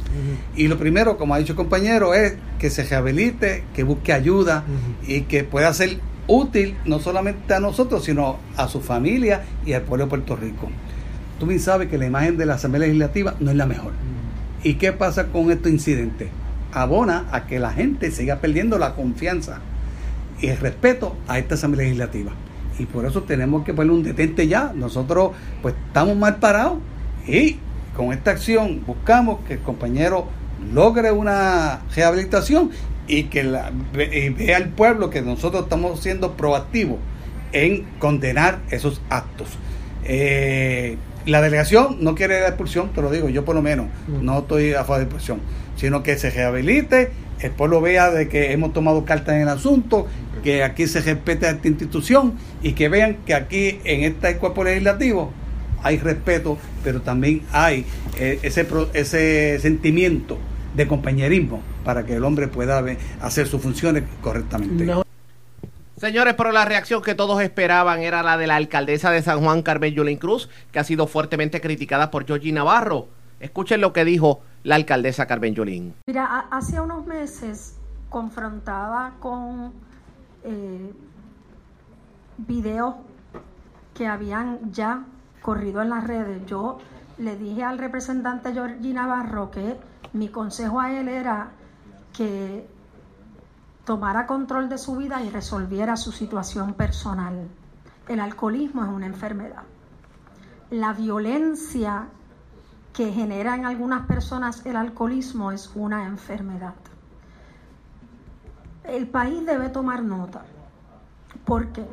Y 0.56 0.68
lo 0.70 0.78
primero, 0.78 1.18
como 1.18 1.34
ha 1.34 1.40
dicho 1.40 1.54
el 1.54 1.58
compañero, 1.58 2.14
es 2.14 2.36
que 2.58 2.70
se 2.70 2.84
rehabilite, 2.84 3.64
que 3.74 3.84
busque 3.84 4.14
ayuda 4.14 4.64
y 5.06 5.22
que 5.24 5.44
pueda 5.44 5.74
ser 5.74 6.00
útil 6.28 6.78
no 6.86 7.00
solamente 7.00 7.54
a 7.54 7.60
nosotros, 7.60 8.06
sino 8.06 8.38
a 8.56 8.70
su 8.70 8.80
familia 8.80 9.44
y 9.66 9.74
al 9.74 9.82
pueblo 9.82 10.06
de 10.06 10.10
Puerto 10.10 10.36
Rico. 10.38 10.70
Tú 11.40 11.48
bien 11.48 11.60
sabes 11.60 11.90
que 11.90 11.98
la 11.98 12.06
imagen 12.06 12.38
de 12.38 12.46
la 12.46 12.54
Asamblea 12.54 12.82
Legislativa 12.88 13.36
no 13.42 13.52
es 13.52 13.58
la 13.58 13.66
mejor. 13.66 13.92
¿Y 14.64 14.76
qué 14.76 14.94
pasa 14.94 15.28
con 15.28 15.52
estos 15.52 15.72
incidentes? 15.72 16.30
Abona 16.72 17.26
a 17.32 17.46
que 17.48 17.60
la 17.60 17.72
gente 17.72 18.12
siga 18.12 18.38
perdiendo 18.38 18.78
la 18.78 18.96
confianza 18.96 19.60
y 20.40 20.48
el 20.48 20.58
respeto 20.58 21.16
a 21.28 21.38
esta 21.40 21.56
Asamblea 21.56 21.86
Legislativa. 21.86 22.32
Y 22.80 22.86
por 22.86 23.06
eso 23.06 23.24
tenemos 23.24 23.64
que 23.64 23.74
ponerle 23.74 23.98
un 23.98 24.04
detente 24.04 24.48
ya. 24.48 24.72
Nosotros 24.76 25.32
pues 25.62 25.76
estamos 25.88 26.16
mal 26.18 26.38
parados 26.38 26.80
y 27.28 27.58
con 27.96 28.14
esta 28.14 28.32
acción 28.32 28.84
buscamos 28.86 29.40
que 29.48 29.54
el 29.54 29.60
compañero 29.60 30.28
logre 30.74 31.12
una 31.12 31.82
rehabilitación 31.96 32.72
y 33.08 33.24
que 33.24 33.44
vea 33.94 34.58
el 34.58 34.70
pueblo 34.70 35.10
que 35.10 35.22
nosotros 35.22 35.64
estamos 35.64 36.00
siendo 36.00 36.34
proactivos 36.38 36.98
en 37.52 37.84
condenar 38.00 38.60
esos 38.70 39.02
actos. 39.10 39.50
Eh, 40.04 40.98
la 41.26 41.42
delegación 41.42 41.98
no 42.02 42.16
quiere 42.16 42.42
la 42.42 42.48
expulsión, 42.48 42.92
te 42.94 43.02
lo 43.02 43.12
digo, 43.12 43.30
yo 43.30 43.46
por 43.46 43.56
lo 43.56 43.62
menos 43.62 43.88
no 44.08 44.40
estoy 44.40 44.74
a 44.74 44.84
favor 44.84 44.98
de 44.98 45.04
expulsión, 45.04 45.40
sino 45.76 46.04
que 46.04 46.18
se 46.18 46.30
rehabilite, 46.30 47.12
el 47.40 47.52
pueblo 47.52 47.82
vea 47.82 48.12
de 48.12 48.28
que 48.28 48.52
hemos 48.52 48.74
tomado 48.74 49.04
cartas 49.06 49.36
en 49.36 49.42
el 49.42 49.50
asunto, 49.50 50.08
que 50.44 50.64
aquí 50.64 50.88
se 50.88 51.02
respeta 51.02 51.50
esta 51.50 51.68
institución 51.68 52.34
y 52.62 52.74
que 52.74 52.90
vean 52.90 53.18
que 53.26 53.34
aquí 53.34 53.80
en 53.84 54.04
este 54.04 54.38
cuerpo 54.38 54.64
legislativo 54.64 55.32
hay 55.84 55.98
respeto, 55.98 56.58
pero 56.84 57.02
también 57.02 57.42
hay 57.52 57.86
eh, 58.20 58.40
ese, 58.44 58.68
ese 58.94 59.60
sentimiento 59.60 60.38
de 60.76 60.88
compañerismo 60.88 61.62
para 61.84 62.06
que 62.06 62.16
el 62.16 62.24
hombre 62.24 62.48
pueda 62.48 62.84
hacer 63.22 63.48
sus 63.48 63.62
funciones 63.62 64.04
correctamente. 64.22 64.86
Señores, 66.02 66.34
pero 66.34 66.52
la 66.52 66.66
reacción 66.66 67.04
que 67.04 67.14
todos 67.14 67.40
esperaban 67.44 68.00
era 68.02 68.24
la 68.24 68.36
de 68.36 68.48
la 68.48 68.56
alcaldesa 68.56 69.12
de 69.12 69.22
San 69.22 69.44
Juan, 69.44 69.62
Carmen 69.62 69.94
Yulín 69.94 70.18
Cruz, 70.18 70.50
que 70.72 70.80
ha 70.80 70.84
sido 70.84 71.06
fuertemente 71.06 71.62
criticada 71.62 72.10
por 72.10 72.26
Georgie 72.26 72.52
Navarro. 72.52 73.08
Escuchen 73.40 73.82
lo 73.82 73.94
que 73.94 74.04
dijo 74.04 74.42
la 74.64 74.74
alcaldesa 74.78 75.28
Carmen 75.28 75.54
Yulín. 75.54 75.94
Mira, 76.08 76.26
ha- 76.26 76.58
hace 76.58 76.82
unos 76.82 77.06
meses 77.06 77.78
confrontaba 78.10 79.14
con 79.20 79.74
eh, 80.44 80.92
videos 82.40 82.96
que 83.94 84.08
habían 84.08 84.72
ya 84.72 85.04
corrido 85.44 85.84
en 85.84 85.92
las 85.92 86.04
redes. 86.08 86.44
Yo 86.48 86.80
le 87.20 87.36
dije 87.36 87.64
al 87.64 87.78
representante 87.78 88.54
Georgie 88.54 88.92
Navarro 88.96 89.52
que 89.52 89.78
mi 90.14 90.30
consejo 90.30 90.80
a 90.80 90.92
él 91.00 91.08
era 91.10 91.52
que 92.18 92.66
tomara 93.86 94.28
control 94.28 94.70
de 94.70 94.78
su 94.78 94.96
vida 94.96 95.22
y 95.22 95.30
resolviera 95.30 95.98
su 95.98 96.12
situación 96.12 96.74
personal. 96.74 97.48
El 98.08 98.20
alcoholismo 98.20 98.84
es 98.84 98.90
una 98.90 99.06
enfermedad. 99.06 99.64
La 100.70 100.94
violencia 100.94 102.08
que 102.94 103.12
genera 103.12 103.56
en 103.56 103.66
algunas 103.66 104.06
personas 104.06 104.66
el 104.66 104.76
alcoholismo 104.76 105.52
es 105.52 105.72
una 105.76 106.06
enfermedad. 106.06 106.76
El 108.84 109.08
país 109.08 109.46
debe 109.46 109.70
tomar 109.70 110.04
nota 110.04 110.44
porque 111.46 111.86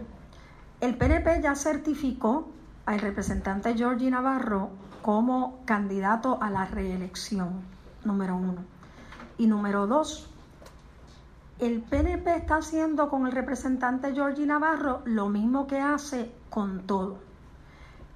el 0.81 0.97
PNP 0.97 1.43
ya 1.43 1.55
certificó 1.55 2.49
al 2.87 3.01
representante 3.01 3.75
Georgie 3.75 4.11
Navarro 4.11 4.71
como 5.03 5.61
candidato 5.65 6.39
a 6.43 6.51
la 6.51 6.65
reelección, 6.65 7.63
número 8.05 8.37
uno. 8.37 8.65
Y 9.37 9.47
número 9.47 9.87
dos, 9.87 10.31
el 11.59 11.83
PNP 11.83 12.37
está 12.37 12.57
haciendo 12.57 13.09
con 13.09 13.27
el 13.27 13.33
representante 13.33 14.13
Georgie 14.13 14.47
Navarro 14.47 15.03
lo 15.05 15.29
mismo 15.29 15.67
que 15.67 15.81
hace 15.81 16.33
con 16.51 16.87
todo. 16.87 17.19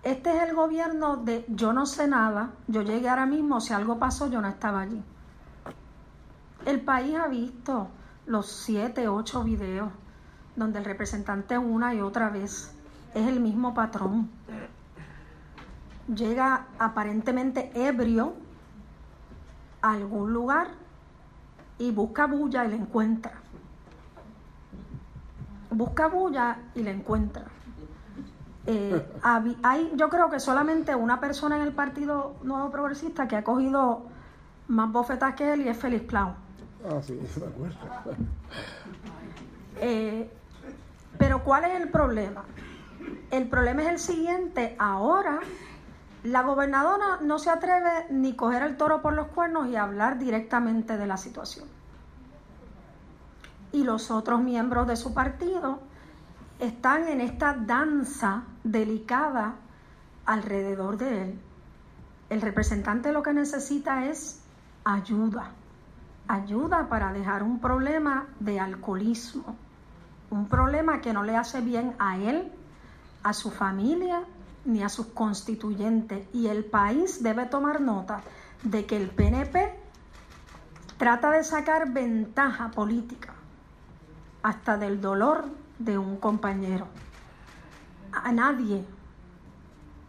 Este 0.05 0.37
es 0.37 0.49
el 0.49 0.55
gobierno 0.55 1.17
de 1.17 1.45
yo 1.49 1.73
no 1.73 1.87
sé 1.87 2.07
nada, 2.07 2.53
yo 2.69 2.83
llegué 2.83 3.09
ahora 3.09 3.27
mismo, 3.27 3.61
si 3.61 3.73
algo 3.73 3.99
pasó 3.99 4.29
yo 4.29 4.41
no 4.41 4.49
estaba 4.49 4.83
allí. 4.83 5.03
El 6.67 6.81
país 6.81 7.17
ha 7.17 7.27
visto 7.27 7.89
los 8.27 8.47
siete, 8.47 9.09
ocho 9.09 9.43
videos 9.43 9.91
donde 10.55 10.79
el 10.79 10.85
representante 10.85 11.59
una 11.59 11.95
y 11.95 12.01
otra 12.01 12.31
vez 12.31 12.73
es 13.15 13.27
el 13.27 13.41
mismo 13.41 13.75
patrón. 13.75 14.31
Llega 16.15 16.67
aparentemente 16.79 17.73
ebrio 17.75 18.35
a 19.81 19.93
algún 19.93 20.33
lugar 20.33 20.82
y 21.83 21.91
busca 21.91 22.29
bulla 22.29 22.65
y 22.65 22.69
la 22.69 22.77
encuentra. 22.77 23.33
Busca 25.69 26.07
bulla 26.07 26.59
y 26.77 26.83
la 26.85 26.93
encuentra. 26.93 27.47
Eh, 28.67 29.05
hay, 29.65 29.93
yo 29.97 30.09
creo 30.09 30.31
que 30.31 30.39
solamente 30.39 30.95
una 30.95 31.19
persona 31.19 31.57
en 31.57 31.63
el 31.63 31.73
Partido 31.73 32.37
Nuevo 32.45 32.71
Progresista 32.71 33.27
que 33.27 33.35
ha 33.35 33.43
cogido 33.43 34.05
más 34.69 34.93
bofetas 34.93 35.35
que 35.35 35.55
él 35.55 35.63
y 35.63 35.69
es 35.71 35.77
Félix 35.77 36.07
Clown. 36.07 36.35
Ah, 36.89 37.01
sí, 37.03 37.15
de 37.37 37.47
acuerdo. 37.47 37.77
Eh, 39.81 40.31
pero 41.19 41.43
¿cuál 41.43 41.65
es 41.65 41.81
el 41.81 41.89
problema? 41.89 42.45
El 43.33 43.49
problema 43.49 43.83
es 43.83 43.89
el 43.89 43.99
siguiente. 43.99 44.77
Ahora 44.79 45.41
la 46.23 46.43
gobernadora 46.43 47.19
no 47.23 47.41
se 47.41 47.51
atreve 47.51 48.07
ni 48.11 48.37
coger 48.37 48.63
el 48.63 48.77
toro 48.77 49.03
por 49.03 49.15
los 49.15 49.27
cuernos 49.29 49.67
y 49.69 49.75
hablar 49.75 50.21
directamente 50.21 50.97
de 50.97 51.09
la 51.09 51.17
situación. 51.17 51.72
Y 53.73 53.85
los 53.85 54.11
otros 54.11 54.43
miembros 54.43 54.87
de 54.87 54.97
su 54.97 55.15
partido 55.15 55.81
están 56.63 57.09
en 57.09 57.21
esta 57.21 57.55
danza 57.55 58.45
delicada 58.63 59.55
alrededor 60.27 60.97
de 60.97 61.23
él. 61.23 61.41
El 62.31 62.41
representante 62.41 63.13
lo 63.13 63.23
que 63.23 63.33
necesita 63.33 64.07
es 64.07 64.41
ayuda, 64.85 65.51
ayuda 66.29 66.89
para 66.89 67.13
dejar 67.13 67.43
un 67.43 67.61
problema 67.61 68.27
de 68.41 68.61
alcoholismo, 68.61 69.57
un 70.31 70.49
problema 70.49 71.01
que 71.01 71.13
no 71.13 71.25
le 71.25 71.37
hace 71.37 71.61
bien 71.61 71.95
a 71.99 72.17
él, 72.19 72.53
a 73.23 73.33
su 73.33 73.51
familia 73.51 74.23
ni 74.65 74.83
a 74.83 74.89
sus 74.89 75.07
constituyentes. 75.07 76.29
Y 76.33 76.47
el 76.47 76.65
país 76.65 77.23
debe 77.23 77.47
tomar 77.47 77.81
nota 77.81 78.21
de 78.63 78.87
que 78.87 78.97
el 78.97 79.11
PNP 79.11 79.75
trata 80.97 81.31
de 81.31 81.43
sacar 81.43 81.93
ventaja 81.93 82.71
política 82.71 83.35
hasta 84.43 84.77
del 84.77 85.01
dolor 85.01 85.45
de 85.79 85.99
un 85.99 86.17
compañero. 86.17 86.87
A 88.13 88.33
nadie 88.33 88.83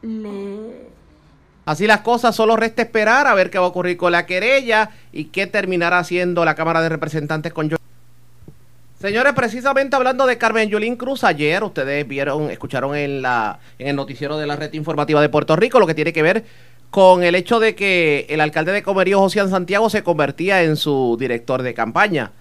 le 0.01 0.91
Así 1.65 1.88
las 1.88 2.01
cosas, 2.01 2.35
solo 2.35 2.57
resta 2.57 2.81
esperar 2.81 3.26
a 3.26 3.34
ver 3.34 3.49
qué 3.49 3.57
va 3.57 3.65
a 3.65 3.69
ocurrir 3.69 3.95
con 3.95 4.11
la 4.11 4.26
querella 4.26 4.89
y 5.14 5.26
qué 5.26 5.47
terminará 5.47 5.99
haciendo 5.99 6.43
la 6.43 6.55
Cámara 6.55 6.81
de 6.81 6.89
Representantes 6.89 7.53
con 7.53 7.69
Georgie 7.69 7.84
Señores, 8.99 9.34
precisamente 9.34 9.95
hablando 9.95 10.26
de 10.26 10.38
Carmen 10.38 10.69
Yulín 10.69 10.95
Cruz, 10.95 11.23
ayer 11.23 11.64
ustedes 11.64 12.07
vieron, 12.07 12.49
escucharon 12.49 12.95
en, 12.95 13.22
la, 13.22 13.60
en 13.77 13.88
el 13.89 13.95
noticiero 13.95 14.38
de 14.38 14.47
la 14.47 14.55
red 14.55 14.73
informativa 14.73 15.22
de 15.22 15.27
Puerto 15.27 15.55
Rico 15.55 15.80
lo 15.80 15.88
que 15.88 15.93
tiene 15.93 16.14
que 16.14 16.22
ver 16.22 16.45
con 16.89 17.23
el 17.23 17.35
hecho 17.35 17.60
de 17.60 17.76
que 17.76 18.27
el 18.30 18.39
alcalde 18.39 18.72
de 18.72 18.84
Comerío, 18.84 19.19
José 19.19 19.45
Santiago, 19.49 19.89
se 19.89 20.03
convertía 20.03 20.64
en 20.64 20.77
su 20.77 21.18
director 21.19 21.64
de 21.64 21.73
campaña. 21.73 22.31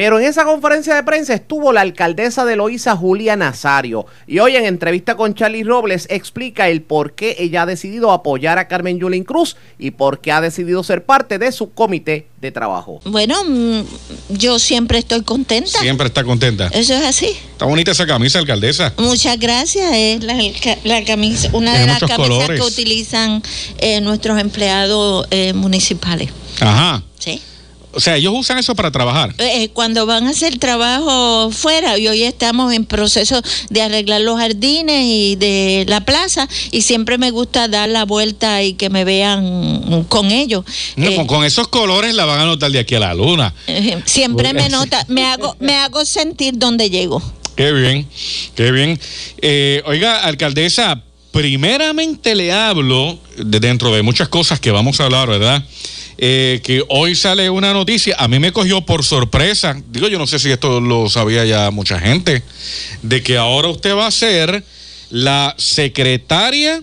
Pero 0.00 0.18
en 0.18 0.24
esa 0.24 0.46
conferencia 0.46 0.94
de 0.94 1.02
prensa 1.02 1.34
estuvo 1.34 1.74
la 1.74 1.82
alcaldesa 1.82 2.46
de 2.46 2.56
Loíza, 2.56 2.96
Julia 2.96 3.36
Nazario. 3.36 4.06
Y 4.26 4.38
hoy 4.38 4.56
en 4.56 4.64
entrevista 4.64 5.14
con 5.14 5.34
Charlie 5.34 5.62
Robles 5.62 6.06
explica 6.08 6.70
el 6.70 6.80
por 6.80 7.12
qué 7.12 7.36
ella 7.38 7.60
ha 7.60 7.66
decidido 7.66 8.10
apoyar 8.10 8.58
a 8.58 8.66
Carmen 8.66 8.98
Yulín 8.98 9.24
Cruz 9.24 9.58
y 9.78 9.90
por 9.90 10.22
qué 10.22 10.32
ha 10.32 10.40
decidido 10.40 10.82
ser 10.84 11.04
parte 11.04 11.38
de 11.38 11.52
su 11.52 11.74
comité 11.74 12.28
de 12.40 12.50
trabajo. 12.50 13.00
Bueno, 13.04 13.44
mm, 13.44 13.82
yo 14.30 14.58
siempre 14.58 15.00
estoy 15.00 15.20
contenta. 15.20 15.78
Siempre 15.80 16.06
está 16.06 16.24
contenta. 16.24 16.68
Eso 16.68 16.94
es 16.94 17.04
así. 17.04 17.36
Está 17.52 17.66
bonita 17.66 17.90
esa 17.90 18.06
camisa, 18.06 18.38
alcaldesa. 18.38 18.94
Muchas 18.96 19.38
gracias. 19.38 19.92
Es 19.92 20.24
la, 20.24 20.34
la 20.84 21.04
camisa, 21.04 21.50
una 21.52 21.78
de 21.78 21.86
las 21.86 22.00
camisas 22.00 22.16
colores. 22.16 22.58
que 22.58 22.66
utilizan 22.66 23.42
eh, 23.76 24.00
nuestros 24.00 24.40
empleados 24.40 25.26
eh, 25.30 25.52
municipales. 25.52 26.30
Ajá. 26.58 27.02
Sí. 27.18 27.42
O 27.92 28.00
sea, 28.00 28.16
ellos 28.16 28.32
usan 28.36 28.58
eso 28.58 28.74
para 28.74 28.90
trabajar. 28.90 29.34
Eh, 29.38 29.68
cuando 29.72 30.06
van 30.06 30.26
a 30.26 30.30
hacer 30.30 30.58
trabajo 30.58 31.50
fuera 31.50 31.98
y 31.98 32.06
hoy 32.06 32.22
estamos 32.22 32.72
en 32.72 32.84
proceso 32.84 33.40
de 33.68 33.82
arreglar 33.82 34.20
los 34.20 34.38
jardines 34.38 35.02
y 35.04 35.36
de 35.36 35.84
la 35.88 36.00
plaza 36.00 36.48
y 36.70 36.82
siempre 36.82 37.18
me 37.18 37.30
gusta 37.30 37.68
dar 37.68 37.88
la 37.88 38.04
vuelta 38.04 38.62
y 38.62 38.74
que 38.74 38.90
me 38.90 39.04
vean 39.04 40.04
con 40.08 40.30
ellos. 40.30 40.64
No, 40.96 41.08
Eh, 41.08 41.26
con, 41.26 41.44
esos 41.44 41.68
colores 41.68 42.14
la 42.14 42.24
van 42.24 42.40
a 42.40 42.44
notar 42.44 42.70
de 42.70 42.78
aquí 42.78 42.94
a 42.94 43.00
la 43.00 43.14
luna. 43.14 43.54
eh, 43.66 44.00
siempre 44.06 44.52
me 44.52 44.68
nota, 44.68 45.04
me 45.08 45.26
hago, 45.26 45.56
me 45.58 45.74
hago 45.76 46.04
sentir 46.04 46.54
donde 46.56 46.90
llego. 46.90 47.20
Qué 47.56 47.72
bien, 47.72 48.08
qué 48.54 48.70
bien. 48.70 48.98
Eh, 49.42 49.82
oiga, 49.84 50.20
alcaldesa, 50.20 51.02
primeramente 51.32 52.34
le 52.34 52.52
hablo, 52.52 53.18
de 53.36 53.60
dentro 53.60 53.92
de 53.94 54.02
muchas 54.02 54.28
cosas 54.28 54.60
que 54.60 54.70
vamos 54.70 55.00
a 55.00 55.04
hablar, 55.04 55.28
¿verdad? 55.28 55.62
Eh, 56.22 56.60
que 56.62 56.84
hoy 56.90 57.14
sale 57.14 57.48
una 57.48 57.72
noticia, 57.72 58.14
a 58.18 58.28
mí 58.28 58.38
me 58.38 58.52
cogió 58.52 58.82
por 58.82 59.04
sorpresa, 59.04 59.74
digo, 59.88 60.06
yo 60.06 60.18
no 60.18 60.26
sé 60.26 60.38
si 60.38 60.50
esto 60.50 60.78
lo 60.78 61.08
sabía 61.08 61.46
ya 61.46 61.70
mucha 61.70 61.98
gente, 61.98 62.42
de 63.00 63.22
que 63.22 63.38
ahora 63.38 63.68
usted 63.68 63.94
va 63.96 64.06
a 64.06 64.10
ser 64.10 64.62
la 65.08 65.54
secretaria 65.56 66.82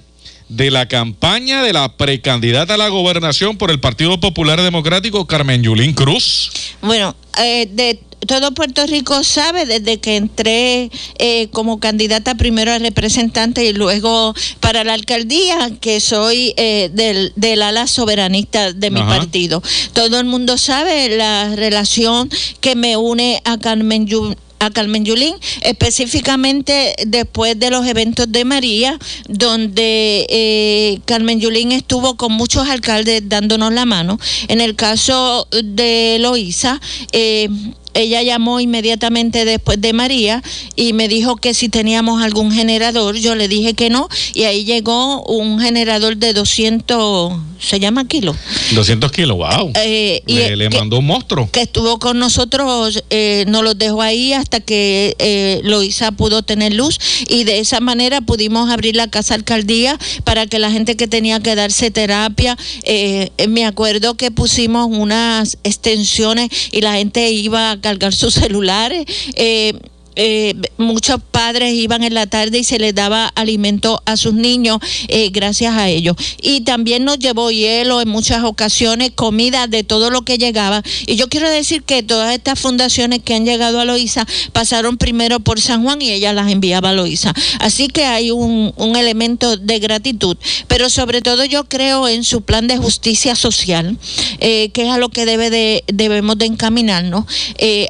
de 0.49 0.72
la 0.72 0.88
campaña 0.88 1.61
de 1.61 1.72
la 1.72 1.97
precandidata 1.97 2.73
a 2.73 2.77
la 2.77 2.88
gobernación 2.88 3.57
por 3.59 3.69
el 3.69 3.80
Partido 3.80 4.19
Popular 4.19 4.59
Democrático, 4.59 5.27
Carmen 5.27 5.61
Yulín 5.61 5.93
Cruz. 5.93 6.51
Bueno, 6.81 7.15
eh, 7.39 7.68
de 7.69 7.99
todo 8.28 8.52
Puerto 8.54 8.86
Rico 8.86 9.24
sabe 9.24 9.66
desde 9.66 9.99
que 9.99 10.18
entré 10.18 10.91
eh, 11.18 11.48
como 11.52 11.80
candidata 11.80 12.36
primero 12.36 12.72
a 12.72 12.78
representante 12.80 13.66
y 13.66 13.74
luego 13.74 14.36
para 14.60 14.84
la 14.84 14.94
alcaldía 14.94 15.72
que 15.82 15.99
soy 15.99 16.54
eh, 16.58 16.90
del, 16.94 17.34
del 17.36 17.62
ala 17.64 17.88
soberanista 17.88 18.74
de 18.74 18.91
mi 18.91 18.99
Ajá. 18.99 19.18
partido. 19.18 19.64
Todo 19.94 20.20
el 20.20 20.26
mundo 20.26 20.58
sabe 20.58 21.10
la 21.18 21.56
relación 21.56 22.30
que 22.62 22.76
me 22.76 22.98
une 22.98 23.41
a 23.45 23.58
Carmen 23.58 24.06
Yu- 24.08 24.36
a 24.60 24.72
Carmen 24.72 25.06
Yulín, 25.06 25.36
específicamente 25.62 26.95
después 27.06 27.60
de 27.60 27.70
los 27.70 27.86
eventos 27.86 28.26
de 28.32 28.44
María, 28.44 28.98
donde 29.30 30.26
eh, 30.30 30.99
Carmen 31.06 31.40
Yulín 31.40 31.72
estuvo 31.72 32.18
con 32.18 32.34
muchos 32.34 32.68
alcaldes 32.68 33.22
dándonos 33.30 33.72
la 33.72 33.86
mano. 33.86 34.20
En 34.48 34.60
el 34.62 34.76
caso 34.76 35.48
de 35.52 36.18
Loíza, 36.20 36.82
eh, 37.12 37.49
ella 37.98 38.22
llamó 38.24 38.60
inmediatamente 38.60 39.45
después 39.45 39.82
de 39.82 39.94
María 39.94 40.41
y 40.76 40.94
me 40.94 41.07
dijo 41.07 41.36
que 41.36 41.53
si 41.53 41.69
teníamos 41.69 42.22
algún 42.24 42.52
generador, 42.52 43.15
yo 43.18 43.36
le 43.36 43.48
dije 43.48 43.74
que 43.74 43.90
no, 43.90 44.07
y 44.34 44.44
ahí 44.44 44.64
llegó 44.65 45.24
un 45.24 45.60
generador 45.60 46.18
de 46.18 46.34
200, 46.34 47.34
se 47.60 47.80
llama 47.80 48.07
kilo, 48.07 48.36
200 48.76 49.11
kilos, 49.11 49.38
wow. 49.38 49.72
Eh, 49.76 50.22
y 50.28 50.34
le, 50.36 50.69
que- 50.69 50.78
mandó 50.78 50.99
un 50.99 51.06
monstruo. 51.07 51.49
que 51.52 51.61
estuvo 51.61 51.99
con 51.99 52.19
nosotros, 52.19 53.03
eh, 53.10 53.45
nos 53.48 53.64
los 53.64 53.78
dejó 53.78 54.02
ahí 54.02 54.34
hasta 54.34 54.60
que 54.60 55.15
eh, 55.19 55.61
Loisa 55.64 56.11
pudo 56.11 56.44
tener 56.44 56.74
luz 56.74 56.99
y 57.28 57.44
de 57.45 57.60
esa 57.60 57.80
manera 57.80 58.22
pudimos 58.22 58.69
abrir 58.69 58.95
la 58.95 59.07
casa 59.10 59.34
alcaldía 59.36 59.98
para 60.24 60.45
que 60.48 60.60
la 60.60 60.72
gente 60.72 60.95
que 60.95 61.07
tenía 61.07 61.40
que 61.40 61.56
darse 61.56 61.90
terapia, 61.91 62.57
eh, 62.84 63.32
me 63.48 63.65
acuerdo 63.65 64.15
que 64.15 64.30
pusimos 64.32 64.88
unas 64.90 65.57
extensiones 65.64 66.49
y 66.72 66.82
la 66.82 66.94
gente 66.95 67.32
iba 67.32 67.72
a 67.72 67.78
cargar 67.88 68.14
sus 68.14 68.34
celulares. 68.34 69.05
eh, 69.35 69.73
eh, 70.19 70.56
muchos 70.77 71.22
padres 71.30 71.76
iban 71.76 72.03
en 72.03 72.15
la 72.15 72.26
tarde 72.26 72.57
y 72.57 72.64
se 72.64 72.80
les 72.80 72.95
daba 72.95 73.27
alimento 73.27 74.02
a 74.06 74.18
sus 74.18 74.34
niños 74.34 74.80
eh, 75.10 75.30
gracias 75.30 75.76
a 75.76 75.89
ellos. 75.89 76.15
Y 76.41 76.61
también 76.61 77.06
nos 77.06 77.19
llevó 77.19 77.52
hielo 77.52 78.02
en 78.02 78.10
muchas 78.10 78.44
ocasiones, 78.44 79.11
comida 79.14 79.68
de 79.68 79.84
todo 79.84 80.10
lo 80.10 80.23
que 80.23 80.39
llegaba. 80.39 80.81
Y 81.06 81.18
yo 81.18 81.30
quiero 81.30 81.48
decir 81.52 81.84
que 81.84 82.02
todas 82.02 82.34
estas 82.34 82.60
fundaciones 82.60 83.22
que 83.22 83.35
han 83.35 83.45
llegado 83.45 83.80
a 83.80 83.85
Loíza 83.85 84.26
pasaron 84.53 84.98
primero 84.98 85.39
por 85.39 85.61
San 85.61 85.84
Juan 85.84 86.02
y 86.02 86.10
ella 86.10 86.34
las 86.34 86.52
enviaba 86.52 86.89
a 86.89 86.94
Loíza. 86.94 87.31
Así 87.60 87.88
que 87.88 88.06
hay 88.06 88.31
un, 88.31 88.73
un 88.76 88.95
elemento 88.95 89.56
de 89.56 89.77
gratitud. 89.77 90.35
Pero 90.68 90.89
sobre 90.89 91.22
todo 91.22 91.45
yo 91.45 91.65
creo 91.65 92.07
en 92.07 92.23
su 92.23 92.41
plan 92.41 92.65
de 92.65 92.77
justicia 92.77 93.35
social, 93.35 93.95
eh, 94.39 94.69
que 94.73 94.88
es 94.88 94.89
a 94.89 94.98
lo 94.98 95.10
que 95.10 95.27
debe 95.27 95.52
de, 95.52 95.84
debemos 95.85 96.39
de 96.39 96.45
encaminarnos. 96.45 97.26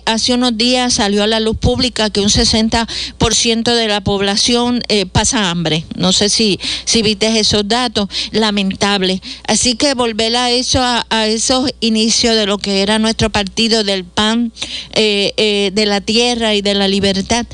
Hace 0.06 0.34
unos 0.34 0.58
días 0.58 0.96
salió 0.96 1.24
a 1.24 1.28
la 1.28 1.40
luz 1.40 1.56
pública 1.56 2.10
que 2.18 2.22
un 2.22 2.30
60% 2.30 3.76
de 3.76 3.88
la 3.88 4.02
población 4.02 4.82
eh, 4.88 5.06
pasa 5.06 5.52
hambre. 5.52 5.86
No 5.96 6.12
sé 6.12 6.30
si, 6.30 6.60
si 6.84 7.04
viste 7.04 7.28
esos 7.40 7.68
datos, 7.68 8.10
lamentable. 8.32 9.22
Así 9.48 9.76
que 9.76 9.94
volver 9.94 10.36
a 10.36 10.50
eso, 10.50 10.82
a, 10.82 11.06
a 11.12 11.28
esos 11.28 11.70
inicios 11.80 12.36
de 12.36 12.48
lo 12.48 12.58
que 12.58 12.82
era 12.82 12.98
nuestro 12.98 13.30
partido 13.30 13.84
del 13.84 14.04
PAN, 14.04 14.52
eh, 14.94 15.34
eh, 15.38 15.70
de 15.74 15.86
la 15.86 16.02
tierra 16.02 16.56
y 16.56 16.62
de 16.62 16.74
la 16.74 16.88
libertad. 16.88 17.46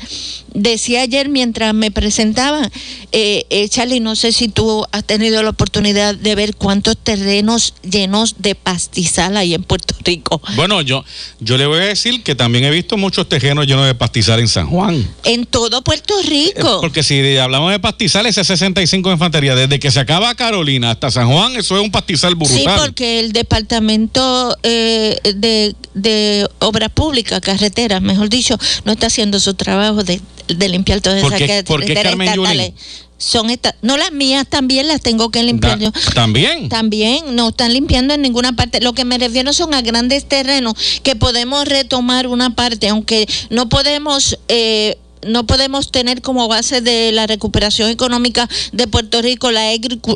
Decía 0.54 1.02
ayer 1.02 1.28
mientras 1.28 1.74
me 1.74 1.90
presentaba, 1.90 2.70
eh, 3.10 3.44
eh, 3.50 3.68
Charlie, 3.68 3.98
no 3.98 4.14
sé 4.14 4.30
si 4.30 4.46
tú 4.46 4.86
has 4.92 5.02
tenido 5.02 5.42
la 5.42 5.50
oportunidad 5.50 6.14
de 6.14 6.34
ver 6.36 6.54
cuántos 6.54 6.96
terrenos 6.96 7.74
llenos 7.82 8.36
de 8.38 8.54
pastizal 8.54 9.36
hay 9.36 9.54
en 9.54 9.64
Puerto 9.64 9.96
Rico. 10.04 10.40
Bueno, 10.54 10.80
yo, 10.80 11.04
yo 11.40 11.58
le 11.58 11.66
voy 11.66 11.78
a 11.80 11.86
decir 11.86 12.22
que 12.22 12.36
también 12.36 12.62
he 12.62 12.70
visto 12.70 12.96
muchos 12.96 13.28
tejenos 13.28 13.66
llenos 13.66 13.84
de 13.84 13.96
pastizal 13.96 14.38
en 14.38 14.46
San 14.54 14.66
Juan. 14.68 15.06
En 15.24 15.46
todo 15.46 15.82
Puerto 15.82 16.14
Eh, 16.20 16.26
Rico. 16.26 16.80
Porque 16.80 17.02
si 17.02 17.36
hablamos 17.36 17.72
de 17.72 17.78
pastizal, 17.80 18.24
ese 18.26 18.44
65 18.44 19.08
de 19.08 19.12
infantería, 19.14 19.54
desde 19.54 19.78
que 19.78 19.90
se 19.90 20.00
acaba 20.00 20.34
Carolina 20.34 20.92
hasta 20.92 21.10
San 21.10 21.28
Juan, 21.28 21.56
eso 21.56 21.76
es 21.76 21.82
un 21.82 21.90
pastizal 21.90 22.34
brutal. 22.36 22.56
Sí, 22.56 22.64
porque 22.78 23.20
el 23.20 23.32
departamento 23.32 24.56
eh, 24.62 25.18
de, 25.34 25.74
de 25.94 26.48
obras 26.60 26.90
públicas, 26.90 27.40
carreteras, 27.40 28.00
mejor 28.00 28.28
dicho, 28.28 28.56
no 28.84 28.92
está 28.92 29.06
haciendo 29.08 29.40
su 29.40 29.54
trabajo 29.54 30.04
de, 30.04 30.20
de 30.48 30.68
limpiar 30.68 31.00
todas 31.00 31.20
¿Por 31.22 31.32
esas 31.34 31.48
carreteras 31.48 32.04
Carmen 32.04 32.28
estatales. 32.28 32.68
Yulín? 32.68 32.74
Son 33.16 33.48
esta- 33.50 33.74
no 33.80 33.96
las 33.96 34.12
mías 34.12 34.46
también 34.48 34.88
las 34.88 35.00
tengo 35.00 35.30
que 35.30 35.42
limpiar 35.42 35.78
Da- 35.78 35.84
yo. 35.86 35.92
También. 36.14 36.68
También 36.68 37.36
no 37.36 37.48
están 37.50 37.72
limpiando 37.72 38.12
en 38.14 38.22
ninguna 38.22 38.54
parte. 38.54 38.80
Lo 38.80 38.92
que 38.92 39.04
me 39.04 39.18
refiero 39.18 39.52
son 39.52 39.72
a 39.72 39.82
grandes 39.82 40.28
terrenos 40.28 40.74
que 41.02 41.14
podemos 41.16 41.64
retomar 41.66 42.26
una 42.26 42.54
parte, 42.54 42.88
aunque 42.88 43.26
no 43.50 43.68
podemos 43.68 44.38
eh, 44.48 44.98
no 45.26 45.46
podemos 45.46 45.90
tener 45.90 46.22
como 46.22 46.48
base 46.48 46.80
de 46.80 47.12
la 47.12 47.26
recuperación 47.26 47.90
económica 47.90 48.48
de 48.72 48.86
Puerto 48.86 49.20
Rico 49.22 49.50
la, 49.50 49.70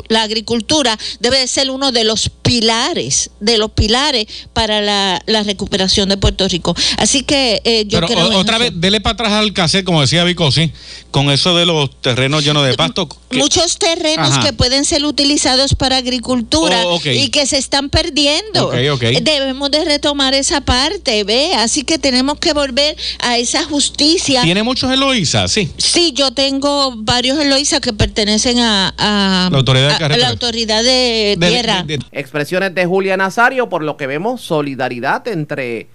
la 0.09 0.23
agricultura 0.23 0.97
debe 1.19 1.39
de 1.39 1.47
ser 1.47 1.69
uno 1.71 1.91
de 1.91 2.03
los 2.03 2.29
pilares 2.29 3.29
de 3.39 3.57
los 3.57 3.71
pilares 3.71 4.25
para 4.53 4.81
la, 4.81 5.21
la 5.27 5.43
recuperación 5.43 6.09
de 6.09 6.17
Puerto 6.17 6.47
Rico. 6.47 6.75
Así 6.97 7.23
que 7.23 7.61
eh, 7.63 7.85
yo 7.87 7.99
Pero 8.01 8.07
creo 8.07 8.37
otra 8.39 8.57
vez, 8.57 8.71
dele 8.75 9.01
para 9.01 9.13
atrás 9.13 9.31
al 9.33 9.53
cassette, 9.53 9.85
como 9.85 10.01
decía 10.01 10.23
Vico, 10.23 10.51
sí, 10.51 10.71
con 11.11 11.29
eso 11.29 11.55
de 11.55 11.65
los 11.65 11.89
terrenos 12.01 12.43
llenos 12.43 12.65
de 12.65 12.73
pasto. 12.75 13.07
que- 13.07 13.37
muchos 13.37 13.77
terrenos 13.77 14.31
Ajá. 14.31 14.41
que 14.45 14.53
pueden 14.53 14.83
ser 14.85 15.05
utilizados 15.05 15.75
para 15.75 15.97
agricultura 15.97 16.83
Oh, 16.85 16.99
y 17.05 17.29
que 17.29 17.45
se 17.45 17.57
están 17.57 17.89
perdiendo. 17.89 18.71
Debemos 18.71 19.71
de 19.71 19.85
retomar 19.85 20.33
esa 20.33 20.61
parte, 20.61 21.23
¿ve? 21.23 21.53
Así 21.55 21.83
que 21.83 21.97
tenemos 21.99 22.39
que 22.39 22.53
volver 22.53 22.95
a 23.19 23.37
esa 23.37 23.63
justicia. 23.63 24.41
¿Tiene 24.43 24.63
muchos 24.63 24.91
Eloísa? 24.99 25.47
Sí. 25.47 25.71
Sí, 25.77 26.11
yo 26.15 26.31
tengo 26.31 26.93
varios 26.97 27.39
Eloísa 27.39 27.79
que 27.79 27.93
pertenecen 27.93 28.59
a, 28.59 28.93
a- 28.97 29.49
La 29.51 29.57
autoridad 29.57 29.87
de 29.87 29.93
a- 29.93 29.95
a 29.95 29.99
carretera. 29.99 30.25
la 30.27 30.31
autoridad 30.31 30.83
de, 30.83 31.37
tierra. 31.39 31.85
Expresiones 32.11 32.75
de 32.75 32.85
Julia 32.85 33.17
Nazario, 33.17 33.69
por 33.69 33.83
lo 33.83 33.97
que 33.97 34.07
vemos 34.07 34.41
solidaridad 34.41 35.27
entre 35.27 35.87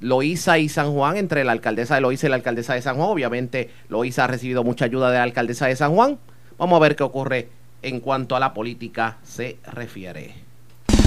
Loíza 0.00 0.58
y 0.58 0.68
San 0.68 0.92
Juan, 0.92 1.16
entre 1.16 1.44
la 1.44 1.52
alcaldesa 1.52 1.96
de 1.96 2.00
Loíza 2.00 2.26
y 2.26 2.30
la 2.30 2.36
alcaldesa 2.36 2.74
de 2.74 2.82
San 2.82 2.96
Juan. 2.96 3.08
Obviamente, 3.08 3.70
Loíza 3.88 4.24
ha 4.24 4.26
recibido 4.28 4.64
mucha 4.64 4.84
ayuda 4.86 5.10
de 5.10 5.18
la 5.18 5.24
alcaldesa 5.24 5.66
de 5.66 5.76
San 5.76 5.94
Juan. 5.94 6.18
Vamos 6.58 6.76
a 6.76 6.80
ver 6.80 6.96
qué 6.96 7.02
ocurre 7.02 7.48
en 7.82 8.00
cuanto 8.00 8.36
a 8.36 8.40
la 8.40 8.54
política 8.54 9.18
se 9.24 9.56
refiere. 9.72 10.34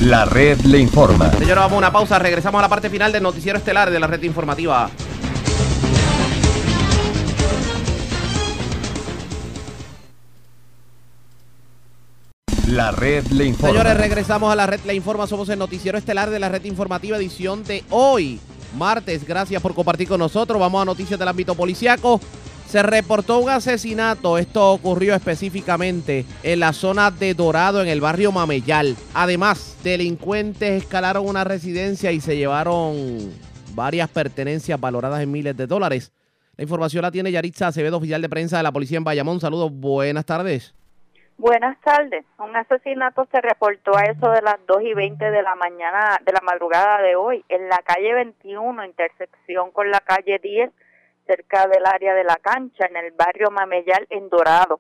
La 0.02 0.26
red 0.26 0.60
le 0.61 0.80
informa. 0.80 1.32
Señores, 1.32 1.56
vamos 1.56 1.73
a 1.73 1.77
una 1.77 1.91
pausa. 1.91 2.19
Regresamos 2.19 2.60
a 2.60 2.64
la 2.64 2.69
parte 2.69 2.90
final 2.90 3.11
del 3.14 3.23
noticiero 3.23 3.57
estelar 3.57 3.90
de 3.91 3.99
la 3.99 4.07
red 4.07 4.22
informativa. 4.23 4.90
La 12.68 12.90
red 12.90 13.28
le 13.28 13.46
informa. 13.46 13.70
Señores, 13.70 13.98
regresamos 13.98 14.52
a 14.52 14.56
la 14.56 14.66
red 14.66 14.80
La 14.86 14.94
Informa. 14.94 15.28
Somos 15.28 15.50
el 15.50 15.60
noticiero 15.60 16.00
estelar 16.00 16.32
de 16.32 16.40
la 16.40 16.50
red 16.50 16.64
informativa, 16.66 17.16
edición 17.16 17.64
de 17.64 17.84
hoy, 17.92 18.40
martes. 18.76 19.28
Gracias 19.28 19.62
por 19.62 19.76
compartir 19.76 20.08
con 20.08 20.20
nosotros. 20.20 20.60
Vamos 20.60 20.82
a 20.82 20.86
noticias 20.86 21.20
del 21.20 21.28
ámbito 21.28 21.54
policiaco. 21.54 22.20
Se 22.68 22.82
reportó 22.82 23.38
un 23.38 23.52
asesinato. 23.52 24.40
Esto 24.40 24.72
ocurrió 24.72 25.14
específicamente 25.14 26.26
en 26.42 26.60
la 26.60 26.74
zona 26.74 27.12
de 27.12 27.36
Dorado, 27.36 27.84
en 27.84 27.88
el 27.88 28.02
barrio 28.02 28.32
Mameyal. 28.32 28.96
Además, 29.14 29.76
delincuentes 29.84 30.82
escalaron 30.82 31.28
una 31.28 31.44
residencia 31.44 32.12
y 32.12 32.20
se 32.20 32.36
llevaron 32.36 33.32
varias 33.76 34.10
pertenencias 34.10 34.80
valoradas 34.80 35.22
en 35.22 35.32
miles 35.32 35.56
de 35.56 35.68
dólares. 35.68 36.12
La 36.58 36.64
información 36.64 37.04
la 37.04 37.12
tiene 37.12 37.32
Yaritza 37.32 37.68
Acevedo, 37.68 37.98
oficial 37.98 38.24
de 38.24 38.30
prensa 38.30 38.58
de 38.58 38.64
la 38.64 38.72
policía 38.72 38.98
en 38.98 39.04
Bayamón. 39.04 39.40
Saludos, 39.40 39.72
buenas 39.72 40.26
tardes. 40.26 40.74
Buenas 41.38 41.78
tardes. 41.82 42.26
Un 42.40 42.56
asesinato 42.56 43.28
se 43.30 43.41
reportó 43.41 43.98
a 43.98 44.03
eso 44.03 44.32
de 44.32 44.41
las 44.41 44.56
2 44.68 44.84
y 44.84 44.94
20 44.94 45.32
de 45.32 45.41
la 45.41 45.53
mañana, 45.56 46.18
de 46.24 46.32
la 46.32 46.40
madrugada 46.40 47.02
de 47.02 47.18
hoy, 47.18 47.44
en 47.49 47.68
la 47.68 47.80
calle 47.80 48.14
21, 48.14 48.86
intersección 48.86 49.72
con 49.72 49.91
la 49.91 49.99
calle 49.99 50.40
10, 50.40 50.72
cerca 51.28 51.68
del 51.68 51.86
área 51.86 52.14
de 52.14 52.24
la 52.24 52.38
cancha, 52.38 52.86
en 52.86 52.95
el 52.95 53.12
barrio 53.12 53.52
Mameyal, 53.52 54.07
en 54.12 54.30
Dorado. 54.30 54.80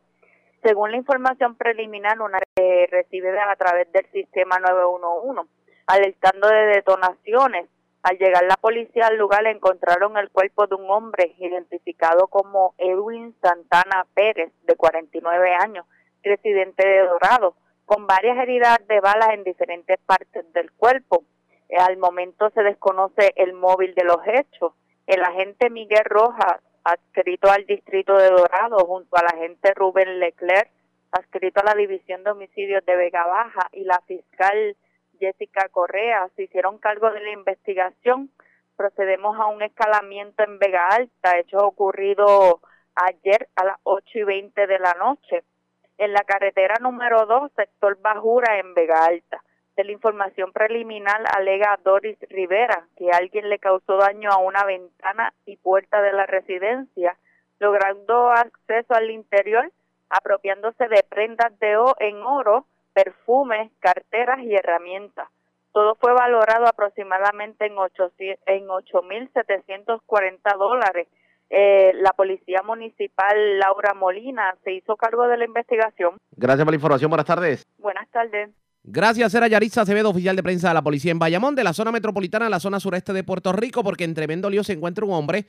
Según 0.63 0.91
la 0.91 0.97
información 0.97 1.55
preliminar, 1.55 2.21
una 2.21 2.39
eh, 2.55 2.87
recibida 2.89 3.51
a 3.51 3.55
través 3.57 3.91
del 3.91 4.05
sistema 4.13 4.57
911, 4.57 5.51
alertando 5.87 6.47
de 6.47 6.67
detonaciones. 6.67 7.67
Al 8.01 8.17
llegar 8.17 8.45
la 8.45 8.55
policía 8.55 9.07
al 9.07 9.17
lugar 9.17 9.45
encontraron 9.45 10.15
el 10.15 10.29
cuerpo 10.29 10.67
de 10.67 10.75
un 10.75 10.89
hombre 10.89 11.35
identificado 11.37 12.27
como 12.27 12.75
Edwin 12.77 13.35
Santana 13.41 14.05
Pérez, 14.13 14.53
de 14.63 14.75
49 14.75 15.53
años, 15.53 15.85
residente 16.25 16.87
de 16.87 16.99
Dorado, 16.99 17.55
con 17.85 18.07
varias 18.07 18.37
heridas 18.37 18.77
de 18.87 18.99
balas 18.99 19.29
en 19.33 19.43
diferentes 19.43 19.99
partes 20.05 20.51
del 20.53 20.71
cuerpo. 20.71 21.23
Eh, 21.69 21.77
al 21.77 21.97
momento 21.97 22.49
se 22.51 22.63
desconoce 22.63 23.33
el 23.35 23.53
móvil 23.53 23.93
de 23.95 24.03
los 24.03 24.19
hechos. 24.25 24.73
El 25.07 25.23
agente 25.23 25.69
Miguel 25.69 26.03
Rojas, 26.05 26.61
adscrito 26.83 27.49
al 27.49 27.65
distrito 27.65 28.15
de 28.17 28.29
Dorado, 28.29 28.79
junto 28.79 29.15
al 29.17 29.25
agente 29.27 29.73
Rubén 29.73 30.19
Leclerc, 30.19 30.69
adscrito 31.11 31.61
a 31.61 31.65
la 31.65 31.75
División 31.75 32.23
de 32.23 32.31
Homicidios 32.31 32.85
de 32.85 32.95
Vega 32.95 33.25
Baja, 33.25 33.69
y 33.71 33.83
la 33.83 34.01
fiscal 34.07 34.75
Jessica 35.19 35.69
Correa, 35.69 36.29
se 36.35 36.43
hicieron 36.43 36.77
cargo 36.79 37.11
de 37.11 37.21
la 37.21 37.31
investigación 37.31 38.31
procedemos 38.75 39.37
a 39.39 39.47
un 39.47 39.61
escalamiento 39.61 40.43
en 40.43 40.59
Vega 40.59 40.87
Alta, 40.89 41.37
hecho 41.37 41.57
ocurrido 41.59 42.61
ayer 42.95 43.49
a 43.55 43.65
las 43.65 43.77
8 43.83 44.19
y 44.19 44.23
20 44.23 44.67
de 44.67 44.79
la 44.79 44.93
noche, 44.93 45.43
en 45.97 46.13
la 46.13 46.23
carretera 46.23 46.75
número 46.81 47.25
2, 47.25 47.51
sector 47.55 47.97
Bajura, 48.01 48.59
en 48.59 48.73
Vega 48.73 49.05
Alta. 49.05 49.41
De 49.75 49.83
la 49.83 49.91
información 49.91 50.53
preliminar 50.53 51.21
alega 51.35 51.77
Doris 51.83 52.17
Rivera 52.29 52.87
que 52.95 53.09
alguien 53.11 53.49
le 53.49 53.59
causó 53.59 53.97
daño 53.97 54.31
a 54.31 54.37
una 54.37 54.63
ventana 54.63 55.33
y 55.45 55.57
puerta 55.57 56.01
de 56.01 56.13
la 56.13 56.25
residencia, 56.25 57.17
logrando 57.59 58.31
acceso 58.31 58.93
al 58.93 59.11
interior, 59.11 59.69
apropiándose 60.09 60.87
de 60.87 61.03
prendas 61.03 61.59
de 61.59 61.75
o 61.75 61.93
en 61.99 62.21
oro, 62.21 62.67
perfumes, 62.93 63.69
carteras 63.79 64.39
y 64.39 64.55
herramientas. 64.55 65.27
Todo 65.73 65.95
fue 65.95 66.13
valorado 66.13 66.67
aproximadamente 66.67 67.65
en 67.65 67.75
8.740 67.75 70.57
dólares. 70.57 71.09
Eh, 71.49 71.93
la 72.01 72.11
Policía 72.11 72.61
Municipal 72.65 73.59
Laura 73.59 73.93
Molina 73.93 74.55
se 74.63 74.73
hizo 74.73 74.95
cargo 74.95 75.27
de 75.27 75.37
la 75.37 75.45
investigación. 75.45 76.17
Gracias 76.35 76.65
por 76.65 76.73
la 76.73 76.75
información. 76.75 77.09
Buenas 77.09 77.27
tardes. 77.27 77.63
Buenas 77.77 78.09
tardes. 78.09 78.49
Gracias, 78.87 79.33
era 79.33 79.47
Yaritza 79.47 79.81
Acevedo, 79.81 80.11
oficial 80.11 80.35
de 80.35 80.43
prensa 80.43 80.67
de 80.67 80.75
la 80.75 80.83
policía 80.83 81.11
en 81.11 81.17
Bayamón, 81.17 81.55
de 81.55 81.63
la 81.63 81.73
zona 81.73 81.91
metropolitana, 81.91 82.49
la 82.49 82.59
zona 82.59 82.79
sureste 82.79 83.13
de 83.13 83.23
Puerto 83.23 83.51
Rico, 83.51 83.83
porque 83.83 84.03
en 84.03 84.13
tremendo 84.13 84.47
lío 84.47 84.63
se 84.63 84.73
encuentra 84.73 85.05
un 85.05 85.13
hombre 85.13 85.47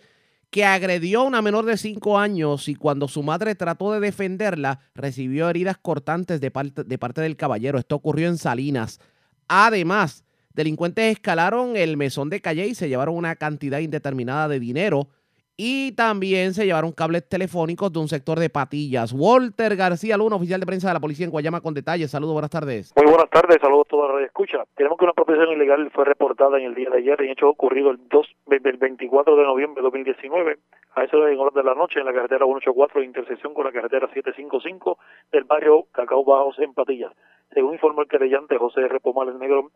que 0.51 0.64
agredió 0.64 1.20
a 1.20 1.24
una 1.24 1.43
menor 1.43 1.66
de 1.66 1.77
5 1.77 2.18
años 2.18 2.68
y 2.68 2.77
cuando 2.77 3.09
su 3.09 3.23
madre 3.23 3.55
trató 3.55 3.93
de 3.93 4.01
defenderla, 4.01 4.81
recibió 4.94 5.51
heridas 5.51 5.77
cortantes 5.77 6.40
de 6.40 6.51
parte, 6.51 6.85
de 6.85 6.98
parte 6.98 7.20
del 7.20 7.36
caballero. 7.36 7.78
Esto 7.78 7.97
ocurrió 7.97 8.28
en 8.28 8.39
Salinas. 8.39 9.01
Además, 9.48 10.24
delincuentes 10.55 11.12
escalaron 11.12 11.77
el 11.77 11.98
mesón 11.98 12.31
de 12.31 12.40
calle 12.40 12.66
y 12.66 12.74
se 12.74 12.89
llevaron 12.89 13.16
una 13.16 13.36
cantidad 13.36 13.81
indeterminada 13.81 14.48
de 14.48 14.60
dinero 14.60 15.09
y 15.56 15.92
también 15.92 16.52
se 16.52 16.66
llevaron 16.66 16.92
cables 16.92 17.28
telefónicos 17.28 17.92
de 17.92 17.98
un 17.98 18.08
sector 18.08 18.38
de 18.38 18.50
patillas. 18.50 19.12
Walter 19.12 19.74
García 19.74 20.16
Luna, 20.16 20.36
oficial 20.36 20.60
de 20.60 20.66
prensa 20.66 20.88
de 20.88 20.94
la 20.94 21.00
policía 21.00 21.24
en 21.24 21.32
Guayama, 21.32 21.62
con 21.62 21.72
detalles. 21.72 22.10
Saludos, 22.10 22.34
buenas 22.34 22.50
tardes. 22.50 22.92
Muy 22.96 23.06
buenas 23.06 23.30
tardes, 23.30 23.56
saludos 23.60 23.86
a 23.86 23.90
toda 23.90 24.08
la 24.08 24.14
radio 24.14 24.26
escucha. 24.26 24.58
Tenemos 24.76 24.98
que 24.98 25.04
una 25.04 25.12
apropiación 25.12 25.52
ilegal 25.52 25.90
fue 25.92 26.04
reportada 26.04 26.58
en 26.58 26.66
el 26.66 26.74
día 26.74 26.90
de 26.90 26.98
ayer, 26.98 27.22
en 27.22 27.30
hecho 27.30 27.48
ocurrido 27.48 27.90
el, 27.90 27.98
2, 28.08 28.26
el 28.50 28.76
24 28.76 29.36
de 29.36 29.42
noviembre 29.44 29.80
de 29.80 29.84
2019, 29.84 30.58
a 30.94 31.04
eso 31.04 31.20
de 31.20 31.36
horas 31.36 31.54
de 31.54 31.62
la 31.62 31.74
noche, 31.74 32.00
en 32.00 32.06
la 32.06 32.12
carretera 32.12 32.44
184, 32.44 33.02
intersección 33.02 33.54
con 33.54 33.64
la 33.64 33.72
carretera 33.72 34.08
755 34.08 34.98
del 35.32 35.44
barrio 35.44 35.86
Cacao 35.92 36.24
Bajos 36.24 36.58
en 36.58 36.74
Patillas. 36.74 37.12
Según 37.52 37.74
informó 37.74 38.02
el 38.02 38.08
querellante 38.08 38.58
José 38.58 38.82
R. 38.82 38.98
el 39.02 39.38
Negro, 39.38 39.70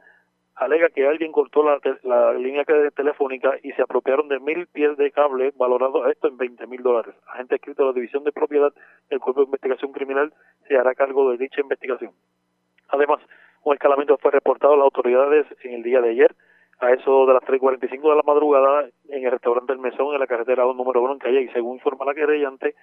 alega 0.60 0.90
que 0.90 1.06
alguien 1.06 1.32
cortó 1.32 1.62
la, 1.62 1.80
la 2.02 2.34
línea 2.34 2.64
telefónica 2.94 3.54
y 3.62 3.72
se 3.72 3.82
apropiaron 3.82 4.28
de 4.28 4.38
mil 4.40 4.66
pies 4.66 4.94
de 4.98 5.10
cable 5.10 5.52
valorado 5.56 6.06
esto 6.08 6.28
en 6.28 6.36
20 6.36 6.66
mil 6.66 6.82
dólares. 6.82 7.14
Agente 7.28 7.54
escrito 7.54 7.82
de 7.82 7.88
la 7.88 7.94
División 7.94 8.24
de 8.24 8.32
Propiedad 8.32 8.70
del 9.08 9.20
Cuerpo 9.20 9.40
de 9.40 9.46
Investigación 9.46 9.92
Criminal 9.92 10.34
se 10.68 10.76
hará 10.76 10.94
cargo 10.94 11.30
de 11.30 11.38
dicha 11.38 11.62
investigación. 11.62 12.12
Además, 12.90 13.20
un 13.64 13.72
escalamiento 13.72 14.18
fue 14.18 14.32
reportado 14.32 14.74
a 14.74 14.76
las 14.76 14.84
autoridades 14.84 15.46
en 15.62 15.74
el 15.74 15.82
día 15.82 16.02
de 16.02 16.10
ayer, 16.10 16.34
a 16.78 16.92
eso 16.92 17.24
de 17.26 17.34
las 17.34 17.42
3.45 17.44 18.10
de 18.10 18.16
la 18.16 18.22
madrugada, 18.22 18.86
en 19.08 19.24
el 19.24 19.30
restaurante 19.30 19.72
El 19.72 19.78
Mesón, 19.78 20.12
en 20.12 20.20
la 20.20 20.26
carretera 20.26 20.64
número 20.64 21.02
1 21.02 21.14
en 21.14 21.18
Calle, 21.18 21.42
y 21.42 21.48
según 21.48 21.76
informa 21.76 22.04
la 22.04 22.14
querellante, 22.14 22.74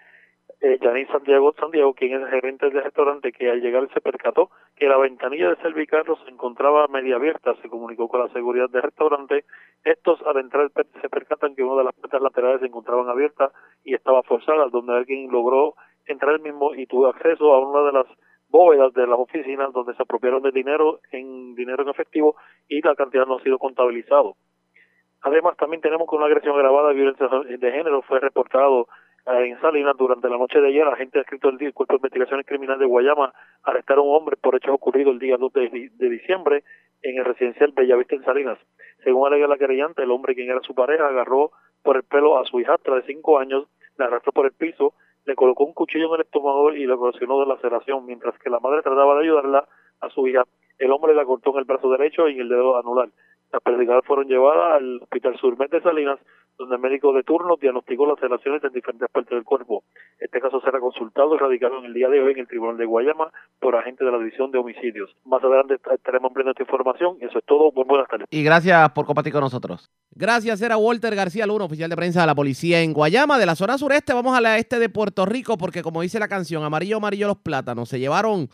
eh, 0.60 0.80
Santiago 1.12 1.54
Santiago, 1.60 1.94
quien 1.94 2.16
es 2.16 2.22
el 2.22 2.30
gerente 2.30 2.70
del 2.70 2.84
restaurante, 2.84 3.32
que 3.32 3.50
al 3.50 3.62
llegar 3.62 3.88
se 3.94 4.02
percató 4.02 4.50
que 4.76 4.88
la 4.88 4.98
ventanilla 4.98 5.50
de 5.50 5.56
Servicarro 5.58 6.18
se 6.24 6.32
encontraba 6.32 6.88
media 6.88 7.16
abierta, 7.16 7.56
se 7.62 7.70
comunicó 7.70 8.08
con 8.08 8.22
la 8.22 8.30
seguridad 8.30 8.70
del 8.70 8.82
restaurante. 8.82 9.46
Estos 9.84 10.20
al 10.24 10.38
entrar 10.38 10.72
se 10.74 11.10
percatan 11.10 11.56
que 11.56 11.64
una 11.64 11.80
de 11.80 11.84
las 11.86 11.96
puertas 11.96 12.22
laterales 12.22 12.62
se 12.62 12.68
encontraban 12.68 13.08
abiertas 13.08 13.52
y 13.84 13.94
estaba 13.94 14.24
forzada, 14.24 14.68
donde 14.70 14.94
alguien 14.94 15.32
logró 15.32 15.76
entrar 16.06 16.34
el 16.36 16.42
mismo 16.42 16.74
y 16.74 16.88
tuvo 16.88 17.08
acceso 17.08 17.54
a 17.54 17.60
una 17.60 17.86
de 17.88 17.92
las 17.92 18.08
bóvedas 18.50 18.94
de 18.94 19.06
las 19.06 19.20
oficinas 19.20 19.72
donde 19.74 19.94
se 19.94 20.02
apropiaron 20.02 20.42
de 20.42 20.52
dinero 20.52 21.02
en 21.12 21.54
dinero 21.54 21.84
en 21.84 21.90
efectivo 21.90 22.36
y 22.68 22.82
la 22.82 22.96
cantidad 22.96 23.26
no 23.28 23.38
ha 23.38 23.44
sido 23.44 23.60
contabilizado. 23.60 24.36
Además, 25.22 25.58
también 25.58 25.82
tenemos 25.82 26.08
que 26.10 26.16
una 26.16 26.28
agresión 26.28 26.58
grabada 26.58 26.90
de 26.90 26.96
violencia 26.96 27.28
de 27.28 27.72
género 27.72 28.02
fue 28.04 28.20
reportado 28.20 28.88
en 29.28 29.60
Salinas 29.60 29.96
durante 29.98 30.30
la 30.30 30.38
noche 30.38 30.62
de 30.62 30.70
ayer, 30.70 30.88
agentes 30.88 31.22
escrito 31.22 31.52
del 31.52 31.74
Cuerpo 31.74 31.94
de 31.94 31.98
Investigaciones 31.98 32.46
Criminales 32.46 32.80
de 32.80 32.86
Guayama 32.86 33.34
arrestaron 33.64 34.06
a 34.06 34.10
un 34.10 34.16
hombre 34.16 34.38
por 34.38 34.56
hechos 34.56 34.74
ocurridos 34.74 35.14
el 35.14 35.20
día 35.20 35.36
2 35.38 35.52
de, 35.52 36.10
diciembre 36.10 36.64
en 37.02 37.18
el 37.18 37.26
residencial 37.26 37.74
Bellavista 37.74 38.16
en 38.16 38.24
Salinas. 38.24 38.58
Según 39.04 39.28
alega 39.28 39.48
la 39.48 39.58
querellante, 39.58 40.04
el 40.04 40.12
hombre 40.12 40.34
quien 40.34 40.50
era 40.50 40.62
su 40.62 40.74
pareja 40.74 41.08
agarró 41.08 41.52
por 41.84 41.98
el 41.98 42.04
pelo 42.04 42.40
a 42.40 42.46
su 42.46 42.60
hijastra 42.62 42.96
de 42.96 43.04
5 43.04 43.40
años, 43.40 43.68
la 43.98 44.06
arrastró 44.06 44.32
por 44.32 44.46
el 44.46 44.54
piso, 44.54 44.94
le 45.26 45.36
colocó 45.36 45.66
un 45.66 45.74
cuchillo 45.74 46.08
en 46.08 46.22
el 46.22 46.22
estómago 46.22 46.72
y 46.72 46.86
le 46.86 46.94
ocasionó 46.94 47.40
de 47.42 47.48
laceración, 47.48 48.06
mientras 48.06 48.38
que 48.40 48.50
la 48.50 48.62
madre 48.62 48.82
trataba 48.82 49.16
de 49.16 49.24
ayudarla 49.24 49.68
a 50.00 50.10
su 50.10 50.26
hija. 50.28 50.44
El 50.80 50.92
hombre 50.92 51.14
la 51.14 51.26
cortó 51.26 51.52
en 51.52 51.60
el 51.60 51.66
brazo 51.66 51.90
derecho 51.90 52.30
y 52.30 52.36
en 52.36 52.42
el 52.42 52.50
dedo 52.50 52.78
anular. 52.78 53.10
Las 53.52 53.62
pérdidas 53.62 54.04
fueron 54.06 54.28
llevadas 54.28 54.82
al 54.82 55.00
Hospital 55.02 55.38
Surmet 55.40 55.72
de 55.72 55.82
Salinas, 55.82 56.20
donde 56.58 56.76
el 56.76 56.82
médico 56.82 57.14
de 57.14 57.24
turno 57.24 57.56
diagnosticó 57.62 58.08
las 58.08 58.20
relaciones 58.20 58.64
en 58.64 58.74
diferentes 58.74 59.10
partes 59.10 59.32
del 59.32 59.44
cuerpo. 59.44 59.84
Este 60.20 60.42
caso 60.42 60.60
será 60.62 60.80
consultado 60.80 61.36
y 61.36 61.38
radicado 61.38 61.78
en 61.80 61.86
el 61.86 61.94
día 61.94 62.10
de 62.10 62.20
hoy 62.20 62.34
en 62.34 62.40
el 62.40 62.48
Tribunal 62.48 62.78
de 62.78 62.86
Guayama 62.86 63.32
por 63.60 63.76
agente 63.76 64.04
de 64.04 64.12
la 64.12 64.18
División 64.18 64.52
de 64.52 64.58
Homicidios. 64.58 65.16
Más 65.26 65.44
adelante 65.44 65.76
estaremos 65.94 66.30
ampliando 66.30 66.52
esta 66.52 66.64
información. 66.64 67.18
Eso 67.22 67.38
es 67.38 67.46
todo. 67.46 67.72
Muy 67.74 67.86
buenas 67.86 68.08
tardes. 68.10 68.28
Y 68.32 68.44
gracias 68.44 68.90
por 68.92 69.06
compartir 69.06 69.32
con 69.32 69.42
nosotros. 69.42 69.92
Gracias, 70.12 70.62
era 70.62 70.78
Walter 70.78 71.16
García 71.16 71.46
Luna, 71.46 71.66
oficial 71.66 71.90
de 71.90 71.96
prensa 71.96 72.22
de 72.22 72.28
la 72.28 72.36
policía 72.36 72.82
en 72.82 72.94
Guayama, 72.94 73.38
de 73.38 73.46
la 73.46 73.56
zona 73.56 73.78
sureste. 73.78 74.14
Vamos 74.14 74.36
a 74.36 74.42
la 74.42 74.58
este 74.58 74.80
de 74.80 74.90
Puerto 74.90 75.26
Rico, 75.26 75.58
porque 75.58 75.84
como 75.84 76.02
dice 76.02 76.20
la 76.20 76.28
canción, 76.28 76.64
amarillo, 76.64 76.98
amarillo 76.98 77.28
los 77.28 77.38
plátanos. 77.38 77.88
Se 77.88 78.00
llevaron 78.00 78.50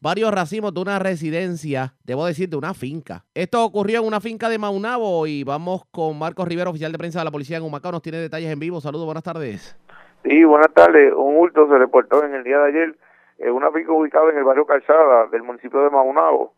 varios 0.00 0.32
racimos 0.32 0.72
de 0.72 0.80
una 0.80 0.98
residencia, 0.98 1.94
debo 2.04 2.26
decir, 2.26 2.48
de 2.48 2.56
una 2.56 2.74
finca. 2.74 3.24
Esto 3.34 3.64
ocurrió 3.64 4.00
en 4.00 4.06
una 4.06 4.20
finca 4.20 4.48
de 4.48 4.58
Maunabo 4.58 5.26
y 5.26 5.44
vamos 5.44 5.84
con 5.90 6.18
Marcos 6.18 6.48
Rivera, 6.48 6.70
oficial 6.70 6.92
de 6.92 6.98
prensa 6.98 7.18
de 7.18 7.26
la 7.26 7.30
policía 7.30 7.58
en 7.58 7.62
Humacao. 7.62 7.92
Nos 7.92 8.02
tiene 8.02 8.18
detalles 8.18 8.50
en 8.50 8.58
vivo. 8.58 8.80
Saludos, 8.80 9.04
buenas 9.04 9.24
tardes. 9.24 9.78
Sí, 10.24 10.44
buenas 10.44 10.72
tardes. 10.74 11.12
Un 11.14 11.36
hurto 11.36 11.68
se 11.68 11.78
reportó 11.78 12.24
en 12.24 12.34
el 12.34 12.44
día 12.44 12.58
de 12.58 12.68
ayer 12.68 12.96
en 13.38 13.52
una 13.52 13.70
finca 13.70 13.92
ubicada 13.92 14.30
en 14.30 14.38
el 14.38 14.44
barrio 14.44 14.66
Calzada 14.66 15.26
del 15.28 15.42
municipio 15.42 15.82
de 15.82 15.90
Maunabo. 15.90 16.54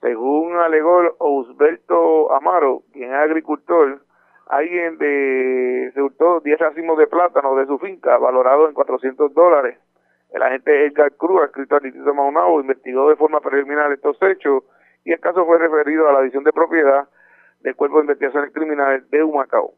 Según 0.00 0.56
alegó 0.56 1.02
Osberto 1.18 2.32
Amaro, 2.32 2.82
quien 2.92 3.10
es 3.10 3.18
agricultor, 3.18 4.00
alguien 4.46 4.96
de, 4.98 5.90
se 5.92 6.00
hurtó 6.00 6.40
10 6.40 6.58
racimos 6.58 6.96
de 6.98 7.08
plátano 7.08 7.56
de 7.56 7.66
su 7.66 7.78
finca, 7.78 8.16
valorado 8.18 8.68
en 8.68 8.74
400 8.74 9.34
dólares 9.34 9.78
el 10.30 10.42
agente 10.42 10.86
Edgar 10.86 11.12
Cruz, 11.16 11.44
escrito 11.44 11.76
al 11.76 11.82
Distrito 11.82 12.08
de 12.08 12.14
Maunabo, 12.14 12.60
investigó 12.60 13.08
de 13.08 13.16
forma 13.16 13.40
preliminar 13.40 13.90
estos 13.92 14.16
hechos 14.22 14.62
y 15.04 15.12
el 15.12 15.20
caso 15.20 15.44
fue 15.46 15.58
referido 15.58 16.08
a 16.08 16.12
la 16.12 16.20
división 16.20 16.44
de 16.44 16.52
propiedad 16.52 17.08
del 17.60 17.74
Cuerpo 17.74 17.96
de 17.96 18.02
Investigaciones 18.02 18.52
Criminales 18.52 19.08
de 19.10 19.22
Humacao. 19.22 19.72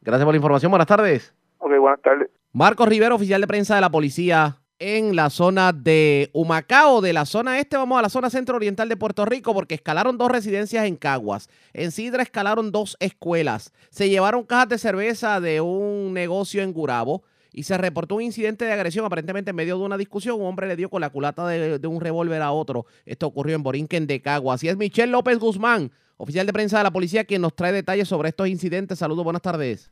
Gracias 0.00 0.24
por 0.24 0.32
la 0.32 0.38
información. 0.38 0.70
Buenas 0.70 0.86
tardes. 0.86 1.34
Ok, 1.58 1.72
buenas 1.78 2.00
tardes. 2.00 2.30
Marcos 2.52 2.88
Rivero, 2.88 3.16
oficial 3.16 3.40
de 3.40 3.46
prensa 3.46 3.74
de 3.74 3.80
la 3.80 3.90
policía 3.90 4.56
en 4.78 5.16
la 5.16 5.28
zona 5.28 5.72
de 5.72 6.30
Humacao, 6.32 7.00
de 7.00 7.12
la 7.12 7.26
zona 7.26 7.58
este, 7.58 7.76
vamos 7.76 7.98
a 7.98 8.02
la 8.02 8.08
zona 8.08 8.30
centro-oriental 8.30 8.88
de 8.88 8.96
Puerto 8.96 9.24
Rico, 9.24 9.52
porque 9.52 9.74
escalaron 9.74 10.16
dos 10.16 10.30
residencias 10.30 10.86
en 10.86 10.96
Caguas. 10.96 11.50
En 11.72 11.90
Sidra 11.90 12.22
escalaron 12.22 12.70
dos 12.70 12.96
escuelas. 13.00 13.72
Se 13.90 14.08
llevaron 14.08 14.44
cajas 14.44 14.68
de 14.68 14.78
cerveza 14.78 15.40
de 15.40 15.60
un 15.60 16.14
negocio 16.14 16.62
en 16.62 16.72
Gurabo 16.72 17.22
y 17.52 17.62
se 17.64 17.78
reportó 17.78 18.16
un 18.16 18.22
incidente 18.22 18.64
de 18.64 18.72
agresión 18.72 19.04
aparentemente 19.04 19.50
en 19.50 19.56
medio 19.56 19.78
de 19.78 19.84
una 19.84 19.96
discusión. 19.96 20.40
Un 20.40 20.46
hombre 20.46 20.66
le 20.66 20.76
dio 20.76 20.90
con 20.90 21.00
la 21.00 21.10
culata 21.10 21.46
de, 21.46 21.86
un 21.86 22.00
revólver 22.00 22.42
a 22.42 22.52
otro. 22.52 22.86
Esto 23.06 23.26
ocurrió 23.26 23.56
en 23.56 23.62
Borinquen 23.62 24.06
de 24.06 24.20
Cagua. 24.20 24.54
Así 24.54 24.68
es 24.68 24.76
Michelle 24.76 25.10
López 25.10 25.38
Guzmán, 25.38 25.90
oficial 26.16 26.46
de 26.46 26.52
prensa 26.52 26.78
de 26.78 26.84
la 26.84 26.90
policía, 26.90 27.24
quien 27.24 27.42
nos 27.42 27.54
trae 27.54 27.72
detalles 27.72 28.08
sobre 28.08 28.28
estos 28.28 28.48
incidentes. 28.48 28.98
Saludos, 28.98 29.24
buenas 29.24 29.42
tardes. 29.42 29.90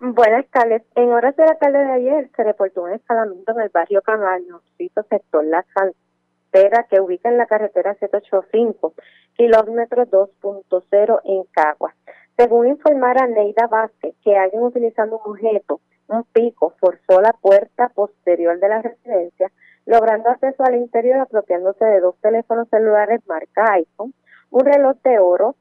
Buenas 0.00 0.46
tardes. 0.50 0.82
En 0.96 1.10
horas 1.12 1.36
de 1.36 1.44
la 1.44 1.54
tarde 1.56 1.78
de 1.78 1.92
ayer 1.92 2.30
se 2.34 2.42
reportó 2.42 2.82
un 2.82 2.92
escalamiento 2.92 3.52
en 3.52 3.60
el 3.60 3.68
barrio 3.68 4.02
Canario, 4.02 4.62
sector 5.08 5.44
La 5.44 5.64
Cantera, 5.74 6.86
que 6.90 7.00
ubica 7.00 7.28
en 7.28 7.38
la 7.38 7.46
carretera 7.46 7.94
785, 7.94 8.94
kilómetro 9.36 10.06
2.0 10.06 11.20
en 11.24 11.44
Cagua. 11.52 11.94
Según 12.36 12.66
informara 12.66 13.28
Neida 13.28 13.68
Vázquez, 13.68 14.14
que 14.24 14.36
alguien 14.36 14.62
utilizando 14.62 15.20
un 15.24 15.32
objeto 15.32 15.80
un 16.08 16.24
pico 16.24 16.74
forzó 16.78 17.20
la 17.20 17.32
puerta 17.32 17.88
posterior 17.88 18.58
de 18.58 18.68
la 18.68 18.82
residencia, 18.82 19.50
logrando 19.86 20.30
acceso 20.30 20.62
al 20.64 20.76
interior 20.76 21.18
apropiándose 21.18 21.84
de 21.84 22.00
dos 22.00 22.16
teléfonos 22.20 22.68
celulares 22.68 23.20
marca 23.26 23.72
iPhone, 23.72 24.14
un 24.50 24.64
reloj 24.64 24.96
de 25.02 25.18
oro 25.18 25.56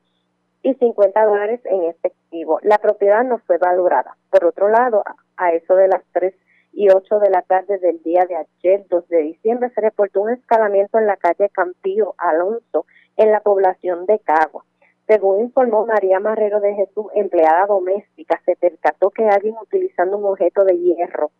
y 0.62 0.74
50 0.76 1.26
dólares 1.26 1.62
en 1.66 1.84
efectivo. 1.84 2.60
La 2.64 2.78
propiedad 2.78 3.24
no 3.24 3.40
fue 3.40 3.58
valorada. 3.58 4.16
Por 4.30 4.46
otro 4.46 4.70
lado, 4.70 5.04
a 5.36 5.52
eso 5.52 5.76
de 5.76 5.90
las 5.90 6.04
3 6.14 6.34
y 6.72 6.90
8 6.90 7.20
de 7.20 7.30
la 7.30 7.42
tarde 7.42 7.78
del 7.80 8.02
día 8.02 8.26
de 8.28 8.36
ayer, 8.36 8.86
2 8.90 9.08
de 9.10 9.18
diciembre, 9.18 9.70
se 9.76 9.82
reportó 9.82 10.22
un 10.22 10.32
escalamiento 10.32 10.98
en 10.98 11.08
la 11.08 11.18
calle 11.18 11.50
Campillo 11.50 12.16
Alonso, 12.18 12.86
en 13.18 13.32
la 13.32 13.42
población 13.42 14.06
de 14.06 14.20
Cagua. 14.20 14.64
Según 15.08 15.42
informó 15.42 15.86
María 15.86 16.20
Marrero 16.20 16.62
de 16.62 16.76
Jesús, 16.76 17.08
empleada 17.14 17.66
doméstica, 17.68 18.42
se 18.46 18.56
percató 18.56 19.10
que 19.10 19.28
alguien 19.28 19.56
utilizando 19.62 20.18
un 20.18 20.26
objeto 20.26 20.64
de 20.64 20.78
hierro 20.78 21.32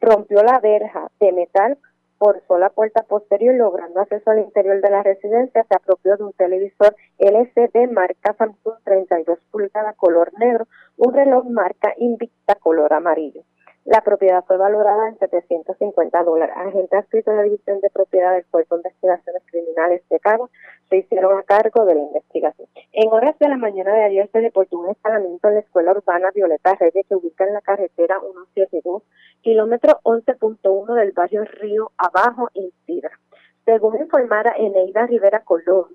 rompió 0.00 0.42
la 0.42 0.60
verja 0.60 1.10
de 1.18 1.32
metal, 1.32 1.78
forzó 2.18 2.58
la 2.58 2.70
puerta 2.70 3.02
posterior 3.04 3.54
logrando 3.54 4.00
acceso 4.00 4.30
al 4.30 4.40
interior 4.40 4.80
de 4.80 4.90
la 4.90 5.02
residencia, 5.02 5.64
se 5.64 5.74
apropió 5.74 6.16
de 6.16 6.24
un 6.24 6.32
televisor 6.32 6.94
LCD 7.18 7.90
marca 7.90 8.34
Samsung 8.34 8.74
32 8.84 9.38
pulgadas 9.50 9.96
color 9.96 10.30
negro, 10.38 10.66
un 10.96 11.14
reloj 11.14 11.46
marca 11.46 11.94
Invicta 11.96 12.56
color 12.56 12.92
amarillo. 12.92 13.42
La 13.88 14.02
propiedad 14.02 14.44
fue 14.44 14.58
valorada 14.58 15.08
en 15.08 15.18
750 15.18 16.22
dólares. 16.22 16.54
Agentes 16.58 16.92
adscritos 16.92 17.32
de 17.32 17.36
la 17.38 17.44
División 17.44 17.80
de 17.80 17.88
Propiedad 17.88 18.34
del 18.34 18.44
Cuerpo 18.44 18.74
de 18.74 18.80
Investigaciones 18.80 19.42
Criminales 19.46 20.02
de 20.10 20.20
Cabo 20.20 20.50
se 20.90 20.98
hicieron 20.98 21.38
a 21.38 21.42
cargo 21.42 21.86
de 21.86 21.94
la 21.94 22.02
investigación. 22.02 22.68
En 22.92 23.10
horas 23.10 23.38
de 23.38 23.48
la 23.48 23.56
mañana 23.56 23.94
de 23.94 24.04
ayer 24.04 24.28
se 24.30 24.42
reportó 24.42 24.78
un 24.78 24.90
escalamiento 24.90 25.48
en 25.48 25.54
la 25.54 25.60
Escuela 25.60 25.92
Urbana 25.92 26.30
Violeta 26.34 26.74
Reyes 26.74 27.06
que 27.08 27.14
ubica 27.14 27.46
en 27.46 27.54
la 27.54 27.62
carretera 27.62 28.20
172, 28.20 29.04
kilómetro 29.40 30.00
11.1 30.02 30.94
del 30.94 31.12
barrio 31.12 31.46
Río 31.46 31.90
Abajo, 31.96 32.50
en 32.52 32.70
Sidra. 32.84 33.18
Según 33.64 33.98
informara 33.98 34.52
Eneida 34.58 35.06
Rivera 35.06 35.44
Colón, 35.44 35.86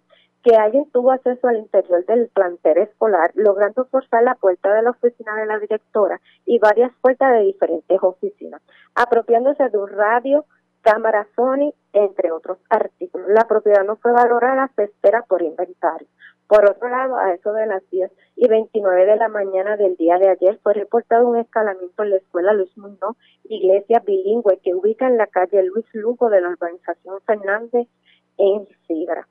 que 0.44 0.58
alguien 0.58 0.90
tuvo 0.92 1.12
acceso 1.12 1.48
al 1.48 1.58
interior 1.58 2.06
del 2.06 2.28
plantel 2.28 2.78
escolar, 2.80 3.32
logrando 3.34 3.86
forzar 3.86 4.24
la 4.24 4.36
puerta 4.36 4.74
de 4.74 4.82
la 4.82 4.92
oficina 4.92 5.36
de 5.36 5.46
la 5.46 5.58
directora 5.58 6.20
y 6.46 6.60
varias 6.60 6.92
puertas 7.02 7.32
de 7.34 7.46
diferentes 7.46 7.98
oficinas, 8.02 8.62
apropiándose 8.94 9.70
de 9.70 9.78
un 9.78 9.90
radio, 9.90 10.46
cámara 10.82 11.26
Sony, 11.36 11.74
entre 11.94 12.32
otros 12.32 12.58
artículos. 12.70 13.30
La 13.30 13.48
propiedad 13.48 13.86
no 13.86 13.96
fue 13.96 14.12
valorada, 14.12 14.70
se 14.76 14.84
espera 14.84 15.24
por 15.24 15.42
inventario. 15.42 16.08
Por 16.48 16.70
otro 16.70 16.90
lado, 16.90 17.16
a 17.16 17.34
eso 17.34 17.54
de 17.54 17.66
las 17.66 17.90
10 17.90 18.12
y 18.36 18.48
29 18.50 19.06
de 19.06 19.16
la 19.16 19.30
mañana 19.30 19.78
del 19.78 19.96
día 19.96 20.18
de 20.18 20.30
ayer 20.30 20.60
fue 20.62 20.74
reportado 20.74 21.28
un 21.28 21.38
escalamiento 21.38 22.04
en 22.04 22.10
la 22.10 22.18
escuela 22.18 22.52
Luis 22.52 22.78
Muñoz, 22.78 23.16
iglesia 23.46 24.04
bilingüe 24.06 24.60
que 24.62 24.76
ubica 24.76 25.08
en 25.08 25.18
la 25.18 25.28
calle 25.28 25.64
Luis 25.64 25.86
Lugo 25.94 26.30
de 26.30 26.42
la 26.42 26.50
urbanización 26.50 27.22
Fernández 27.22 27.88
en 28.38 28.68
Sidra. 28.88 29.26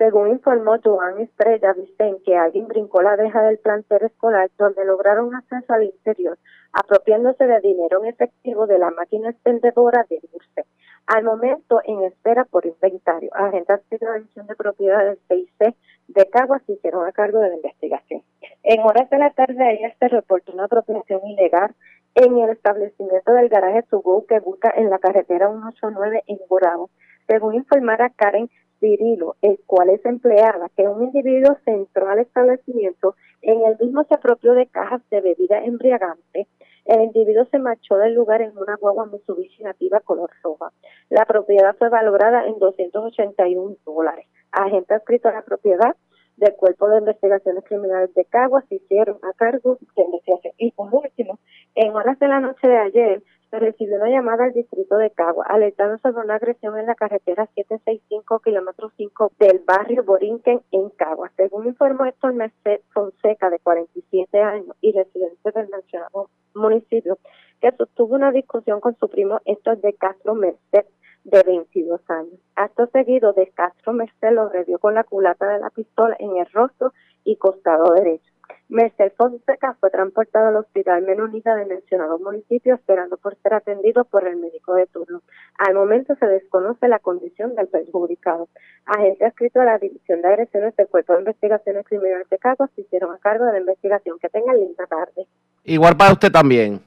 Según 0.00 0.30
informó 0.30 0.78
Joan 0.82 1.20
Estrella 1.20 1.74
Vicente, 1.74 2.34
alguien 2.34 2.66
brincó 2.68 3.02
la 3.02 3.18
deja 3.18 3.42
del 3.42 3.58
plantel 3.58 4.04
escolar 4.04 4.50
donde 4.56 4.82
lograron 4.86 5.34
acceso 5.34 5.74
al 5.74 5.82
interior, 5.82 6.38
apropiándose 6.72 7.46
de 7.46 7.60
dinero 7.60 8.02
en 8.02 8.08
efectivo 8.08 8.66
de 8.66 8.78
la 8.78 8.90
máquina 8.92 9.28
expendedora 9.28 10.06
de 10.08 10.18
dulce. 10.32 10.64
Al 11.06 11.22
momento, 11.24 11.82
en 11.84 12.04
espera 12.04 12.46
por 12.46 12.64
inventario, 12.64 13.28
agentes 13.34 13.80
de 13.90 13.98
la 14.00 14.14
División 14.14 14.46
de 14.46 14.56
Propiedad 14.56 15.04
del 15.04 15.18
6C 15.28 15.74
de 16.08 16.30
Caguas 16.30 16.62
se 16.64 16.72
hicieron 16.72 17.06
a 17.06 17.12
cargo 17.12 17.40
de 17.40 17.50
la 17.50 17.56
investigación. 17.56 18.22
En 18.62 18.80
horas 18.80 19.10
de 19.10 19.18
la 19.18 19.34
tarde 19.34 19.62
ayer 19.62 19.94
se 19.98 20.08
reportó 20.08 20.52
una 20.52 20.64
apropiación 20.64 21.20
ilegal 21.26 21.74
en 22.14 22.38
el 22.38 22.48
establecimiento 22.48 23.34
del 23.34 23.50
garaje 23.50 23.84
Subu 23.90 24.24
que 24.24 24.40
busca 24.40 24.72
en 24.74 24.88
la 24.88 24.98
carretera 24.98 25.48
189 25.48 26.24
en 26.26 26.38
Borao. 26.48 26.88
Según 27.26 27.54
informara 27.54 28.08
Karen 28.08 28.48
Cirilo, 28.80 29.36
el 29.42 29.60
cual 29.66 29.90
es 29.90 30.04
empleada, 30.04 30.68
que 30.76 30.88
un 30.88 31.04
individuo 31.04 31.56
se 31.64 31.70
al 31.70 32.18
establecimiento, 32.18 33.14
en 33.42 33.64
el 33.64 33.78
mismo 33.78 34.04
se 34.04 34.14
apropió 34.14 34.54
de 34.54 34.66
cajas 34.66 35.02
de 35.10 35.20
bebida 35.20 35.62
embriagante. 35.64 36.48
El 36.86 37.02
individuo 37.02 37.44
se 37.50 37.58
marchó 37.58 37.96
del 37.96 38.14
lugar 38.14 38.42
en 38.42 38.56
una 38.56 38.76
guagua 38.76 39.06
Mitsubishi 39.06 39.62
nativa 39.62 40.00
color 40.00 40.30
roja. 40.42 40.72
La 41.08 41.24
propiedad 41.26 41.76
fue 41.76 41.88
valorada 41.88 42.46
en 42.46 42.58
281 42.58 43.76
dólares. 43.84 44.26
Agente 44.50 44.94
adscrito 44.94 45.28
a 45.28 45.32
la 45.32 45.42
propiedad 45.42 45.94
del 46.36 46.54
Cuerpo 46.54 46.88
de 46.88 46.98
Investigaciones 46.98 47.64
Criminales 47.64 48.12
de 48.14 48.24
Caguas 48.24 48.64
se 48.68 48.76
hicieron 48.76 49.18
a 49.22 49.32
cargo 49.34 49.78
de 49.94 50.02
investigación. 50.02 50.54
Y 50.56 50.72
por 50.72 50.92
último, 50.92 51.38
en 51.74 51.94
horas 51.94 52.18
de 52.18 52.28
la 52.28 52.40
noche 52.40 52.66
de 52.66 52.78
ayer, 52.78 53.22
se 53.50 53.58
recibió 53.58 53.96
una 53.96 54.08
llamada 54.08 54.44
al 54.44 54.52
distrito 54.52 54.96
de 54.96 55.10
Cagua, 55.10 55.44
alertando 55.48 55.98
sobre 55.98 56.24
una 56.24 56.36
agresión 56.36 56.78
en 56.78 56.86
la 56.86 56.94
carretera 56.94 57.46
765, 57.54 58.38
kilómetro 58.40 58.90
5 58.96 59.32
del 59.38 59.60
barrio 59.66 60.04
Borinquen, 60.04 60.62
en 60.70 60.90
Cagua. 60.90 61.32
Según 61.36 61.66
informó 61.66 62.04
Héctor 62.04 62.34
Merced 62.34 62.80
Fonseca, 62.92 63.50
de 63.50 63.58
47 63.58 64.40
años 64.40 64.76
y 64.80 64.92
residente 64.92 65.50
del 65.52 65.68
mencionado 65.68 66.30
municipio, 66.54 67.18
que 67.60 67.72
sostuvo 67.72 68.14
una 68.14 68.30
discusión 68.30 68.80
con 68.80 68.96
su 68.96 69.08
primo 69.08 69.40
Héctor 69.44 69.80
de 69.80 69.94
Castro 69.94 70.34
Merced, 70.34 70.86
de 71.24 71.42
22 71.42 72.00
años. 72.08 72.40
Acto 72.54 72.86
seguido 72.86 73.32
de 73.32 73.48
Castro 73.48 73.92
Merced 73.92 74.32
lo 74.32 74.48
redió 74.48 74.78
con 74.78 74.94
la 74.94 75.04
culata 75.04 75.46
de 75.48 75.58
la 75.58 75.70
pistola 75.70 76.16
en 76.18 76.36
el 76.38 76.46
rostro 76.46 76.92
y 77.24 77.36
costado 77.36 77.92
derecho. 77.92 78.29
Merced 78.68 79.12
Fonseca 79.16 79.76
fue 79.80 79.90
transportado 79.90 80.48
al 80.48 80.56
hospital 80.56 81.02
menonita 81.02 81.54
del 81.54 81.68
mencionado 81.68 82.18
municipio 82.18 82.74
esperando 82.74 83.16
por 83.16 83.36
ser 83.42 83.54
atendido 83.54 84.04
por 84.04 84.26
el 84.26 84.36
médico 84.36 84.74
de 84.74 84.86
turno. 84.86 85.22
Al 85.58 85.74
momento 85.74 86.14
se 86.16 86.26
desconoce 86.26 86.88
la 86.88 86.98
condición 86.98 87.54
del 87.54 87.68
perjudicado. 87.68 88.48
Agente 88.86 89.24
adscrito 89.24 89.60
a 89.60 89.64
la 89.64 89.78
División 89.78 90.22
de 90.22 90.28
Agresiones 90.28 90.76
del 90.76 90.88
Cuerpo 90.88 91.14
de 91.14 91.20
Investigaciones 91.20 91.86
Criminales 91.86 92.28
de 92.28 92.38
Caguas 92.38 92.70
se 92.74 92.82
hicieron 92.82 93.14
a 93.14 93.18
cargo 93.18 93.44
de 93.46 93.52
la 93.52 93.60
investigación. 93.60 94.18
Que 94.20 94.28
tengan 94.28 94.56
linda 94.56 94.86
tarde. 94.86 95.26
Igual 95.64 95.96
para 95.96 96.12
usted 96.12 96.30
también. 96.30 96.80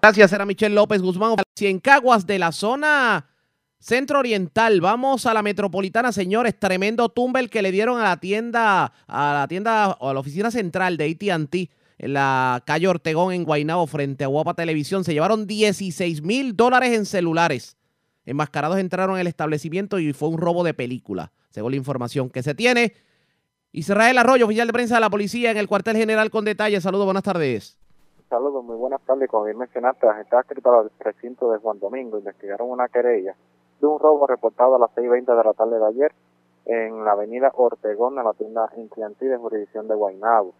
Gracias, 0.00 0.32
era 0.32 0.46
Michelle 0.46 0.74
López 0.74 1.02
Guzmán. 1.02 1.34
en 1.60 1.80
Caguas 1.80 2.26
de 2.26 2.38
la 2.38 2.52
zona 2.52 3.26
Centro 3.80 4.18
Oriental, 4.18 4.80
vamos 4.80 5.24
a 5.26 5.32
la 5.32 5.42
metropolitana, 5.42 6.10
señores. 6.10 6.58
Tremendo 6.58 7.08
tumble 7.10 7.48
que 7.48 7.62
le 7.62 7.70
dieron 7.70 8.00
a 8.00 8.04
la 8.04 8.16
tienda, 8.16 8.92
a 9.06 9.32
la 9.32 9.46
tienda 9.46 9.96
o 10.00 10.08
a 10.08 10.14
la 10.14 10.18
oficina 10.20 10.50
central 10.50 10.96
de 10.96 11.04
ATT 11.04 11.70
en 11.98 12.12
la 12.12 12.60
calle 12.66 12.88
Ortegón 12.88 13.32
en 13.32 13.44
Guaynabo 13.44 13.86
frente 13.86 14.24
a 14.24 14.26
Guapa 14.26 14.54
Televisión. 14.54 15.04
Se 15.04 15.14
llevaron 15.14 15.46
16 15.46 16.22
mil 16.22 16.56
dólares 16.56 16.92
en 16.92 17.06
celulares. 17.06 17.76
Enmascarados 18.26 18.78
entraron 18.78 19.14
en 19.14 19.20
el 19.20 19.26
establecimiento 19.28 20.00
y 20.00 20.12
fue 20.12 20.28
un 20.28 20.38
robo 20.38 20.64
de 20.64 20.74
película, 20.74 21.30
según 21.50 21.70
la 21.70 21.76
información 21.76 22.30
que 22.30 22.42
se 22.42 22.56
tiene. 22.56 22.94
Israel 23.70 24.18
Arroyo, 24.18 24.46
oficial 24.46 24.66
de 24.66 24.72
prensa 24.72 24.96
de 24.96 25.02
la 25.02 25.10
policía 25.10 25.52
en 25.52 25.56
el 25.56 25.68
cuartel 25.68 25.96
general 25.96 26.30
con 26.30 26.44
detalles. 26.44 26.82
Saludos, 26.82 27.04
buenas 27.04 27.22
tardes. 27.22 27.78
Saludos, 28.28 28.64
muy 28.64 28.76
buenas 28.76 29.00
tardes. 29.02 29.30
Como 29.30 29.44
bien 29.44 29.56
mencionaste, 29.56 30.04
la 30.04 30.16
gente 30.16 30.34
adscrita 30.34 30.68
al 30.68 30.90
recinto 30.98 31.52
de 31.52 31.58
Juan 31.58 31.78
Domingo 31.78 32.18
investigaron 32.18 32.68
una 32.68 32.88
querella 32.88 33.36
de 33.80 33.86
un 33.86 33.98
robo 33.98 34.26
reportado 34.26 34.76
a 34.76 34.78
las 34.78 34.90
6.20 34.94 35.36
de 35.36 35.44
la 35.44 35.52
tarde 35.52 35.78
de 35.78 35.86
ayer 35.86 36.12
en 36.66 37.04
la 37.04 37.12
avenida 37.12 37.50
Ortegón, 37.54 38.18
en 38.18 38.24
la 38.24 38.32
tienda 38.34 38.70
Incliantí 38.76 39.26
de 39.26 39.38
jurisdicción 39.38 39.88
de 39.88 39.94
Guaynabo. 39.94 40.52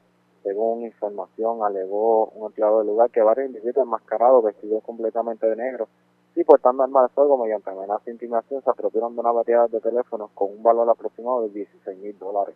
Según 0.43 0.83
información, 0.83 1.63
alegó 1.63 2.27
un 2.27 2.47
empleado 2.47 2.79
del 2.79 2.87
lugar 2.87 3.11
que 3.11 3.23
varios 3.23 3.49
individuos 3.49 3.85
enmascarados, 3.85 4.45
vestidos 4.45 4.83
completamente 4.85 5.47
de 5.47 5.57
negro 5.57 5.89
y 6.35 6.45
portando 6.45 6.85
armas 6.85 7.09
de 7.09 7.15
fuego 7.15 7.37
mediante 7.37 7.69
amenaza 7.69 8.05
e 8.07 8.13
intimidación, 8.13 8.63
se 8.63 8.71
apropiaron 8.71 9.15
de 9.15 9.21
una 9.21 9.33
variedad 9.33 9.69
de 9.69 9.81
teléfonos 9.81 10.31
con 10.35 10.51
un 10.51 10.63
valor 10.63 10.89
aproximado 10.89 11.43
de 11.43 11.49
16 11.49 11.99
mil 11.99 12.19
dólares. 12.19 12.55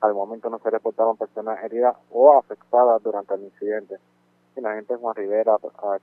Al 0.00 0.14
momento 0.14 0.50
no 0.50 0.58
se 0.58 0.70
reportaron 0.70 1.16
personas 1.16 1.62
heridas 1.62 1.96
o 2.10 2.32
afectadas 2.32 3.00
durante 3.02 3.34
el 3.34 3.44
incidente. 3.44 3.98
Y 4.56 4.60
la 4.60 4.74
gente 4.74 4.96
Juan 4.96 5.14
Rivera, 5.14 5.54
al 5.54 6.00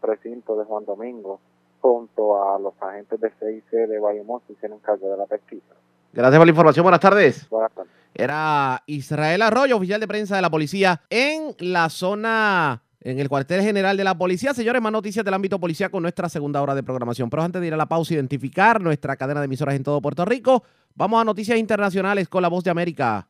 precinto 0.00 0.54
de 0.56 0.64
Juan 0.66 0.84
Domingo, 0.84 1.40
junto 1.80 2.42
a 2.42 2.58
los 2.58 2.74
agentes 2.80 3.20
de 3.20 3.30
CIC 3.30 3.70
de 3.88 3.98
Bayamón 3.98 4.40
se 4.46 4.52
hicieron 4.52 4.78
cargo 4.80 5.10
de 5.10 5.16
la 5.16 5.26
pesquisa. 5.26 5.74
Gracias 6.12 6.38
por 6.38 6.46
la 6.46 6.50
información. 6.50 6.82
Buenas 6.82 7.00
tardes. 7.00 7.48
Buenas 7.48 7.72
tardes. 7.72 7.92
Era 8.14 8.82
Israel 8.86 9.42
Arroyo, 9.42 9.76
oficial 9.76 10.00
de 10.00 10.08
prensa 10.08 10.36
de 10.36 10.42
la 10.42 10.50
policía 10.50 11.00
en 11.08 11.54
la 11.60 11.88
zona, 11.88 12.82
en 13.00 13.18
el 13.20 13.28
cuartel 13.28 13.62
general 13.62 13.96
de 13.96 14.04
la 14.04 14.18
policía. 14.18 14.52
Señores, 14.52 14.82
más 14.82 14.92
noticias 14.92 15.24
del 15.24 15.34
ámbito 15.34 15.60
policía 15.60 15.88
con 15.88 16.02
nuestra 16.02 16.28
segunda 16.28 16.60
hora 16.60 16.74
de 16.74 16.82
programación. 16.82 17.30
Pero 17.30 17.42
antes 17.42 17.60
de 17.60 17.68
ir 17.68 17.74
a 17.74 17.76
la 17.76 17.86
pausa, 17.86 18.14
identificar 18.14 18.80
nuestra 18.80 19.16
cadena 19.16 19.40
de 19.40 19.46
emisoras 19.46 19.76
en 19.76 19.84
todo 19.84 20.02
Puerto 20.02 20.24
Rico, 20.24 20.64
vamos 20.94 21.20
a 21.20 21.24
noticias 21.24 21.58
internacionales 21.58 22.28
con 22.28 22.42
la 22.42 22.48
voz 22.48 22.64
de 22.64 22.70
América. 22.70 23.29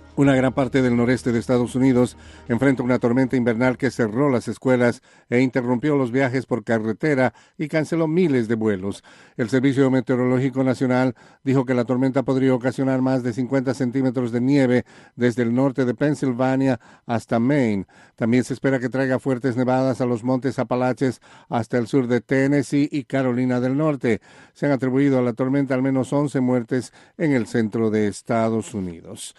Una 0.17 0.35
gran 0.35 0.51
parte 0.51 0.81
del 0.81 0.97
noreste 0.97 1.31
de 1.31 1.39
Estados 1.39 1.73
Unidos 1.73 2.17
enfrenta 2.49 2.83
una 2.83 2.99
tormenta 2.99 3.37
invernal 3.37 3.77
que 3.77 3.89
cerró 3.91 4.29
las 4.29 4.49
escuelas 4.49 5.01
e 5.29 5.39
interrumpió 5.39 5.95
los 5.95 6.11
viajes 6.11 6.45
por 6.45 6.65
carretera 6.65 7.33
y 7.57 7.69
canceló 7.69 8.09
miles 8.09 8.49
de 8.49 8.55
vuelos. 8.55 9.05
El 9.37 9.49
Servicio 9.49 9.89
Meteorológico 9.89 10.65
Nacional 10.65 11.15
dijo 11.45 11.63
que 11.63 11.73
la 11.73 11.85
tormenta 11.85 12.23
podría 12.23 12.53
ocasionar 12.53 13.01
más 13.01 13.23
de 13.23 13.31
50 13.31 13.73
centímetros 13.73 14.33
de 14.33 14.41
nieve 14.41 14.85
desde 15.15 15.43
el 15.43 15.55
norte 15.55 15.85
de 15.85 15.95
Pensilvania 15.95 16.81
hasta 17.05 17.39
Maine. 17.39 17.85
También 18.17 18.43
se 18.43 18.53
espera 18.53 18.79
que 18.79 18.89
traiga 18.89 19.17
fuertes 19.17 19.55
nevadas 19.55 20.01
a 20.01 20.05
los 20.05 20.25
montes 20.25 20.59
Apalaches 20.59 21.21
hasta 21.47 21.77
el 21.77 21.87
sur 21.87 22.07
de 22.07 22.19
Tennessee 22.19 22.89
y 22.91 23.05
Carolina 23.05 23.61
del 23.61 23.77
Norte. 23.77 24.19
Se 24.53 24.65
han 24.65 24.73
atribuido 24.73 25.19
a 25.19 25.21
la 25.21 25.31
tormenta 25.31 25.73
al 25.73 25.81
menos 25.81 26.11
11 26.11 26.41
muertes 26.41 26.91
en 27.17 27.31
el 27.31 27.47
centro 27.47 27.89
de 27.89 28.07
Estados 28.07 28.73
Unidos. 28.73 29.35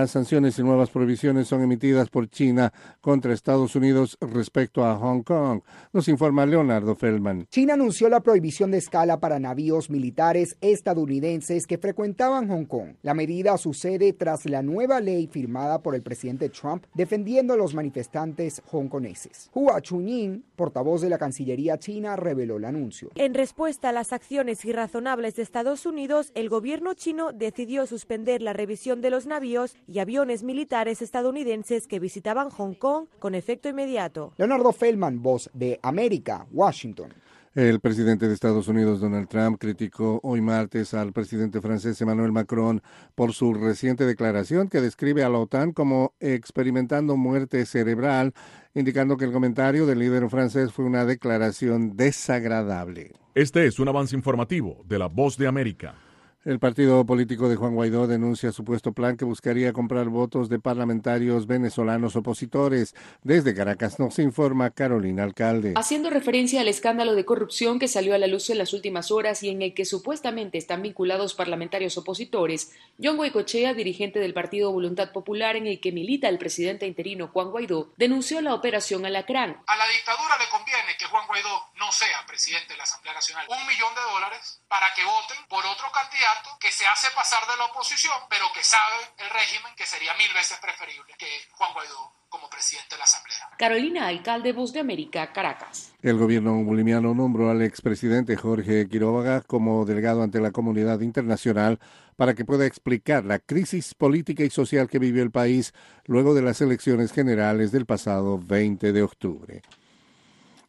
Las 0.00 0.12
sanciones 0.12 0.58
y 0.58 0.62
nuevas 0.62 0.88
prohibiciones 0.88 1.46
son 1.46 1.62
emitidas 1.62 2.08
por 2.08 2.26
China 2.30 2.72
contra 3.02 3.34
Estados 3.34 3.76
Unidos 3.76 4.16
respecto 4.20 4.82
a 4.82 4.96
Hong 4.96 5.22
Kong. 5.22 5.60
Nos 5.92 6.08
informa 6.08 6.46
Leonardo 6.46 6.96
Feldman. 6.96 7.46
China 7.50 7.74
anunció 7.74 8.08
la 8.08 8.20
prohibición 8.20 8.70
de 8.70 8.78
escala 8.78 9.20
para 9.20 9.38
navíos 9.38 9.90
militares 9.90 10.56
estadounidenses 10.62 11.66
que 11.66 11.76
frecuentaban 11.76 12.48
Hong 12.48 12.64
Kong. 12.64 12.94
La 13.02 13.12
medida 13.12 13.58
sucede 13.58 14.14
tras 14.14 14.46
la 14.46 14.62
nueva 14.62 15.00
ley 15.00 15.26
firmada 15.26 15.82
por 15.82 15.94
el 15.94 16.00
presidente 16.00 16.48
Trump 16.48 16.86
defendiendo 16.94 17.52
a 17.52 17.58
los 17.58 17.74
manifestantes 17.74 18.62
hongkoneses. 18.72 19.50
Hua 19.52 19.82
Chunying, 19.82 20.42
portavoz 20.56 21.02
de 21.02 21.10
la 21.10 21.18
Cancillería 21.18 21.78
china, 21.78 22.16
reveló 22.16 22.56
el 22.56 22.64
anuncio. 22.64 23.10
En 23.16 23.34
respuesta 23.34 23.90
a 23.90 23.92
las 23.92 24.14
acciones 24.14 24.64
irrazonables 24.64 25.36
de 25.36 25.42
Estados 25.42 25.84
Unidos, 25.84 26.32
el 26.34 26.48
gobierno 26.48 26.94
chino 26.94 27.32
decidió 27.32 27.86
suspender 27.86 28.40
la 28.40 28.54
revisión 28.54 29.02
de 29.02 29.10
los 29.10 29.26
navíos 29.26 29.76
y 29.90 29.98
aviones 29.98 30.44
militares 30.44 31.02
estadounidenses 31.02 31.86
que 31.88 31.98
visitaban 31.98 32.48
Hong 32.50 32.74
Kong 32.74 33.06
con 33.18 33.34
efecto 33.34 33.68
inmediato. 33.68 34.32
Leonardo 34.36 34.72
Feldman, 34.72 35.20
voz 35.20 35.50
de 35.52 35.80
América, 35.82 36.46
Washington. 36.52 37.12
El 37.52 37.80
presidente 37.80 38.28
de 38.28 38.34
Estados 38.34 38.68
Unidos, 38.68 39.00
Donald 39.00 39.26
Trump, 39.26 39.58
criticó 39.58 40.20
hoy 40.22 40.40
martes 40.40 40.94
al 40.94 41.12
presidente 41.12 41.60
francés 41.60 42.00
Emmanuel 42.00 42.30
Macron 42.30 42.80
por 43.16 43.32
su 43.32 43.52
reciente 43.54 44.06
declaración 44.06 44.68
que 44.68 44.80
describe 44.80 45.24
a 45.24 45.28
la 45.28 45.38
OTAN 45.38 45.72
como 45.72 46.14
experimentando 46.20 47.16
muerte 47.16 47.66
cerebral, 47.66 48.34
indicando 48.72 49.16
que 49.16 49.24
el 49.24 49.32
comentario 49.32 49.84
del 49.84 49.98
líder 49.98 50.30
francés 50.30 50.72
fue 50.72 50.84
una 50.84 51.04
declaración 51.04 51.96
desagradable. 51.96 53.14
Este 53.34 53.66
es 53.66 53.80
un 53.80 53.88
avance 53.88 54.14
informativo 54.14 54.84
de 54.86 55.00
la 55.00 55.08
Voz 55.08 55.36
de 55.36 55.48
América. 55.48 55.96
El 56.42 56.58
partido 56.58 57.04
político 57.04 57.50
de 57.50 57.56
Juan 57.56 57.74
Guaidó 57.74 58.06
denuncia 58.06 58.50
supuesto 58.50 58.92
plan 58.92 59.18
que 59.18 59.26
buscaría 59.26 59.74
comprar 59.74 60.06
votos 60.06 60.48
de 60.48 60.58
parlamentarios 60.58 61.46
venezolanos 61.46 62.16
opositores. 62.16 62.94
Desde 63.22 63.54
Caracas 63.54 63.98
nos 63.98 64.18
informa 64.18 64.70
Carolina 64.70 65.22
Alcalde. 65.22 65.74
Haciendo 65.76 66.08
referencia 66.08 66.62
al 66.62 66.68
escándalo 66.68 67.14
de 67.14 67.26
corrupción 67.26 67.78
que 67.78 67.88
salió 67.88 68.14
a 68.14 68.18
la 68.18 68.26
luz 68.26 68.48
en 68.48 68.56
las 68.56 68.72
últimas 68.72 69.10
horas 69.10 69.42
y 69.42 69.50
en 69.50 69.60
el 69.60 69.74
que 69.74 69.84
supuestamente 69.84 70.56
están 70.56 70.80
vinculados 70.80 71.34
parlamentarios 71.34 71.98
opositores, 71.98 72.72
John 72.98 73.18
Goicochea, 73.18 73.74
dirigente 73.74 74.18
del 74.18 74.32
Partido 74.32 74.72
Voluntad 74.72 75.12
Popular 75.12 75.56
en 75.56 75.66
el 75.66 75.78
que 75.78 75.92
milita 75.92 76.30
el 76.30 76.38
presidente 76.38 76.86
interino 76.86 77.28
Juan 77.28 77.50
Guaidó, 77.50 77.92
denunció 77.98 78.40
la 78.40 78.54
operación 78.54 79.04
Alacrán. 79.04 79.62
A 79.66 79.76
la 79.76 79.86
dictadura 79.88 80.38
le 80.38 80.48
conviene 80.48 80.96
que 80.98 81.04
Juan 81.04 81.26
Guaidó 81.26 81.66
no 81.74 81.92
sea 81.92 82.24
presidente 82.26 82.72
de 82.72 82.78
la 82.78 82.84
Asamblea 82.84 83.12
Nacional. 83.12 83.44
Un 83.46 83.66
millón 83.66 83.94
de 83.94 84.00
dólares 84.10 84.62
para 84.68 84.86
que 84.94 85.04
voten 85.04 85.36
por 85.46 85.66
otro 85.66 85.92
candidato 85.92 86.29
que 86.60 86.70
se 86.70 86.86
hace 86.86 87.08
pasar 87.14 87.46
de 87.50 87.56
la 87.56 87.66
oposición, 87.66 88.14
pero 88.28 88.46
que 88.54 88.62
sabe 88.62 88.96
el 89.18 89.30
régimen 89.30 89.74
que 89.76 89.86
sería 89.86 90.12
mil 90.14 90.32
veces 90.34 90.58
preferible 90.58 91.14
que 91.18 91.26
Juan 91.52 91.72
Guaidó 91.72 92.12
como 92.28 92.48
presidente 92.48 92.94
de 92.94 92.98
la 92.98 93.04
Asamblea. 93.04 93.50
Carolina, 93.58 94.06
alcalde 94.06 94.52
Voz 94.52 94.72
de 94.72 94.80
América, 94.80 95.32
Caracas. 95.32 95.92
El 96.00 96.16
gobierno 96.16 96.62
boliviano 96.62 97.12
nombró 97.12 97.50
al 97.50 97.62
expresidente 97.62 98.36
Jorge 98.36 98.88
Quiroga 98.88 99.40
como 99.42 99.84
delegado 99.84 100.22
ante 100.22 100.40
la 100.40 100.52
comunidad 100.52 101.00
internacional 101.00 101.80
para 102.16 102.34
que 102.34 102.44
pueda 102.44 102.66
explicar 102.66 103.24
la 103.24 103.38
crisis 103.38 103.94
política 103.94 104.44
y 104.44 104.50
social 104.50 104.88
que 104.88 104.98
vivió 104.98 105.22
el 105.22 105.30
país 105.30 105.74
luego 106.04 106.34
de 106.34 106.42
las 106.42 106.60
elecciones 106.60 107.12
generales 107.12 107.72
del 107.72 107.86
pasado 107.86 108.38
20 108.38 108.92
de 108.92 109.02
octubre. 109.02 109.62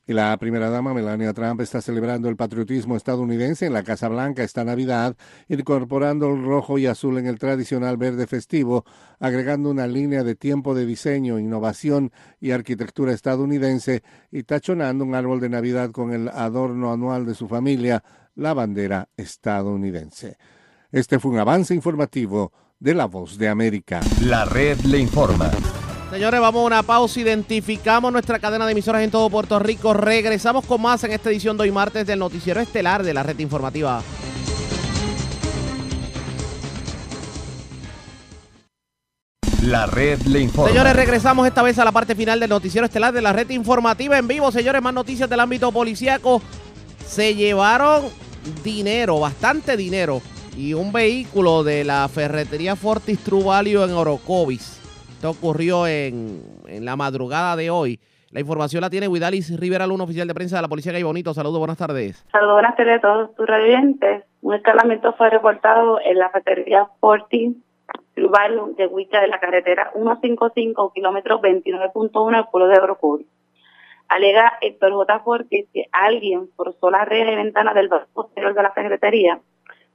Y 0.07 0.13
la 0.13 0.35
primera 0.37 0.69
dama 0.69 0.93
Melania 0.93 1.31
Trump 1.31 1.61
está 1.61 1.79
celebrando 1.79 2.27
el 2.27 2.35
patriotismo 2.35 2.95
estadounidense 2.95 3.67
en 3.67 3.73
la 3.73 3.83
Casa 3.83 4.09
Blanca 4.09 4.43
esta 4.43 4.63
Navidad, 4.63 5.15
incorporando 5.47 6.27
el 6.33 6.43
rojo 6.43 6.79
y 6.79 6.87
azul 6.87 7.19
en 7.19 7.27
el 7.27 7.37
tradicional 7.37 7.97
verde 7.97 8.25
festivo, 8.25 8.83
agregando 9.19 9.69
una 9.69 9.85
línea 9.85 10.23
de 10.23 10.35
tiempo 10.35 10.73
de 10.73 10.85
diseño, 10.87 11.37
innovación 11.37 12.11
y 12.39 12.51
arquitectura 12.51 13.13
estadounidense 13.13 14.01
y 14.31 14.43
tachonando 14.43 15.05
un 15.05 15.13
árbol 15.13 15.39
de 15.39 15.49
Navidad 15.49 15.91
con 15.91 16.13
el 16.13 16.29
adorno 16.29 16.91
anual 16.91 17.25
de 17.25 17.35
su 17.35 17.47
familia, 17.47 18.03
la 18.35 18.53
bandera 18.53 19.09
estadounidense. 19.15 20.37
Este 20.91 21.19
fue 21.19 21.31
un 21.31 21.39
avance 21.39 21.75
informativo 21.75 22.51
de 22.79 22.95
La 22.95 23.05
Voz 23.05 23.37
de 23.37 23.47
América. 23.47 24.01
La 24.21 24.45
red 24.45 24.79
le 24.81 24.97
informa. 24.97 25.51
Señores, 26.11 26.41
vamos 26.41 26.63
a 26.63 26.65
una 26.65 26.83
pausa. 26.83 27.21
Identificamos 27.21 28.11
nuestra 28.11 28.37
cadena 28.37 28.65
de 28.65 28.73
emisoras 28.73 29.01
en 29.01 29.09
todo 29.09 29.29
Puerto 29.29 29.57
Rico. 29.59 29.93
Regresamos 29.93 30.65
con 30.65 30.81
más 30.81 31.01
en 31.05 31.13
esta 31.13 31.29
edición 31.29 31.55
de 31.55 31.63
hoy 31.63 31.71
martes 31.71 32.05
del 32.05 32.19
Noticiero 32.19 32.59
Estelar 32.59 33.01
de 33.01 33.13
la 33.13 33.23
Red 33.23 33.39
Informativa. 33.39 34.03
La 39.63 39.85
red 39.85 40.19
le 40.23 40.41
informa. 40.41 40.69
Señores, 40.69 40.93
regresamos 40.97 41.47
esta 41.47 41.63
vez 41.63 41.79
a 41.79 41.85
la 41.85 41.93
parte 41.93 42.13
final 42.13 42.41
del 42.41 42.49
Noticiero 42.49 42.83
Estelar 42.83 43.13
de 43.13 43.21
la 43.21 43.31
Red 43.31 43.49
Informativa 43.51 44.17
en 44.17 44.27
vivo. 44.27 44.51
Señores, 44.51 44.81
más 44.81 44.93
noticias 44.93 45.29
del 45.29 45.39
ámbito 45.39 45.71
policíaco. 45.71 46.41
Se 47.07 47.35
llevaron 47.35 48.03
dinero, 48.65 49.17
bastante 49.21 49.77
dinero, 49.77 50.21
y 50.57 50.73
un 50.73 50.91
vehículo 50.91 51.63
de 51.63 51.85
la 51.85 52.09
ferretería 52.13 52.75
Fortis 52.75 53.19
True 53.19 53.45
Value 53.45 53.85
en 53.85 53.91
Orocovis. 53.91 54.80
Esto 55.21 55.29
ocurrió 55.29 55.85
en, 55.85 56.41
en, 56.65 56.83
la 56.83 56.95
madrugada 56.95 57.55
de 57.55 57.69
hoy. 57.69 57.99
La 58.31 58.39
información 58.39 58.81
la 58.81 58.89
tiene 58.89 59.07
Guidalis 59.07 59.55
Rivera 59.59 59.85
Luna, 59.85 60.05
oficial 60.05 60.27
de 60.27 60.33
prensa 60.33 60.55
de 60.55 60.63
la 60.63 60.67
Policía 60.67 60.93
Gay 60.93 61.03
Bonito. 61.03 61.31
Saludos, 61.35 61.59
buenas 61.59 61.77
tardes. 61.77 62.25
Saludos, 62.31 62.55
buenas 62.55 62.75
tardes 62.75 62.97
a 62.97 63.01
todos 63.01 63.35
tus 63.35 63.45
radiantes. 63.45 64.23
Un 64.41 64.55
escalamiento 64.55 65.13
fue 65.13 65.29
reportado 65.29 65.99
en 66.03 66.17
la 66.17 66.31
ferretería 66.31 66.87
True 66.99 68.29
Value 68.29 68.73
de 68.75 68.87
Huicha 68.87 69.21
de 69.21 69.27
la 69.27 69.39
carretera 69.39 69.91
155, 69.93 70.91
kilómetro 70.91 71.39
29.1 71.39 72.35
del 72.35 72.45
pueblo 72.45 72.67
de 72.69 72.79
Orocovis. 72.79 73.27
Alega 74.07 74.53
Héctor 74.59 74.91
J. 74.91 75.19
Fortis 75.19 75.67
que 75.71 75.85
alguien 75.91 76.49
forzó 76.55 76.89
la 76.89 77.05
red 77.05 77.27
de 77.27 77.35
ventana 77.35 77.75
del 77.75 77.89
bajo 77.89 78.07
posterior 78.11 78.55
de 78.55 78.63
la 78.63 78.73
secretaría 78.73 79.39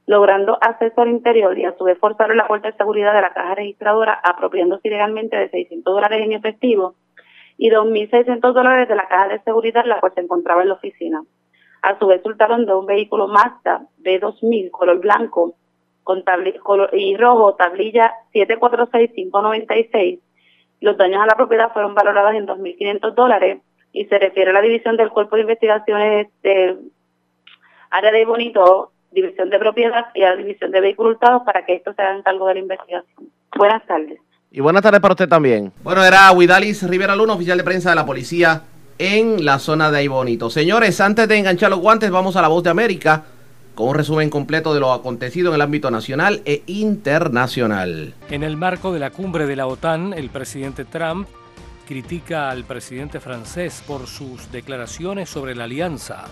logrando 0.07 0.57
acceso 0.61 1.01
al 1.01 1.09
interior 1.09 1.55
y 1.59 1.65
a 1.65 1.77
su 1.77 1.83
vez 1.83 1.99
forzaron 1.99 2.37
la 2.37 2.47
puerta 2.47 2.71
de 2.71 2.77
seguridad 2.77 3.13
de 3.13 3.21
la 3.21 3.33
caja 3.33 3.55
registradora 3.55 4.19
apropiándose 4.23 4.87
ilegalmente 4.87 5.35
de 5.35 5.49
600 5.49 5.93
dólares 5.93 6.21
en 6.23 6.31
efectivo 6.31 6.95
y 7.57 7.69
2.600 7.69 8.53
dólares 8.53 8.87
de 8.87 8.95
la 8.95 9.07
caja 9.07 9.27
de 9.27 9.41
seguridad 9.41 9.83
la 9.85 9.99
cual 9.99 10.13
se 10.15 10.21
encontraba 10.21 10.61
en 10.61 10.69
la 10.69 10.75
oficina. 10.75 11.21
A 11.81 11.99
su 11.99 12.07
vez 12.07 12.17
resultaron 12.19 12.65
de 12.65 12.73
un 12.73 12.85
vehículo 12.85 13.27
Mazda 13.27 13.85
B2000 14.01 14.71
color 14.71 14.99
blanco 14.99 15.55
con 16.03 16.23
color, 16.63 16.89
y 16.93 17.17
rojo 17.17 17.55
tablilla 17.55 18.13
746596. 18.31 20.19
Los 20.79 20.95
daños 20.95 21.21
a 21.21 21.25
la 21.25 21.35
propiedad 21.35 21.73
fueron 21.73 21.93
valorados 21.95 22.33
en 22.33 22.47
2.500 22.47 23.13
dólares 23.13 23.61
y 23.91 24.05
se 24.05 24.17
refiere 24.17 24.51
a 24.51 24.53
la 24.53 24.61
división 24.61 24.95
del 24.95 25.09
Cuerpo 25.09 25.35
de 25.35 25.41
Investigaciones 25.41 26.27
del 26.41 26.91
área 27.89 28.11
de 28.11 28.23
Bonito 28.23 28.93
División 29.21 29.49
de 29.49 29.57
Propiedad 29.59 30.05
y 30.13 30.23
a 30.23 30.31
la 30.31 30.35
División 30.35 30.71
de 30.71 30.79
Vehículos 30.79 31.13
Hurtados 31.13 31.43
para 31.45 31.65
que 31.65 31.75
esto 31.75 31.93
se 31.93 32.01
hagan 32.01 32.21
cargo 32.21 32.47
de 32.47 32.53
la 32.55 32.59
investigación. 32.59 33.29
Buenas 33.57 33.85
tardes. 33.87 34.19
Y 34.51 34.61
buenas 34.61 34.81
tardes 34.81 35.01
para 35.01 35.13
usted 35.13 35.27
también. 35.27 35.71
Bueno, 35.83 36.03
era 36.03 36.31
Huidalis 36.31 36.87
Rivera 36.87 37.15
Luna, 37.15 37.33
oficial 37.33 37.57
de 37.57 37.63
prensa 37.63 37.89
de 37.89 37.95
la 37.95 38.05
policía 38.05 38.61
en 38.99 39.43
la 39.43 39.59
zona 39.59 39.91
de 39.91 39.97
Aibonito. 39.99 40.49
Señores, 40.49 41.01
antes 41.01 41.27
de 41.27 41.37
enganchar 41.37 41.69
los 41.69 41.79
guantes, 41.79 42.11
vamos 42.11 42.35
a 42.35 42.41
la 42.41 42.47
voz 42.47 42.63
de 42.63 42.69
América 42.69 43.23
con 43.75 43.89
un 43.89 43.95
resumen 43.95 44.29
completo 44.29 44.73
de 44.73 44.79
lo 44.79 44.91
acontecido 44.91 45.49
en 45.49 45.55
el 45.55 45.61
ámbito 45.61 45.91
nacional 45.91 46.41
e 46.45 46.63
internacional. 46.65 48.13
En 48.29 48.43
el 48.43 48.57
marco 48.57 48.91
de 48.91 48.99
la 48.99 49.11
cumbre 49.11 49.45
de 49.45 49.55
la 49.55 49.67
OTAN, 49.67 50.13
el 50.13 50.29
presidente 50.29 50.85
Trump 50.85 51.27
critica 51.87 52.49
al 52.49 52.63
presidente 52.65 53.19
francés 53.19 53.83
por 53.87 54.07
sus 54.07 54.51
declaraciones 54.51 55.29
sobre 55.29 55.55
la 55.55 55.65
alianza. 55.65 56.25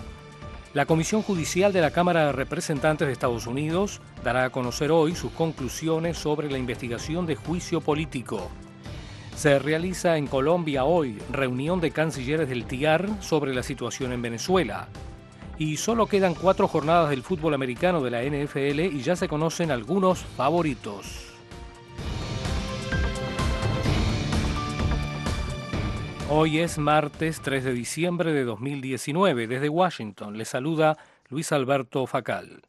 La 0.76 0.84
Comisión 0.84 1.22
Judicial 1.22 1.72
de 1.72 1.80
la 1.80 1.90
Cámara 1.90 2.26
de 2.26 2.32
Representantes 2.32 3.06
de 3.06 3.12
Estados 3.14 3.46
Unidos 3.46 4.02
dará 4.22 4.44
a 4.44 4.50
conocer 4.50 4.90
hoy 4.90 5.14
sus 5.14 5.32
conclusiones 5.32 6.18
sobre 6.18 6.50
la 6.50 6.58
investigación 6.58 7.24
de 7.24 7.34
juicio 7.34 7.80
político. 7.80 8.50
Se 9.34 9.58
realiza 9.58 10.18
en 10.18 10.26
Colombia 10.26 10.84
hoy 10.84 11.16
reunión 11.32 11.80
de 11.80 11.92
cancilleres 11.92 12.50
del 12.50 12.66
TIAR 12.66 13.08
sobre 13.22 13.54
la 13.54 13.62
situación 13.62 14.12
en 14.12 14.20
Venezuela. 14.20 14.88
Y 15.56 15.78
solo 15.78 16.08
quedan 16.08 16.34
cuatro 16.34 16.68
jornadas 16.68 17.08
del 17.08 17.22
fútbol 17.22 17.54
americano 17.54 18.02
de 18.02 18.10
la 18.10 18.22
NFL 18.22 18.80
y 18.80 19.00
ya 19.00 19.16
se 19.16 19.28
conocen 19.28 19.70
algunos 19.70 20.18
favoritos. 20.36 21.25
Hoy 26.28 26.58
es 26.58 26.76
martes 26.76 27.40
3 27.40 27.62
de 27.62 27.72
diciembre 27.72 28.32
de 28.32 28.42
2019. 28.42 29.46
Desde 29.46 29.68
Washington 29.68 30.36
le 30.36 30.44
saluda 30.44 30.98
Luis 31.28 31.52
Alberto 31.52 32.04
Facal. 32.08 32.62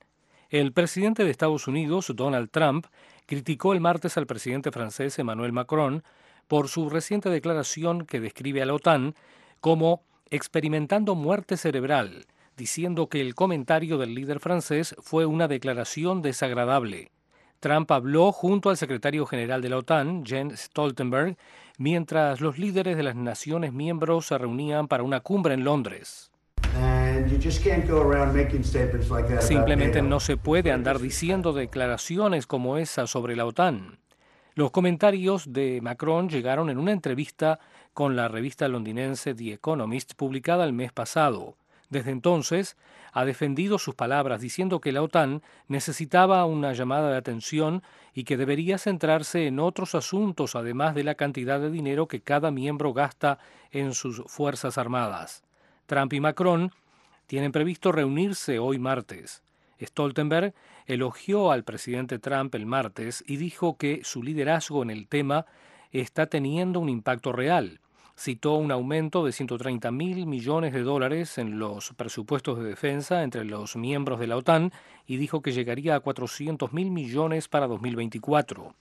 El 0.52 0.74
presidente 0.74 1.24
de 1.24 1.32
Estados 1.32 1.68
Unidos, 1.68 2.14
Donald 2.16 2.52
Trump, 2.52 2.86
criticó 3.26 3.74
el 3.74 3.82
martes 3.82 4.16
al 4.16 4.28
presidente 4.28 4.72
francés 4.72 5.18
Emmanuel 5.18 5.54
Macron 5.54 6.04
por 6.48 6.68
su 6.68 6.88
reciente 6.88 7.32
declaración 7.32 8.06
que 8.06 8.20
describe 8.20 8.62
a 8.62 8.68
la 8.68 8.76
OTAN 8.76 9.16
como 9.60 10.04
experimentando 10.30 11.16
muerte 11.16 11.58
cerebral, 11.58 12.28
diciendo 12.58 13.10
que 13.10 13.22
el 13.22 13.34
comentario 13.34 13.98
del 13.98 14.14
líder 14.14 14.40
francés 14.40 14.96
fue 15.00 15.26
una 15.26 15.48
declaración 15.48 16.22
desagradable. 16.22 17.10
Trump 17.60 17.92
habló 17.92 18.32
junto 18.32 18.70
al 18.70 18.78
secretario 18.78 19.26
general 19.26 19.64
de 19.64 19.70
la 19.70 19.78
OTAN, 19.78 20.24
Jens 20.26 20.60
Stoltenberg, 20.60 21.38
mientras 21.78 22.42
los 22.42 22.58
líderes 22.58 22.98
de 22.98 23.04
las 23.04 23.16
naciones 23.16 23.72
miembros 23.72 24.28
se 24.28 24.38
reunían 24.38 24.88
para 24.88 25.04
una 25.04 25.22
cumbre 25.22 25.54
en 25.54 25.64
Londres. 25.64 26.32
Simplemente 29.40 30.02
no 30.02 30.20
se 30.20 30.38
puede 30.38 30.72
andar 30.72 31.00
diciendo 31.00 31.54
declaraciones 31.54 32.48
como 32.48 32.78
esa 32.78 33.08
sobre 33.08 33.36
la 33.36 33.46
OTAN. 33.46 34.00
Los 34.56 34.72
comentarios 34.72 35.54
de 35.54 35.82
Macron 35.82 36.30
llegaron 36.30 36.70
en 36.70 36.80
una 36.80 36.92
entrevista 36.92 37.60
con 37.94 38.16
la 38.16 38.28
revista 38.28 38.68
londinense 38.68 39.36
The 39.36 39.54
Economist 39.54 40.14
publicada 40.16 40.66
el 40.66 40.74
mes 40.74 40.92
pasado. 40.92 41.58
Desde 41.90 42.12
entonces, 42.12 42.76
ha 43.14 43.24
defendido 43.24 43.80
sus 43.80 43.96
palabras 43.96 44.42
diciendo 44.42 44.82
que 44.82 44.92
la 44.92 45.02
OTAN 45.02 45.42
necesitaba 45.68 46.46
una 46.46 46.74
llamada 46.74 47.10
de 47.10 47.18
atención 47.18 47.82
y 48.14 48.26
que 48.26 48.38
debería 48.38 48.78
centrarse 48.78 49.48
en 49.48 49.60
otros 49.60 49.96
asuntos 49.96 50.56
además 50.56 50.96
de 50.96 51.04
la 51.04 51.16
cantidad 51.16 51.60
de 51.60 51.72
dinero 51.72 52.08
que 52.08 52.22
cada 52.22 52.52
miembro 52.52 52.94
gasta 52.94 53.40
en 53.72 53.94
sus 53.94 54.22
Fuerzas 54.28 54.78
Armadas. 54.78 55.44
Trump 55.86 56.12
y 56.14 56.20
Macron 56.20 56.72
tienen 57.26 57.52
previsto 57.52 57.92
reunirse 57.92 58.60
hoy 58.60 58.80
martes. 58.80 59.42
Stoltenberg 59.82 60.54
elogió 60.86 61.52
al 61.52 61.64
presidente 61.64 62.20
Trump 62.20 62.54
el 62.56 62.66
martes 62.66 63.24
y 63.28 63.38
dijo 63.38 63.78
que 63.78 64.02
su 64.04 64.24
liderazgo 64.24 64.84
en 64.84 64.90
el 64.90 65.08
tema 65.08 65.46
está 65.92 66.26
teniendo 66.26 66.80
un 66.80 66.90
impacto 66.90 67.32
real 67.32 67.80
citó 68.18 68.56
un 68.56 68.72
aumento 68.72 69.24
de 69.24 69.32
130 69.32 69.92
mil 69.92 70.26
millones 70.26 70.74
de 70.74 70.82
dólares 70.82 71.38
en 71.38 71.60
los 71.60 71.94
presupuestos 71.94 72.58
de 72.58 72.66
defensa 72.66 73.22
entre 73.22 73.46
los 73.46 73.76
miembros 73.76 74.20
de 74.20 74.28
la 74.28 74.38
OTAN 74.38 74.72
y 75.06 75.18
dijo 75.18 75.42
que 75.42 75.52
llegaría 75.52 75.96
a 75.96 76.00
400 76.00 76.74
mil 76.74 76.90
millones 76.90 77.48
para 77.48 77.68
2024. 77.68 78.74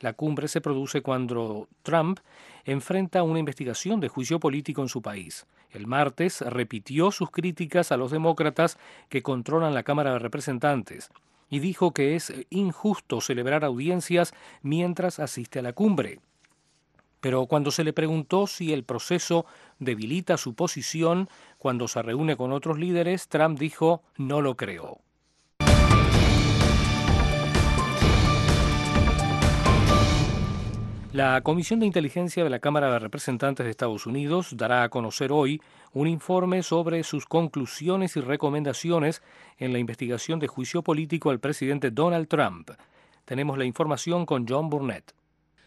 La 0.00 0.12
cumbre 0.12 0.48
se 0.48 0.60
produce 0.60 1.00
cuando 1.00 1.66
Trump 1.82 2.20
enfrenta 2.64 3.22
una 3.22 3.38
investigación 3.38 4.00
de 4.00 4.08
juicio 4.08 4.38
político 4.38 4.82
en 4.82 4.88
su 4.88 5.00
país. 5.00 5.46
El 5.70 5.86
martes 5.86 6.42
repitió 6.42 7.10
sus 7.10 7.30
críticas 7.30 7.90
a 7.90 7.96
los 7.96 8.10
demócratas 8.10 8.78
que 9.08 9.22
controlan 9.22 9.72
la 9.72 9.82
Cámara 9.82 10.12
de 10.12 10.18
Representantes 10.18 11.10
y 11.48 11.60
dijo 11.60 11.92
que 11.92 12.16
es 12.16 12.34
injusto 12.50 13.20
celebrar 13.20 13.64
audiencias 13.64 14.34
mientras 14.62 15.20
asiste 15.20 15.60
a 15.60 15.62
la 15.62 15.72
cumbre. 15.72 16.20
Pero 17.24 17.46
cuando 17.46 17.70
se 17.70 17.84
le 17.84 17.94
preguntó 17.94 18.46
si 18.46 18.74
el 18.74 18.84
proceso 18.84 19.46
debilita 19.78 20.36
su 20.36 20.54
posición 20.54 21.30
cuando 21.56 21.88
se 21.88 22.02
reúne 22.02 22.36
con 22.36 22.52
otros 22.52 22.78
líderes, 22.78 23.28
Trump 23.28 23.58
dijo, 23.58 24.02
no 24.18 24.42
lo 24.42 24.58
creo. 24.58 24.98
La 31.14 31.40
Comisión 31.40 31.80
de 31.80 31.86
Inteligencia 31.86 32.44
de 32.44 32.50
la 32.50 32.58
Cámara 32.58 32.92
de 32.92 32.98
Representantes 32.98 33.64
de 33.64 33.70
Estados 33.70 34.04
Unidos 34.04 34.54
dará 34.58 34.82
a 34.82 34.90
conocer 34.90 35.32
hoy 35.32 35.62
un 35.94 36.08
informe 36.08 36.62
sobre 36.62 37.04
sus 37.04 37.24
conclusiones 37.24 38.18
y 38.18 38.20
recomendaciones 38.20 39.22
en 39.56 39.72
la 39.72 39.78
investigación 39.78 40.40
de 40.40 40.48
juicio 40.48 40.82
político 40.82 41.30
al 41.30 41.40
presidente 41.40 41.90
Donald 41.90 42.28
Trump. 42.28 42.72
Tenemos 43.24 43.56
la 43.56 43.64
información 43.64 44.26
con 44.26 44.44
John 44.46 44.68
Burnett 44.68 45.14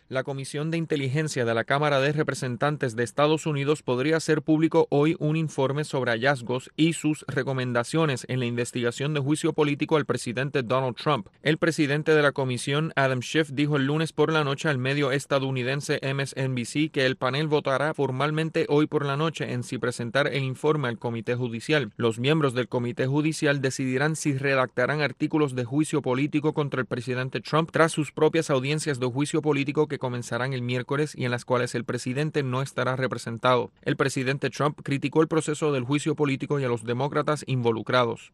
la 0.10 0.24
Comisión 0.24 0.72
de 0.72 0.78
Inteligencia 0.78 1.44
de 1.44 1.54
la 1.54 1.66
Cámara 1.66 2.00
de 2.00 2.14
Representantes 2.14 2.96
de 2.96 3.04
Estados 3.04 3.46
Unidos 3.46 3.84
podría 3.84 4.18
hacer 4.18 4.42
público 4.42 4.88
hoy 4.90 5.18
un 5.20 5.36
informe 5.36 5.84
sobre 5.84 6.12
hallazgos 6.12 6.72
y 6.78 6.94
sus 6.94 7.26
recomendaciones 7.28 8.26
en 8.30 8.40
la 8.40 8.46
investigación 8.46 9.14
de 9.14 9.20
juicio 9.20 9.52
político 9.52 9.98
al 9.98 10.06
presidente 10.06 10.64
Donald 10.64 10.96
Trump. 10.96 11.28
El 11.44 11.58
presidente 11.58 12.16
de 12.16 12.22
la 12.22 12.32
comisión, 12.32 12.94
Adam 12.96 13.22
Schiff, 13.22 13.50
dijo 13.52 13.76
el 13.76 13.86
lunes 13.86 14.14
por 14.14 14.32
la 14.32 14.46
noche 14.46 14.70
al 14.70 14.78
medio 14.78 15.12
estadounidense 15.12 16.00
MSNBC 16.02 16.90
que 16.92 17.06
el 17.06 17.18
panel 17.18 17.48
votará 17.48 17.94
formalmente 17.94 18.66
hoy 18.70 18.88
por 18.88 19.06
la 19.06 19.18
noche 19.18 19.52
en 19.52 19.64
si 19.64 19.78
presentar 19.78 20.28
el 20.28 20.44
informe 20.44 20.88
al 20.88 21.00
Comité 21.00 21.36
Judicial. 21.36 21.92
Los 21.98 22.18
miembros 22.20 22.54
del 22.54 22.70
Comité 22.70 23.08
Judicial 23.08 23.62
decidirán 23.62 24.16
si 24.16 24.38
redactarán 24.38 25.02
artículos 25.02 25.54
de 25.54 25.66
juicio 25.66 26.02
político 26.02 26.54
contra 26.54 26.80
el 26.80 26.86
presidente 26.88 27.42
Trump 27.42 27.72
tras 27.72 27.92
sus 27.92 28.14
propias 28.14 28.50
audiencias 28.50 29.02
de 29.02 29.08
juicio 29.08 29.42
político 29.42 29.88
que 29.88 29.97
comenzarán 29.98 30.54
el 30.54 30.62
miércoles 30.62 31.14
y 31.16 31.26
en 31.26 31.32
las 31.32 31.46
cuales 31.46 31.76
el 31.76 31.86
presidente 31.86 32.44
no 32.44 32.62
estará 32.62 32.96
representado. 32.96 33.72
El 33.82 33.98
presidente 33.98 34.50
Trump 34.50 34.80
criticó 34.84 35.22
el 35.22 35.28
proceso 35.28 35.72
del 35.72 35.84
juicio 35.84 36.16
político 36.16 36.60
y 36.60 36.64
a 36.64 36.70
los 36.70 36.84
demócratas 36.84 37.44
involucrados. 37.48 38.34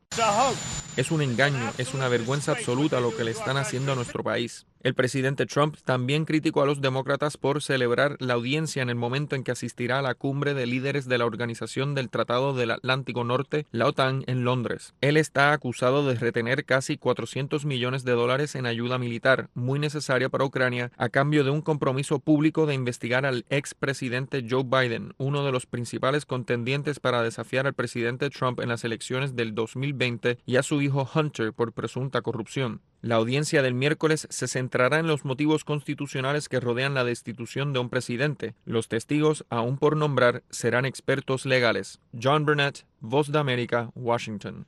Es 0.98 1.12
un 1.12 1.22
engaño, 1.22 1.72
es 1.78 1.94
una 1.94 2.08
vergüenza 2.08 2.52
absoluta 2.52 3.00
lo 3.00 3.16
que 3.16 3.24
le 3.24 3.32
están 3.32 3.58
haciendo 3.58 3.92
a 3.92 3.96
nuestro 3.96 4.24
país. 4.24 4.66
El 4.84 4.96
presidente 4.96 5.46
Trump 5.46 5.78
también 5.86 6.26
criticó 6.26 6.62
a 6.62 6.66
los 6.66 6.82
demócratas 6.82 7.38
por 7.38 7.64
celebrar 7.64 8.18
la 8.20 8.34
audiencia 8.34 8.84
en 8.84 8.90
el 8.90 8.96
momento 8.96 9.38
en 9.38 9.46
que 9.46 9.54
asistirá 9.54 10.00
a 10.00 10.02
la 10.02 10.14
cumbre 10.14 10.54
de 10.54 10.66
líderes 10.66 11.08
de 11.08 11.18
la 11.18 11.26
Organización 11.26 11.96
del 11.96 12.10
Tratado 12.10 12.54
del 12.54 12.72
Atlántico 12.72 13.24
Norte, 13.24 13.66
la 13.72 13.88
OTAN, 13.88 14.26
en 14.28 14.44
Londres. 14.44 14.94
Él 15.00 15.16
está 15.16 15.54
acusado 15.54 16.06
de 16.06 16.16
retener 16.16 16.66
casi 16.66 16.98
400 16.98 17.64
millones 17.64 18.04
de 18.04 18.12
dólares 18.12 18.56
en 18.56 18.66
ayuda 18.66 18.98
militar, 18.98 19.50
muy 19.54 19.80
necesaria 19.80 20.28
para 20.28 20.44
Ucrania, 20.44 20.92
a 20.98 21.08
cambio 21.08 21.46
de 21.46 21.52
un 21.52 21.62
compromiso 21.62 22.20
público 22.20 22.66
de 22.66 22.74
investigar 22.74 23.26
al 23.26 23.46
expresidente 23.50 24.46
Joe 24.50 24.66
Biden, 24.66 25.14
uno 25.18 25.46
de 25.46 25.54
los 25.54 25.66
principales 25.66 26.26
contendientes 26.26 27.00
para 27.00 27.24
desafiar 27.24 27.68
al 27.68 27.74
presidente 27.74 28.30
Trump 28.30 28.60
en 28.60 28.68
las 28.68 28.84
elecciones 28.84 29.34
del 29.34 29.56
2020, 29.56 30.40
y 30.46 30.58
a 30.58 30.64
su 30.64 30.82
hijo 30.82 31.10
Hunter 31.16 31.54
por 31.54 31.72
presunta 31.72 32.22
corrupción. 32.22 32.82
La 33.04 33.16
audiencia 33.16 33.62
del 33.62 33.74
miércoles 33.74 34.28
se 34.30 34.48
centrará 34.48 34.98
en 34.98 35.08
los 35.08 35.26
motivos 35.26 35.66
constitucionales 35.66 36.48
que 36.48 36.62
rodean 36.62 36.94
la 36.94 37.04
destitución 37.04 37.74
de 37.74 37.80
un 37.80 37.90
presidente. 37.90 38.56
Los 38.64 38.88
testigos, 38.88 39.44
aún 39.50 39.78
por 39.78 39.98
nombrar, 39.98 40.44
serán 40.50 40.86
expertos 40.86 41.46
legales. 41.46 42.00
John 42.18 42.46
Burnett, 42.46 42.86
Voz 43.02 43.30
de 43.30 43.40
América, 43.40 43.92
Washington. 43.94 44.68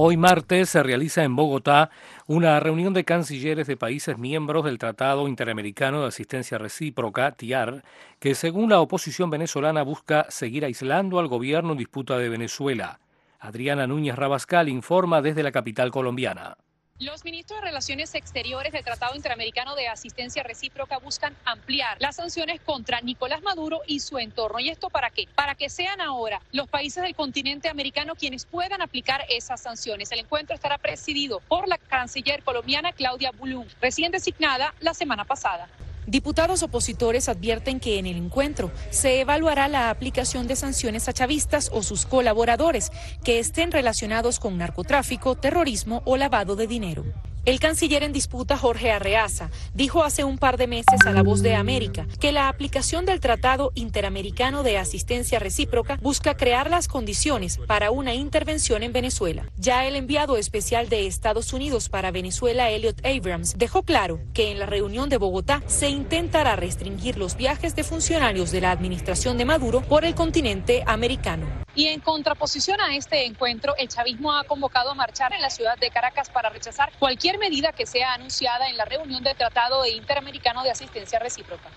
Hoy 0.00 0.16
martes 0.16 0.68
se 0.68 0.84
realiza 0.84 1.24
en 1.24 1.34
Bogotá 1.34 1.90
una 2.28 2.60
reunión 2.60 2.94
de 2.94 3.04
cancilleres 3.04 3.66
de 3.66 3.76
países 3.76 4.16
miembros 4.16 4.64
del 4.64 4.78
Tratado 4.78 5.26
Interamericano 5.26 6.02
de 6.02 6.06
Asistencia 6.06 6.56
Recíproca, 6.56 7.32
TIAR, 7.32 7.82
que 8.20 8.36
según 8.36 8.70
la 8.70 8.78
oposición 8.78 9.28
venezolana 9.28 9.82
busca 9.82 10.26
seguir 10.28 10.64
aislando 10.64 11.18
al 11.18 11.26
gobierno 11.26 11.72
en 11.72 11.78
disputa 11.78 12.16
de 12.16 12.28
Venezuela. 12.28 13.00
Adriana 13.40 13.88
Núñez 13.88 14.14
Rabascal 14.14 14.68
informa 14.68 15.20
desde 15.20 15.42
la 15.42 15.50
capital 15.50 15.90
colombiana. 15.90 16.56
Los 17.00 17.24
ministros 17.24 17.60
de 17.60 17.66
Relaciones 17.68 18.12
Exteriores 18.16 18.72
del 18.72 18.82
Tratado 18.82 19.14
Interamericano 19.14 19.76
de 19.76 19.86
Asistencia 19.86 20.42
Recíproca 20.42 20.98
buscan 20.98 21.32
ampliar 21.44 21.96
las 22.00 22.16
sanciones 22.16 22.60
contra 22.60 23.00
Nicolás 23.02 23.40
Maduro 23.40 23.82
y 23.86 24.00
su 24.00 24.18
entorno. 24.18 24.58
¿Y 24.58 24.68
esto 24.68 24.90
para 24.90 25.10
qué? 25.10 25.28
Para 25.36 25.54
que 25.54 25.70
sean 25.70 26.00
ahora 26.00 26.42
los 26.50 26.66
países 26.66 27.00
del 27.04 27.14
continente 27.14 27.68
americano 27.68 28.16
quienes 28.16 28.46
puedan 28.46 28.82
aplicar 28.82 29.24
esas 29.28 29.60
sanciones. 29.60 30.10
El 30.10 30.18
encuentro 30.18 30.56
estará 30.56 30.76
presidido 30.76 31.38
por 31.46 31.68
la 31.68 31.78
canciller 31.78 32.42
colombiana 32.42 32.92
Claudia 32.92 33.30
Bulum, 33.30 33.68
recién 33.80 34.10
designada 34.10 34.74
la 34.80 34.92
semana 34.92 35.24
pasada. 35.24 35.68
Diputados 36.08 36.62
opositores 36.62 37.28
advierten 37.28 37.80
que 37.80 37.98
en 37.98 38.06
el 38.06 38.16
encuentro 38.16 38.70
se 38.88 39.20
evaluará 39.20 39.68
la 39.68 39.90
aplicación 39.90 40.46
de 40.46 40.56
sanciones 40.56 41.06
a 41.06 41.12
chavistas 41.12 41.68
o 41.70 41.82
sus 41.82 42.06
colaboradores 42.06 42.90
que 43.22 43.38
estén 43.38 43.70
relacionados 43.70 44.40
con 44.40 44.56
narcotráfico, 44.56 45.34
terrorismo 45.34 46.00
o 46.06 46.16
lavado 46.16 46.56
de 46.56 46.66
dinero. 46.66 47.04
El 47.48 47.60
canciller 47.60 48.02
en 48.02 48.12
disputa, 48.12 48.58
Jorge 48.58 48.90
Arreaza, 48.90 49.48
dijo 49.72 50.04
hace 50.04 50.22
un 50.22 50.36
par 50.36 50.58
de 50.58 50.66
meses 50.66 51.06
a 51.06 51.12
La 51.12 51.22
Voz 51.22 51.40
de 51.40 51.54
América 51.54 52.06
que 52.20 52.30
la 52.30 52.50
aplicación 52.50 53.06
del 53.06 53.20
Tratado 53.20 53.72
Interamericano 53.74 54.62
de 54.62 54.76
Asistencia 54.76 55.38
Recíproca 55.38 55.98
busca 56.02 56.36
crear 56.36 56.68
las 56.68 56.88
condiciones 56.88 57.56
para 57.66 57.90
una 57.90 58.12
intervención 58.12 58.82
en 58.82 58.92
Venezuela. 58.92 59.46
Ya 59.56 59.86
el 59.86 59.96
enviado 59.96 60.36
especial 60.36 60.90
de 60.90 61.06
Estados 61.06 61.54
Unidos 61.54 61.88
para 61.88 62.10
Venezuela, 62.10 62.68
Elliot 62.68 63.02
Abrams, 63.02 63.56
dejó 63.56 63.82
claro 63.82 64.20
que 64.34 64.50
en 64.50 64.58
la 64.58 64.66
reunión 64.66 65.08
de 65.08 65.16
Bogotá 65.16 65.62
se 65.66 65.88
intentará 65.88 66.54
restringir 66.54 67.16
los 67.16 67.34
viajes 67.38 67.74
de 67.74 67.82
funcionarios 67.82 68.50
de 68.50 68.60
la 68.60 68.72
administración 68.72 69.38
de 69.38 69.46
Maduro 69.46 69.80
por 69.80 70.04
el 70.04 70.14
continente 70.14 70.84
americano. 70.86 71.46
Y 71.78 71.86
en 71.86 72.00
contraposición 72.00 72.80
a 72.80 72.96
este 72.96 73.24
encuentro, 73.24 73.72
el 73.78 73.86
chavismo 73.86 74.32
ha 74.32 74.42
convocado 74.42 74.90
a 74.90 74.94
marchar 74.96 75.32
en 75.32 75.40
la 75.40 75.48
ciudad 75.48 75.78
de 75.78 75.90
Caracas 75.90 76.28
para 76.28 76.50
rechazar 76.50 76.90
cualquier 76.98 77.38
medida 77.38 77.70
que 77.70 77.86
sea 77.86 78.14
anunciada 78.14 78.68
en 78.68 78.76
la 78.76 78.84
reunión 78.84 79.22
del 79.22 79.36
Tratado 79.36 79.86
Interamericano 79.86 80.64
de 80.64 80.72
Asistencia 80.72 81.20
Recíproca. 81.20 81.70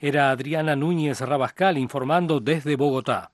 Era 0.00 0.30
Adriana 0.30 0.74
Núñez 0.74 1.20
Rabascal 1.20 1.78
informando 1.78 2.40
desde 2.40 2.74
Bogotá. 2.74 3.30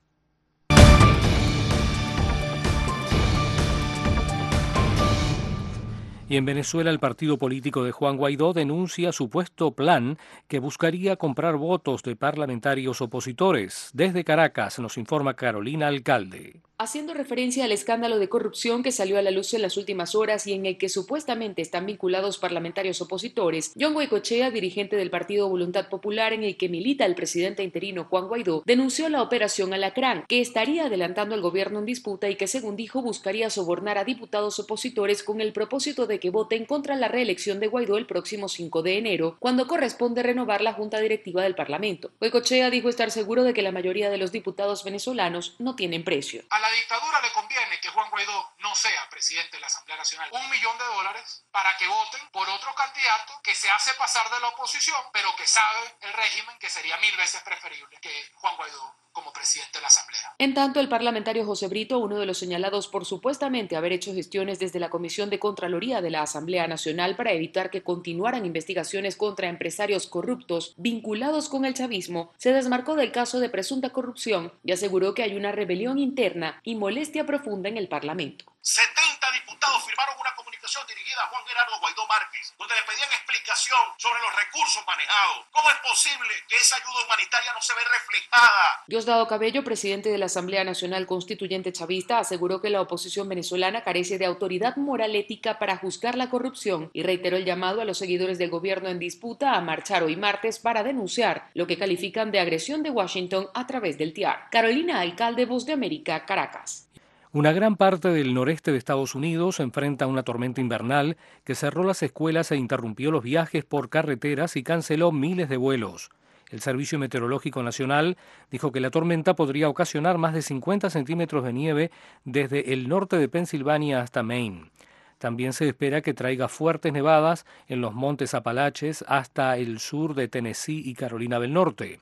Y 6.29 6.37
en 6.37 6.45
Venezuela 6.45 6.89
el 6.89 6.99
partido 6.99 7.37
político 7.37 7.83
de 7.83 7.91
Juan 7.91 8.17
Guaidó 8.17 8.53
denuncia 8.53 9.11
supuesto 9.11 9.71
plan 9.71 10.17
que 10.47 10.59
buscaría 10.59 11.17
comprar 11.17 11.57
votos 11.57 12.01
de 12.01 12.15
parlamentarios 12.15 13.01
opositores. 13.01 13.89
Desde 13.93 14.23
Caracas 14.23 14.79
nos 14.79 14.97
informa 14.97 15.35
Carolina 15.35 15.87
Alcalde. 15.87 16.61
Haciendo 16.79 17.13
referencia 17.13 17.63
al 17.63 17.71
escándalo 17.71 18.17
de 18.17 18.27
corrupción 18.27 18.83
que 18.83 18.91
salió 18.91 19.19
a 19.19 19.21
la 19.21 19.31
luz 19.31 19.53
en 19.53 19.61
las 19.61 19.77
últimas 19.77 20.15
horas 20.15 20.47
y 20.47 20.53
en 20.53 20.65
el 20.65 20.77
que 20.77 20.89
supuestamente 20.89 21.61
están 21.61 21.85
vinculados 21.85 22.39
parlamentarios 22.39 22.99
opositores, 22.99 23.73
John 23.79 23.93
Guaycochea, 23.93 24.49
dirigente 24.49 24.95
del 24.95 25.11
Partido 25.11 25.47
Voluntad 25.47 25.87
Popular 25.87 26.33
en 26.33 26.43
el 26.43 26.57
que 26.57 26.69
milita 26.69 27.05
el 27.05 27.15
presidente 27.15 27.63
interino 27.63 28.05
Juan 28.05 28.27
Guaidó, 28.27 28.63
denunció 28.65 29.07
la 29.07 29.21
operación 29.21 29.73
Alacrán, 29.73 30.25
que 30.27 30.41
estaría 30.41 30.87
adelantando 30.87 31.35
al 31.35 31.41
gobierno 31.41 31.79
en 31.79 31.85
disputa 31.85 32.29
y 32.29 32.35
que, 32.35 32.47
según 32.47 32.75
dijo, 32.75 33.01
buscaría 33.01 33.49
sobornar 33.51 33.97
a 33.99 34.03
diputados 34.03 34.59
opositores 34.59 35.23
con 35.23 35.41
el 35.41 35.53
propósito 35.53 36.07
de 36.07 36.19
que 36.23 36.29
voten 36.29 36.65
contra 36.65 36.95
la 36.95 37.09
reelección 37.09 37.59
de 37.59 37.67
Guaidó 37.67 37.97
el 37.97 38.05
próximo 38.05 38.47
5 38.47 38.81
de 38.81 38.97
enero, 38.97 39.35
cuando 39.41 39.67
corresponde 39.67 40.23
renovar 40.23 40.61
la 40.61 40.71
junta 40.71 41.01
directiva 41.01 41.43
del 41.43 41.53
Parlamento. 41.53 42.11
Guaycochea 42.21 42.69
dijo 42.69 42.87
estar 42.87 43.11
seguro 43.11 43.43
de 43.43 43.53
que 43.53 43.61
la 43.61 43.73
mayoría 43.73 44.09
de 44.09 44.17
los 44.17 44.31
diputados 44.31 44.85
venezolanos 44.85 45.57
no 45.59 45.75
tienen 45.75 46.05
precio 46.05 46.45
dictadura 46.73 47.21
le 47.21 47.31
conviene 47.31 47.79
que 47.79 47.89
Juan 47.89 48.09
Guaidó 48.09 48.53
no 48.59 48.75
sea 48.75 49.09
presidente 49.09 49.57
de 49.57 49.61
la 49.61 49.67
Asamblea 49.67 49.97
Nacional. 49.97 50.29
Un 50.31 50.49
millón 50.49 50.77
de 50.77 50.85
dólares 50.85 51.45
para 51.51 51.75
que 51.77 51.87
voten 51.87 52.27
por 52.31 52.47
otro 52.49 52.73
candidato 52.75 53.39
que 53.43 53.55
se 53.55 53.69
hace 53.69 53.93
pasar 53.95 54.29
de 54.29 54.39
la 54.39 54.49
oposición, 54.49 54.99
pero 55.11 55.35
que 55.35 55.47
sabe 55.47 55.95
el 56.01 56.13
régimen 56.13 56.57
que 56.59 56.69
sería 56.69 56.97
mil 56.97 57.15
veces 57.17 57.41
preferible 57.41 57.99
que 58.01 58.31
Juan 58.35 58.55
Guaidó 58.57 59.02
como 59.13 59.31
presidente 59.31 59.77
de 59.77 59.81
la 59.81 59.87
Asamblea. 59.87 60.35
En 60.39 60.53
tanto, 60.53 60.79
el 60.79 60.89
parlamentario 60.89 61.45
José 61.45 61.67
Brito, 61.67 61.99
uno 61.99 62.17
de 62.17 62.25
los 62.25 62.37
señalados 62.37 62.87
por 62.87 63.05
supuestamente 63.05 63.75
haber 63.75 63.93
hecho 63.93 64.13
gestiones 64.13 64.59
desde 64.59 64.79
la 64.79 64.89
Comisión 64.89 65.29
de 65.29 65.39
Contraloría 65.39 66.01
de 66.01 66.09
la 66.09 66.23
Asamblea 66.23 66.67
Nacional 66.67 67.15
para 67.15 67.31
evitar 67.31 67.69
que 67.69 67.83
continuaran 67.83 68.45
investigaciones 68.45 69.15
contra 69.15 69.47
empresarios 69.47 70.07
corruptos 70.07 70.73
vinculados 70.77 71.47
con 71.47 71.63
el 71.63 71.75
chavismo, 71.75 72.33
se 72.37 72.51
desmarcó 72.51 72.95
del 72.95 73.11
caso 73.11 73.39
de 73.39 73.49
presunta 73.49 73.91
corrupción 73.91 74.51
y 74.63 74.71
aseguró 74.71 75.13
que 75.13 75.23
hay 75.23 75.35
una 75.35 75.51
rebelión 75.51 75.99
interna 75.99 76.59
y 76.63 76.75
molestia 76.75 77.25
profunda 77.25 77.69
en 77.69 77.77
el 77.77 77.87
Parlamento. 77.87 78.45
70 78.61 79.27
diputados 79.33 79.83
firmaron 79.85 80.15
una 80.19 80.35
comunicación 80.35 80.52
dirigida 80.87 81.21
a 81.23 81.27
Juan 81.27 81.45
Gerardo 81.45 81.79
Guaidó 81.79 82.07
Márquez, 82.07 82.53
donde 82.57 82.73
le 82.75 82.81
pedían 82.83 83.11
explicación 83.13 83.79
sobre 83.97 84.21
los 84.21 84.33
recursos 84.35 84.83
manejados. 84.87 85.45
¿Cómo 85.51 85.69
es 85.69 85.77
posible 85.85 86.33
que 86.49 86.55
esa 86.55 86.75
ayuda 86.77 87.05
humanitaria 87.05 87.53
no 87.53 87.61
se 87.61 87.73
ve 87.73 87.81
reflejada? 87.85 88.83
Diosdado 88.87 89.27
Cabello, 89.27 89.63
presidente 89.63 90.09
de 90.09 90.17
la 90.17 90.25
Asamblea 90.25 90.63
Nacional 90.63 91.05
Constituyente 91.05 91.71
Chavista, 91.71 92.19
aseguró 92.19 92.61
que 92.61 92.69
la 92.69 92.81
oposición 92.81 93.29
venezolana 93.29 93.83
carece 93.83 94.17
de 94.17 94.25
autoridad 94.25 94.75
moral 94.77 95.15
ética 95.15 95.59
para 95.59 95.77
juzgar 95.77 96.15
la 96.15 96.29
corrupción 96.29 96.89
y 96.93 97.03
reiteró 97.03 97.37
el 97.37 97.45
llamado 97.45 97.81
a 97.81 97.85
los 97.85 97.99
seguidores 97.99 98.37
del 98.37 98.49
gobierno 98.49 98.89
en 98.89 98.99
disputa 98.99 99.53
a 99.53 99.61
marchar 99.61 100.03
hoy 100.03 100.15
martes 100.15 100.59
para 100.59 100.83
denunciar 100.83 101.49
lo 101.53 101.67
que 101.67 101.77
califican 101.77 102.31
de 102.31 102.39
agresión 102.39 102.81
de 102.81 102.89
Washington 102.89 103.49
a 103.53 103.67
través 103.67 103.97
del 103.97 104.13
TIAR. 104.13 104.49
Carolina 104.49 105.01
Alcalde, 105.01 105.45
Voz 105.45 105.65
de 105.65 105.73
América, 105.73 106.25
Caracas. 106.25 106.87
Una 107.35 107.51
gran 107.51 107.77
parte 107.77 108.09
del 108.09 108.35
noreste 108.35 108.71
de 108.71 108.77
Estados 108.77 109.15
Unidos 109.15 109.59
enfrenta 109.59 110.05
una 110.05 110.21
tormenta 110.21 110.61
invernal 110.61 111.17
que 111.43 111.55
cerró 111.55 111.83
las 111.83 112.03
escuelas 112.03 112.51
e 112.51 112.57
interrumpió 112.57 113.09
los 113.09 113.23
viajes 113.23 113.65
por 113.65 113.89
carreteras 113.89 114.55
y 114.55 114.61
canceló 114.61 115.11
miles 115.11 115.49
de 115.49 115.57
vuelos. 115.57 116.11
El 116.51 116.61
Servicio 116.61 116.99
Meteorológico 116.99 117.63
Nacional 117.63 118.17
dijo 118.51 118.71
que 118.71 118.79
la 118.79 118.91
tormenta 118.91 119.35
podría 119.35 119.67
ocasionar 119.67 120.19
más 120.19 120.35
de 120.35 120.43
50 120.43 120.91
centímetros 120.91 121.43
de 121.43 121.53
nieve 121.53 121.91
desde 122.23 122.71
el 122.71 122.87
norte 122.87 123.17
de 123.17 123.27
Pensilvania 123.27 124.01
hasta 124.01 124.21
Maine. 124.21 124.69
También 125.17 125.53
se 125.53 125.67
espera 125.67 126.03
que 126.03 126.13
traiga 126.13 126.47
fuertes 126.47 126.93
nevadas 126.93 127.47
en 127.67 127.81
los 127.81 127.95
montes 127.95 128.35
Apalaches 128.35 129.03
hasta 129.07 129.57
el 129.57 129.79
sur 129.79 130.13
de 130.13 130.27
Tennessee 130.27 130.83
y 130.85 130.93
Carolina 130.93 131.39
del 131.39 131.53
Norte 131.53 131.99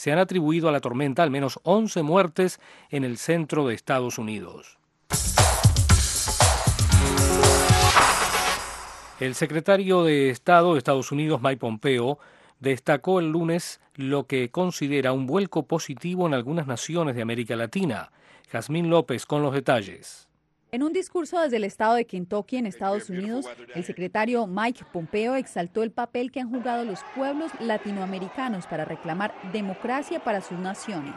se 0.00 0.10
han 0.10 0.18
atribuido 0.18 0.70
a 0.70 0.72
la 0.72 0.80
tormenta 0.80 1.22
al 1.22 1.30
menos 1.30 1.60
11 1.62 2.02
muertes 2.02 2.58
en 2.88 3.04
el 3.04 3.18
centro 3.18 3.68
de 3.68 3.74
Estados 3.74 4.16
Unidos. 4.16 4.78
El 9.20 9.34
secretario 9.34 10.02
de 10.02 10.30
Estado 10.30 10.72
de 10.72 10.78
Estados 10.78 11.12
Unidos, 11.12 11.42
Mike 11.42 11.58
Pompeo, 11.58 12.18
destacó 12.60 13.20
el 13.20 13.30
lunes 13.30 13.82
lo 13.94 14.26
que 14.26 14.50
considera 14.50 15.12
un 15.12 15.26
vuelco 15.26 15.66
positivo 15.66 16.26
en 16.26 16.32
algunas 16.32 16.66
naciones 16.66 17.14
de 17.14 17.20
América 17.20 17.54
Latina. 17.54 18.10
Jazmín 18.50 18.88
López 18.88 19.26
con 19.26 19.42
los 19.42 19.52
detalles. 19.52 20.29
En 20.72 20.84
un 20.84 20.92
discurso 20.92 21.40
desde 21.40 21.56
el 21.56 21.64
estado 21.64 21.96
de 21.96 22.04
Kentucky 22.04 22.56
en 22.56 22.66
Estados 22.66 23.10
Unidos, 23.10 23.44
el 23.74 23.82
secretario 23.82 24.46
Mike 24.46 24.84
Pompeo 24.92 25.34
exaltó 25.34 25.82
el 25.82 25.90
papel 25.90 26.30
que 26.30 26.38
han 26.38 26.48
jugado 26.48 26.84
los 26.84 27.00
pueblos 27.16 27.50
latinoamericanos 27.58 28.68
para 28.68 28.84
reclamar 28.84 29.34
democracia 29.52 30.22
para 30.22 30.40
sus 30.40 30.58
naciones. 30.60 31.14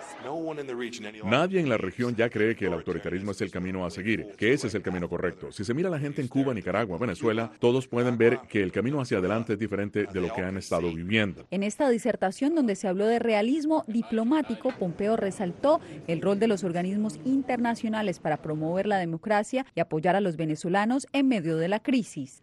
Nadie 1.24 1.60
en 1.60 1.70
la 1.70 1.78
región 1.78 2.16
ya 2.16 2.32
cree 2.32 2.56
que 2.56 2.66
el 2.66 2.74
autoritarismo 2.74 3.30
es 3.30 3.42
el 3.42 3.52
camino 3.52 3.86
a 3.86 3.92
seguir, 3.92 4.32
que 4.38 4.54
ese 4.54 4.68
es 4.68 4.74
el 4.74 4.82
camino 4.82 5.08
correcto. 5.08 5.52
Si 5.52 5.64
se 5.64 5.76
mira 5.76 5.90
a 5.90 5.92
la 5.92 6.00
gente 6.00 6.22
en 6.22 6.30
Cuba, 6.30 6.52
Nicaragua, 6.56 6.98
Venezuela, 6.98 7.52
todos 7.60 7.88
pueden 7.88 8.18
ver 8.18 8.40
que 8.50 8.64
el 8.64 8.72
camino 8.72 9.02
hacia 9.02 9.20
adelante 9.20 9.54
es 9.54 9.60
diferente 9.60 10.08
de 10.12 10.22
lo 10.22 10.34
que 10.34 10.42
han 10.42 10.58
estado 10.58 10.92
viviendo. 10.92 11.46
En 11.52 11.62
esta 11.62 11.90
disertación 11.90 12.56
donde 12.56 12.76
se 12.76 12.88
habló 12.88 13.06
de 13.06 13.20
realismo 13.20 13.84
diplomático, 13.88 14.72
Pompeo 14.80 15.16
resaltó 15.16 15.80
el 16.08 16.24
rol 16.24 16.40
de 16.40 16.48
los 16.48 16.64
organismos 16.64 17.20
internacionales 17.24 18.18
para 18.18 18.38
promover 18.38 18.88
la 18.88 18.98
democracia 18.98 19.43
y 19.52 19.80
apoyar 19.80 20.16
a 20.16 20.22
los 20.22 20.38
venezolanos 20.38 21.08
en 21.12 21.28
medio 21.28 21.58
de 21.58 21.68
la 21.68 21.80
crisis. 21.82 22.40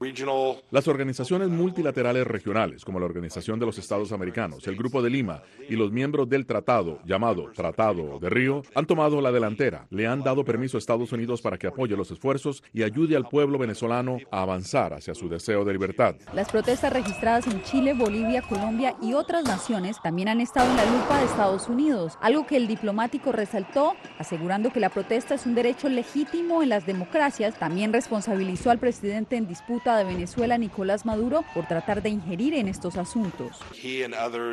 Las 0.71 0.89
organizaciones 0.89 1.49
multilaterales 1.49 2.27
regionales, 2.27 2.85
como 2.85 3.01
la 3.01 3.07
Organización 3.07 3.59
de 3.59 3.67
los 3.67 3.79
Estados 3.79 4.13
Americanos, 4.13 4.67
el 4.67 4.77
Grupo 4.77 5.01
de 5.03 5.11
Lima 5.11 5.43
y 5.69 5.77
los 5.77 5.93
miembros 5.93 6.29
del 6.29 6.47
tratado 6.47 6.99
llamado 7.05 7.51
Tratado 7.55 8.19
de 8.19 8.29
Río, 8.29 8.63
han 8.75 8.87
tomado 8.87 9.21
la 9.21 9.33
delantera. 9.33 9.87
Le 9.91 10.07
han 10.07 10.23
dado 10.23 10.45
permiso 10.45 10.77
a 10.77 10.81
Estados 10.81 11.13
Unidos 11.13 11.41
para 11.41 11.57
que 11.57 11.69
apoye 11.69 11.97
los 11.97 12.11
esfuerzos 12.11 12.63
y 12.73 12.83
ayude 12.83 13.17
al 13.17 13.29
pueblo 13.29 13.59
venezolano 13.59 14.19
a 14.31 14.43
avanzar 14.43 14.93
hacia 14.93 15.15
su 15.15 15.29
deseo 15.29 15.65
de 15.65 15.73
libertad. 15.73 16.17
Las 16.35 16.51
protestas 16.51 16.93
registradas 16.93 17.47
en 17.47 17.63
Chile, 17.63 17.95
Bolivia, 17.95 18.43
Colombia 18.43 18.97
y 19.01 19.15
otras 19.15 19.45
naciones 19.45 19.97
también 20.03 20.29
han 20.29 20.41
estado 20.41 20.71
en 20.71 20.77
la 20.77 20.85
lupa 20.85 21.19
de 21.19 21.27
Estados 21.27 21.69
Unidos, 21.69 22.19
algo 22.21 22.47
que 22.47 22.57
el 22.57 22.67
diplomático 22.67 23.33
resaltó, 23.33 23.95
asegurando 24.19 24.71
que 24.71 24.81
la 24.81 24.91
protesta 24.91 25.35
es 25.35 25.47
un 25.47 25.55
derecho 25.55 25.89
legítimo 25.89 26.63
en 26.63 26.69
las 26.69 26.87
democracias, 26.93 27.59
también 27.59 27.93
responsabilizó 27.93 28.71
al 28.71 28.79
presidente 28.79 29.37
en 29.37 29.47
disputa 29.47 29.97
de 29.97 30.05
Venezuela, 30.05 30.59
Nicolás 30.59 31.07
Maduro, 31.07 31.45
por 31.55 31.67
tratar 31.67 32.03
de 32.03 32.09
ingerir 32.09 32.55
en 32.55 32.67
estos 32.67 32.97
asuntos. 32.97 33.61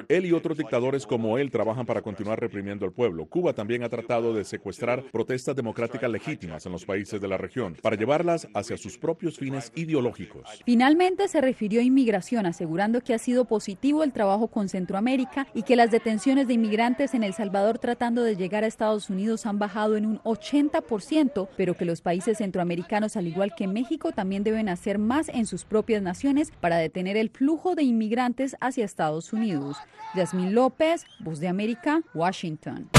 Él 0.08 0.26
y 0.26 0.32
otros 0.34 0.58
dictadores 0.58 1.08
como 1.08 1.38
él 1.38 1.50
trabajan 1.50 1.86
para 1.86 2.02
continuar 2.02 2.40
reprimiendo 2.40 2.86
al 2.86 2.92
pueblo. 2.92 3.26
Cuba 3.26 3.54
también 3.54 3.84
ha 3.84 3.90
tratado 3.90 4.34
de 4.34 4.44
secuestrar 4.44 5.04
protestas 5.12 5.56
democráticas 5.56 6.12
legítimas 6.12 6.66
en 6.66 6.72
los 6.74 6.86
países 6.86 7.20
de 7.20 7.28
la 7.28 7.38
región 7.38 7.76
para 7.82 7.96
llevarlas 7.96 8.48
hacia 8.54 8.78
sus 8.78 8.98
propios 8.98 9.38
fines 9.38 9.72
ideológicos. 9.76 10.62
Finalmente 10.66 11.28
se 11.28 11.42
refirió 11.42 11.82
a 11.82 11.84
inmigración, 11.84 12.46
asegurando 12.46 13.02
que 13.02 13.14
ha 13.14 13.20
sido 13.20 13.46
positivo 13.46 14.04
el 14.04 14.12
trabajo 14.12 14.48
con 14.48 14.70
Centroamérica 14.70 15.48
y 15.54 15.64
que 15.64 15.76
las 15.76 15.90
detenciones 15.90 16.48
de 16.48 16.54
inmigrantes 16.54 17.14
en 17.14 17.24
El 17.24 17.34
Salvador 17.34 17.80
tratando 17.80 18.24
de 18.24 18.36
llegar 18.36 18.64
a 18.64 18.68
Estados 18.68 19.10
Unidos 19.10 19.46
han 19.46 19.60
bajado 19.60 19.96
en 19.96 20.06
un 20.06 20.20
80%, 20.20 21.48
pero 21.56 21.76
que 21.76 21.86
los 21.86 22.02
países 22.02 22.27
centroamericanos, 22.36 23.18
al 23.18 23.28
igual 23.28 23.54
que 23.56 23.68
México, 23.68 24.12
también 24.12 24.44
deben 24.44 24.70
hacer 24.70 24.98
más 25.00 25.30
en 25.30 25.46
sus 25.46 25.66
propias 25.66 26.02
naciones 26.02 26.52
para 26.60 26.78
detener 26.78 27.18
el 27.18 27.30
flujo 27.30 27.76
de 27.76 27.84
inmigrantes 27.84 28.56
hacia 28.60 28.86
Estados 28.86 29.34
Unidos. 29.34 29.78
Yasmín 30.16 30.54
López, 30.54 31.06
Voz 31.20 31.40
de 31.40 31.48
América, 31.48 32.02
Washington. 32.14 32.90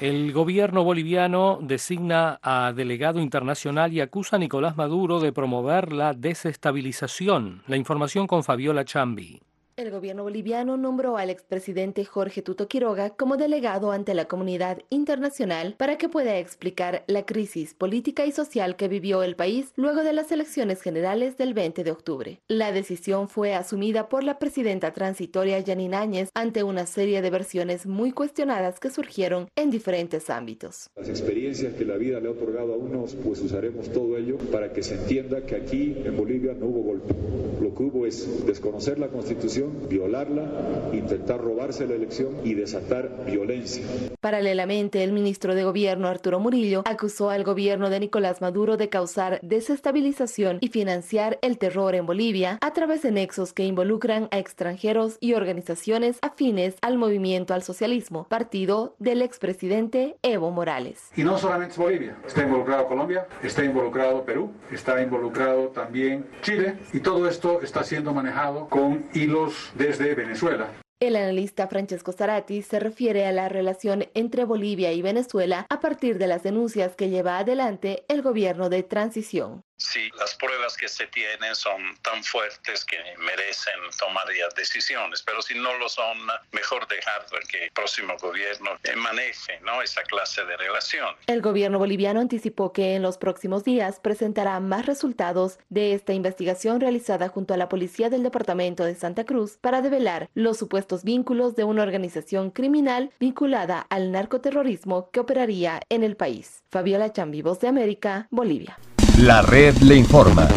El 0.00 0.32
gobierno 0.32 0.82
boliviano 0.82 1.58
designa 1.60 2.40
a 2.42 2.72
delegado 2.74 3.20
internacional 3.20 3.92
y 3.92 4.00
acusa 4.00 4.36
a 4.36 4.38
Nicolás 4.38 4.74
Maduro 4.74 5.20
de 5.20 5.30
promover 5.30 5.92
la 5.92 6.14
desestabilización. 6.14 7.62
La 7.66 7.76
información 7.76 8.26
con 8.26 8.42
Fabiola 8.42 8.86
Chambi. 8.86 9.42
El 9.80 9.90
gobierno 9.90 10.24
boliviano 10.24 10.76
nombró 10.76 11.16
al 11.16 11.30
expresidente 11.30 12.04
Jorge 12.04 12.42
Tuto 12.42 12.68
Quiroga 12.68 13.08
como 13.16 13.38
delegado 13.38 13.92
ante 13.92 14.12
la 14.12 14.26
comunidad 14.26 14.82
internacional 14.90 15.74
para 15.78 15.96
que 15.96 16.10
pueda 16.10 16.36
explicar 16.36 17.02
la 17.06 17.24
crisis 17.24 17.72
política 17.72 18.26
y 18.26 18.32
social 18.32 18.76
que 18.76 18.88
vivió 18.88 19.22
el 19.22 19.36
país 19.36 19.72
luego 19.76 20.02
de 20.02 20.12
las 20.12 20.30
elecciones 20.32 20.82
generales 20.82 21.38
del 21.38 21.54
20 21.54 21.82
de 21.82 21.90
octubre. 21.92 22.40
La 22.46 22.72
decisión 22.72 23.30
fue 23.30 23.54
asumida 23.54 24.10
por 24.10 24.22
la 24.22 24.38
presidenta 24.38 24.92
transitoria 24.92 25.58
Yanine 25.60 25.96
Áñez 25.96 26.28
ante 26.34 26.62
una 26.62 26.84
serie 26.84 27.22
de 27.22 27.30
versiones 27.30 27.86
muy 27.86 28.12
cuestionadas 28.12 28.80
que 28.80 28.90
surgieron 28.90 29.48
en 29.56 29.70
diferentes 29.70 30.28
ámbitos. 30.28 30.90
Las 30.94 31.08
experiencias 31.08 31.72
que 31.72 31.86
la 31.86 31.96
vida 31.96 32.20
le 32.20 32.28
ha 32.28 32.32
otorgado 32.32 32.74
a 32.74 32.76
unos, 32.76 33.14
pues 33.14 33.40
usaremos 33.40 33.88
todo 33.88 34.18
ello 34.18 34.36
para 34.52 34.74
que 34.74 34.82
se 34.82 34.96
entienda 34.96 35.40
que 35.46 35.56
aquí 35.56 35.96
en 36.04 36.18
Bolivia 36.18 36.52
no 36.52 36.66
hubo 36.66 36.82
golpe. 36.82 37.14
Lo 37.62 37.74
que 37.74 37.82
hubo 37.82 38.04
es 38.04 38.44
desconocer 38.44 38.98
la 38.98 39.08
constitución 39.08 39.69
violarla, 39.88 40.44
intentar 40.92 41.40
robarse 41.40 41.86
la 41.86 41.94
elección 41.94 42.36
y 42.44 42.54
desatar 42.54 43.24
violencia. 43.26 43.84
Paralelamente, 44.20 45.02
el 45.02 45.12
ministro 45.12 45.54
de 45.54 45.64
Gobierno 45.64 46.08
Arturo 46.08 46.40
Murillo 46.40 46.82
acusó 46.84 47.30
al 47.30 47.44
gobierno 47.44 47.90
de 47.90 48.00
Nicolás 48.00 48.40
Maduro 48.40 48.76
de 48.76 48.88
causar 48.88 49.40
desestabilización 49.42 50.58
y 50.60 50.68
financiar 50.68 51.38
el 51.42 51.58
terror 51.58 51.94
en 51.94 52.06
Bolivia 52.06 52.58
a 52.60 52.72
través 52.72 53.02
de 53.02 53.12
nexos 53.12 53.52
que 53.52 53.64
involucran 53.64 54.28
a 54.30 54.38
extranjeros 54.38 55.16
y 55.20 55.34
organizaciones 55.34 56.18
afines 56.22 56.76
al 56.82 56.98
movimiento 56.98 57.54
al 57.54 57.62
socialismo, 57.62 58.26
partido 58.28 58.94
del 58.98 59.22
expresidente 59.22 60.16
Evo 60.22 60.50
Morales. 60.50 61.10
Y 61.16 61.24
no 61.24 61.38
solamente 61.38 61.76
Bolivia, 61.76 62.16
está 62.26 62.42
involucrado 62.42 62.86
Colombia, 62.86 63.26
está 63.42 63.64
involucrado 63.64 64.24
Perú, 64.24 64.50
está 64.70 65.00
involucrado 65.02 65.68
también 65.68 66.26
Chile 66.42 66.76
y 66.92 67.00
todo 67.00 67.28
esto 67.28 67.60
está 67.62 67.82
siendo 67.82 68.12
manejado 68.12 68.68
con 68.68 69.04
hilos 69.14 69.59
desde 69.74 70.14
Venezuela. 70.14 70.70
El 71.00 71.16
analista 71.16 71.66
Francesco 71.66 72.12
Zarati 72.12 72.60
se 72.60 72.78
refiere 72.78 73.26
a 73.26 73.32
la 73.32 73.48
relación 73.48 74.04
entre 74.12 74.44
Bolivia 74.44 74.92
y 74.92 75.00
Venezuela 75.00 75.66
a 75.70 75.80
partir 75.80 76.18
de 76.18 76.26
las 76.26 76.42
denuncias 76.42 76.94
que 76.94 77.08
lleva 77.08 77.38
adelante 77.38 78.04
el 78.08 78.20
gobierno 78.20 78.68
de 78.68 78.82
transición 78.82 79.62
si 79.80 80.10
las 80.10 80.34
pruebas 80.34 80.76
que 80.76 80.88
se 80.88 81.06
tienen 81.06 81.54
son 81.54 81.96
tan 82.02 82.22
fuertes 82.22 82.84
que 82.84 82.98
merecen 83.18 83.74
tomar 83.98 84.26
ya 84.36 84.48
decisiones, 84.56 85.22
pero 85.22 85.42
si 85.42 85.54
no 85.54 85.76
lo 85.78 85.88
son, 85.88 86.18
mejor 86.52 86.86
dejar 86.88 87.26
que 87.48 87.64
el 87.64 87.72
próximo 87.72 88.16
gobierno 88.18 88.70
maneje 88.96 89.60
¿no? 89.60 89.82
esa 89.82 90.02
clase 90.02 90.44
de 90.44 90.56
relación. 90.56 91.14
El 91.26 91.40
gobierno 91.40 91.78
boliviano 91.78 92.20
anticipó 92.20 92.72
que 92.72 92.94
en 92.94 93.02
los 93.02 93.18
próximos 93.18 93.64
días 93.64 94.00
presentará 94.00 94.60
más 94.60 94.86
resultados 94.86 95.58
de 95.68 95.94
esta 95.94 96.12
investigación 96.12 96.80
realizada 96.80 97.28
junto 97.28 97.54
a 97.54 97.56
la 97.56 97.68
policía 97.68 98.10
del 98.10 98.22
departamento 98.22 98.84
de 98.84 98.94
Santa 98.94 99.24
Cruz 99.24 99.56
para 99.60 99.80
develar 99.80 100.28
los 100.34 100.58
supuestos 100.58 101.04
vínculos 101.04 101.56
de 101.56 101.64
una 101.64 101.82
organización 101.82 102.50
criminal 102.50 103.12
vinculada 103.18 103.86
al 103.88 104.12
narcoterrorismo 104.12 105.10
que 105.10 105.20
operaría 105.20 105.80
en 105.88 106.04
el 106.04 106.16
país. 106.16 106.62
Fabiola 106.70 107.12
Chambivos 107.12 107.60
de 107.60 107.68
América, 107.68 108.28
Bolivia. 108.30 108.78
La 109.20 109.42
red 109.42 109.76
le 109.82 109.96
informa. 109.96 110.48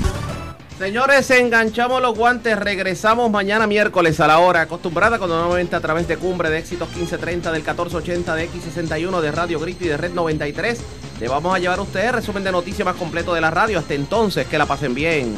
Señores, 0.79 1.29
enganchamos 1.31 2.01
los 2.01 2.17
guantes. 2.17 2.57
Regresamos 2.57 3.29
mañana 3.29 3.67
miércoles 3.67 4.21
a 4.21 4.27
la 4.27 4.39
hora 4.39 4.61
acostumbrada, 4.61 5.17
cuando 5.17 5.37
nuevamente 5.37 5.75
a 5.75 5.81
través 5.81 6.07
de 6.07 6.15
Cumbre 6.15 6.49
de 6.49 6.59
Éxitos 6.59 6.87
1530 6.87 7.51
del 7.51 7.61
1480 7.61 8.35
de 8.35 8.49
X61 8.49 9.19
de 9.19 9.31
Radio 9.33 9.59
Grito 9.59 9.83
y 9.83 9.89
de 9.89 9.97
Red 9.97 10.13
93. 10.13 10.79
Le 11.19 11.27
vamos 11.27 11.53
a 11.53 11.59
llevar 11.59 11.79
a 11.79 11.81
ustedes 11.81 12.13
resumen 12.13 12.45
de 12.45 12.53
noticias 12.53 12.85
más 12.85 12.95
completo 12.95 13.33
de 13.33 13.41
la 13.41 13.51
radio. 13.51 13.79
Hasta 13.79 13.95
entonces, 13.95 14.47
que 14.47 14.57
la 14.57 14.65
pasen 14.65 14.95
bien. 14.95 15.35